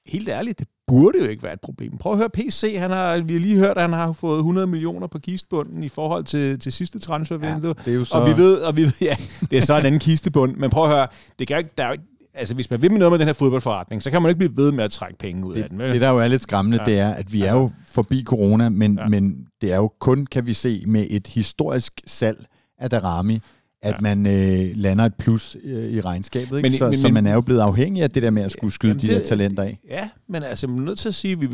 helt 0.06 0.28
ærligt, 0.28 0.58
det 0.58 0.68
burde 0.86 1.18
jo 1.18 1.24
ikke 1.24 1.42
være 1.42 1.52
et 1.52 1.60
problem. 1.60 1.98
Prøv 1.98 2.12
at 2.12 2.18
høre 2.18 2.30
PC, 2.30 2.76
han 2.78 2.90
har, 2.90 3.18
vi 3.18 3.32
har 3.32 3.40
lige 3.40 3.56
hørt, 3.56 3.76
at 3.76 3.82
han 3.82 3.92
har 3.92 4.12
fået 4.12 4.38
100 4.38 4.66
millioner 4.66 5.06
på 5.06 5.18
kistbunden 5.18 5.82
i 5.82 5.88
forhold 5.88 6.24
til, 6.24 6.58
til 6.58 6.72
sidste 6.72 6.98
transfervindue. 6.98 7.74
Ja, 7.78 7.82
det 7.84 7.92
er 7.92 7.98
jo 7.98 8.04
så... 8.04 8.14
Og 8.14 8.28
vi 8.28 8.36
ved, 8.36 8.58
og 8.58 8.76
vi 8.76 8.82
ved, 8.82 8.92
ja, 9.00 9.16
det 9.50 9.58
er 9.58 9.62
så 9.62 9.78
en 9.78 9.86
anden 9.86 10.00
kistebund, 10.00 10.56
men 10.56 10.70
prøv 10.70 10.84
at 10.84 10.90
høre, 10.90 11.06
det 11.38 11.48
kan 11.48 11.58
ikke, 11.58 11.70
der 11.78 11.84
er, 11.84 11.96
altså 12.40 12.54
hvis 12.54 12.70
man 12.70 12.82
vil 12.82 12.90
med 12.90 12.98
noget 12.98 13.12
med 13.12 13.18
den 13.18 13.26
her 13.26 13.32
fodboldforretning, 13.32 14.02
så 14.02 14.10
kan 14.10 14.22
man 14.22 14.28
ikke 14.28 14.38
blive 14.38 14.56
ved 14.56 14.72
med 14.72 14.84
at 14.84 14.90
trække 14.90 15.18
penge 15.18 15.46
ud 15.46 15.54
det, 15.54 15.62
af 15.62 15.68
den. 15.68 15.78
Vel? 15.78 15.92
Det, 15.92 16.00
der 16.00 16.10
jo 16.10 16.18
er 16.18 16.28
lidt 16.28 16.42
skræmmende, 16.42 16.78
ja. 16.78 16.84
det 16.84 16.98
er, 16.98 17.10
at 17.10 17.32
vi 17.32 17.42
altså, 17.42 17.56
er 17.56 17.60
jo 17.60 17.70
forbi 17.86 18.22
corona, 18.26 18.68
men, 18.68 18.98
ja. 18.98 19.08
men 19.08 19.46
det 19.60 19.72
er 19.72 19.76
jo 19.76 19.92
kun, 19.98 20.26
kan 20.26 20.46
vi 20.46 20.52
se, 20.52 20.84
med 20.86 21.06
et 21.10 21.26
historisk 21.26 22.00
salg 22.06 22.46
af 22.78 22.90
Darami, 22.90 23.40
at 23.82 23.94
ja. 23.94 24.00
man 24.00 24.26
øh, 24.26 24.66
lander 24.74 25.04
et 25.04 25.14
plus 25.14 25.56
øh, 25.64 25.90
i 25.90 26.00
regnskabet. 26.00 26.56
Ikke? 26.56 26.68
Men, 26.68 26.78
så, 26.78 26.86
men, 26.88 26.98
så 26.98 27.08
man 27.08 27.26
er 27.26 27.34
jo 27.34 27.40
blevet 27.40 27.60
afhængig 27.60 28.02
af 28.02 28.10
det 28.10 28.22
der 28.22 28.30
med 28.30 28.42
at 28.42 28.52
skulle 28.52 28.72
skyde 28.72 28.90
jamen, 28.90 29.02
de 29.02 29.06
det, 29.06 29.16
der 29.16 29.24
talenter 29.24 29.62
af. 29.62 29.78
Ja, 29.88 30.08
men 30.28 30.42
altså, 30.42 30.66
man 30.66 30.78
er 30.78 30.82
nødt 30.82 30.98
til 30.98 31.08
at 31.08 31.14
sige, 31.14 31.32
at 31.32 31.40
vi, 31.40 31.48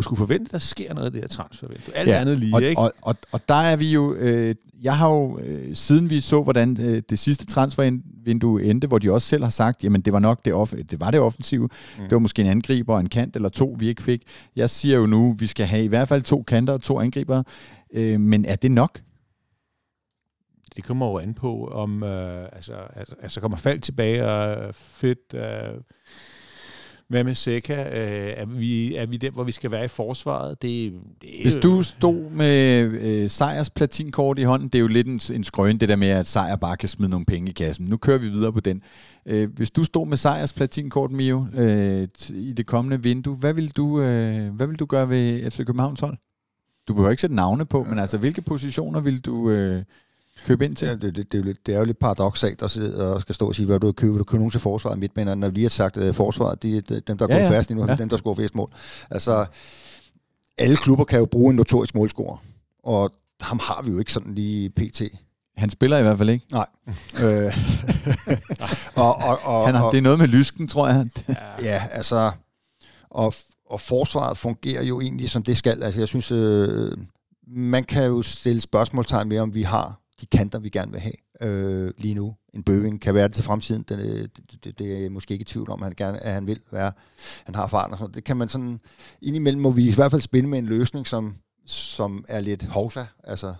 skulle 0.00 0.18
forvente, 0.18 0.44
at 0.44 0.52
der 0.52 0.58
sker 0.58 0.94
noget 0.94 1.06
af 1.06 1.12
det 1.12 1.20
her 1.20 1.28
transfervindue. 1.28 1.96
Alt 1.96 2.08
ja, 2.08 2.20
andet 2.20 2.38
lige, 2.38 2.54
og, 2.54 2.62
ikke? 2.62 2.80
Og, 2.80 2.92
og, 3.02 3.16
og 3.32 3.40
der 3.48 3.54
er 3.54 3.76
vi 3.76 3.92
jo... 3.92 4.14
Øh, 4.14 4.54
jeg 4.82 4.96
har 4.96 5.10
jo, 5.10 5.38
øh, 5.38 5.76
siden 5.76 6.10
vi 6.10 6.20
så, 6.20 6.42
hvordan 6.42 6.76
øh, 6.80 7.02
det 7.10 7.18
sidste 7.18 7.46
transfervindue 7.46 8.64
endte, 8.64 8.86
hvor 8.86 8.98
de 8.98 9.12
også 9.12 9.28
selv 9.28 9.42
har 9.42 9.50
sagt, 9.50 9.84
jamen 9.84 10.00
det 10.00 10.12
var 10.12 10.18
nok 10.18 10.44
det, 10.44 10.52
off- 10.52 10.82
det, 10.90 11.00
var 11.00 11.10
det 11.10 11.20
offensive. 11.20 11.62
Mm. 11.62 12.02
Det 12.02 12.12
var 12.12 12.18
måske 12.18 12.42
en 12.42 12.48
angriber, 12.48 12.98
en 12.98 13.08
kant 13.08 13.36
eller 13.36 13.48
to, 13.48 13.76
vi 13.78 13.88
ikke 13.88 14.02
fik. 14.02 14.22
Jeg 14.56 14.70
siger 14.70 14.98
jo 14.98 15.06
nu, 15.06 15.34
vi 15.38 15.46
skal 15.46 15.66
have 15.66 15.84
i 15.84 15.86
hvert 15.86 16.08
fald 16.08 16.22
to 16.22 16.42
kanter 16.42 16.72
og 16.72 16.82
to 16.82 17.00
angribere. 17.00 17.44
Øh, 17.94 18.20
men 18.20 18.44
er 18.44 18.56
det 18.56 18.70
nok? 18.70 19.00
Det 20.76 20.84
kommer 20.84 21.06
jo 21.06 21.18
an 21.18 21.34
på, 21.34 21.66
om 21.66 22.02
øh, 22.02 22.48
altså, 22.52 22.72
altså, 22.96 23.14
altså 23.22 23.40
kommer 23.40 23.56
fald 23.56 23.80
tilbage 23.80 24.26
og 24.26 24.66
øh, 24.66 24.72
fedt. 24.72 25.34
Øh, 25.34 25.80
hvad 27.08 27.24
med 27.24 27.34
Seca? 27.34 27.74
Øh, 27.74 28.34
er, 28.36 28.46
vi, 28.46 28.96
er 28.96 29.06
vi 29.06 29.16
der, 29.16 29.30
hvor 29.30 29.44
vi 29.44 29.52
skal 29.52 29.70
være 29.70 29.84
i 29.84 29.88
forsvaret? 29.88 30.62
Det, 30.62 30.92
det, 31.22 31.30
Hvis 31.42 31.56
du 31.56 31.82
stod 31.82 32.30
med 32.30 32.80
øh, 32.82 33.30
Sejers 33.30 33.70
platinkort 33.70 34.38
i 34.38 34.42
hånden, 34.42 34.68
det 34.68 34.74
er 34.74 34.80
jo 34.80 34.86
lidt 34.86 35.06
en, 35.06 35.20
en 35.34 35.44
skrøn, 35.44 35.78
det 35.78 35.88
der 35.88 35.96
med, 35.96 36.08
at 36.08 36.26
Sejer 36.26 36.56
bare 36.56 36.76
kan 36.76 36.88
smide 36.88 37.10
nogle 37.10 37.26
penge 37.26 37.50
i 37.50 37.52
kassen. 37.52 37.86
Nu 37.86 37.96
kører 37.96 38.18
vi 38.18 38.28
videre 38.28 38.52
på 38.52 38.60
den. 38.60 38.82
Øh, 39.26 39.50
hvis 39.56 39.70
du 39.70 39.84
stod 39.84 40.06
med 40.06 40.16
Sejers 40.16 40.52
platinkort, 40.52 41.10
Mio, 41.10 41.46
øh, 41.54 42.08
i 42.34 42.52
det 42.52 42.66
kommende 42.66 43.02
vindue, 43.02 43.36
hvad 43.36 43.52
vil 43.52 43.70
du, 43.76 44.00
øh, 44.00 44.54
hvad 44.54 44.66
vil 44.66 44.78
du 44.78 44.86
gøre 44.86 45.08
ved 45.08 45.50
FC 45.50 45.56
Københavns 45.56 46.00
hold? 46.00 46.16
Du 46.88 46.94
behøver 46.94 47.10
ikke 47.10 47.20
sætte 47.20 47.36
navne 47.36 47.66
på, 47.66 47.82
men 47.82 47.98
altså, 47.98 48.18
hvilke 48.18 48.42
positioner 48.42 49.00
vil 49.00 49.20
du... 49.20 49.50
Øh, 49.50 49.82
købe 50.46 50.64
ind 50.64 50.74
til? 50.74 50.88
Ja, 50.88 50.94
det, 50.94 51.16
det, 51.16 51.32
det, 51.32 51.34
er 51.34 51.38
jo 51.38 51.44
lidt, 51.44 51.66
det 51.66 51.74
er 51.74 51.78
jo 51.78 51.84
lidt 51.84 51.98
paradoxalt 51.98 52.62
at 52.62 52.70
sidde 52.70 53.14
og 53.14 53.20
skal 53.20 53.34
stå 53.34 53.48
og 53.48 53.54
sige, 53.54 53.66
hvad 53.66 53.80
du 53.80 53.92
køber. 53.92 54.12
Vil 54.12 54.18
du 54.18 54.24
købe 54.24 54.38
nogen 54.38 54.50
til 54.50 54.60
forsvaret 54.60 54.98
midt, 54.98 55.16
men 55.16 55.38
når 55.38 55.48
vi 55.48 55.54
lige 55.54 55.64
har 55.64 55.68
sagt, 55.68 55.96
at 55.96 56.14
forsvaret, 56.14 56.62
de, 56.62 56.80
de, 56.80 57.00
dem, 57.00 57.18
der 57.18 57.26
ja, 57.28 57.34
går 57.34 57.42
ja. 57.42 57.50
fast 57.50 57.68
lige 57.68 57.80
nu, 57.80 57.86
ja. 57.88 57.96
dem, 57.96 58.08
der 58.08 58.16
scorer 58.16 58.34
flest 58.34 58.54
mål. 58.54 58.72
Altså, 59.10 59.46
alle 60.58 60.76
klubber 60.76 61.04
kan 61.04 61.18
jo 61.18 61.26
bruge 61.26 61.50
en 61.50 61.56
notorisk 61.56 61.94
målscorer, 61.94 62.36
og 62.84 63.10
ham 63.40 63.60
har 63.62 63.82
vi 63.84 63.92
jo 63.92 63.98
ikke 63.98 64.12
sådan 64.12 64.34
lige 64.34 64.70
pt. 64.70 65.02
Han 65.56 65.70
spiller 65.70 65.98
i 65.98 66.02
hvert 66.02 66.18
fald 66.18 66.30
ikke. 66.30 66.46
Nej. 66.52 66.66
øh, 67.24 67.58
og, 68.94 69.16
og, 69.16 69.38
og, 69.44 69.66
Han 69.66 69.74
har, 69.74 69.90
det 69.90 69.98
er 69.98 70.02
noget 70.02 70.18
med 70.18 70.28
lysken, 70.28 70.68
tror 70.68 70.88
jeg. 70.88 71.06
ja, 71.62 71.82
altså... 71.92 72.30
Og, 73.10 73.34
og 73.70 73.80
forsvaret 73.80 74.38
fungerer 74.38 74.82
jo 74.82 75.00
egentlig, 75.00 75.30
som 75.30 75.42
det 75.42 75.56
skal. 75.56 75.82
Altså, 75.82 76.00
jeg 76.00 76.08
synes, 76.08 76.32
øh, 76.32 76.92
man 77.46 77.84
kan 77.84 78.04
jo 78.04 78.22
stille 78.22 78.60
spørgsmålstegn 78.60 79.28
med, 79.28 79.38
om 79.38 79.54
vi 79.54 79.62
har 79.62 80.00
de 80.20 80.26
kanter, 80.26 80.58
vi 80.58 80.68
gerne 80.68 80.92
vil 80.92 81.00
have 81.00 81.14
øh, 81.40 81.92
lige 81.98 82.14
nu. 82.14 82.34
En 82.54 82.62
Bøving 82.62 83.00
kan 83.00 83.14
være 83.14 83.28
det 83.28 83.34
til 83.34 83.44
fremtiden. 83.44 83.82
Det, 83.88 84.30
det, 84.36 84.64
det, 84.64 84.78
det 84.78 85.06
er 85.06 85.10
måske 85.10 85.32
ikke 85.32 85.42
i 85.42 85.44
tvivl 85.44 85.70
om, 85.70 85.82
at 85.82 85.86
han, 85.86 85.94
gerne, 85.96 86.22
at 86.22 86.32
han 86.32 86.46
vil 86.46 86.60
være. 86.72 86.92
Han 87.44 87.54
har 87.54 87.66
fart 87.66 87.92
og 87.92 87.98
sådan 87.98 88.14
Det 88.14 88.24
kan 88.24 88.36
man 88.36 88.48
sådan... 88.48 88.80
Indimellem 89.22 89.62
må 89.62 89.70
vi 89.70 89.88
i 89.88 89.94
hvert 89.94 90.10
fald 90.10 90.22
spille 90.22 90.48
med 90.48 90.58
en 90.58 90.66
løsning, 90.66 91.06
som, 91.06 91.36
som 91.66 92.24
er 92.28 92.40
lidt 92.40 92.62
hovsa. 92.62 93.04
Altså, 93.24 93.54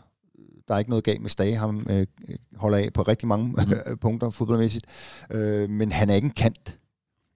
der 0.69 0.75
er 0.75 0.79
ikke 0.79 0.91
noget 0.91 1.05
galt 1.05 1.23
med 1.23 1.31
Stage. 1.31 1.57
Han 1.57 1.87
øh, 1.91 2.07
holder 2.57 2.79
af 2.79 2.93
på 2.93 3.03
rigtig 3.03 3.29
mange 3.29 3.47
mm. 3.49 3.99
punkter 4.05 4.31
fodboldmæssigt. 4.31 4.87
Øh, 5.31 5.71
men 5.71 5.93
han 5.93 6.11
er 6.11 6.15
ikke 6.15 6.25
en 6.25 6.31
kant. 6.31 6.79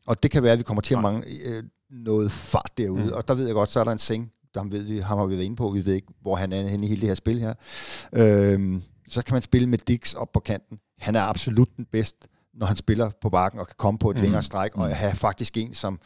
Og 0.07 0.23
det 0.23 0.31
kan 0.31 0.43
være, 0.43 0.53
at 0.53 0.59
vi 0.59 0.65
kommer 0.65 0.81
til 0.81 0.95
at 0.95 1.03
mangle 1.03 1.25
øh, 1.47 1.63
noget 1.91 2.33
fart 2.33 2.71
derude. 2.79 3.05
Mm. 3.05 3.13
Og 3.13 3.29
der 3.29 3.35
ved 3.35 3.47
jeg 3.47 3.55
godt, 3.55 3.69
så 3.69 3.81
er 3.81 3.85
der 3.85 3.93
en 3.93 3.99
seng. 3.99 4.33
Ham, 4.57 4.73
ved 4.73 4.83
vi, 4.83 4.99
ham 4.99 5.19
har 5.19 5.27
vi 5.27 5.35
været 5.35 5.45
inde 5.45 5.57
på. 5.57 5.71
Vi 5.71 5.87
ved 5.87 5.95
ikke, 5.95 6.09
hvor 6.21 6.37
han 6.37 6.53
er 6.53 6.69
henne 6.69 6.87
i 6.87 6.89
hele 6.89 7.01
det 7.01 7.09
her 7.09 7.15
spil 7.15 7.41
her. 7.41 7.55
Øh, 8.13 8.81
så 9.11 9.23
kan 9.25 9.35
man 9.35 9.43
spille 9.43 9.69
med 9.69 9.79
Dix 9.79 10.15
op 10.15 10.33
på 10.33 10.41
kanten. 10.41 10.79
Han 10.99 11.17
er 11.17 11.23
absolut 11.23 11.77
den 11.77 11.87
bedste, 11.93 12.29
når 12.55 12.67
han 12.67 12.77
spiller 12.77 13.11
på 13.23 13.31
bakken 13.31 13.61
og 13.61 13.67
kan 13.67 13.77
komme 13.79 13.99
på 13.99 14.11
et 14.11 14.17
mm. 14.17 14.23
længere 14.23 14.43
stræk, 14.43 14.75
og 14.75 14.87
mm. 14.87 14.93
have 14.93 15.17
faktisk 15.17 15.57
en, 15.57 15.75
som 15.75 16.01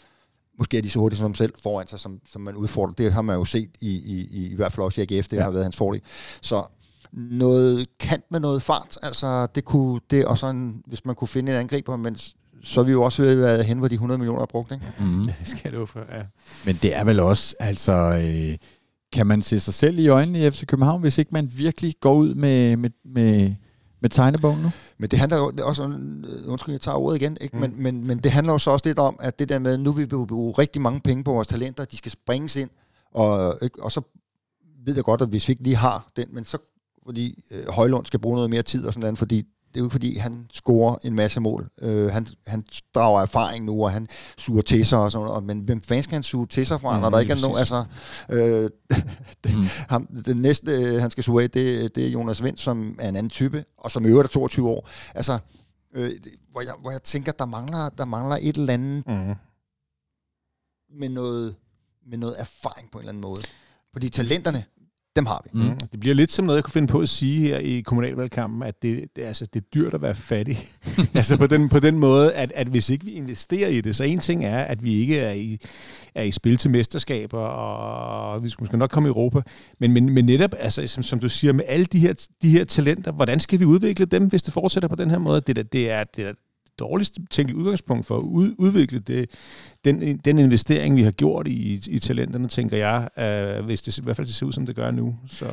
måske 0.59 0.79
er 0.79 0.83
de 0.83 0.91
så 0.91 0.99
hurtigt 0.99 1.19
som 1.19 1.25
ham 1.25 1.35
selv 1.35 1.55
foran 1.63 1.87
sig, 1.87 2.01
som, 2.01 2.21
som 2.27 2.43
man 2.43 2.57
udfordrer. 2.57 2.95
Det 2.95 3.13
har 3.13 3.23
man 3.23 3.37
jo 3.37 3.45
set 3.45 3.71
i, 3.81 3.91
i, 3.91 4.29
i, 4.31 4.51
i 4.51 4.55
hvert 4.55 4.73
fald 4.73 4.85
også 4.85 5.01
i 5.01 5.05
AGF, 5.05 5.29
det 5.29 5.37
ja. 5.37 5.43
har 5.43 5.51
været 5.51 5.65
hans 5.65 5.77
fordel. 5.77 6.03
Så 6.41 6.65
noget 7.13 7.87
kant 7.99 8.25
med 8.31 8.41
noget 8.41 8.63
fart, 8.63 8.99
altså 9.03 9.47
det 9.47 9.65
kunne, 9.65 10.01
det, 10.11 10.25
og 10.25 10.39
sådan, 10.39 10.83
hvis 10.87 11.05
man 11.05 11.15
kunne 11.15 11.29
finde 11.29 11.53
en 11.53 11.59
angriber, 11.59 11.97
men 11.97 12.17
så 12.63 12.81
er 12.81 12.85
vi 12.85 12.93
jo 12.93 13.03
også 13.03 13.23
ved 13.23 13.31
at 13.31 13.39
være 13.39 13.63
hen, 13.63 13.79
hvor 13.79 13.89
de 13.89 13.95
100 13.95 14.19
millioner 14.19 14.43
er 14.43 14.47
brugt, 14.47 14.73
ikke? 14.73 14.87
Mm. 14.99 15.25
Det 15.25 15.37
skal 15.45 15.73
du 15.73 15.87
for, 15.87 16.01
ja. 16.13 16.23
Men 16.67 16.75
det 16.83 16.97
er 16.97 17.05
vel 17.05 17.21
også, 17.21 17.55
altså, 17.61 17.93
øh, 17.93 18.59
kan 19.15 19.27
man 19.27 19.43
se 19.43 19.61
sig 19.61 19.75
selv 19.75 19.99
i 19.99 20.09
øjnene 20.09 20.47
i 20.47 20.51
FC 20.51 20.67
København, 20.67 21.01
hvis 21.01 21.19
ikke 21.19 21.31
man 21.33 21.53
virkelig 21.57 21.95
går 22.01 22.15
ud 22.15 22.35
med, 22.35 22.77
med, 22.77 22.91
med, 23.05 23.55
med 24.01 24.11
tegnebogen 24.11 24.63
nu? 24.63 24.71
Men 24.99 25.11
det 25.11 25.19
handler 25.19 25.39
jo 25.39 25.53
også 25.63 25.83
om, 25.83 26.25
undskyld, 26.47 26.75
jeg 26.75 26.81
tager 26.81 26.97
ordet 26.97 27.21
igen, 27.21 27.37
ikke? 27.41 27.57
Mm. 27.57 27.61
Men, 27.61 27.83
men, 27.83 28.07
men 28.07 28.19
det 28.19 28.31
handler 28.31 28.53
jo 28.53 28.59
så 28.59 28.71
også 28.71 28.89
lidt 28.89 28.99
om, 28.99 29.17
at 29.21 29.39
det 29.39 29.49
der 29.49 29.59
med, 29.59 29.79
nu 29.79 29.93
vil 29.93 30.11
vi 30.11 30.27
bruge 30.27 30.55
rigtig 30.59 30.83
mange 30.83 31.01
penge 31.01 31.25
på 31.25 31.33
vores 31.33 31.49
talenter, 31.49 31.85
de 31.85 31.97
skal 31.97 32.13
springes 32.13 32.57
ind, 32.57 32.71
og, 33.11 33.59
og 33.79 33.93
så 33.93 34.01
ved 34.87 34.95
jeg 34.95 35.05
godt, 35.05 35.23
at 35.23 35.29
hvis 35.29 35.49
vi 35.49 35.53
ikke 35.53 35.63
lige 35.63 35.77
har 35.77 36.11
den, 36.17 36.27
men 36.33 36.45
så 36.45 36.59
fordi 37.05 37.45
øh, 37.51 37.69
Højlund 37.69 38.07
skal 38.07 38.21
bruge 38.21 38.35
noget 38.35 38.51
mere 38.51 38.63
tid 38.63 38.87
og 38.87 38.93
sådan 38.93 39.01
noget, 39.01 39.19
fordi 39.19 39.47
det 39.75 39.81
er 39.81 39.83
jo 39.83 39.87
ikke 39.87 39.93
fordi, 39.93 40.17
han 40.17 40.47
scorer 40.53 40.97
en 41.03 41.15
masse 41.15 41.41
mål. 41.41 41.71
Øh, 41.81 42.11
han, 42.11 42.27
han 42.47 42.65
drager 42.95 43.23
erfaring 43.23 43.65
nu, 43.65 43.85
og 43.85 43.93
han 43.93 44.09
suger 44.39 44.63
til 44.63 44.87
sig 44.87 44.99
og 44.99 45.13
sådan 45.13 45.27
noget. 45.27 45.45
Men 45.45 45.61
hvem 45.61 45.83
fanden 45.83 46.03
skal 46.03 46.15
han 46.15 46.23
suge 46.23 46.47
til 46.47 46.67
sig 46.67 46.81
fra, 46.81 46.97
mm, 46.97 47.03
når 47.03 47.11
der 47.11 47.19
ikke 47.19 47.33
er 47.33 47.41
nogen... 47.41 47.59
Altså, 47.59 47.85
øh, 48.31 48.71
det, 49.45 49.57
mm. 49.57 49.65
ham, 49.89 50.07
det 50.07 50.37
næste, 50.37 50.73
øh, 50.73 51.01
han 51.01 51.11
skal 51.11 51.25
suge 51.25 51.43
af, 51.43 51.51
det, 51.51 51.95
det 51.95 52.07
er 52.07 52.11
Jonas 52.11 52.43
Vind, 52.43 52.57
som 52.57 52.97
er 53.01 53.09
en 53.09 53.17
anden 53.17 53.31
type, 53.31 53.65
og 53.79 53.91
som 53.91 54.05
i 54.05 54.09
øvrigt 54.09 54.29
er 54.29 54.33
22 54.33 54.69
år. 54.69 54.89
Altså, 55.15 55.39
øh, 55.95 56.11
hvor, 56.51 56.61
jeg, 56.61 56.73
hvor 56.81 56.91
jeg 56.91 57.03
tænker, 57.03 57.33
der 57.33 57.47
mangler, 57.47 57.89
der 57.89 58.05
mangler 58.05 58.39
et 58.41 58.57
eller 58.57 58.73
andet 58.73 59.07
mm. 59.07 59.35
med, 60.99 61.09
noget, 61.09 61.57
med 62.07 62.19
noget 62.19 62.35
erfaring 62.39 62.91
på 62.91 62.99
en 62.99 63.03
eller 63.03 63.13
anden 63.13 63.23
måde. 63.23 63.43
Fordi 63.93 64.09
talenterne, 64.09 64.65
dem 65.17 65.27
har 65.27 65.43
vi. 65.45 65.51
Mm. 65.59 65.77
Det 65.93 66.01
bliver 66.01 66.15
lidt 66.15 66.33
som 66.33 66.45
noget, 66.45 66.57
jeg 66.57 66.65
kunne 66.65 66.73
finde 66.73 66.89
på 66.89 67.01
at 67.01 67.09
sige 67.09 67.41
her 67.41 67.59
i 67.59 67.81
kommunalvalgkampen, 67.81 68.63
at 68.63 68.83
det, 68.83 69.05
det, 69.17 69.23
altså, 69.23 69.47
det 69.55 69.61
er 69.61 69.65
dyrt 69.75 69.95
at 69.95 70.03
være 70.03 70.15
fattig. 70.15 70.59
altså 71.15 71.37
på 71.37 71.47
den, 71.47 71.69
på 71.69 71.81
den 71.81 71.99
måde, 71.99 72.33
at, 72.33 72.53
at 72.55 72.67
hvis 72.67 72.91
ikke 72.91 73.05
vi 73.05 73.11
investerer 73.11 73.69
i 73.69 73.81
det, 73.81 73.97
så 73.97 74.05
en 74.05 74.19
ting 74.19 74.45
er, 74.45 74.59
at 74.59 74.85
vi 74.85 74.95
ikke 74.95 75.19
er 75.19 75.33
i, 75.33 75.59
er 76.15 76.23
i 76.23 76.31
spil 76.31 76.57
til 76.57 76.71
mesterskaber, 76.71 77.39
og 77.39 78.45
vi 78.45 78.49
skal 78.49 78.63
måske 78.63 78.77
nok 78.77 78.91
komme 78.91 79.09
i 79.09 79.11
Europa, 79.11 79.41
men, 79.81 79.93
men, 79.93 80.11
men 80.11 80.25
netop, 80.25 80.55
altså, 80.59 80.87
som, 80.87 81.03
som 81.03 81.19
du 81.19 81.29
siger, 81.29 81.53
med 81.53 81.65
alle 81.69 81.87
de 81.87 81.99
her, 81.99 82.27
de 82.43 82.49
her 82.49 82.65
talenter, 82.65 83.13
hvordan 83.13 83.41
skal 83.41 83.61
vi 83.61 83.65
udvikle 83.65 84.07
dem, 84.07 84.27
hvis 84.27 84.43
det 84.43 84.53
fortsætter 84.53 84.89
på 84.89 84.97
den 84.97 85.11
her 85.11 85.19
måde? 85.19 85.41
Det, 85.41 85.73
det 85.73 85.91
er, 85.91 86.05
det 86.05 86.27
er 86.27 86.33
dårligste 86.79 87.21
tænkelige 87.31 87.59
udgangspunkt 87.59 88.07
for 88.07 88.17
at 88.19 88.23
ud, 88.23 88.55
udvikle 88.59 88.99
det, 88.99 89.31
den, 89.85 90.19
den 90.19 90.39
investering, 90.39 90.97
vi 90.97 91.03
har 91.03 91.11
gjort 91.11 91.47
i, 91.47 91.81
i 91.89 91.99
talenterne, 91.99 92.49
tænker 92.49 92.77
jeg, 92.77 93.09
uh, 93.59 93.65
hvis 93.65 93.83
det 93.83 93.99
i 93.99 94.01
hvert 94.03 94.17
fald 94.17 94.27
det 94.27 94.35
ser 94.35 94.47
ud, 94.47 94.53
som 94.53 94.67
det 94.67 94.77
gør 94.77 94.91
nu. 94.91 95.17
Så, 95.29 95.47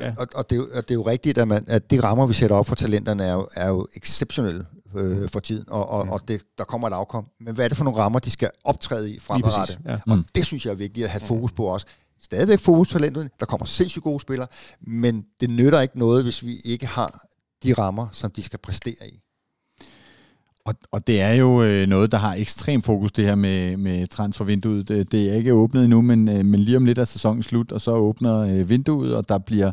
ja. 0.00 0.12
og, 0.18 0.26
og, 0.34 0.50
det 0.50 0.56
er 0.56 0.60
jo, 0.60 0.66
og 0.74 0.82
det 0.82 0.90
er 0.90 0.94
jo 0.94 1.02
rigtigt, 1.02 1.38
at, 1.38 1.48
man, 1.48 1.64
at 1.68 1.90
de 1.90 2.00
rammer, 2.00 2.26
vi 2.26 2.34
sætter 2.34 2.56
op 2.56 2.66
for 2.66 2.74
talenterne, 2.74 3.24
er 3.24 3.32
jo, 3.32 3.48
er 3.54 3.68
jo 3.68 3.86
exceptionelle 3.96 4.66
øh, 4.96 5.28
for 5.28 5.40
tiden, 5.40 5.64
og, 5.68 5.88
og, 5.88 6.04
mm. 6.04 6.10
og 6.10 6.28
det, 6.28 6.42
der 6.58 6.64
kommer 6.64 6.88
et 6.88 6.92
afkom. 6.92 7.26
Men 7.40 7.54
hvad 7.54 7.64
er 7.64 7.68
det 7.68 7.76
for 7.76 7.84
nogle 7.84 7.98
rammer, 7.98 8.18
de 8.18 8.30
skal 8.30 8.50
optræde 8.64 9.14
i 9.14 9.18
fremadrettet? 9.18 9.78
Ja. 9.86 9.96
Mm. 10.06 10.12
Og 10.12 10.18
det 10.34 10.46
synes 10.46 10.66
jeg 10.66 10.70
er 10.72 10.76
vigtigt 10.76 11.04
at 11.04 11.10
have 11.10 11.20
fokus 11.20 11.52
på 11.52 11.64
også. 11.64 11.86
Stadigvæk 12.20 12.58
fokus 12.58 12.92
på 12.92 12.98
talenterne. 12.98 13.30
Der 13.40 13.46
kommer 13.46 13.64
sindssygt 13.66 14.02
gode 14.02 14.20
spillere, 14.20 14.48
men 14.80 15.24
det 15.40 15.50
nytter 15.50 15.80
ikke 15.80 15.98
noget, 15.98 16.22
hvis 16.24 16.44
vi 16.44 16.56
ikke 16.64 16.86
har 16.86 17.26
de 17.62 17.72
rammer, 17.72 18.08
som 18.12 18.30
de 18.30 18.42
skal 18.42 18.58
præstere 18.58 19.08
i. 19.08 19.23
Og, 20.66 20.74
og 20.92 21.06
det 21.06 21.20
er 21.20 21.32
jo 21.32 21.62
øh, 21.62 21.86
noget, 21.86 22.12
der 22.12 22.18
har 22.18 22.34
ekstrem 22.34 22.82
fokus, 22.82 23.12
det 23.12 23.24
her 23.24 23.34
med, 23.34 23.76
med 23.76 24.06
transfervinduet. 24.06 24.88
Det, 24.88 25.12
det 25.12 25.30
er 25.30 25.34
ikke 25.34 25.54
åbnet 25.54 25.84
endnu, 25.84 26.02
men, 26.02 26.28
øh, 26.28 26.44
men 26.44 26.60
lige 26.60 26.76
om 26.76 26.84
lidt 26.84 26.98
er 26.98 27.04
sæsonen 27.04 27.42
slut, 27.42 27.72
og 27.72 27.80
så 27.80 27.90
åbner 27.90 28.38
øh, 28.38 28.68
vinduet, 28.68 29.16
og 29.16 29.28
der 29.28 29.38
bliver 29.38 29.72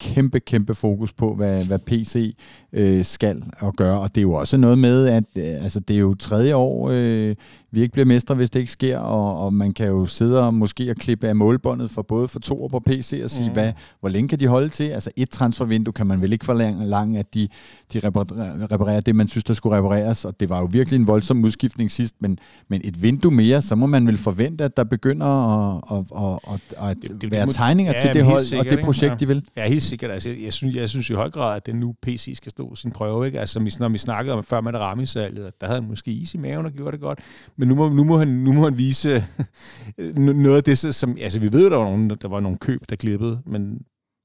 kæmpe, 0.00 0.40
kæmpe 0.40 0.74
fokus 0.74 1.12
på, 1.12 1.34
hvad, 1.34 1.64
hvad 1.64 1.78
PC 1.78 2.36
øh, 2.72 3.04
skal 3.04 3.44
og 3.58 3.74
gøre. 3.74 4.00
Og 4.00 4.14
det 4.14 4.20
er 4.20 4.22
jo 4.22 4.32
også 4.32 4.56
noget 4.56 4.78
med, 4.78 5.06
at 5.06 5.24
øh, 5.38 5.64
altså, 5.64 5.80
det 5.80 5.96
er 5.96 6.00
jo 6.00 6.14
tredje 6.14 6.54
år, 6.54 6.90
øh, 6.92 7.34
vi 7.72 7.80
ikke 7.80 7.92
bliver 7.92 8.06
mestre, 8.06 8.34
hvis 8.34 8.50
det 8.50 8.60
ikke 8.60 8.72
sker, 8.72 8.98
og, 8.98 9.44
og 9.44 9.54
man 9.54 9.72
kan 9.72 9.86
jo 9.86 10.06
sidde 10.06 10.46
og 10.46 10.54
måske 10.54 10.90
og 10.90 10.96
klippe 10.96 11.28
af 11.28 11.36
målbåndet 11.36 11.90
for 11.90 12.02
både 12.02 12.28
for 12.28 12.40
to 12.40 12.62
og 12.62 12.70
på 12.70 12.80
PC 12.86 13.20
og 13.24 13.30
sige, 13.30 13.48
mm. 13.48 13.52
hvad, 13.52 13.72
hvor 14.00 14.08
længe 14.08 14.28
kan 14.28 14.38
de 14.38 14.46
holde 14.46 14.68
til? 14.68 14.84
Altså 14.84 15.10
et 15.16 15.30
transfervindue 15.30 15.92
kan 15.92 16.06
man 16.06 16.22
vel 16.22 16.32
ikke 16.32 16.44
forlange, 16.44 17.18
at 17.18 17.34
de, 17.34 17.48
de 17.92 18.00
reparerer, 18.00 18.72
reparerer 18.72 19.00
det, 19.00 19.16
man 19.16 19.28
synes, 19.28 19.44
der 19.44 19.54
skulle 19.54 19.76
repareres, 19.76 20.24
og 20.24 20.40
det 20.40 20.50
var 20.50 20.58
jo 20.58 20.68
virkelig 20.72 20.98
en 21.00 21.06
voldsom 21.06 21.44
udskiftning 21.44 21.90
sidst, 21.90 22.14
men, 22.20 22.38
men 22.68 22.80
et 22.84 23.02
vindue 23.02 23.32
mere, 23.32 23.62
så 23.62 23.74
må 23.74 23.86
man 23.86 24.06
vel 24.06 24.18
forvente, 24.18 24.64
at 24.64 24.76
der 24.76 24.84
begynder 24.84 25.26
at, 25.26 25.82
at, 25.92 26.04
at, 26.18 26.54
at, 26.54 26.90
at 26.90 26.96
det, 27.02 27.22
det, 27.22 27.30
være 27.30 27.46
det, 27.46 27.54
tegninger 27.54 27.92
ja, 27.92 27.98
til 28.00 28.14
det 28.14 28.24
hold 28.24 28.42
sikkert, 28.42 28.66
og 28.66 28.76
det 28.76 28.84
projekt, 28.84 29.10
ja. 29.10 29.16
de 29.16 29.26
vil. 29.26 29.44
Ja, 29.56 29.68
helt 29.68 29.82
sikkert. 29.82 30.10
Altså, 30.10 30.30
jeg, 30.30 30.52
synes, 30.52 30.76
jeg 30.76 30.88
synes 30.88 31.10
i 31.10 31.12
høj 31.12 31.30
grad, 31.30 31.56
at 31.56 31.66
det 31.66 31.76
nu 31.76 31.94
PC 32.02 32.32
skal 32.36 32.50
stå 32.50 32.74
sin 32.74 32.90
prøve. 32.90 33.26
Ikke? 33.26 33.40
Altså, 33.40 33.76
når 33.80 33.88
vi 33.88 33.98
snakkede 33.98 34.36
om 34.36 34.42
før 34.42 34.60
med 34.60 34.72
det 34.72 34.80
rammesalget, 34.80 35.60
der 35.60 35.66
havde 35.66 35.80
han 35.80 35.88
måske 35.88 36.10
is 36.10 36.34
i 36.34 36.38
maven 36.38 36.66
og 36.66 36.72
gjorde 36.72 36.92
det 36.92 37.00
godt, 37.00 37.18
men 37.60 37.68
nu 37.68 37.74
må, 37.74 37.88
nu 37.88 38.04
må, 38.04 38.18
han, 38.18 38.28
nu 38.28 38.52
må 38.52 38.64
han 38.64 38.78
vise 38.78 39.24
noget 40.16 40.56
af 40.56 40.64
det, 40.64 40.94
som... 40.94 41.16
Altså, 41.20 41.38
vi 41.38 41.52
ved, 41.52 41.70
der 41.70 41.76
var, 41.76 41.84
nogen, 41.84 42.10
der 42.10 42.28
var 42.28 42.40
nogle 42.40 42.58
køb, 42.58 42.80
der 42.90 42.96
glippede, 42.96 43.40
men 43.46 43.78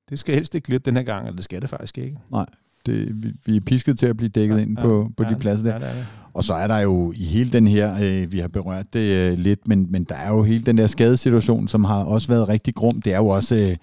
det 0.10 0.20
skal 0.20 0.36
helst 0.36 0.56
ikke 0.56 0.66
glippe 0.66 0.86
den 0.86 0.98
her 0.98 1.04
gang, 1.04 1.26
eller 1.26 1.36
det 1.36 1.44
skal 1.46 1.62
det 1.62 1.70
faktisk 1.70 1.98
ikke. 1.98 2.18
Nej, 2.32 2.46
det, 2.86 3.24
vi, 3.24 3.32
vi 3.46 3.56
er 3.56 3.62
pisket 3.62 4.00
til 4.00 4.06
at 4.06 4.18
blive 4.18 4.30
dækket 4.30 4.56
ja, 4.56 4.62
ind 4.62 4.78
på, 4.78 5.10
på 5.18 5.24
ja, 5.24 5.30
de 5.30 5.36
pladser 5.36 5.64
der. 5.64 5.74
Ja, 5.74 5.80
det 5.80 5.96
det. 5.96 6.08
Og 6.34 6.44
så 6.44 6.54
er 6.54 6.68
der 6.68 6.78
jo 6.78 7.14
i 7.16 7.24
hele 7.24 7.52
den 7.52 7.68
her, 7.68 7.98
øh, 8.04 8.32
vi 8.32 8.40
har 8.40 8.48
berørt 8.48 8.94
det 8.94 9.00
øh, 9.00 9.38
lidt, 9.38 9.68
men, 9.68 9.92
men 9.92 10.04
der 10.04 10.16
er 10.16 10.30
jo 10.30 10.44
hele 10.44 10.64
den 10.64 10.78
der 10.78 10.88
skadesituation, 10.88 11.68
som 11.68 11.84
har 11.84 12.04
også 12.04 12.28
været 12.28 12.50
rigtig 12.50 12.76
grum. 12.76 13.02
Det 13.02 13.14
er 13.14 13.18
jo 13.18 13.28
også... 13.28 13.56
Øh, 13.56 13.76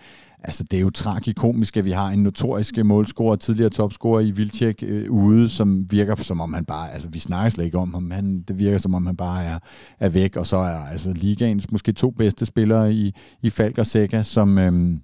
Altså, 0.44 0.64
det 0.64 0.76
er 0.76 0.80
jo 0.80 0.90
tragikomisk, 0.90 1.76
at 1.76 1.84
vi 1.84 1.90
har 1.90 2.08
en 2.08 2.22
notorisk 2.22 2.78
øh, 2.78 2.86
målscorer, 2.86 3.36
tidligere 3.36 3.70
topscorer 3.70 4.20
i 4.20 4.30
Vilcek 4.30 4.82
øh, 4.82 5.10
ude, 5.10 5.48
som 5.48 5.86
virker 5.90 6.14
som 6.14 6.40
om 6.40 6.52
han 6.52 6.64
bare, 6.64 6.92
altså 6.92 7.08
vi 7.08 7.18
snakker 7.18 7.50
slet 7.50 7.64
ikke 7.64 7.78
om 7.78 7.94
ham, 7.94 8.10
han, 8.10 8.42
det 8.48 8.58
virker 8.58 8.78
som 8.78 8.94
om 8.94 9.06
han 9.06 9.16
bare 9.16 9.44
er, 9.44 9.58
er 10.00 10.08
væk, 10.08 10.36
og 10.36 10.46
så 10.46 10.56
er 10.56 10.86
altså 10.90 11.12
ligaens 11.12 11.70
måske 11.70 11.92
to 11.92 12.10
bedste 12.10 12.46
spillere 12.46 12.92
i, 12.92 13.14
i 13.42 13.50
Falk 13.50 13.78
og 13.78 13.86
Seca, 13.86 14.22
som, 14.22 14.58
øh, 14.58 14.98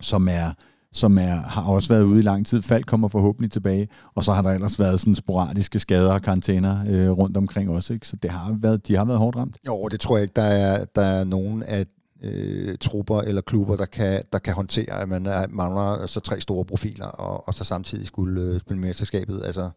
som 0.00 0.28
er 0.28 0.52
som 0.94 1.18
er, 1.18 1.36
har 1.36 1.62
også 1.62 1.88
været 1.88 2.02
ude 2.02 2.18
i 2.18 2.22
lang 2.22 2.46
tid. 2.46 2.62
Falk 2.62 2.86
kommer 2.86 3.08
forhåbentlig 3.08 3.52
tilbage, 3.52 3.88
og 4.14 4.24
så 4.24 4.32
har 4.32 4.42
der 4.42 4.50
ellers 4.50 4.80
været 4.80 5.00
sådan 5.00 5.14
sporadiske 5.14 5.78
skader 5.78 6.12
og 6.12 6.22
karantæner 6.22 6.84
øh, 6.88 7.10
rundt 7.10 7.36
omkring 7.36 7.70
også, 7.70 7.92
ikke? 7.92 8.08
så 8.08 8.16
det 8.16 8.30
har 8.30 8.56
været, 8.60 8.88
de 8.88 8.96
har 8.96 9.04
været 9.04 9.18
hårdt 9.18 9.36
ramt. 9.36 9.56
Jo, 9.66 9.88
det 9.90 10.00
tror 10.00 10.16
jeg 10.16 10.22
ikke, 10.22 10.32
der 10.36 10.42
er, 10.42 10.84
der 10.94 11.02
er 11.02 11.24
nogen 11.24 11.62
af 11.62 11.86
øh, 12.24 12.78
trupper 12.78 13.20
eller 13.20 13.42
klubber, 13.42 13.76
der 13.76 13.86
kan, 13.86 14.22
der 14.32 14.38
kan 14.38 14.54
håndtere, 14.54 15.00
at 15.00 15.08
man 15.08 15.26
er, 15.26 15.46
mangler 15.50 16.06
så 16.06 16.20
tre 16.20 16.40
store 16.40 16.64
profiler, 16.64 17.06
og, 17.06 17.48
og 17.48 17.54
så 17.54 17.64
samtidig 17.64 18.06
skulle 18.06 18.40
øh, 18.40 18.60
spille 18.60 18.80
mesterskabet. 18.80 19.42
Altså, 19.44 19.70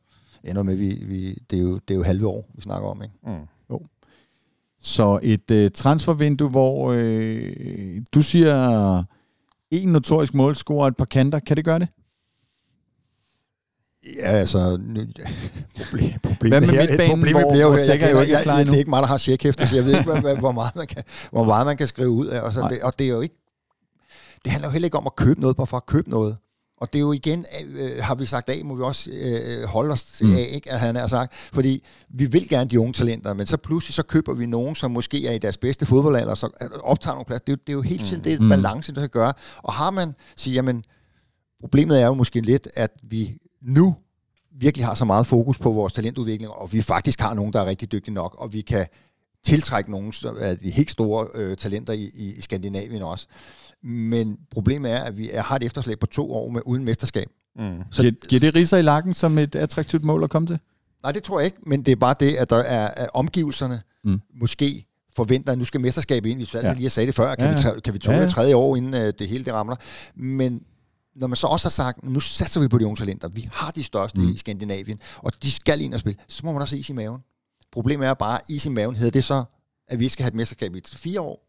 ender 0.44 0.64
med, 0.64 0.76
vi, 0.76 1.04
vi, 1.06 1.34
det, 1.50 1.60
er 1.60 1.64
jo, 1.64 1.74
det 1.74 1.94
er 1.94 1.96
jo 1.96 2.04
halve 2.04 2.28
år, 2.28 2.50
vi 2.56 2.62
snakker 2.62 2.90
om. 2.90 3.02
Ikke? 3.04 3.16
Mm. 3.26 3.48
Jo. 3.70 3.82
Så 4.80 5.20
et 5.24 5.52
øh, 5.52 5.72
transfervindue, 5.72 6.50
hvor 6.50 6.92
øh, 6.98 8.02
du 8.14 8.22
siger 8.22 9.04
en 9.72 9.90
notorisk 9.90 10.34
målscorer 10.34 10.82
og 10.82 10.88
et 10.88 10.98
par 10.98 11.06
kanter, 11.06 11.40
kan 11.40 11.58
det 11.58 11.66
gøre 11.66 11.80
det? 11.80 11.88
Ja, 14.16 14.32
altså, 14.32 14.60
problem, 15.78 16.14
problemet 16.24 16.60
Hvad 16.60 16.62
med 16.62 16.70
her, 16.70 16.82
midtbanen, 16.82 17.10
problemet 17.10 17.42
hvor, 17.42 17.52
bliver 17.52 17.66
jo, 17.66 17.74
jeg, 17.74 17.88
jeg, 17.88 18.00
jeg, 18.02 18.46
jeg, 18.46 18.66
det 18.68 18.74
er 18.74 18.78
ikke 18.78 18.90
mig, 18.90 19.02
der 19.02 19.08
har 19.08 19.18
checkhæfte, 19.18 19.68
så 19.68 19.76
jeg 19.76 19.86
ved 19.86 19.98
ikke, 19.98 20.04
hvor, 20.12 20.40
hvor, 20.40 20.52
meget 20.52 20.76
man 20.76 20.88
kan, 20.88 21.04
hvor 21.32 21.44
meget 21.44 21.66
man 21.66 21.78
kan 21.78 21.88
skrive 21.88 22.10
ud 22.10 22.28
af. 22.28 22.42
Og, 22.42 22.54
så 22.54 22.68
det, 22.70 22.82
og 22.82 23.00
det 23.00 23.06
er 23.06 23.12
jo 23.12 23.22
ikke, 23.22 23.36
det 24.44 24.52
handler 24.52 24.68
jo 24.68 24.72
heller 24.72 24.86
ikke 24.86 24.98
om 24.98 25.08
at 25.08 25.16
købe 25.16 25.42
noget, 25.42 25.58
bare 25.58 25.68
for 25.68 25.78
at 25.78 25.86
købe 25.86 26.10
noget. 26.10 26.38
Og 26.82 26.94
det 26.94 27.00
er 27.00 27.02
jo 27.02 27.12
igen, 27.12 27.46
øh, 27.78 28.04
har 28.04 28.16
vi 28.16 28.26
sagt 28.26 28.50
af, 28.50 28.66
må 28.66 28.76
vi 28.76 28.82
også 28.82 29.10
øh, 29.14 29.68
holde 29.68 29.92
os 29.92 30.04
til 30.04 30.26
mm. 30.26 30.36
af, 30.36 30.48
ikke, 30.52 30.72
at 30.72 30.80
han 30.80 30.96
har 30.96 31.08
sagt. 31.08 31.34
Fordi 31.34 31.84
vi 32.10 32.26
vil 32.26 32.50
gerne 32.50 32.70
de 32.70 32.80
unge 32.80 32.94
talenter, 32.94 33.34
men 33.34 33.48
så 33.48 33.58
pludselig 33.58 33.94
så 33.94 34.04
køber 34.04 34.34
vi 34.34 34.46
nogen, 34.46 34.76
som 34.76 34.92
måske 34.92 35.28
er 35.28 35.32
i 35.32 35.38
deres 35.38 35.58
bedste 35.58 35.86
fodboldalder, 35.86 36.34
så 36.34 36.70
optager 36.84 37.16
nogle 37.16 37.26
plads. 37.26 37.42
Det, 37.42 37.50
er 37.50 37.54
jo, 37.54 37.58
det 37.68 37.70
er 37.70 37.74
jo 37.74 37.82
hele 37.82 38.04
tiden 38.04 38.18
mm. 38.18 38.24
det 38.24 38.42
mm. 38.42 38.50
balance, 38.50 38.96
der 38.96 39.02
kan 39.02 39.10
gøre. 39.10 39.34
Og 39.58 39.74
har 39.74 39.92
man 39.92 40.16
sige, 40.36 40.54
jamen, 40.54 40.84
problemet 41.60 42.02
er 42.02 42.06
jo 42.06 42.14
måske 42.14 42.42
lidt, 42.42 42.68
at 42.76 42.92
vi 43.04 43.38
nu 43.62 43.96
virkelig 44.52 44.86
har 44.86 44.94
så 44.94 45.06
meget 45.06 45.28
fokus 45.28 45.58
på 45.58 45.72
vores 45.72 45.94
talentudvikling, 45.94 46.52
og 46.52 46.74
vi 46.74 46.82
faktisk 46.82 47.22
har 47.22 47.34
nogen, 47.34 47.54
der 47.54 47.62
er 47.62 47.66
rigtig 47.66 47.92
dygtige 47.92 48.14
nok, 48.14 48.36
og 48.40 48.54
vi 48.54 48.62
kan 48.62 48.88
tiltrække 49.46 49.92
nogle 49.92 50.14
af 50.40 50.58
de 50.58 50.70
helt 50.70 50.92
store 50.92 51.28
øh, 51.36 51.58
talenter 51.58 51.94
i, 51.94 52.10
i 52.16 52.42
Skandinavien 52.42 53.02
også. 53.02 53.28
Men 53.84 54.38
problemet 54.52 54.92
er, 54.92 55.04
at 55.04 55.18
vi 55.18 55.30
har 55.36 55.56
et 55.56 55.64
efterslæb 55.64 56.00
på 56.00 56.06
to 56.06 56.34
år 56.34 56.50
med 56.50 56.62
uden 56.66 56.84
mesterskab. 56.84 57.28
Mm. 57.56 57.84
Så 57.92 58.02
giver, 58.02 58.14
giver 58.28 58.40
det 58.40 58.56
riser 58.56 58.78
i 58.78 58.82
lakken 58.82 59.14
som 59.14 59.38
et 59.38 59.56
attraktivt 59.56 60.06
mål 60.06 60.24
at 60.24 60.30
komme 60.30 60.48
til? 60.48 60.60
Nej, 61.04 61.12
det 61.12 61.24
tror 61.24 61.40
jeg 61.40 61.46
ikke, 61.46 61.58
men 61.66 61.84
det 61.84 61.92
er 61.92 61.96
bare 61.96 62.16
det, 62.20 62.36
at 62.36 62.50
der 62.50 62.58
er 62.58 62.88
at 62.88 63.10
omgivelserne 63.14 63.82
mm. 64.04 64.20
måske 64.40 64.86
forventer, 65.16 65.52
at 65.52 65.58
nu 65.58 65.66
skal 65.66 65.82
mesterskabet 65.82 66.30
ind. 66.30 66.40
Vi 66.40 66.48
ja. 66.54 66.74
lige 66.74 66.90
sagt 66.90 67.08
det 67.08 67.16
før. 67.16 67.36
Kan, 67.36 67.46
ja, 67.46 67.50
ja. 67.50 67.56
vi, 67.56 67.62
tage, 67.62 67.82
kan 67.82 67.94
vi 67.94 68.00
tåle 68.00 68.18
ja, 68.18 68.24
ja. 68.24 68.30
tredje 68.30 68.56
år, 68.56 68.76
inden 68.76 68.94
uh, 68.94 69.00
det 69.20 69.28
hele 69.28 69.46
det 69.46 69.54
ramler? 69.54 69.76
Men 70.16 70.62
når 71.18 71.28
man 71.28 71.36
så 71.36 71.48
også 71.48 71.66
har 71.66 71.70
sagt, 71.70 72.04
nu 72.04 72.20
satser 72.20 72.62
vi 72.62 72.68
på 72.68 72.78
de 72.78 72.86
unge 72.86 72.96
talenter, 72.96 73.28
vi 73.28 73.50
har 73.52 73.72
de 73.72 73.84
største 73.84 74.22
mm. 74.22 74.30
i 74.30 74.38
Skandinavien, 74.38 75.00
og 75.18 75.32
de 75.44 75.52
skal 75.52 75.82
ind 75.82 75.94
og 75.94 76.00
spille, 76.00 76.20
så 76.28 76.42
må 76.46 76.52
man 76.52 76.62
også 76.62 76.76
is 76.78 76.90
i 76.90 76.94
maven. 76.94 77.22
Problemet 77.72 78.08
er 78.08 78.14
bare, 78.14 78.40
is 78.50 78.66
i 78.66 78.70
maven 78.70 78.96
hedder 78.96 79.12
det 79.12 79.24
så, 79.24 79.44
at 79.88 80.00
vi 80.00 80.10
skal 80.10 80.24
have 80.24 80.28
et 80.28 80.36
mesterskab 80.36 80.76
i 80.76 80.82
fire 80.94 81.22
år. 81.22 81.48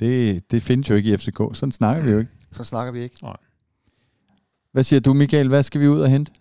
Det, 0.00 0.50
det 0.50 0.62
findes 0.62 0.90
jo 0.90 0.94
ikke 0.94 1.12
i 1.12 1.16
FCK. 1.16 1.38
Sådan 1.52 1.72
snakker 1.72 2.02
vi 2.02 2.10
jo 2.10 2.18
ikke. 2.18 2.30
Sådan 2.52 2.64
snakker 2.64 2.92
vi 2.92 3.00
ikke. 3.00 3.16
Nej. 3.22 3.36
Hvad 4.72 4.84
siger 4.84 5.00
du, 5.00 5.14
Michael? 5.14 5.48
Hvad 5.48 5.62
skal 5.62 5.80
vi 5.80 5.88
ud 5.88 6.00
og 6.00 6.10
hente? 6.10 6.32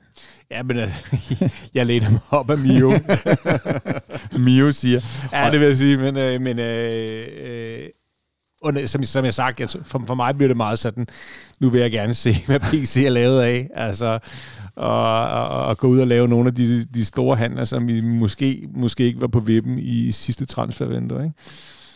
Ja, 0.51 0.63
men 0.63 0.78
øh, 0.78 0.88
jeg 1.74 1.86
læner 1.86 2.09
mig 2.09 2.22
op 2.30 2.49
af 2.49 2.57
Mio. 2.57 2.93
Mio 4.45 4.72
siger. 4.72 5.01
Ja, 5.32 5.51
det 5.51 5.59
vil 5.59 5.67
jeg 5.67 5.78
sige, 5.78 5.97
men, 5.97 6.17
øh, 6.17 6.41
men 6.41 6.59
øh, 6.59 7.28
øh, 7.38 7.89
under, 8.62 8.86
som, 8.86 9.03
som 9.03 9.26
jeg 9.26 9.34
sagt, 9.34 9.60
jeg, 9.60 9.70
for, 9.70 10.03
for 10.05 10.16
mig 10.16 10.36
bliver 10.36 10.47
det 10.47 10.57
meget 10.57 10.80
sådan, 10.80 11.07
nu 11.60 11.70
vil 11.70 11.82
jeg 11.82 11.91
gerne 11.91 12.14
se, 12.14 12.38
hvad 12.47 12.60
PC 12.60 13.03
er 13.05 13.10
lavet 13.10 13.41
af, 13.41 13.70
altså, 13.76 14.20
og, 14.76 15.30
og, 15.30 15.66
og 15.66 15.78
gå 15.78 15.88
ud 15.88 15.99
og 15.99 16.07
lave 16.07 16.28
nogle 16.28 16.47
af 16.47 16.55
de, 16.55 16.86
de 16.86 17.05
store 17.05 17.36
handler, 17.36 17.64
som 17.64 17.88
vi 17.88 18.01
måske, 18.01 18.64
måske 18.76 19.03
ikke 19.03 19.22
var 19.22 19.28
på 19.28 19.39
vippen 19.39 19.80
i 19.80 20.12
sidste 20.12 20.45
transfervindue, 20.45 21.24
ikke? 21.24 21.36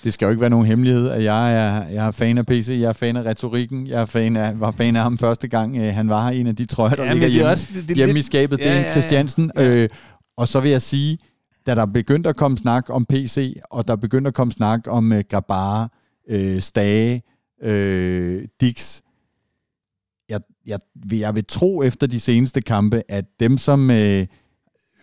det 0.04 0.14
skal 0.14 0.26
jo 0.26 0.30
ikke 0.30 0.42
være 0.42 0.50
nogen 0.50 0.68
hemmelighed, 0.68 1.10
at 1.10 1.24
jeg 1.24 1.54
er, 1.54 1.88
jeg 1.88 2.08
er 2.08 2.12
fan 2.12 2.38
af 2.38 2.46
PC, 2.46 2.68
jeg 2.70 2.90
er 2.90 2.94
fan 2.94 3.18
af 3.18 3.26
retorikken, 3.26 3.88
jeg 3.88 4.02
er 4.02 4.06
fan 4.06 4.38
af, 4.38 4.60
var 4.60 4.72
fan 4.72 4.96
af 4.96 5.04
ham 5.04 5.18
første 5.18 5.48
gang, 5.48 5.78
øh, 5.78 5.94
han 5.94 6.10
var 6.10 6.30
her, 6.30 6.40
en 6.40 6.48
af 6.48 6.56
de 6.56 6.66
trøjer, 6.66 6.96
der 6.96 7.04
ja, 7.04 7.14
ligger 7.14 7.28
hjemme, 7.28 7.50
også, 7.50 7.70
det, 7.74 7.88
det, 7.88 7.98
hjemme 7.98 8.20
i 8.20 8.22
skabet, 8.22 8.60
ja, 8.60 8.64
det 8.64 8.72
er 8.72 8.82
ja, 8.82 8.92
Christiansen. 8.92 9.52
Ja. 9.56 9.64
Øh, 9.64 9.90
og 10.38 10.48
så 10.48 10.60
vil 10.60 10.72
jeg 10.72 10.82
sige, 10.82 11.18
da 11.66 11.76
der 11.76 11.86
begyndte 11.86 12.30
at 12.30 12.36
komme 12.36 12.58
snak 12.58 12.86
om 12.90 13.06
PC, 13.06 13.56
og 13.72 13.88
der 13.88 13.96
begyndte 13.96 14.28
at 14.28 14.34
komme 14.34 14.52
snak 14.52 14.80
om 14.88 15.12
uh, 15.12 15.20
Gabara, 15.30 15.90
uh, 16.32 16.60
Stage, 16.60 17.22
uh, 17.66 18.44
Dix, 18.62 19.02
jeg, 20.30 20.40
jeg, 20.66 20.80
jeg 21.12 21.36
vil 21.36 21.46
tro 21.46 21.84
efter 21.84 22.08
de 22.08 22.20
seneste 22.20 22.62
kampe, 22.62 23.04
at 23.10 23.26
dem 23.40 23.58
som... 23.58 23.90
Uh, 23.90 24.24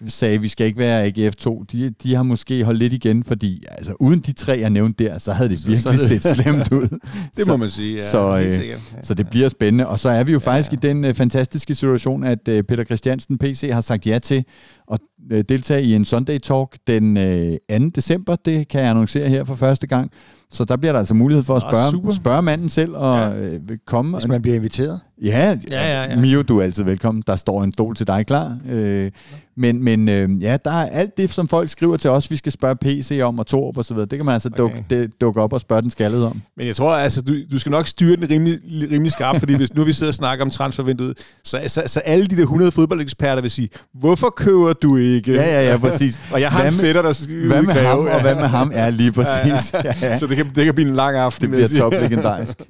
sagde, 0.06 0.34
at 0.34 0.42
vi 0.42 0.48
skal 0.48 0.66
ikke 0.66 0.78
være 0.78 1.04
AGF 1.04 1.36
2, 1.36 1.64
de, 1.72 1.90
de 1.90 2.14
har 2.14 2.22
måske 2.22 2.64
holdt 2.64 2.78
lidt 2.78 2.92
igen, 2.92 3.24
fordi 3.24 3.62
altså, 3.68 3.94
uden 4.00 4.20
de 4.20 4.32
tre, 4.32 4.58
jeg 4.60 4.70
nævnte 4.70 5.04
der, 5.04 5.18
så 5.18 5.32
havde 5.32 5.50
det 5.50 5.58
virkelig 5.66 5.78
så, 5.78 6.06
så 6.06 6.14
det... 6.14 6.22
set 6.22 6.36
slemt 6.36 6.72
ud. 6.80 6.98
det 7.36 7.46
må 7.46 7.56
man 7.56 7.68
sige, 7.68 7.96
ja. 7.96 8.10
Så, 8.10 8.38
øh, 8.38 8.68
ja. 8.68 8.76
så 9.02 9.14
det 9.14 9.30
bliver 9.30 9.48
spændende. 9.48 9.86
Og 9.88 10.00
så 10.00 10.08
er 10.08 10.24
vi 10.24 10.32
jo 10.32 10.38
ja, 10.38 10.50
faktisk 10.50 10.72
ja. 10.72 10.76
i 10.76 10.92
den 10.92 11.04
uh, 11.04 11.14
fantastiske 11.14 11.74
situation, 11.74 12.24
at 12.24 12.48
uh, 12.48 12.60
Peter 12.68 12.84
Christiansen, 12.84 13.38
PC, 13.38 13.70
har 13.72 13.80
sagt 13.80 14.06
ja 14.06 14.18
til 14.18 14.44
at 14.92 14.98
uh, 15.32 15.38
deltage 15.48 15.82
i 15.82 15.94
en 15.94 16.04
Sunday 16.04 16.38
Talk 16.38 16.78
den 16.86 17.16
uh, 17.16 17.80
2. 17.80 17.88
december. 17.88 18.36
Det 18.36 18.68
kan 18.68 18.80
jeg 18.80 18.90
annoncere 18.90 19.28
her 19.28 19.44
for 19.44 19.54
første 19.54 19.86
gang. 19.86 20.10
Så 20.52 20.64
der 20.64 20.76
bliver 20.76 20.92
der 20.92 20.98
altså 20.98 21.14
mulighed 21.14 21.42
for 21.42 21.56
at 21.56 21.62
spørge, 21.62 22.14
spørge 22.14 22.42
manden 22.42 22.68
selv 22.68 22.96
og 22.96 23.18
ja. 23.18 23.38
øh, 23.38 23.60
komme. 23.86 24.18
Hvis 24.18 24.28
man 24.28 24.42
bliver 24.42 24.56
inviteret. 24.56 25.00
Ja, 25.22 25.56
ja, 25.70 26.02
ja, 26.02 26.10
ja. 26.10 26.16
Mio, 26.16 26.42
du 26.42 26.58
er 26.58 26.62
altid 26.62 26.84
velkommen. 26.84 27.22
Der 27.26 27.36
står 27.36 27.64
en 27.64 27.72
stol 27.72 27.96
til 27.96 28.06
dig 28.06 28.26
klar. 28.26 28.58
Øh, 28.68 29.10
men 29.56 29.84
men 29.84 30.08
øh, 30.08 30.42
ja, 30.42 30.56
der 30.64 30.70
er 30.70 30.88
alt 30.88 31.16
det, 31.16 31.30
som 31.30 31.48
folk 31.48 31.68
skriver 31.68 31.96
til 31.96 32.10
os, 32.10 32.30
vi 32.30 32.36
skal 32.36 32.52
spørge 32.52 32.76
PC 32.76 33.20
om 33.22 33.38
og 33.38 33.46
Torb 33.46 33.78
og 33.78 33.84
så 33.84 33.94
videre. 33.94 34.08
Det 34.08 34.18
kan 34.18 34.26
man 34.26 34.32
altså 34.32 34.48
okay. 34.48 34.62
dukke, 34.62 34.84
det, 34.90 35.20
dukke 35.20 35.40
op 35.40 35.52
og 35.52 35.60
spørge 35.60 35.82
den 35.82 35.90
skaldede 35.90 36.26
om. 36.26 36.42
Men 36.56 36.66
jeg 36.66 36.76
tror, 36.76 36.94
altså, 36.94 37.22
du, 37.22 37.34
du 37.50 37.58
skal 37.58 37.70
nok 37.70 37.86
styre 37.86 38.16
den 38.16 38.30
rimelig, 38.30 38.58
rimelig 38.90 39.12
skarpt, 39.12 39.38
fordi 39.38 39.56
hvis 39.56 39.74
nu 39.74 39.84
vi 39.84 39.92
sidder 39.92 40.10
og 40.10 40.14
snakker 40.14 40.44
om 40.44 40.50
transfervinduet, 40.50 41.18
så, 41.44 41.60
så, 41.66 41.82
så 41.86 42.00
alle 42.00 42.26
de 42.26 42.36
der 42.36 42.42
100 42.42 42.72
fodboldeksperter 42.72 43.42
vil 43.42 43.50
sige, 43.50 43.68
hvorfor 43.94 44.34
køber 44.36 44.72
du 44.72 44.96
ikke? 44.96 45.32
Ja, 45.32 45.44
ja, 45.44 45.70
ja, 45.70 45.78
præcis. 45.78 46.20
og 46.32 46.40
jeg 46.40 46.50
har 46.50 46.62
hvad 46.62 46.72
en 46.72 46.78
fætter, 46.78 47.02
der 47.02 47.12
skal 47.12 47.46
Hvad 47.46 47.62
med 47.62 47.74
ham, 47.74 47.98
og 47.98 48.20
hvad 48.20 48.34
med 48.34 48.46
ham 48.46 48.70
er 48.74 48.90
lige 48.90 49.12
præcis. 49.12 49.72
Ja, 49.72 49.80
ja. 49.84 49.94
Ja, 50.02 50.08
ja. 50.08 50.16
Så 50.16 50.26
det 50.26 50.36
kan, 50.36 50.50
det 50.54 50.64
kan 50.64 50.74
blive 50.74 50.88
en 50.88 50.94
lang 50.94 51.16
aften. 51.16 51.52
Det 51.52 51.68
bliver 51.68 51.80
top 51.80 51.92
legendarisk. 51.92 52.62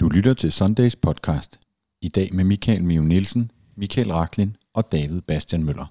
Du 0.00 0.08
lytter 0.08 0.34
til 0.34 0.52
Sundays 0.52 0.96
podcast. 0.96 1.58
I 2.00 2.08
dag 2.08 2.34
med 2.34 2.44
Michael 2.44 2.84
Mio 2.84 3.02
Nielsen, 3.02 3.50
Michael 3.76 4.12
Raklin 4.12 4.56
og 4.74 4.92
David 4.92 5.20
Bastian 5.20 5.64
Møller. 5.64 5.86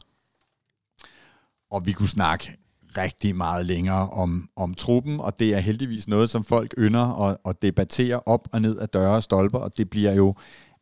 Og 1.72 1.86
vi 1.86 1.92
kunne 1.92 2.10
snakke 2.10 2.58
rigtig 2.98 3.36
meget 3.36 3.66
længere 3.66 4.10
om, 4.10 4.50
om 4.56 4.74
truppen, 4.74 5.20
og 5.20 5.40
det 5.40 5.54
er 5.54 5.60
heldigvis 5.60 6.08
noget, 6.08 6.30
som 6.30 6.44
folk 6.44 6.74
ynder 6.78 7.22
at, 7.22 7.38
at 7.46 7.62
debattere 7.62 8.22
op 8.26 8.48
og 8.52 8.62
ned 8.62 8.78
af 8.78 8.90
døre 8.90 9.16
og 9.16 9.24
stolper, 9.24 9.60
og 9.60 9.78
det 9.78 9.90
bliver 9.90 10.14
jo 10.14 10.36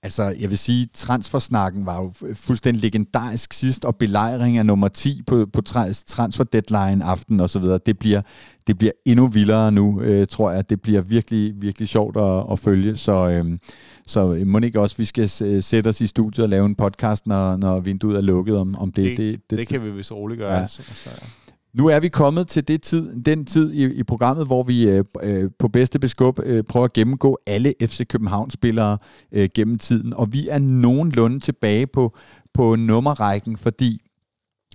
Altså, 0.03 0.35
jeg 0.39 0.49
vil 0.49 0.57
sige, 0.57 0.89
transfersnakken 0.93 1.85
var 1.85 2.01
jo 2.01 2.13
fuldstændig 2.33 2.81
legendarisk 2.81 3.53
sidst, 3.53 3.85
og 3.85 3.95
belejring 3.95 4.57
af 4.57 4.65
nummer 4.65 4.87
10 4.87 5.21
på, 5.27 5.45
på 5.53 5.61
transfer 6.07 6.43
deadline 6.43 7.05
aften 7.05 7.39
og 7.39 7.49
så 7.49 7.59
videre. 7.59 7.79
Det 7.85 7.99
bliver, 7.99 8.21
det 8.67 8.77
bliver 8.77 8.91
endnu 9.05 9.27
vildere 9.27 9.71
nu, 9.71 10.01
øh, 10.01 10.27
tror 10.27 10.51
jeg. 10.51 10.69
Det 10.69 10.81
bliver 10.81 11.01
virkelig, 11.01 11.53
virkelig 11.61 11.87
sjovt 11.87 12.17
at, 12.17 12.51
at 12.51 12.59
følge. 12.59 12.95
Så, 12.95 13.29
øh, 13.29 13.57
så 14.05 14.43
må 14.45 14.59
ikke 14.59 14.79
også, 14.79 14.97
vi 14.97 15.05
skal 15.05 15.29
sætte 15.63 15.87
os 15.87 16.01
i 16.01 16.07
studiet 16.07 16.43
og 16.43 16.49
lave 16.49 16.65
en 16.65 16.75
podcast, 16.75 17.27
når, 17.27 17.57
når 17.57 17.79
vinduet 17.79 18.17
er 18.17 18.21
lukket 18.21 18.57
om, 18.57 18.75
om 18.75 18.91
det. 18.91 19.05
Det, 19.05 19.17
det, 19.17 19.49
det, 19.49 19.57
det 19.57 19.67
kan 19.67 19.83
vi 19.83 19.91
vist 19.91 20.11
roligt 20.11 20.39
gøre. 20.39 20.53
Ja. 20.53 20.61
Altså. 20.61 20.81
Så, 20.81 21.09
ja. 21.09 21.42
Nu 21.77 21.87
er 21.87 21.99
vi 21.99 22.07
kommet 22.07 22.47
til 22.47 22.67
det 22.67 22.81
tid, 22.81 23.23
den 23.25 23.45
tid 23.45 23.73
i, 23.73 23.93
i 23.93 24.03
programmet, 24.03 24.45
hvor 24.45 24.63
vi 24.63 24.87
øh, 24.89 25.03
øh, 25.23 25.49
på 25.59 25.67
bedste 25.67 25.99
beskub 25.99 26.39
øh, 26.43 26.63
prøver 26.63 26.85
at 26.85 26.93
gennemgå 26.93 27.37
alle 27.47 27.73
FC 27.81 28.07
København-spillere 28.07 28.97
øh, 29.31 29.49
gennem 29.55 29.79
tiden. 29.79 30.13
Og 30.13 30.33
vi 30.33 30.47
er 30.47 30.59
nogenlunde 30.59 31.39
tilbage 31.39 31.87
på, 31.87 32.17
på 32.53 32.75
nummerrækken, 32.75 33.57
fordi 33.57 34.01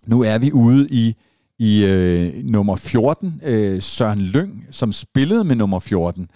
nu 0.06 0.22
er 0.22 0.38
vi 0.38 0.52
ude 0.52 0.88
i, 0.90 1.14
i 1.58 1.84
øh, 1.84 2.44
nummer 2.44 2.76
14, 2.76 3.40
øh, 3.44 3.82
Søren 3.82 4.20
Lyng, 4.20 4.66
som 4.70 4.92
spillede 4.92 5.44
med 5.44 5.56
nummer 5.56 5.78
14. 5.78 6.30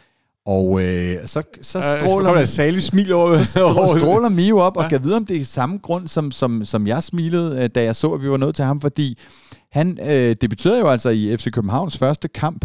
Og 0.46 0.82
øh, 0.82 1.16
så, 1.26 1.42
så 1.62 1.82
stråler... 2.00 2.34
Øh, 2.34 2.46
så 2.46 2.62
der 2.62 2.80
smil 2.80 3.12
over. 3.12 3.38
Så 3.44 3.44
stråler, 3.44 3.98
stråler 3.98 4.28
Mio 4.28 4.58
op, 4.58 4.76
og 4.76 4.82
ja. 4.82 4.88
kan 4.88 5.04
vide, 5.04 5.16
om 5.16 5.26
det 5.26 5.40
er 5.40 5.44
samme 5.44 5.78
grund, 5.78 6.08
som, 6.08 6.30
som, 6.30 6.64
som 6.64 6.86
jeg 6.86 7.02
smilede, 7.02 7.62
øh, 7.62 7.70
da 7.74 7.82
jeg 7.82 7.96
så, 7.96 8.12
at 8.12 8.22
vi 8.22 8.30
var 8.30 8.36
nødt 8.36 8.56
til 8.56 8.64
ham, 8.64 8.80
fordi 8.80 9.18
han 9.72 9.98
øh, 10.02 10.36
debuterede 10.40 10.78
jo 10.78 10.88
altså 10.88 11.10
i 11.10 11.36
FC 11.36 11.50
Københavns 11.50 11.98
første 11.98 12.28
kamp, 12.28 12.64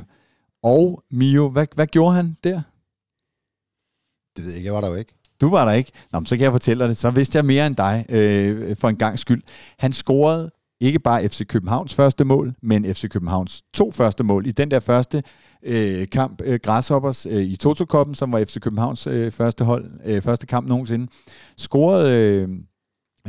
og 0.64 1.04
Mio, 1.12 1.50
hvad, 1.50 1.68
hvad 1.76 1.88
gjorde 1.88 2.16
han 2.16 2.38
der? 2.44 2.62
Det 4.36 4.44
ved 4.46 4.52
jeg 4.52 4.58
ikke, 4.58 4.66
jeg 4.66 4.74
var 4.74 4.82
der 4.82 4.88
jo 4.88 4.96
ikke. 4.96 5.14
Du 5.42 5.50
var 5.50 5.66
der 5.66 5.72
ikke? 5.72 5.92
Nå, 6.12 6.22
så 6.26 6.36
kan 6.36 6.44
jeg 6.44 6.52
fortælle 6.52 6.84
dig 6.84 6.90
det. 6.90 6.98
Så 6.98 7.12
vidste 7.12 7.38
jeg 7.38 7.46
mere 7.46 7.68
end 7.68 7.76
dig, 7.76 8.06
øh, 8.10 8.76
for 8.76 8.90
en 8.90 8.96
gang 8.96 9.20
skyld. 9.20 9.44
Han 9.80 9.94
scorede 9.94 10.52
ikke 10.80 11.00
bare 11.00 11.30
FC 11.30 11.48
Københavns 11.48 11.94
første 11.94 12.26
mål, 12.26 12.54
men 12.62 12.96
FC 12.96 13.10
Københavns 13.10 13.64
to 13.74 13.92
første 13.92 14.24
mål 14.24 14.48
i 14.48 14.52
den 14.52 14.72
der 14.72 14.80
første 14.80 15.24
øh, 15.64 16.08
kamp, 16.08 16.42
øh, 16.44 16.60
Grasshoppers 16.64 17.26
øh, 17.26 17.44
i 17.44 17.56
Toto-koppen, 17.56 18.16
som 18.16 18.34
var 18.34 18.46
FC 18.46 18.60
Københavns 18.60 19.08
øh, 19.08 19.32
første 19.32 19.66
hold, 19.66 19.92
øh, 20.06 20.22
første 20.22 20.48
kamp 20.48 20.68
nogensinde. 20.68 21.08
Scorede 21.58 22.12
øh, 22.12 22.50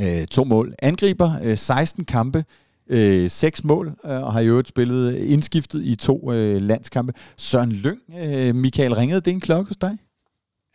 øh, 0.01 0.27
to 0.27 0.43
mål. 0.43 0.75
Angriber 0.79 1.31
øh, 1.43 1.57
16 1.57 2.05
kampe, 2.05 2.45
øh, 2.89 3.29
seks 3.29 3.63
mål, 3.63 3.87
øh, 3.87 4.11
og 4.23 4.33
har 4.33 4.41
jo 4.41 4.49
øvrigt 4.49 4.69
spillet 4.69 5.13
øh, 5.13 5.31
indskiftet 5.31 5.85
i 5.85 5.95
to 5.95 6.31
øh, 6.33 6.61
landskampe. 6.61 7.13
Søren 7.37 7.71
Lyng, 7.71 7.99
øh, 8.17 8.55
Michael, 8.55 8.93
ringede 8.93 9.21
det 9.21 9.31
en 9.31 9.39
klokke 9.39 9.69
hos 9.69 9.77
dig? 9.77 9.97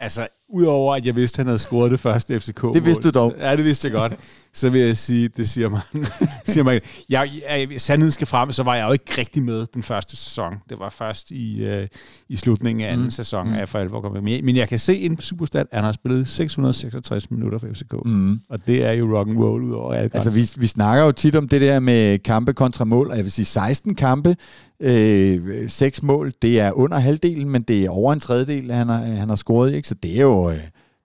Altså, 0.01 0.29
udover 0.49 0.95
at 0.95 1.07
jeg 1.07 1.17
vidste, 1.17 1.35
at 1.35 1.39
han 1.39 1.47
havde 1.47 1.59
scoret 1.59 1.91
det 1.91 2.01
første 2.01 2.41
FCK-mål. 2.41 2.75
Det 2.75 2.85
vidste 2.85 3.11
du 3.11 3.19
dog. 3.19 3.35
Ja, 3.39 3.57
det 3.57 3.65
vidste 3.65 3.87
jeg 3.87 3.93
godt. 3.93 4.13
Så 4.53 4.71
vil 4.71 4.81
jeg 4.81 4.97
sige, 4.97 5.29
det 5.29 5.49
siger 5.49 5.69
mig. 5.69 5.81
siger 6.47 6.65
mig 6.65 6.81
jeg, 7.09 7.31
jeg, 7.49 7.69
sandheden 7.81 8.13
skal 8.13 8.27
frem, 8.27 8.53
så 8.53 8.63
var 8.63 8.77
jeg 8.77 8.87
jo 8.87 8.93
ikke 8.93 9.15
rigtig 9.19 9.43
med 9.43 9.67
den 9.75 9.83
første 9.83 10.17
sæson. 10.17 10.55
Det 10.69 10.79
var 10.79 10.89
først 10.89 11.31
i, 11.31 11.67
uh, 11.69 11.87
i 12.29 12.37
slutningen 12.37 12.85
af 12.85 12.93
anden 12.93 13.05
mm. 13.05 13.11
sæson, 13.11 13.47
mm. 13.47 13.53
at 13.53 13.59
jeg 13.59 13.69
for 13.69 13.79
alvor 13.79 14.01
kom 14.01 14.13
med. 14.13 14.43
Men 14.43 14.57
jeg 14.57 14.69
kan 14.69 14.79
se 14.79 14.97
ind 14.97 15.17
på 15.17 15.23
Superstat, 15.23 15.67
at 15.71 15.79
han 15.79 15.85
har 15.85 15.93
spillet 15.93 16.29
666 16.29 17.31
minutter 17.31 17.59
for 17.59 17.69
FCK. 17.75 17.95
Mm. 18.05 18.41
Og 18.51 18.67
det 18.67 18.85
er 18.85 18.93
jo 18.93 19.19
rock 19.19 19.29
and 19.29 19.39
roll 19.39 19.63
ud 19.63 19.73
over 19.73 19.95
alt. 19.95 20.15
Altså, 20.15 20.31
vi, 20.31 20.51
vi 20.57 20.67
snakker 20.67 21.05
jo 21.05 21.13
tit 21.13 21.37
om 21.37 21.49
det 21.49 21.61
der 21.61 21.81
med 21.81 22.19
kampe 22.19 22.53
kontra 22.55 22.85
mål, 22.85 23.11
og 23.11 23.17
jeg 23.17 23.25
vil 23.25 23.33
sige 23.33 23.45
16 23.45 23.95
kampe, 23.95 24.37
øh, 24.81 25.71
6 25.71 26.03
mål, 26.03 26.33
det 26.43 26.61
er 26.61 26.73
under 26.73 26.99
halvdelen, 26.99 27.51
men 27.51 27.63
det 27.63 27.85
er 27.85 27.91
over 27.91 28.13
en 28.13 28.21
tredjedel, 28.21 28.73
han 28.73 28.89
har, 28.89 28.99
han 28.99 29.29
har 29.29 29.37
scoret, 29.37 29.75
ikke? 29.75 29.89
Så 29.89 29.95
det 29.95 30.17
er 30.17 30.23
jo... 30.23 30.34
Øh, 30.35 30.59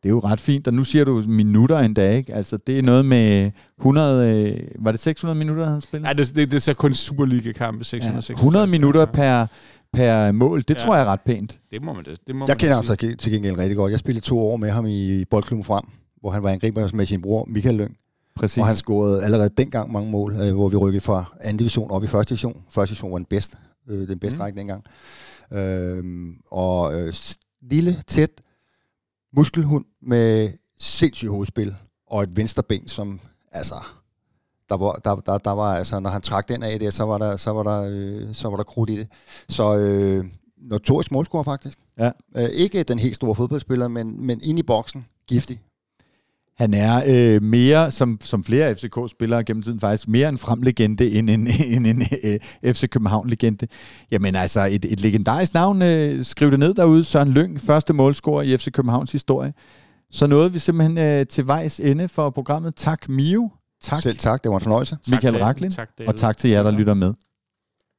det 0.03 0.09
er 0.09 0.09
jo 0.09 0.19
ret 0.19 0.41
fint, 0.41 0.67
og 0.67 0.73
nu 0.73 0.83
siger 0.83 1.05
du 1.05 1.23
minutter 1.27 1.79
endda, 1.79 2.15
ikke? 2.15 2.35
Altså, 2.35 2.57
det 2.57 2.79
er 2.79 2.81
noget 2.81 3.05
med 3.05 3.51
100, 3.77 4.29
øh, 4.29 4.59
var 4.79 4.91
det 4.91 4.99
600 4.99 5.39
minutter, 5.39 5.69
han 5.69 5.81
spillet? 5.81 6.07
Ja, 6.07 6.13
det, 6.13 6.35
det, 6.35 6.51
det 6.51 6.57
er 6.57 6.61
så 6.61 6.73
kun 6.73 6.93
Superliga-kampe, 6.93 7.83
600 7.83 8.25
ja, 8.29 8.33
100 8.33 8.67
minutter 8.67 9.05
per, 9.05 9.45
per 9.93 10.31
mål, 10.31 10.61
det 10.61 10.69
ja. 10.69 10.73
tror 10.73 10.95
jeg 10.95 11.01
er 11.01 11.07
ret 11.07 11.21
pænt. 11.21 11.59
Det 11.71 11.81
må 11.81 11.93
man 11.93 12.05
det. 12.05 12.19
det 12.27 12.35
må 12.35 12.45
jeg 12.45 12.51
man 12.51 12.57
kender 12.57 12.75
ham 12.75 12.83
så 12.83 12.95
til 12.95 13.31
gengæld 13.31 13.57
rigtig 13.57 13.77
godt. 13.77 13.91
Jeg 13.91 13.99
spillede 13.99 14.25
to 14.25 14.39
år 14.39 14.57
med 14.57 14.69
ham 14.69 14.85
i 14.85 15.25
Boldklubben 15.25 15.63
Frem, 15.63 15.83
hvor 16.21 16.29
han 16.29 16.43
var 16.43 16.49
angriber 16.49 16.89
med 16.93 17.05
sin 17.05 17.21
bror 17.21 17.45
Michael 17.47 17.75
Lyng. 17.75 17.97
Præcis. 18.35 18.57
Og 18.57 18.67
han 18.67 18.75
scorede 18.75 19.23
allerede 19.23 19.49
dengang 19.57 19.91
mange 19.91 20.11
mål, 20.11 20.35
øh, 20.35 20.53
hvor 20.53 20.69
vi 20.69 20.77
rykkede 20.77 21.01
fra 21.01 21.25
anden 21.41 21.57
division 21.57 21.91
op 21.91 22.03
i 22.03 22.07
første 22.07 22.29
division. 22.29 22.63
Første 22.69 22.91
division 22.91 23.11
var 23.11 23.17
den 23.17 23.25
bedste, 23.25 23.57
øh, 23.89 24.07
den 24.07 24.19
bedste 24.19 24.37
mm. 24.37 24.41
række 24.41 24.59
dengang. 24.59 24.83
Øh, 25.53 26.03
og 26.51 26.99
øh, 26.99 27.13
lille, 27.71 27.95
tæt 28.07 28.29
muskelhund 29.35 29.85
med 30.01 30.49
sindssygt 30.79 31.31
hovedspil 31.31 31.75
og 32.07 32.23
et 32.23 32.35
venstreben, 32.35 32.87
som 32.87 33.19
altså 33.51 33.75
der 34.69 34.77
var, 34.77 34.91
der, 34.91 35.15
der, 35.15 35.37
der 35.37 35.51
var 35.51 35.75
altså, 35.75 35.99
når 35.99 36.09
han 36.09 36.21
trak 36.21 36.47
den 36.47 36.63
af 36.63 36.79
det, 36.79 36.93
så 36.93 37.03
var 37.03 37.17
der, 37.17 37.35
så 37.35 37.51
var 37.51 37.63
der, 37.63 37.89
øh, 37.91 38.33
så 38.33 38.49
var 38.49 38.57
der 38.57 38.63
krudt 38.63 38.89
i 38.89 38.95
det. 38.97 39.07
Så 39.49 39.77
øh, 39.77 40.25
notorisk 40.57 41.11
målscorer 41.11 41.43
faktisk. 41.43 41.77
Ja. 41.97 42.11
Øh, 42.37 42.49
ikke 42.49 42.83
den 42.83 42.99
helt 42.99 43.15
store 43.15 43.35
fodboldspiller, 43.35 43.87
men, 43.87 44.25
men 44.25 44.41
ind 44.43 44.59
i 44.59 44.63
boksen, 44.63 45.05
giftig. 45.27 45.61
Han 46.59 46.73
er 46.73 47.03
øh, 47.07 47.43
mere, 47.43 47.91
som, 47.91 48.17
som 48.21 48.43
flere 48.43 48.75
FCK-spillere 48.75 49.43
gennem 49.43 49.63
tiden 49.63 49.79
faktisk, 49.79 50.07
mere 50.07 50.29
en 50.29 50.37
fremlegende 50.37 51.11
end 51.11 51.29
en, 51.29 51.47
en, 51.47 51.85
en, 51.85 51.85
en 51.85 52.03
øh, 52.63 52.73
FC 52.73 52.89
København-legende. 52.89 53.67
Jamen 54.11 54.35
altså, 54.35 54.67
et, 54.71 54.85
et 54.85 55.01
legendarisk 55.01 55.53
navn, 55.53 55.81
øh, 55.81 56.25
skriv 56.25 56.51
det 56.51 56.59
ned 56.59 56.73
derude, 56.73 57.03
Søren 57.03 57.31
Lyng, 57.31 57.61
første 57.61 57.93
målscorer 57.93 58.41
i 58.41 58.57
FC 58.57 58.71
Københavns 58.71 59.11
historie. 59.11 59.53
Så 60.11 60.27
nåede 60.27 60.53
vi 60.53 60.59
simpelthen 60.59 60.97
øh, 60.97 61.27
til 61.27 61.47
vejs 61.47 61.79
ende 61.79 62.07
for 62.07 62.29
programmet. 62.29 62.75
Tak 62.75 63.09
Mio. 63.09 63.49
Tak. 63.81 64.01
Selv 64.01 64.17
tak, 64.17 64.43
det 64.43 64.49
var 64.51 64.57
en 64.57 64.61
fornøjelse. 64.61 64.97
Michael 65.07 65.37
Raklin. 65.37 65.71
Og 66.07 66.15
tak 66.15 66.37
til 66.37 66.49
jer, 66.49 66.63
der 66.63 66.71
lytter 66.71 66.93
med. 66.93 67.13